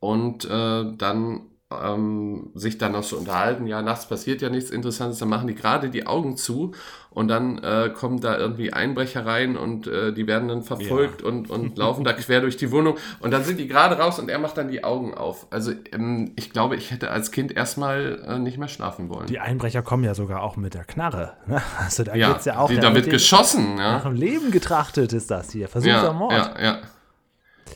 Und 0.00 0.44
äh, 0.46 0.96
dann 0.96 1.42
ähm, 1.70 2.50
sich 2.54 2.78
dann 2.78 2.92
noch 2.92 3.04
so 3.04 3.16
unterhalten, 3.16 3.66
ja, 3.66 3.80
nachts 3.82 4.06
passiert 4.06 4.42
ja 4.42 4.50
nichts 4.50 4.70
Interessantes, 4.70 5.18
dann 5.18 5.28
machen 5.28 5.46
die 5.46 5.54
gerade 5.54 5.88
die 5.88 6.06
Augen 6.06 6.36
zu 6.36 6.72
und 7.10 7.28
dann 7.28 7.58
äh, 7.58 7.90
kommen 7.94 8.20
da 8.20 8.36
irgendwie 8.36 8.72
Einbrecher 8.72 9.24
rein 9.24 9.56
und 9.56 9.86
äh, 9.86 10.12
die 10.12 10.26
werden 10.26 10.48
dann 10.48 10.62
verfolgt 10.62 11.22
und, 11.22 11.48
und 11.48 11.78
laufen 11.78 12.04
da 12.04 12.12
quer 12.12 12.40
durch 12.40 12.56
die 12.56 12.70
Wohnung 12.72 12.96
und 13.20 13.30
dann 13.30 13.44
sind 13.44 13.58
die 13.58 13.68
gerade 13.68 13.98
raus 13.98 14.18
und 14.18 14.28
er 14.28 14.38
macht 14.38 14.56
dann 14.56 14.68
die 14.68 14.82
Augen 14.82 15.14
auf. 15.14 15.46
Also 15.50 15.72
ähm, 15.92 16.32
ich 16.36 16.50
glaube, 16.50 16.76
ich 16.76 16.90
hätte 16.90 17.10
als 17.10 17.30
Kind 17.30 17.52
erstmal 17.52 18.20
äh, 18.26 18.38
nicht 18.38 18.58
mehr 18.58 18.68
schlafen 18.68 19.08
wollen. 19.08 19.26
Die 19.26 19.38
Einbrecher 19.38 19.82
kommen 19.82 20.02
ja 20.04 20.14
sogar 20.14 20.42
auch 20.42 20.56
mit 20.56 20.74
der 20.74 20.84
Knarre. 20.84 21.34
ne? 21.46 21.62
Also 21.78 22.02
da 22.02 22.14
ja, 22.14 22.32
geht's 22.32 22.44
ja 22.46 22.58
auch 22.58 22.68
die, 22.68 22.74
ja 22.74 22.80
da 22.80 22.90
mit 22.90 23.06
wird 23.06 23.12
geschossen, 23.12 23.76
Nach 23.76 24.04
ja. 24.04 24.10
dem 24.10 24.16
Leben 24.16 24.50
getrachtet 24.50 25.12
ist 25.12 25.30
das 25.30 25.50
hier. 25.50 25.68
Versuch 25.68 25.88
Ja, 25.88 26.08
am 26.08 26.18
Mord. 26.18 26.32
ja, 26.32 26.54
ja. 26.60 26.78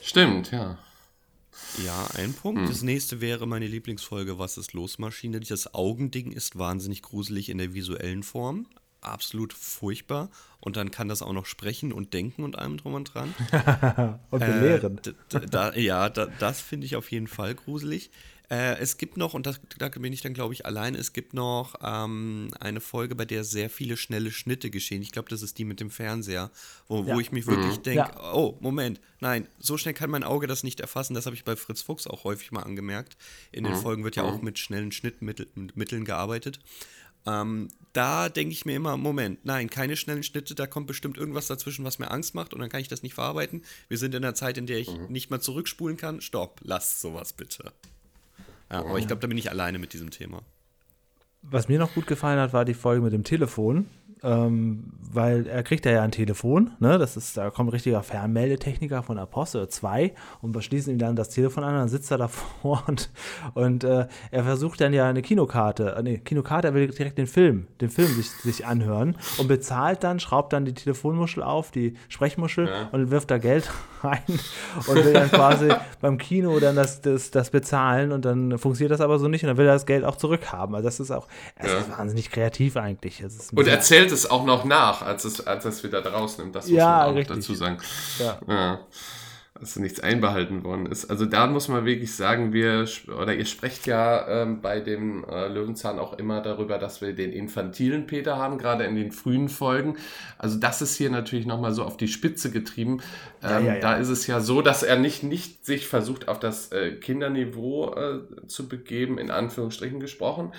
Stimmt, 0.00 0.50
ja. 0.50 0.76
Ja, 1.82 2.06
ein 2.14 2.32
Punkt. 2.34 2.68
Das 2.70 2.82
nächste 2.82 3.20
wäre 3.20 3.46
meine 3.46 3.66
Lieblingsfolge 3.66 4.38
Was 4.38 4.56
ist 4.58 4.72
los, 4.72 4.98
Maschine? 4.98 5.40
Das 5.40 5.74
Augending 5.74 6.30
ist 6.32 6.56
wahnsinnig 6.58 7.02
gruselig 7.02 7.48
in 7.48 7.58
der 7.58 7.74
visuellen 7.74 8.22
Form. 8.22 8.66
Absolut 9.00 9.52
furchtbar. 9.52 10.30
Und 10.60 10.76
dann 10.76 10.90
kann 10.90 11.08
das 11.08 11.20
auch 11.20 11.32
noch 11.32 11.46
sprechen 11.46 11.92
und 11.92 12.14
denken 12.14 12.42
und 12.42 12.56
allem 12.58 12.76
drum 12.78 12.94
und 12.94 13.12
dran. 13.12 13.34
Und 14.30 14.40
belehren. 14.40 14.98
Äh, 14.98 15.00
d- 15.02 15.14
d- 15.32 15.46
da, 15.50 15.74
ja, 15.74 16.08
da, 16.08 16.26
das 16.38 16.60
finde 16.62 16.86
ich 16.86 16.96
auf 16.96 17.10
jeden 17.10 17.26
Fall 17.28 17.54
gruselig. 17.54 18.10
Äh, 18.50 18.76
es 18.78 18.98
gibt 18.98 19.16
noch, 19.16 19.32
und 19.32 19.46
das, 19.46 19.58
da 19.78 19.88
bin 19.88 20.12
ich 20.12 20.20
dann, 20.20 20.34
glaube 20.34 20.52
ich, 20.52 20.66
alleine, 20.66 20.98
es 20.98 21.12
gibt 21.14 21.32
noch 21.32 21.76
ähm, 21.82 22.50
eine 22.60 22.80
Folge, 22.80 23.14
bei 23.14 23.24
der 23.24 23.42
sehr 23.42 23.70
viele 23.70 23.96
schnelle 23.96 24.30
Schnitte 24.30 24.68
geschehen. 24.70 25.00
Ich 25.00 25.12
glaube, 25.12 25.30
das 25.30 25.40
ist 25.42 25.56
die 25.58 25.64
mit 25.64 25.80
dem 25.80 25.90
Fernseher, 25.90 26.50
wo, 26.86 27.02
Ja. 27.02 27.14
wo 27.14 27.20
ich 27.20 27.32
mich 27.32 27.46
wirklich 27.46 27.78
denke, 27.78 28.10
Ja. 28.14 28.32
oh, 28.34 28.58
Moment, 28.60 29.00
nein, 29.20 29.48
so 29.58 29.78
schnell 29.78 29.94
kann 29.94 30.10
mein 30.10 30.24
Auge 30.24 30.46
das 30.46 30.62
nicht 30.62 30.80
erfassen. 30.80 31.14
Das 31.14 31.24
habe 31.24 31.34
ich 31.36 31.44
bei 31.44 31.56
Fritz 31.56 31.80
Fuchs 31.82 32.06
auch 32.06 32.24
häufig 32.24 32.52
mal 32.52 32.62
angemerkt. 32.62 33.16
In 33.50 33.64
den 33.64 33.76
Folgen 33.76 34.04
wird 34.04 34.16
ja 34.16 34.24
auch 34.24 34.42
mit 34.42 34.58
schnellen 34.58 34.92
Schnittmitteln 34.92 36.04
gearbeitet. 36.04 36.60
Ähm, 37.26 37.68
da 37.94 38.28
denke 38.28 38.52
ich 38.52 38.66
mir 38.66 38.76
immer, 38.76 38.98
Moment, 38.98 39.44
nein, 39.46 39.70
keine 39.70 39.96
schnellen 39.96 40.22
Schnitte, 40.22 40.54
da 40.54 40.66
kommt 40.66 40.86
bestimmt 40.86 41.16
irgendwas 41.16 41.46
dazwischen, 41.46 41.82
was 41.84 41.98
mir 41.98 42.10
Angst 42.10 42.34
macht 42.34 42.52
und 42.52 42.60
dann 42.60 42.68
kann 42.68 42.82
ich 42.82 42.88
das 42.88 43.02
nicht 43.02 43.14
verarbeiten. 43.14 43.62
Wir 43.88 43.96
sind 43.96 44.14
in 44.14 44.22
einer 44.22 44.34
Zeit, 44.34 44.58
in 44.58 44.66
der 44.66 44.78
ich 44.78 44.90
nicht 45.08 45.30
mal 45.30 45.40
zurückspulen 45.40 45.96
kann. 45.96 46.20
Stopp, 46.20 46.60
lasst 46.62 47.00
sowas 47.00 47.32
bitte. 47.32 47.72
Ja, 48.74 48.80
aber 48.80 48.98
ich 48.98 49.06
glaube, 49.06 49.20
da 49.20 49.28
bin 49.28 49.38
ich 49.38 49.50
alleine 49.50 49.78
mit 49.78 49.92
diesem 49.92 50.10
Thema. 50.10 50.42
Was 51.42 51.68
mir 51.68 51.78
noch 51.78 51.94
gut 51.94 52.06
gefallen 52.06 52.40
hat, 52.40 52.52
war 52.52 52.64
die 52.64 52.74
Folge 52.74 53.02
mit 53.02 53.12
dem 53.12 53.22
Telefon. 53.22 53.86
Ähm, 54.22 54.94
weil 55.12 55.46
er 55.46 55.62
kriegt 55.62 55.84
ja 55.84 56.02
ein 56.02 56.10
Telefon, 56.10 56.70
ne? 56.78 56.96
Das 56.96 57.14
ist, 57.14 57.36
da 57.36 57.50
kommt 57.50 57.68
ein 57.68 57.72
richtiger 57.72 58.02
Fernmeldetechniker 58.02 59.02
von 59.02 59.18
Apostel 59.18 59.68
2 59.68 60.14
und 60.40 60.52
beschließen 60.52 60.90
ihm 60.90 60.98
dann 60.98 61.14
das 61.14 61.28
Telefon 61.28 61.62
an, 61.62 61.74
dann 61.74 61.88
sitzt 61.88 62.10
er 62.10 62.16
davor 62.16 62.84
und, 62.88 63.10
und 63.52 63.84
äh, 63.84 64.06
er 64.30 64.44
versucht 64.44 64.80
dann 64.80 64.94
ja 64.94 65.06
eine 65.06 65.20
Kinokarte, 65.20 65.96
äh, 65.96 66.02
nee, 66.02 66.18
Kinokarte, 66.18 66.68
er 66.68 66.74
will 66.74 66.88
direkt 66.88 67.18
den 67.18 67.26
Film, 67.26 67.66
den 67.82 67.90
Film 67.90 68.08
sich, 68.14 68.30
sich 68.30 68.64
anhören 68.64 69.18
und 69.36 69.46
bezahlt 69.46 70.02
dann, 70.02 70.20
schraubt 70.20 70.54
dann 70.54 70.64
die 70.64 70.72
Telefonmuschel 70.72 71.42
auf, 71.42 71.70
die 71.70 71.94
Sprechmuschel 72.08 72.70
und 72.92 73.10
wirft 73.10 73.30
da 73.30 73.36
Geld 73.36 73.70
rein 74.04 74.22
und 74.86 74.94
will 75.04 75.12
dann 75.12 75.30
quasi 75.30 75.68
beim 76.00 76.18
Kino 76.18 76.58
dann 76.60 76.76
das, 76.76 77.00
das, 77.00 77.30
das 77.30 77.50
bezahlen 77.50 78.12
und 78.12 78.24
dann 78.24 78.58
funktioniert 78.58 78.92
das 78.92 79.00
aber 79.00 79.18
so 79.18 79.28
nicht 79.28 79.42
und 79.42 79.48
dann 79.48 79.56
will 79.56 79.66
er 79.66 79.72
das 79.74 79.86
Geld 79.86 80.04
auch 80.04 80.16
zurückhaben. 80.16 80.74
Also 80.74 80.86
das 80.86 81.00
ist 81.00 81.10
auch, 81.10 81.26
es 81.56 81.70
Ja. 81.72 81.78
ist 81.78 81.90
wahnsinnig 81.98 82.30
kreativ 82.30 82.76
eigentlich. 82.76 83.22
Und 83.54 83.66
erzählt 83.68 84.12
es 84.12 84.30
auch 84.30 84.44
noch 84.44 84.64
nach, 84.64 85.02
als 85.02 85.24
es, 85.24 85.46
als 85.46 85.64
es 85.64 85.82
wieder 85.82 86.04
rausnimmt. 86.06 86.54
Das 86.54 86.66
muss 86.66 86.76
Ja, 86.76 86.98
man 86.98 87.10
auch 87.10 87.14
richtig. 87.16 87.36
dazu 87.36 87.54
sagen. 87.54 87.78
Ja. 88.18 88.38
Ja. 88.46 88.78
Dass 89.64 89.76
nichts 89.76 89.98
einbehalten 90.00 90.62
worden 90.62 90.84
ist. 90.84 91.06
Also 91.06 91.24
da 91.24 91.46
muss 91.46 91.68
man 91.68 91.86
wirklich 91.86 92.14
sagen, 92.14 92.52
wir, 92.52 92.86
oder 93.18 93.34
ihr 93.34 93.46
sprecht 93.46 93.86
ja 93.86 94.42
ähm, 94.42 94.60
bei 94.60 94.80
dem 94.80 95.24
äh, 95.24 95.48
Löwenzahn 95.48 95.98
auch 95.98 96.18
immer 96.18 96.42
darüber, 96.42 96.76
dass 96.76 97.00
wir 97.00 97.14
den 97.14 97.32
infantilen 97.32 98.06
Peter 98.06 98.36
haben, 98.36 98.58
gerade 98.58 98.84
in 98.84 98.94
den 98.94 99.10
frühen 99.10 99.48
Folgen. 99.48 99.96
Also 100.36 100.58
das 100.58 100.82
ist 100.82 100.96
hier 100.96 101.08
natürlich 101.08 101.46
nochmal 101.46 101.72
so 101.72 101.82
auf 101.82 101.96
die 101.96 102.08
Spitze 102.08 102.50
getrieben. 102.50 103.00
Ähm, 103.42 103.64
ja, 103.64 103.74
ja. 103.76 103.80
Da 103.80 103.94
ist 103.94 104.10
es 104.10 104.26
ja 104.26 104.40
so, 104.40 104.60
dass 104.60 104.82
er 104.82 104.98
nicht, 104.98 105.22
nicht 105.22 105.64
sich 105.64 105.88
versucht, 105.88 106.28
auf 106.28 106.38
das 106.38 106.70
äh, 106.70 106.92
Kinderniveau 106.96 107.94
äh, 107.94 108.46
zu 108.46 108.68
begeben, 108.68 109.16
in 109.16 109.30
Anführungsstrichen 109.30 109.98
gesprochen, 109.98 110.52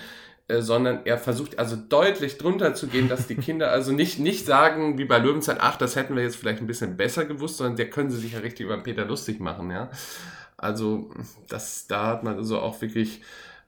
äh, 0.48 0.60
sondern 0.60 1.00
er 1.04 1.18
versucht 1.18 1.58
also 1.58 1.76
deutlich 1.76 2.38
drunter 2.38 2.74
zu 2.74 2.86
gehen, 2.86 3.08
dass 3.08 3.26
die 3.26 3.34
Kinder 3.36 3.70
also 3.70 3.92
nicht, 3.92 4.18
nicht 4.18 4.46
sagen, 4.46 4.98
wie 4.98 5.04
bei 5.04 5.18
Löwenzahn, 5.18 5.58
ach, 5.60 5.76
das 5.76 5.96
hätten 5.96 6.14
wir 6.14 6.22
jetzt 6.22 6.36
vielleicht 6.36 6.60
ein 6.60 6.68
bisschen 6.68 6.96
besser 6.96 7.24
gewusst, 7.24 7.56
sondern 7.56 7.76
der 7.76 7.90
können 7.90 8.10
sie 8.10 8.18
sich 8.18 8.32
ja 8.32 8.38
richtig 8.38 8.66
über 8.66 8.76
den 8.76 8.84
Peter 8.84 9.04
lustig 9.04 9.40
machen, 9.40 9.70
ja. 9.70 9.90
Also, 10.56 11.10
das, 11.48 11.86
da 11.86 12.06
hat 12.06 12.24
man 12.24 12.36
also 12.36 12.60
auch 12.60 12.80
wirklich 12.80 13.22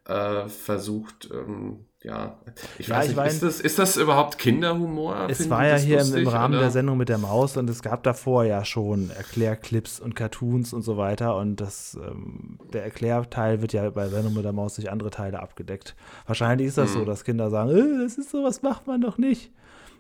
äh, 0.07 0.49
versucht, 0.49 1.29
ähm, 1.33 1.85
ja, 2.05 2.37
ich 2.79 2.87
Ja, 2.89 2.97
weiß 2.97 3.03
ich 3.05 3.09
nicht, 3.11 3.17
mein- 3.17 3.27
ist, 3.29 3.43
das, 3.43 3.61
ist 3.61 3.79
das 3.79 3.97
überhaupt 3.97 4.39
Kinderhumor? 4.39 5.27
Es 5.29 5.51
war 5.51 5.67
ja 5.67 5.77
hier 5.77 5.97
im, 5.99 6.07
lustig, 6.07 6.23
im 6.23 6.29
Rahmen 6.29 6.55
oder? 6.55 6.63
der 6.65 6.71
Sendung 6.71 6.97
mit 6.97 7.09
der 7.09 7.19
Maus 7.19 7.57
und 7.57 7.69
es 7.69 7.83
gab 7.83 8.03
davor 8.05 8.45
ja 8.45 8.65
schon 8.65 9.11
Erklärclips 9.11 9.99
und 9.99 10.15
Cartoons 10.15 10.73
und 10.73 10.83
so 10.83 10.97
weiter 10.97 11.37
und 11.37 11.57
das, 11.61 11.99
ähm, 12.01 12.59
der 12.73 12.85
Erklärteil 12.85 13.61
wird 13.63 13.73
ja 13.73 13.91
bei 13.91 14.09
Sendung 14.09 14.35
mit 14.35 14.45
der 14.45 14.53
Maus 14.53 14.77
durch 14.77 14.91
andere 14.91 15.11
Teile 15.11 15.41
abgedeckt. 15.41 15.97
Wahrscheinlich 16.27 16.69
ist 16.69 16.79
das 16.79 16.91
Mhm. 16.91 16.99
so, 17.01 17.05
dass 17.05 17.25
Kinder 17.25 17.51
sagen, 17.51 17.71
äh, 17.71 18.03
das 18.05 18.17
ist 18.17 18.31
sowas 18.31 18.63
macht 18.63 18.87
man 18.87 19.01
doch 19.01 19.19
nicht. 19.19 19.51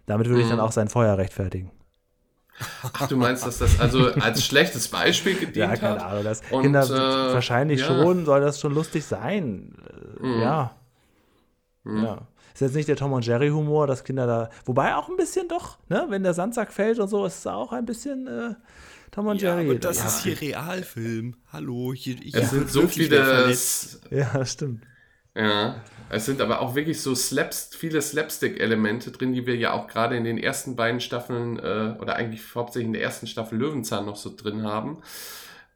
Damit 0.07 0.29
würde 0.29 0.43
ich 0.43 0.49
dann 0.49 0.59
Mhm. 0.59 0.65
auch 0.65 0.73
sein 0.73 0.89
Feuer 0.89 1.19
rechtfertigen. 1.19 1.70
Ach, 2.83 3.07
du 3.07 3.16
meinst, 3.16 3.47
dass 3.47 3.59
das 3.59 3.79
also 3.79 4.07
als 4.15 4.45
schlechtes 4.45 4.89
Beispiel 4.89 5.35
gedient 5.39 5.57
Ja, 5.57 5.77
keine 5.77 5.97
hat? 6.01 6.03
Ahnung. 6.12 6.25
Das 6.25 6.43
Und, 6.51 6.62
Kinder 6.62 6.83
äh, 6.85 7.35
wahrscheinlich 7.35 7.81
ja. 7.81 7.87
schon, 7.87 8.25
soll 8.25 8.41
das 8.41 8.59
schon 8.61 8.75
lustig 8.75 9.05
sein. 9.05 9.75
Mhm. 10.20 10.41
Ja. 10.41 10.73
Ja. 11.97 12.27
Ist 12.55 12.60
jetzt 12.60 12.74
nicht 12.74 12.89
der 12.89 12.97
Tom 12.97 13.12
und 13.12 13.24
Jerry 13.24 13.51
Humor, 13.51 13.86
dass 13.86 14.02
Kinder 14.05 14.27
da, 14.27 14.51
wobei 14.65 14.97
auch 14.97 15.09
ein 15.09 15.16
bisschen 15.16 15.47
doch, 15.48 15.78
ne, 15.89 16.06
wenn 16.09 16.23
der 16.24 16.35
Sandsack 16.35 16.73
fällt 16.73 16.98
und 16.98 17.09
so, 17.09 17.24
ist 17.24 17.39
es 17.39 17.47
auch 17.47 17.73
ein 17.73 17.86
bisschen 17.86 18.27
äh, 18.27 18.55
Tom 19.12 19.27
und 19.28 19.40
Ja, 19.40 19.55
Jerry. 19.56 19.70
aber 19.70 19.78
das 19.78 19.98
ja. 19.98 20.06
ist 20.06 20.23
hier 20.23 20.40
Realfilm. 20.40 21.36
Hallo, 21.52 21.93
hier, 21.94 22.16
hier 22.16 22.35
Es 22.35 22.51
sind 22.51 22.69
so 22.70 22.86
viele. 22.89 23.52
Ja, 24.10 24.44
stimmt. 24.44 24.82
Ja, 25.36 25.77
es 26.10 26.27
sind 26.27 26.40
aber 26.40 26.60
auch 26.60 26.74
wirklich 26.74 27.01
so 27.01 27.15
Slaps, 27.15 27.70
viele 27.77 28.02
Slapstick-Elemente 28.02 29.12
drin, 29.12 29.32
die 29.32 29.47
wir 29.47 29.55
ja 29.56 29.73
auch 29.73 29.86
gerade 29.86 30.16
in 30.16 30.24
den 30.24 30.36
ersten 30.39 30.74
beiden 30.74 31.01
Staffeln 31.01 31.59
äh, 31.60 31.94
oder 32.01 32.16
eigentlich 32.16 32.43
hauptsächlich 32.55 32.86
in 32.89 32.93
der 32.93 33.02
ersten 33.02 33.27
Staffel 33.28 33.56
Löwenzahn 33.59 34.06
noch 34.06 34.16
so 34.16 34.35
drin 34.35 34.65
haben. 34.65 34.98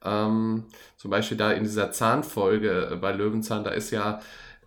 Ähm, 0.03 0.65
zum 0.97 1.11
Beispiel 1.11 1.37
da 1.37 1.51
in 1.53 1.63
dieser 1.63 1.91
Zahnfolge 1.91 2.97
bei 2.99 3.13
Löwenzahn, 3.13 3.63
da 3.63 3.71
ist 3.71 3.91
ja, 3.91 4.19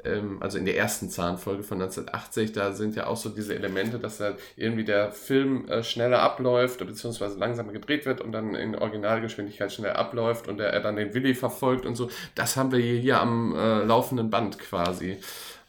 ähm, 0.07 0.39
also 0.41 0.59
in 0.59 0.65
der 0.65 0.77
ersten 0.77 1.11
Zahnfolge 1.11 1.63
von 1.63 1.81
1980, 1.81 2.53
da 2.53 2.73
sind 2.73 2.97
ja 2.97 3.07
auch 3.07 3.17
so 3.17 3.29
diese 3.29 3.55
Elemente, 3.55 3.99
dass 3.99 4.19
da 4.19 4.35
irgendwie 4.57 4.85
der 4.85 5.13
Film 5.13 5.69
äh, 5.69 5.83
schneller 5.83 6.21
abläuft, 6.21 6.79
beziehungsweise 6.79 7.39
langsamer 7.39 7.73
gedreht 7.73 8.07
wird 8.07 8.21
und 8.21 8.33
dann 8.33 8.55
in 8.55 8.77
Originalgeschwindigkeit 8.77 9.73
schneller 9.73 9.97
abläuft 9.97 10.49
und 10.49 10.61
er, 10.61 10.69
er 10.69 10.81
dann 10.81 10.97
den 10.97 11.15
Willi 11.15 11.35
verfolgt 11.35 11.87
und 11.87 11.97
so. 11.97 12.09
Das 12.35 12.57
haben 12.57 12.73
wir 12.73 12.79
hier, 12.79 12.99
hier 12.99 13.21
am 13.21 13.55
äh, 13.55 13.85
laufenden 13.85 14.31
Band 14.31 14.59
quasi. 14.59 15.19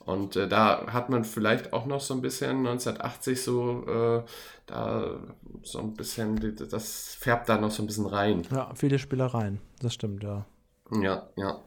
Und 0.08 0.38
äh, 0.38 0.48
da 0.48 0.88
hat 0.94 1.10
man 1.10 1.26
vielleicht 1.26 1.74
auch 1.74 1.86
noch 1.86 2.00
so 2.00 2.14
ein 2.14 2.22
bisschen 2.22 2.66
1980 2.66 3.42
so, 3.42 3.86
äh, 3.86 4.24
da 4.66 5.20
so 5.64 5.80
ein 5.80 5.96
bisschen, 5.96 6.56
das 6.70 7.16
färbt 7.20 7.50
da 7.50 7.58
noch 7.58 7.72
so 7.72 7.84
ein 7.84 7.88
bisschen 7.88 8.06
rein. 8.06 8.48
Ja, 8.50 8.74
viele 8.74 9.00
Spielereien. 9.00 9.60
Das 9.82 9.94
stimmt, 9.94 10.24
ja. 10.24 10.46
Ja, 10.92 11.28
ja. 11.36 11.60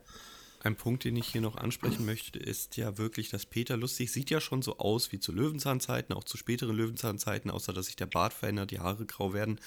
Ein 0.63 0.77
Punkt, 0.77 1.05
den 1.05 1.17
ich 1.17 1.29
hier 1.29 1.41
noch 1.41 1.57
ansprechen 1.57 2.05
möchte, 2.05 2.39
ist 2.39 2.77
ja 2.77 2.99
wirklich, 2.99 3.31
dass 3.31 3.47
Peter 3.47 3.79
Lustig 3.79 4.13
sieht 4.13 4.29
ja 4.29 4.41
schon 4.43 4.61
so 4.61 4.77
aus 4.79 5.11
wie 5.11 5.19
zu 5.19 5.33
Löwenzahnzeiten, 5.33 6.15
auch 6.15 6.25
zu 6.25 6.37
späteren 6.37 6.77
Löwenzahnzeiten, 6.77 7.51
außer 7.51 7.73
dass 7.73 7.87
sich 7.87 7.97
der 7.97 8.07
Bart 8.07 8.35
verändert, 8.35 8.71
die 8.71 8.79
Haare 8.79 9.07
grau 9.07 9.33
werden. 9.33 9.59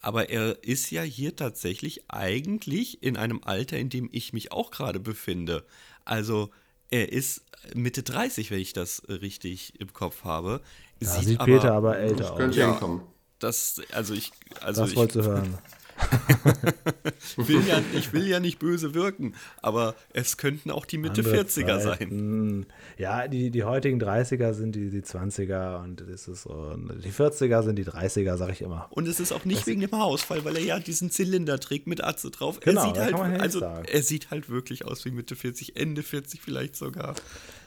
Aber 0.00 0.28
er 0.28 0.64
ist 0.64 0.90
ja 0.90 1.02
hier 1.02 1.36
tatsächlich 1.36 2.10
eigentlich 2.10 3.02
in 3.02 3.16
einem 3.16 3.42
Alter, 3.44 3.78
in 3.78 3.90
dem 3.90 4.08
ich 4.10 4.32
mich 4.32 4.50
auch 4.50 4.72
gerade 4.72 4.98
befinde. 4.98 5.64
Also 6.04 6.50
er 6.90 7.12
ist 7.12 7.44
Mitte 7.74 8.02
30, 8.02 8.50
wenn 8.50 8.58
ich 8.60 8.72
das 8.72 9.02
richtig 9.08 9.78
im 9.80 9.92
Kopf 9.92 10.24
habe. 10.24 10.62
Da 10.98 11.22
sieht 11.22 11.38
Peter 11.44 11.72
aber 11.74 11.98
älter 11.98 12.16
Das 12.16 12.30
aus. 12.32 12.38
könnte 12.38 12.58
Ja. 12.58 12.70
hinkommen. 12.72 13.02
Das, 13.38 13.80
also 13.92 14.14
ich, 14.14 14.32
also 14.60 14.82
Das 14.82 14.92
ich, 14.92 15.14
hören. 15.14 15.58
will 17.36 17.66
ja, 17.66 17.80
ich 17.94 18.12
will 18.12 18.26
ja 18.26 18.40
nicht 18.40 18.58
böse 18.58 18.94
wirken, 18.94 19.34
aber 19.62 19.94
es 20.12 20.36
könnten 20.36 20.70
auch 20.70 20.84
die 20.84 20.98
Mitte 20.98 21.22
Andere 21.22 21.42
40er 21.42 21.80
sein. 21.80 21.98
Zeiten. 21.98 22.66
Ja, 22.98 23.28
die, 23.28 23.50
die 23.50 23.64
heutigen 23.64 24.00
30er 24.00 24.52
sind 24.52 24.74
die, 24.74 24.90
die 24.90 25.02
20er 25.02 25.82
und 25.82 26.00
das 26.00 26.28
ist 26.28 26.42
so, 26.42 26.50
und 26.50 27.04
die 27.04 27.12
40er 27.12 27.62
sind 27.62 27.76
die 27.76 27.84
30er, 27.84 28.36
sag 28.36 28.50
ich 28.50 28.62
immer. 28.62 28.88
Und 28.90 29.08
es 29.08 29.20
ist 29.20 29.32
auch 29.32 29.44
nicht 29.44 29.66
wegen 29.66 29.80
dem 29.80 29.92
Haarausfall, 29.92 30.44
weil 30.44 30.56
er 30.56 30.62
ja 30.62 30.78
diesen 30.78 31.10
Zylinder 31.10 31.58
trägt 31.58 31.86
mit 31.86 32.02
Atze 32.02 32.30
drauf. 32.30 32.60
Genau, 32.60 32.82
er 32.82 32.86
sieht 32.86 32.98
halt, 32.98 33.12
ja 33.12 33.40
also 33.40 33.60
sagen. 33.60 33.84
er 33.90 34.02
sieht 34.02 34.30
halt 34.30 34.50
wirklich 34.50 34.84
aus 34.84 35.04
wie 35.04 35.10
Mitte 35.10 35.36
40, 35.36 35.76
Ende 35.76 36.02
40 36.02 36.40
vielleicht 36.40 36.76
sogar. 36.76 37.14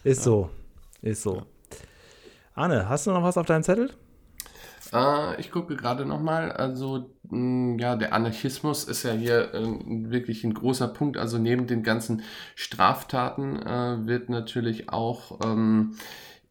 Ist 0.04 0.24
so. 0.24 0.50
Ist 1.02 1.22
so. 1.22 1.46
Arne, 2.56 2.88
hast 2.88 3.08
du 3.08 3.12
noch 3.12 3.24
was 3.24 3.38
auf 3.38 3.46
deinem 3.46 3.64
Zettel? 3.64 3.92
Äh, 4.94 5.40
ich 5.40 5.52
gucke 5.52 5.76
gerade 5.76 6.06
nochmal. 6.06 6.52
Also, 6.52 7.10
ja, 7.80 7.96
der 7.96 8.14
Anarchismus 8.14 8.84
ist 8.84 9.04
ja 9.04 9.12
hier 9.12 9.54
äh, 9.54 9.64
wirklich 10.12 10.44
ein 10.44 10.54
großer 10.54 10.88
Punkt. 10.88 11.18
Also, 11.18 11.38
neben 11.38 11.68
den 11.68 11.84
ganzen 11.84 12.24
Straftaten 12.56 13.62
äh, 13.62 14.08
wird 14.08 14.30
natürlich 14.30 14.90
auch 14.90 15.40
ähm, 15.44 15.96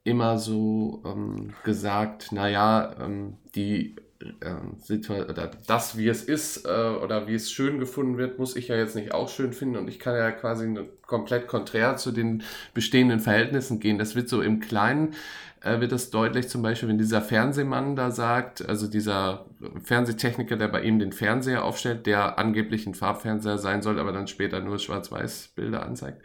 immer 0.05 0.39
so 0.39 1.03
ähm, 1.07 1.55
gesagt, 1.65 2.33
naja, 2.33 2.95
ähm, 3.01 3.39
die 3.55 3.97
ähm, 4.43 4.79
oder 5.09 5.51
das, 5.67 5.97
wie 5.97 6.09
es 6.09 6.23
ist 6.23 6.65
äh, 6.65 6.69
oder 6.69 7.27
wie 7.27 7.35
es 7.35 7.51
schön 7.51 7.79
gefunden 7.79 8.19
wird, 8.19 8.39
muss 8.39 8.57
ich 8.57 8.69
ja 8.69 8.77
jetzt 8.77 8.95
nicht 8.95 9.13
auch 9.13 9.29
schön 9.29 9.53
finden 9.53 9.77
und 9.77 9.89
ich 9.89 9.99
kann 9.99 10.15
ja 10.15 10.31
quasi 10.31 10.75
komplett 11.07 11.49
konträr 11.49 11.97
zu 11.97 12.13
den 12.13 12.43
bestehenden 12.75 13.21
Verhältnissen 13.21 13.81
gehen. 13.81 13.99
Das 13.99 14.15
wird 14.15 14.29
so 14.29 14.43
im 14.43 14.61
Kleinen 14.61 15.15
äh, 15.63 15.81
wird 15.81 15.93
das 15.93 16.11
deutlich, 16.11 16.49
zum 16.49 16.63
Beispiel, 16.63 16.89
wenn 16.89 16.99
dieser 16.99 17.23
Fernsehmann 17.23 17.97
da 17.97 18.11
sagt, 18.11 18.69
also 18.69 18.87
dieser 18.87 19.47
Fernsehtechniker, 19.83 20.57
der 20.57 20.69
bei 20.69 20.83
ihm 20.83 20.99
den 20.99 21.13
Fernseher 21.13 21.65
aufstellt, 21.65 22.07
der 22.07 22.39
angeblich 22.39 22.87
ein 22.87 22.95
Farbfernseher 22.95 23.59
sein 23.59 23.83
soll, 23.83 23.99
aber 23.99 24.13
dann 24.13 24.27
später 24.27 24.61
nur 24.61 24.79
Schwarz-Weiß-Bilder 24.79 25.85
anzeigt. 25.85 26.23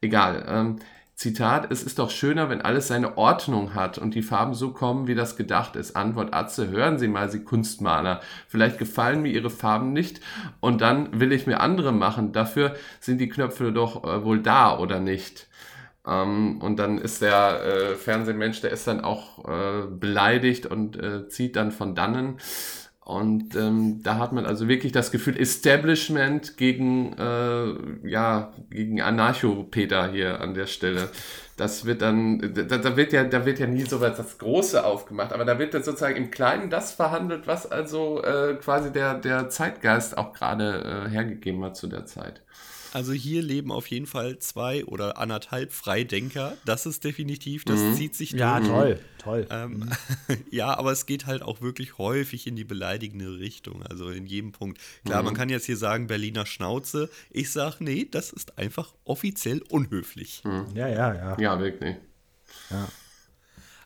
Egal. 0.00 0.44
Ähm, 0.48 0.76
Zitat, 1.16 1.70
es 1.70 1.84
ist 1.84 2.00
doch 2.00 2.10
schöner, 2.10 2.50
wenn 2.50 2.60
alles 2.60 2.88
seine 2.88 3.16
Ordnung 3.16 3.74
hat 3.74 3.98
und 3.98 4.16
die 4.16 4.22
Farben 4.22 4.52
so 4.52 4.72
kommen, 4.72 5.06
wie 5.06 5.14
das 5.14 5.36
gedacht 5.36 5.76
ist. 5.76 5.94
Antwort 5.94 6.34
Atze, 6.34 6.70
hören 6.70 6.98
Sie 6.98 7.06
mal, 7.06 7.30
Sie 7.30 7.44
Kunstmaler. 7.44 8.20
Vielleicht 8.48 8.78
gefallen 8.78 9.22
mir 9.22 9.30
Ihre 9.30 9.50
Farben 9.50 9.92
nicht 9.92 10.20
und 10.58 10.80
dann 10.80 11.20
will 11.20 11.32
ich 11.32 11.46
mir 11.46 11.60
andere 11.60 11.92
machen. 11.92 12.32
Dafür 12.32 12.74
sind 12.98 13.18
die 13.18 13.28
Knöpfe 13.28 13.72
doch 13.72 14.02
äh, 14.02 14.24
wohl 14.24 14.40
da 14.40 14.76
oder 14.76 14.98
nicht. 14.98 15.46
Ähm, 16.06 16.60
und 16.60 16.78
dann 16.78 16.98
ist 16.98 17.22
der 17.22 17.64
äh, 17.64 17.94
Fernsehmensch, 17.96 18.60
der 18.60 18.70
ist 18.70 18.86
dann 18.86 19.02
auch 19.02 19.44
äh, 19.48 19.86
beleidigt 19.88 20.66
und 20.66 20.96
äh, 20.96 21.28
zieht 21.28 21.56
dann 21.56 21.72
von 21.72 21.94
dannen. 21.94 22.38
Und 23.04 23.54
ähm, 23.54 24.02
da 24.02 24.16
hat 24.16 24.32
man 24.32 24.46
also 24.46 24.66
wirklich 24.66 24.90
das 24.90 25.10
Gefühl, 25.10 25.38
Establishment 25.38 26.56
gegen, 26.56 27.12
äh, 27.18 28.08
ja, 28.08 28.52
gegen 28.70 29.02
Anarcho-Peter 29.02 30.10
hier 30.10 30.40
an 30.40 30.54
der 30.54 30.66
Stelle. 30.66 31.10
Das 31.58 31.84
wird 31.84 32.00
dann, 32.00 32.54
da, 32.54 32.78
da 32.78 32.96
wird 32.96 33.12
ja, 33.12 33.24
da 33.24 33.44
wird 33.44 33.58
ja 33.58 33.66
nie 33.66 33.82
so 33.82 34.00
was 34.00 34.16
das 34.16 34.38
Große 34.38 34.84
aufgemacht, 34.84 35.34
aber 35.34 35.44
da 35.44 35.58
wird 35.58 35.74
dann 35.74 35.82
sozusagen 35.82 36.16
im 36.16 36.30
Kleinen 36.30 36.70
das 36.70 36.92
verhandelt, 36.94 37.46
was 37.46 37.70
also 37.70 38.22
äh, 38.22 38.54
quasi 38.54 38.90
der, 38.90 39.14
der 39.14 39.50
Zeitgeist 39.50 40.16
auch 40.16 40.32
gerade 40.32 41.06
äh, 41.06 41.10
hergegeben 41.10 41.62
hat 41.62 41.76
zu 41.76 41.86
der 41.88 42.06
Zeit. 42.06 42.40
Also 42.94 43.12
hier 43.12 43.42
leben 43.42 43.70
auf 43.72 43.88
jeden 43.88 44.06
Fall 44.06 44.38
zwei 44.38 44.84
oder 44.84 45.18
anderthalb 45.18 45.72
Freidenker. 45.72 46.56
Das 46.64 46.86
ist 46.86 47.04
definitiv, 47.04 47.64
das 47.64 47.80
Mhm. 47.80 47.94
zieht 47.94 48.14
sich 48.14 48.30
Ja, 48.32 48.58
durch. 48.60 48.68
toll, 48.70 49.00
toll. 49.18 49.46
Ähm, 49.50 49.90
ja, 50.50 50.78
aber 50.78 50.92
es 50.92 51.04
geht 51.06 51.26
halt 51.26 51.42
auch 51.42 51.60
wirklich 51.60 51.98
häufig 51.98 52.46
in 52.46 52.56
die 52.56 52.64
beleidigende 52.64 53.38
Richtung, 53.38 53.82
also 53.84 54.10
in 54.10 54.26
jedem 54.26 54.52
Punkt. 54.52 54.80
Klar, 55.04 55.20
Mhm. 55.22 55.26
man 55.26 55.34
kann 55.34 55.48
jetzt 55.48 55.66
hier 55.66 55.76
sagen, 55.76 56.06
Berliner 56.06 56.46
Schnauze. 56.46 57.10
Ich 57.30 57.50
sag, 57.50 57.80
nee, 57.80 58.06
das 58.10 58.30
ist 58.32 58.58
einfach 58.58 58.94
offiziell 59.04 59.60
unhöflich. 59.70 60.42
Ja, 60.74 60.88
ja, 60.88 61.14
ja. 61.14 61.36
Ja, 61.40 61.58
wirklich. 61.60 61.96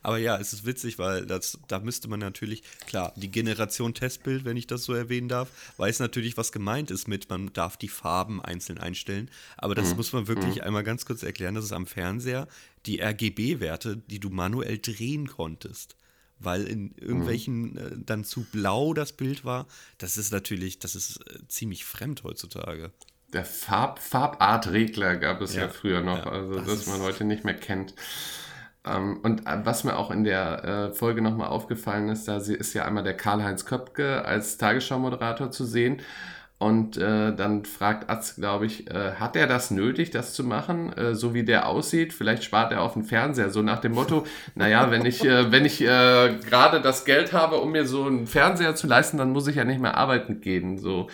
Aber 0.03 0.19
ja, 0.19 0.39
es 0.39 0.53
ist 0.53 0.67
witzig, 0.67 0.99
weil 0.99 1.27
das, 1.27 1.59
da 1.69 1.81
müsste 1.81 2.09
man 2.09 2.21
natürlich, 2.21 2.63
klar, 2.87 3.13
die 3.17 3.31
Generation 3.31 3.95
Testbild, 3.95 4.45
wenn 4.45 4.57
ich 4.57 4.67
das 4.67 4.85
so 4.85 4.95
erwähnen 4.95 5.29
darf, 5.29 5.49
weiß 5.77 6.01
natürlich, 6.01 6.37
was 6.37 6.53
gemeint 6.53 6.91
ist 6.91 7.09
mit, 7.09 7.29
man 7.29 7.53
darf 7.53 7.77
die 7.77 7.89
Farben 7.89 8.43
einzeln 8.43 8.79
einstellen. 8.79 9.31
Aber 9.57 9.75
das 9.75 9.91
mhm. 9.91 9.97
muss 9.97 10.13
man 10.13 10.29
wirklich 10.29 10.57
mhm. 10.57 10.63
einmal 10.63 10.85
ganz 10.85 11.05
kurz 11.05 11.23
erklären, 11.23 11.55
dass 11.55 11.65
es 11.65 11.73
am 11.73 11.87
Fernseher 11.87 12.49
die 12.87 13.01
RGB-Werte, 13.01 13.97
die 13.97 14.21
du 14.21 14.31
manuell 14.31 14.79
drehen 14.79 15.29
konntest 15.29 15.97
weil 16.41 16.69
in 16.69 16.95
irgendwelchen 16.97 17.73
mhm. 17.73 17.79
äh, 17.79 17.91
dann 17.97 18.25
zu 18.25 18.45
blau 18.45 18.95
das 18.95 19.13
Bild 19.13 19.45
war. 19.45 19.67
Das 19.99 20.17
ist 20.17 20.33
natürlich, 20.33 20.79
das 20.79 20.95
ist 20.95 21.21
äh, 21.29 21.47
ziemlich 21.49 21.85
fremd 21.85 22.23
heutzutage. 22.23 22.93
Der 23.33 23.45
Farb, 23.45 23.99
Farbartregler 23.99 25.17
gab 25.17 25.41
es 25.43 25.55
ja, 25.55 25.63
ja 25.63 25.69
früher 25.69 26.01
noch, 26.01 26.25
ja, 26.25 26.31
also 26.33 26.55
das, 26.55 26.67
das 26.67 26.87
man 26.87 27.01
heute 27.01 27.25
nicht 27.25 27.45
mehr 27.45 27.57
kennt. 27.57 27.95
Ähm, 28.89 29.19
und 29.23 29.47
äh, 29.47 29.59
was 29.65 29.85
mir 29.85 29.97
auch 29.97 30.11
in 30.11 30.25
der 30.25 30.65
äh, 30.65 30.95
Folge 30.95 31.23
nochmal 31.23 31.49
aufgefallen 31.49 32.09
ist, 32.09 32.29
da 32.29 32.39
ist 32.39 32.75
ja 32.75 32.85
einmal 32.85 33.05
der 33.05 33.17
Karl-Heinz 33.17 33.65
Köpke 33.65 34.25
als 34.25 34.59
Tagesschau-Moderator 34.59 35.51
zu 35.51 35.65
sehen. 35.65 36.01
Und 36.59 36.97
äh, 36.97 37.33
dann 37.37 37.65
fragt 37.65 38.11
Atz, 38.11 38.35
glaube 38.35 38.67
ich, 38.67 38.91
äh, 38.91 39.13
hat 39.13 39.37
er 39.37 39.47
das 39.47 39.71
nötig, 39.71 40.11
das 40.11 40.35
zu 40.35 40.43
machen, 40.43 40.93
äh, 40.95 41.15
so 41.15 41.33
wie 41.33 41.45
der 41.45 41.69
aussieht? 41.69 42.13
Vielleicht 42.13 42.43
spart 42.43 42.73
er 42.73 42.83
auf 42.83 42.95
den 42.95 43.05
Fernseher, 43.05 43.51
so 43.51 43.63
nach 43.63 43.79
dem 43.79 43.93
Motto, 43.93 44.27
naja, 44.57 44.91
wenn 44.91 45.07
ich, 45.07 45.25
äh, 45.25 45.53
wenn 45.53 45.65
ich 45.65 45.81
äh, 45.81 46.35
gerade 46.49 46.81
das 46.81 47.05
Geld 47.05 47.33
habe, 47.33 47.59
um 47.59 47.71
mir 47.71 47.87
so 47.87 48.07
einen 48.07 48.27
Fernseher 48.27 48.75
zu 48.75 48.89
leisten, 48.89 49.19
dann 49.19 49.31
muss 49.31 49.47
ich 49.47 49.55
ja 49.55 49.63
nicht 49.63 49.81
mehr 49.81 49.97
arbeiten 49.97 50.41
gehen. 50.41 50.79
So, 50.79 51.07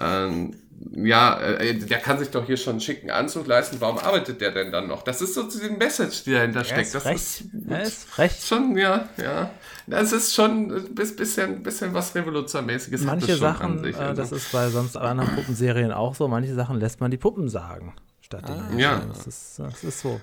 ähm, 0.00 0.54
ja, 0.92 1.40
äh, 1.40 1.74
der 1.74 1.98
kann 1.98 2.18
sich 2.18 2.30
doch 2.30 2.46
hier 2.46 2.56
schon 2.56 2.72
einen 2.72 2.80
schicken 2.80 3.10
Anzug 3.10 3.46
leisten, 3.46 3.76
warum 3.80 3.98
arbeitet 3.98 4.40
der 4.40 4.52
denn 4.52 4.70
dann 4.70 4.86
noch? 4.86 5.02
Das 5.02 5.20
ist 5.20 5.34
so 5.34 5.42
die 5.42 5.70
Message, 5.70 6.24
die 6.24 6.32
dahinter 6.32 6.64
steckt. 6.64 6.94
Das 6.94 7.02
frech. 7.02 7.16
ist, 7.16 7.44
er 7.68 7.82
ist 7.82 8.04
frech. 8.04 8.44
Schon, 8.44 8.76
ja, 8.76 9.08
ja. 9.16 9.50
Das 9.86 10.12
ist 10.12 10.34
schon 10.34 10.70
ein 10.70 10.94
bisschen, 10.94 11.62
bisschen 11.62 11.94
was 11.94 12.14
Revolutionärmäßiges. 12.14 13.02
Manche 13.02 13.36
Sachen, 13.36 13.82
sich, 13.82 13.96
äh, 13.96 14.00
also. 14.00 14.22
das 14.22 14.32
ist 14.32 14.52
bei 14.52 14.68
sonst 14.68 14.96
anderen 14.96 15.34
Puppenserien 15.34 15.92
auch 15.92 16.14
so, 16.14 16.28
manche 16.28 16.54
Sachen 16.54 16.78
lässt 16.78 17.00
man 17.00 17.10
die 17.10 17.16
Puppen 17.16 17.48
sagen, 17.48 17.94
statt 18.20 18.44
ah, 18.46 18.68
den 18.70 18.78
Ja. 18.78 19.02
Das 19.08 19.26
ist, 19.26 19.58
das 19.58 19.84
ist 19.84 20.00
so. 20.00 20.20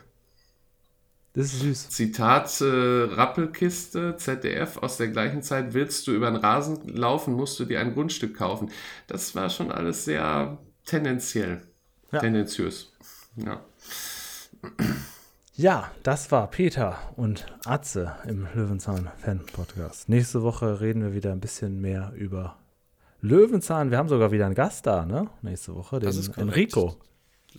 Das 1.36 1.48
ist 1.48 1.60
süß. 1.60 1.90
Zitat 1.90 2.62
äh, 2.62 2.66
Rappelkiste, 2.66 4.16
ZDF 4.16 4.78
aus 4.78 4.96
der 4.96 5.10
gleichen 5.10 5.44
Zeit, 5.44 5.74
willst 5.74 6.08
du 6.08 6.14
über 6.14 6.32
den 6.32 6.38
Rasen 6.38 6.88
laufen, 6.88 7.34
musst 7.34 7.60
du 7.60 7.66
dir 7.66 7.82
ein 7.82 7.94
Grundstück 7.94 8.38
kaufen. 8.38 8.72
Das 9.08 9.36
war 9.36 9.50
schon 9.50 9.70
alles 9.70 10.06
sehr 10.06 10.58
tendenziell, 10.86 11.62
ja. 12.12 12.20
tendenziös. 12.20 12.94
Ja. 13.36 13.60
Ja, 15.56 15.92
das 16.04 16.32
war 16.32 16.50
Peter 16.50 16.98
und 17.18 17.46
Atze 17.66 18.16
im 18.28 18.48
Löwenzahn-Fan-Podcast. 18.54 20.10
Nächste 20.10 20.42
Woche 20.42 20.80
reden 20.82 21.02
wir 21.02 21.14
wieder 21.14 21.32
ein 21.34 21.40
bisschen 21.40 21.82
mehr 21.82 22.14
über 22.16 22.58
Löwenzahn. 23.22 23.92
Wir 23.92 23.98
haben 23.98 24.10
sogar 24.10 24.32
wieder 24.32 24.46
einen 24.46 24.56
Gast 24.56 24.86
da, 24.86 25.06
ne? 25.06 25.30
Nächste 25.42 25.76
Woche, 25.76 26.00
den 26.00 26.14
Enrico. 26.38 26.98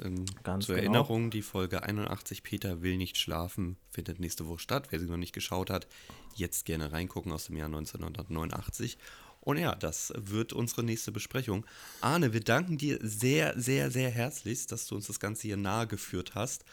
Ähm, 0.05 0.24
Ganz 0.43 0.66
zur 0.66 0.77
genau. 0.77 0.86
Erinnerung, 0.86 1.31
die 1.31 1.43
Folge 1.43 1.82
81 1.82 2.43
Peter 2.43 2.82
will 2.82 2.97
nicht 2.97 3.18
schlafen 3.18 3.77
findet 3.90 4.20
nächste 4.20 4.47
Woche 4.47 4.59
statt. 4.59 4.89
Wer 4.90 5.01
sie 5.01 5.06
noch 5.06 5.16
nicht 5.16 5.32
geschaut 5.32 5.70
hat, 5.70 5.86
jetzt 6.35 6.64
gerne 6.66 6.93
reingucken 6.93 7.32
aus 7.32 7.47
dem 7.47 7.56
Jahr 7.56 7.66
1989. 7.66 8.98
Und 9.40 9.59
ja, 9.59 9.74
das 9.74 10.12
wird 10.16 10.52
unsere 10.52 10.82
nächste 10.82 11.12
Besprechung. 11.12 11.64
Arne, 12.01 12.32
wir 12.32 12.40
danken 12.40 12.78
dir 12.78 12.98
sehr, 13.01 13.59
sehr, 13.59 13.90
sehr 13.90 14.10
herzlichst, 14.10 14.73
dass 14.73 14.86
du 14.89 14.97
uns 14.97 15.06
das 15.06 15.20
Ganze 15.20 15.43
hier 15.43 15.56
nahe 15.56 15.86
geführt 15.86 16.35
hast. 16.35 16.64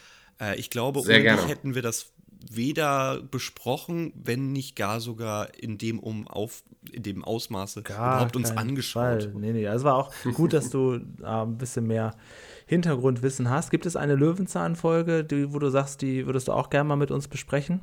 Äh, 0.42 0.60
ich 0.60 0.70
glaube, 0.70 1.02
sehr 1.02 1.20
ohne 1.20 1.38
dich 1.38 1.48
hätten 1.48 1.76
wir 1.76 1.82
das 1.82 2.13
weder 2.50 3.22
besprochen, 3.22 4.14
wenn 4.16 4.52
nicht 4.52 4.76
gar 4.76 5.00
sogar 5.00 5.54
in 5.58 5.78
dem 5.78 6.00
um 6.00 6.28
auf 6.28 6.64
in 6.92 7.04
dem 7.04 7.24
Ausmaße 7.24 7.82
gar 7.82 8.16
überhaupt 8.16 8.36
uns 8.36 8.52
angeschaut. 8.52 9.24
Fall. 9.24 9.34
Nee, 9.36 9.54
nee, 9.54 9.68
also 9.68 9.86
war 9.86 9.96
auch 9.96 10.14
gut, 10.34 10.54
dass 10.54 10.70
du 10.70 11.00
äh, 11.22 11.26
ein 11.26 11.58
bisschen 11.58 11.88
mehr 11.88 12.16
Hintergrundwissen 12.66 13.50
hast. 13.50 13.72
Gibt 13.72 13.86
es 13.86 13.96
eine 13.96 14.16
Löwenzahn-Folge, 14.16 15.28
wo 15.52 15.60
du 15.60 15.70
sagst, 15.70 16.02
die 16.02 16.26
würdest 16.26 16.48
du 16.48 16.52
auch 16.52 16.70
gerne 16.70 16.90
mal 16.90 16.96
mit 16.96 17.12
uns 17.12 17.28
besprechen? 17.28 17.82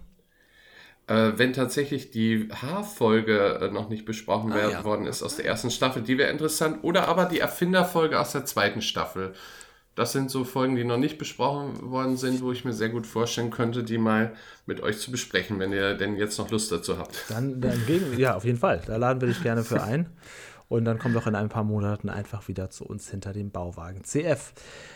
Äh, 1.06 1.32
wenn 1.36 1.52
tatsächlich 1.52 2.10
die 2.10 2.48
Haarfolge 2.52 3.59
äh, 3.62 3.70
noch 3.72 3.89
nicht 3.89 4.05
besprochen 4.05 4.52
ah, 4.52 4.70
ja. 4.70 4.85
worden 4.85 5.06
ist 5.06 5.22
aus 5.22 5.36
der 5.36 5.44
ersten 5.44 5.70
Staffel, 5.70 6.02
die 6.02 6.18
wäre 6.18 6.31
interessant. 6.31 6.78
Oder 6.82 7.09
aber 7.09 7.24
die 7.24 7.40
Erfinderfolge 7.40 8.20
aus 8.20 8.32
der 8.32 8.44
zweiten 8.44 8.82
Staffel. 8.82 9.32
Das 10.01 10.12
sind 10.12 10.31
so 10.31 10.44
Folgen, 10.44 10.77
die 10.77 10.85
noch 10.85 10.97
nicht 10.97 11.18
besprochen 11.18 11.90
worden 11.90 12.16
sind, 12.16 12.40
wo 12.40 12.52
ich 12.52 12.64
mir 12.64 12.72
sehr 12.72 12.89
gut 12.89 13.06
vorstellen 13.06 13.51
könnte, 13.51 13.85
die 13.85 13.98
mal 13.98 14.32
mit 14.64 14.81
euch 14.82 14.98
zu 14.98 15.10
besprechen, 15.10 15.59
wenn 15.59 15.74
ihr 15.74 15.93
denn 15.93 16.16
jetzt 16.16 16.39
noch 16.39 16.51
Lust 16.51 16.72
dazu 16.72 16.97
habt. 16.97 17.27
Dann, 17.28 17.60
dann 17.60 17.85
gegen, 17.86 18.18
ja, 18.18 18.35
auf 18.35 18.47
jeden 18.47 18.56
Fall. 18.56 18.81
Da 18.86 18.97
laden 18.97 19.20
wir 19.20 19.28
dich 19.28 19.43
gerne 19.43 19.62
für 19.62 19.82
ein. 19.82 20.06
Und 20.70 20.84
dann 20.84 21.01
komm 21.01 21.12
doch 21.14 21.26
in 21.26 21.34
ein 21.34 21.48
paar 21.48 21.64
Monaten 21.64 22.09
einfach 22.09 22.47
wieder 22.47 22.70
zu 22.70 22.84
uns 22.84 23.10
hinter 23.10 23.32
dem 23.32 23.51
Bauwagen. 23.51 24.05
CF. 24.05 24.52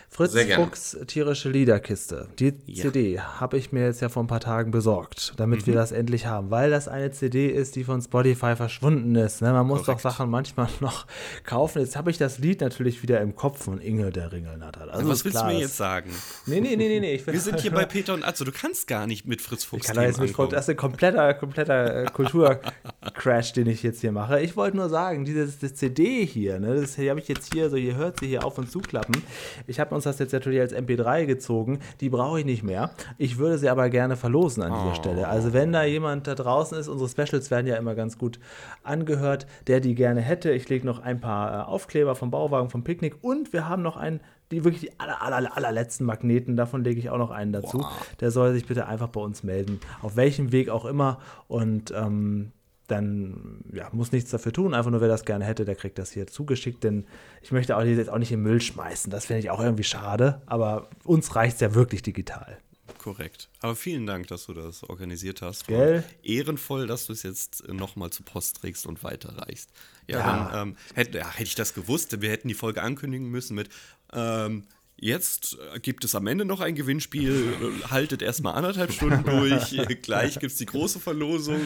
Fritz 0.09 0.33
Fuchs 0.55 0.97
tierische 1.07 1.49
Liederkiste. 1.49 2.29
Die 2.39 2.53
ja. 2.65 2.83
CD 2.83 3.19
habe 3.19 3.57
ich 3.57 3.73
mir 3.73 3.83
jetzt 3.83 4.01
ja 4.01 4.07
vor 4.07 4.23
ein 4.23 4.27
paar 4.27 4.39
Tagen 4.39 4.71
besorgt, 4.71 5.33
damit 5.35 5.61
mhm. 5.61 5.65
wir 5.67 5.73
das 5.73 5.91
endlich 5.91 6.27
haben, 6.27 6.49
weil 6.49 6.69
das 6.69 6.87
eine 6.87 7.11
CD 7.11 7.47
ist, 7.47 7.75
die 7.75 7.83
von 7.83 8.01
Spotify 8.01 8.55
verschwunden 8.55 9.15
ist. 9.15 9.41
Ne? 9.41 9.51
Man 9.51 9.67
muss 9.67 9.83
Korrekt. 9.83 10.05
doch 10.05 10.11
Sachen 10.11 10.29
manchmal 10.29 10.69
noch 10.79 11.07
kaufen. 11.43 11.81
Jetzt 11.81 11.97
habe 11.97 12.09
ich 12.09 12.17
das 12.17 12.39
Lied 12.39 12.61
natürlich 12.61 13.03
wieder 13.03 13.19
im 13.19 13.35
Kopf 13.35 13.65
von 13.65 13.81
Inge 13.81 14.11
der 14.11 14.31
Ringelnatter. 14.31 14.93
Also 14.93 15.09
was 15.09 15.25
willst 15.25 15.41
du 15.41 15.45
mir 15.45 15.59
jetzt 15.59 15.75
sagen? 15.75 16.09
Nee, 16.45 16.61
nee, 16.61 16.77
nee, 16.77 16.87
nee. 16.87 17.01
nee. 17.01 17.21
wir 17.25 17.41
sind 17.41 17.59
hier 17.59 17.71
bei 17.71 17.83
Peter 17.83 18.13
und 18.13 18.23
Atzo. 18.23 18.45
Du 18.45 18.53
kannst 18.53 18.87
gar 18.87 19.07
nicht 19.07 19.27
mit 19.27 19.41
Fritz 19.41 19.65
Fuchs 19.65 19.89
ich 19.89 19.93
kann 19.93 20.01
jetzt 20.01 20.21
mit, 20.21 20.33
Das 20.53 20.65
ist 20.65 20.69
ein 20.69 20.77
kompletter, 20.77 21.33
kompletter 21.33 22.03
äh, 22.03 22.05
Kulturcrash, 22.05 23.51
den 23.51 23.67
ich 23.67 23.83
jetzt 23.83 23.99
hier 23.99 24.13
mache. 24.13 24.39
Ich 24.39 24.55
wollte 24.55 24.77
nur 24.77 24.87
sagen, 24.87 25.25
diese 25.65 25.73
CD 25.73 26.25
hier, 26.25 26.59
ne, 26.59 26.75
das 26.75 26.97
habe 26.97 27.19
ich 27.19 27.27
jetzt 27.27 27.53
hier, 27.53 27.69
so 27.69 27.75
ihr 27.75 27.95
hört 27.95 28.19
sie 28.19 28.27
hier 28.27 28.45
auf 28.45 28.57
und 28.57 28.69
zuklappen. 28.69 29.21
Ich 29.67 29.79
habe 29.79 29.95
uns 29.95 30.03
das 30.03 30.19
jetzt 30.19 30.31
natürlich 30.31 30.59
als 30.59 30.73
MP3 30.73 31.25
gezogen. 31.25 31.79
Die 32.01 32.09
brauche 32.09 32.39
ich 32.39 32.45
nicht 32.45 32.63
mehr. 32.63 32.91
Ich 33.17 33.37
würde 33.37 33.57
sie 33.57 33.69
aber 33.69 33.89
gerne 33.89 34.15
verlosen 34.15 34.63
an 34.63 34.73
dieser 34.73 34.91
oh. 34.91 34.95
Stelle. 34.95 35.27
Also 35.27 35.53
wenn 35.53 35.71
da 35.71 35.83
jemand 35.83 36.27
da 36.27 36.35
draußen 36.35 36.77
ist, 36.77 36.87
unsere 36.87 37.09
Specials 37.09 37.49
werden 37.51 37.67
ja 37.67 37.75
immer 37.75 37.95
ganz 37.95 38.17
gut 38.17 38.39
angehört, 38.83 39.47
der 39.67 39.79
die 39.79 39.95
gerne 39.95 40.21
hätte. 40.21 40.51
Ich 40.51 40.69
lege 40.69 40.85
noch 40.85 40.99
ein 40.99 41.19
paar 41.19 41.61
äh, 41.61 41.63
Aufkleber 41.63 42.15
vom 42.15 42.31
Bauwagen, 42.31 42.69
vom 42.69 42.83
Picknick 42.83 43.15
und 43.21 43.53
wir 43.53 43.67
haben 43.67 43.81
noch 43.81 43.97
einen 43.97 44.19
die 44.51 44.63
wirklich 44.63 44.91
die 44.91 44.99
aller, 44.99 45.23
aller, 45.23 45.57
allerletzten 45.57 46.05
Magneten, 46.05 46.55
davon 46.55 46.83
lege 46.83 46.99
ich 46.99 47.09
auch 47.09 47.17
noch 47.17 47.31
einen 47.31 47.51
dazu. 47.51 47.79
Wow. 47.79 48.15
Der 48.19 48.29
soll 48.29 48.53
sich 48.53 48.67
bitte 48.67 48.85
einfach 48.85 49.07
bei 49.07 49.19
uns 49.19 49.41
melden, 49.41 49.79
auf 50.03 50.17
welchem 50.17 50.51
Weg 50.51 50.69
auch 50.69 50.85
immer. 50.85 51.17
Und 51.47 51.91
ähm, 51.97 52.51
dann 52.87 53.63
ja, 53.73 53.89
muss 53.91 54.11
nichts 54.11 54.31
dafür 54.31 54.53
tun. 54.53 54.73
Einfach 54.73 54.91
nur, 54.91 55.01
wer 55.01 55.07
das 55.07 55.25
gerne 55.25 55.45
hätte, 55.45 55.65
der 55.65 55.75
kriegt 55.75 55.97
das 55.97 56.11
hier 56.11 56.27
zugeschickt. 56.27 56.83
Denn 56.83 57.05
ich 57.41 57.51
möchte 57.51 57.75
auch 57.75 57.83
jetzt 57.83 58.09
auch 58.09 58.17
nicht 58.17 58.31
im 58.31 58.43
Müll 58.43 58.61
schmeißen. 58.61 59.11
Das 59.11 59.25
finde 59.25 59.39
ich 59.39 59.49
auch 59.49 59.59
irgendwie 59.59 59.83
schade. 59.83 60.41
Aber 60.45 60.89
uns 61.03 61.35
reicht 61.35 61.55
es 61.55 61.61
ja 61.61 61.73
wirklich 61.73 62.01
digital. 62.01 62.57
Korrekt. 62.99 63.49
Aber 63.61 63.75
vielen 63.75 64.05
Dank, 64.05 64.27
dass 64.27 64.47
du 64.47 64.53
das 64.53 64.83
organisiert 64.83 65.41
hast. 65.41 65.67
Gell? 65.67 66.03
Ehrenvoll, 66.23 66.87
dass 66.87 67.05
du 67.05 67.13
es 67.13 67.23
jetzt 67.23 67.67
nochmal 67.67 68.09
zur 68.09 68.25
Post 68.25 68.57
trägst 68.57 68.85
und 68.87 69.03
weiterreichst. 69.03 69.69
Ja, 70.07 70.19
ja. 70.19 70.49
dann 70.51 70.69
ähm, 70.69 70.77
hätte, 70.93 71.19
ja, 71.19 71.29
hätte 71.29 71.43
ich 71.43 71.55
das 71.55 71.73
gewusst, 71.73 72.19
wir 72.21 72.29
hätten 72.29 72.47
die 72.47 72.55
Folge 72.55 72.81
ankündigen 72.81 73.29
müssen 73.29 73.55
mit 73.55 73.69
ähm, 74.13 74.63
Jetzt 74.97 75.57
äh, 75.73 75.79
gibt 75.79 76.05
es 76.05 76.15
am 76.15 76.25
Ende 76.27 76.45
noch 76.45 76.61
ein 76.61 76.73
Gewinnspiel. 76.73 77.53
Haltet 77.89 78.21
erstmal 78.21 78.55
anderthalb 78.55 78.93
Stunden 78.93 79.23
durch. 79.23 79.77
Gleich 80.01 80.39
gibt 80.39 80.53
es 80.53 80.57
die 80.57 80.65
große 80.65 80.99
Verlosung. 80.99 81.61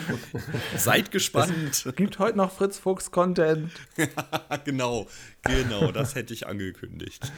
Seid 0.76 1.12
gespannt. 1.12 1.54
Es 1.70 1.88
gibt 1.96 2.18
heute 2.20 2.38
noch 2.38 2.52
Fritz 2.52 2.80
Fuchs 2.80 3.12
Content. 3.12 3.72
genau, 4.66 5.08
genau, 5.44 5.92
das 5.92 6.16
hätte 6.16 6.34
ich 6.34 6.48
angekündigt. 6.48 7.32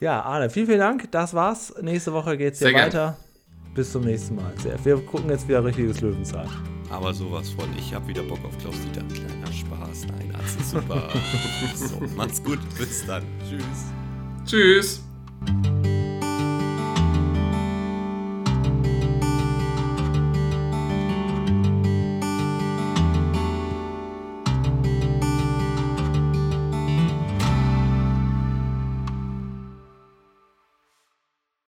Ja, 0.00 0.22
Arne, 0.22 0.48
vielen, 0.48 0.66
vielen 0.66 0.78
Dank. 0.78 1.10
Das 1.12 1.34
war's. 1.34 1.74
Nächste 1.82 2.14
Woche 2.14 2.38
geht's 2.38 2.58
hier 2.58 2.68
Sehr 2.68 2.78
weiter. 2.78 3.18
Gern. 3.18 3.74
Bis 3.74 3.92
zum 3.92 4.02
nächsten 4.02 4.36
Mal. 4.36 4.52
Wir 4.82 4.96
gucken 4.96 5.30
jetzt 5.30 5.46
wieder 5.46 5.64
richtiges 5.64 6.00
Löwenzahn. 6.00 6.48
Aber 6.90 7.14
sowas 7.14 7.50
von. 7.50 7.68
Ich 7.78 7.94
habe 7.94 8.08
wieder 8.08 8.22
Bock 8.22 8.44
auf 8.44 8.56
Klaus 8.58 8.74
Dieter. 8.80 9.06
Kleiner 9.06 9.52
Spaß. 9.52 10.06
Nein, 10.08 10.32
das 10.32 10.56
ist 10.56 10.70
super. 10.70 11.08
so, 11.76 12.00
macht's 12.16 12.42
gut. 12.42 12.58
Bis 12.78 13.06
dann. 13.06 13.22
Tschüss. 13.48 13.62
Tschüss. 14.44 15.09
you 15.46 15.99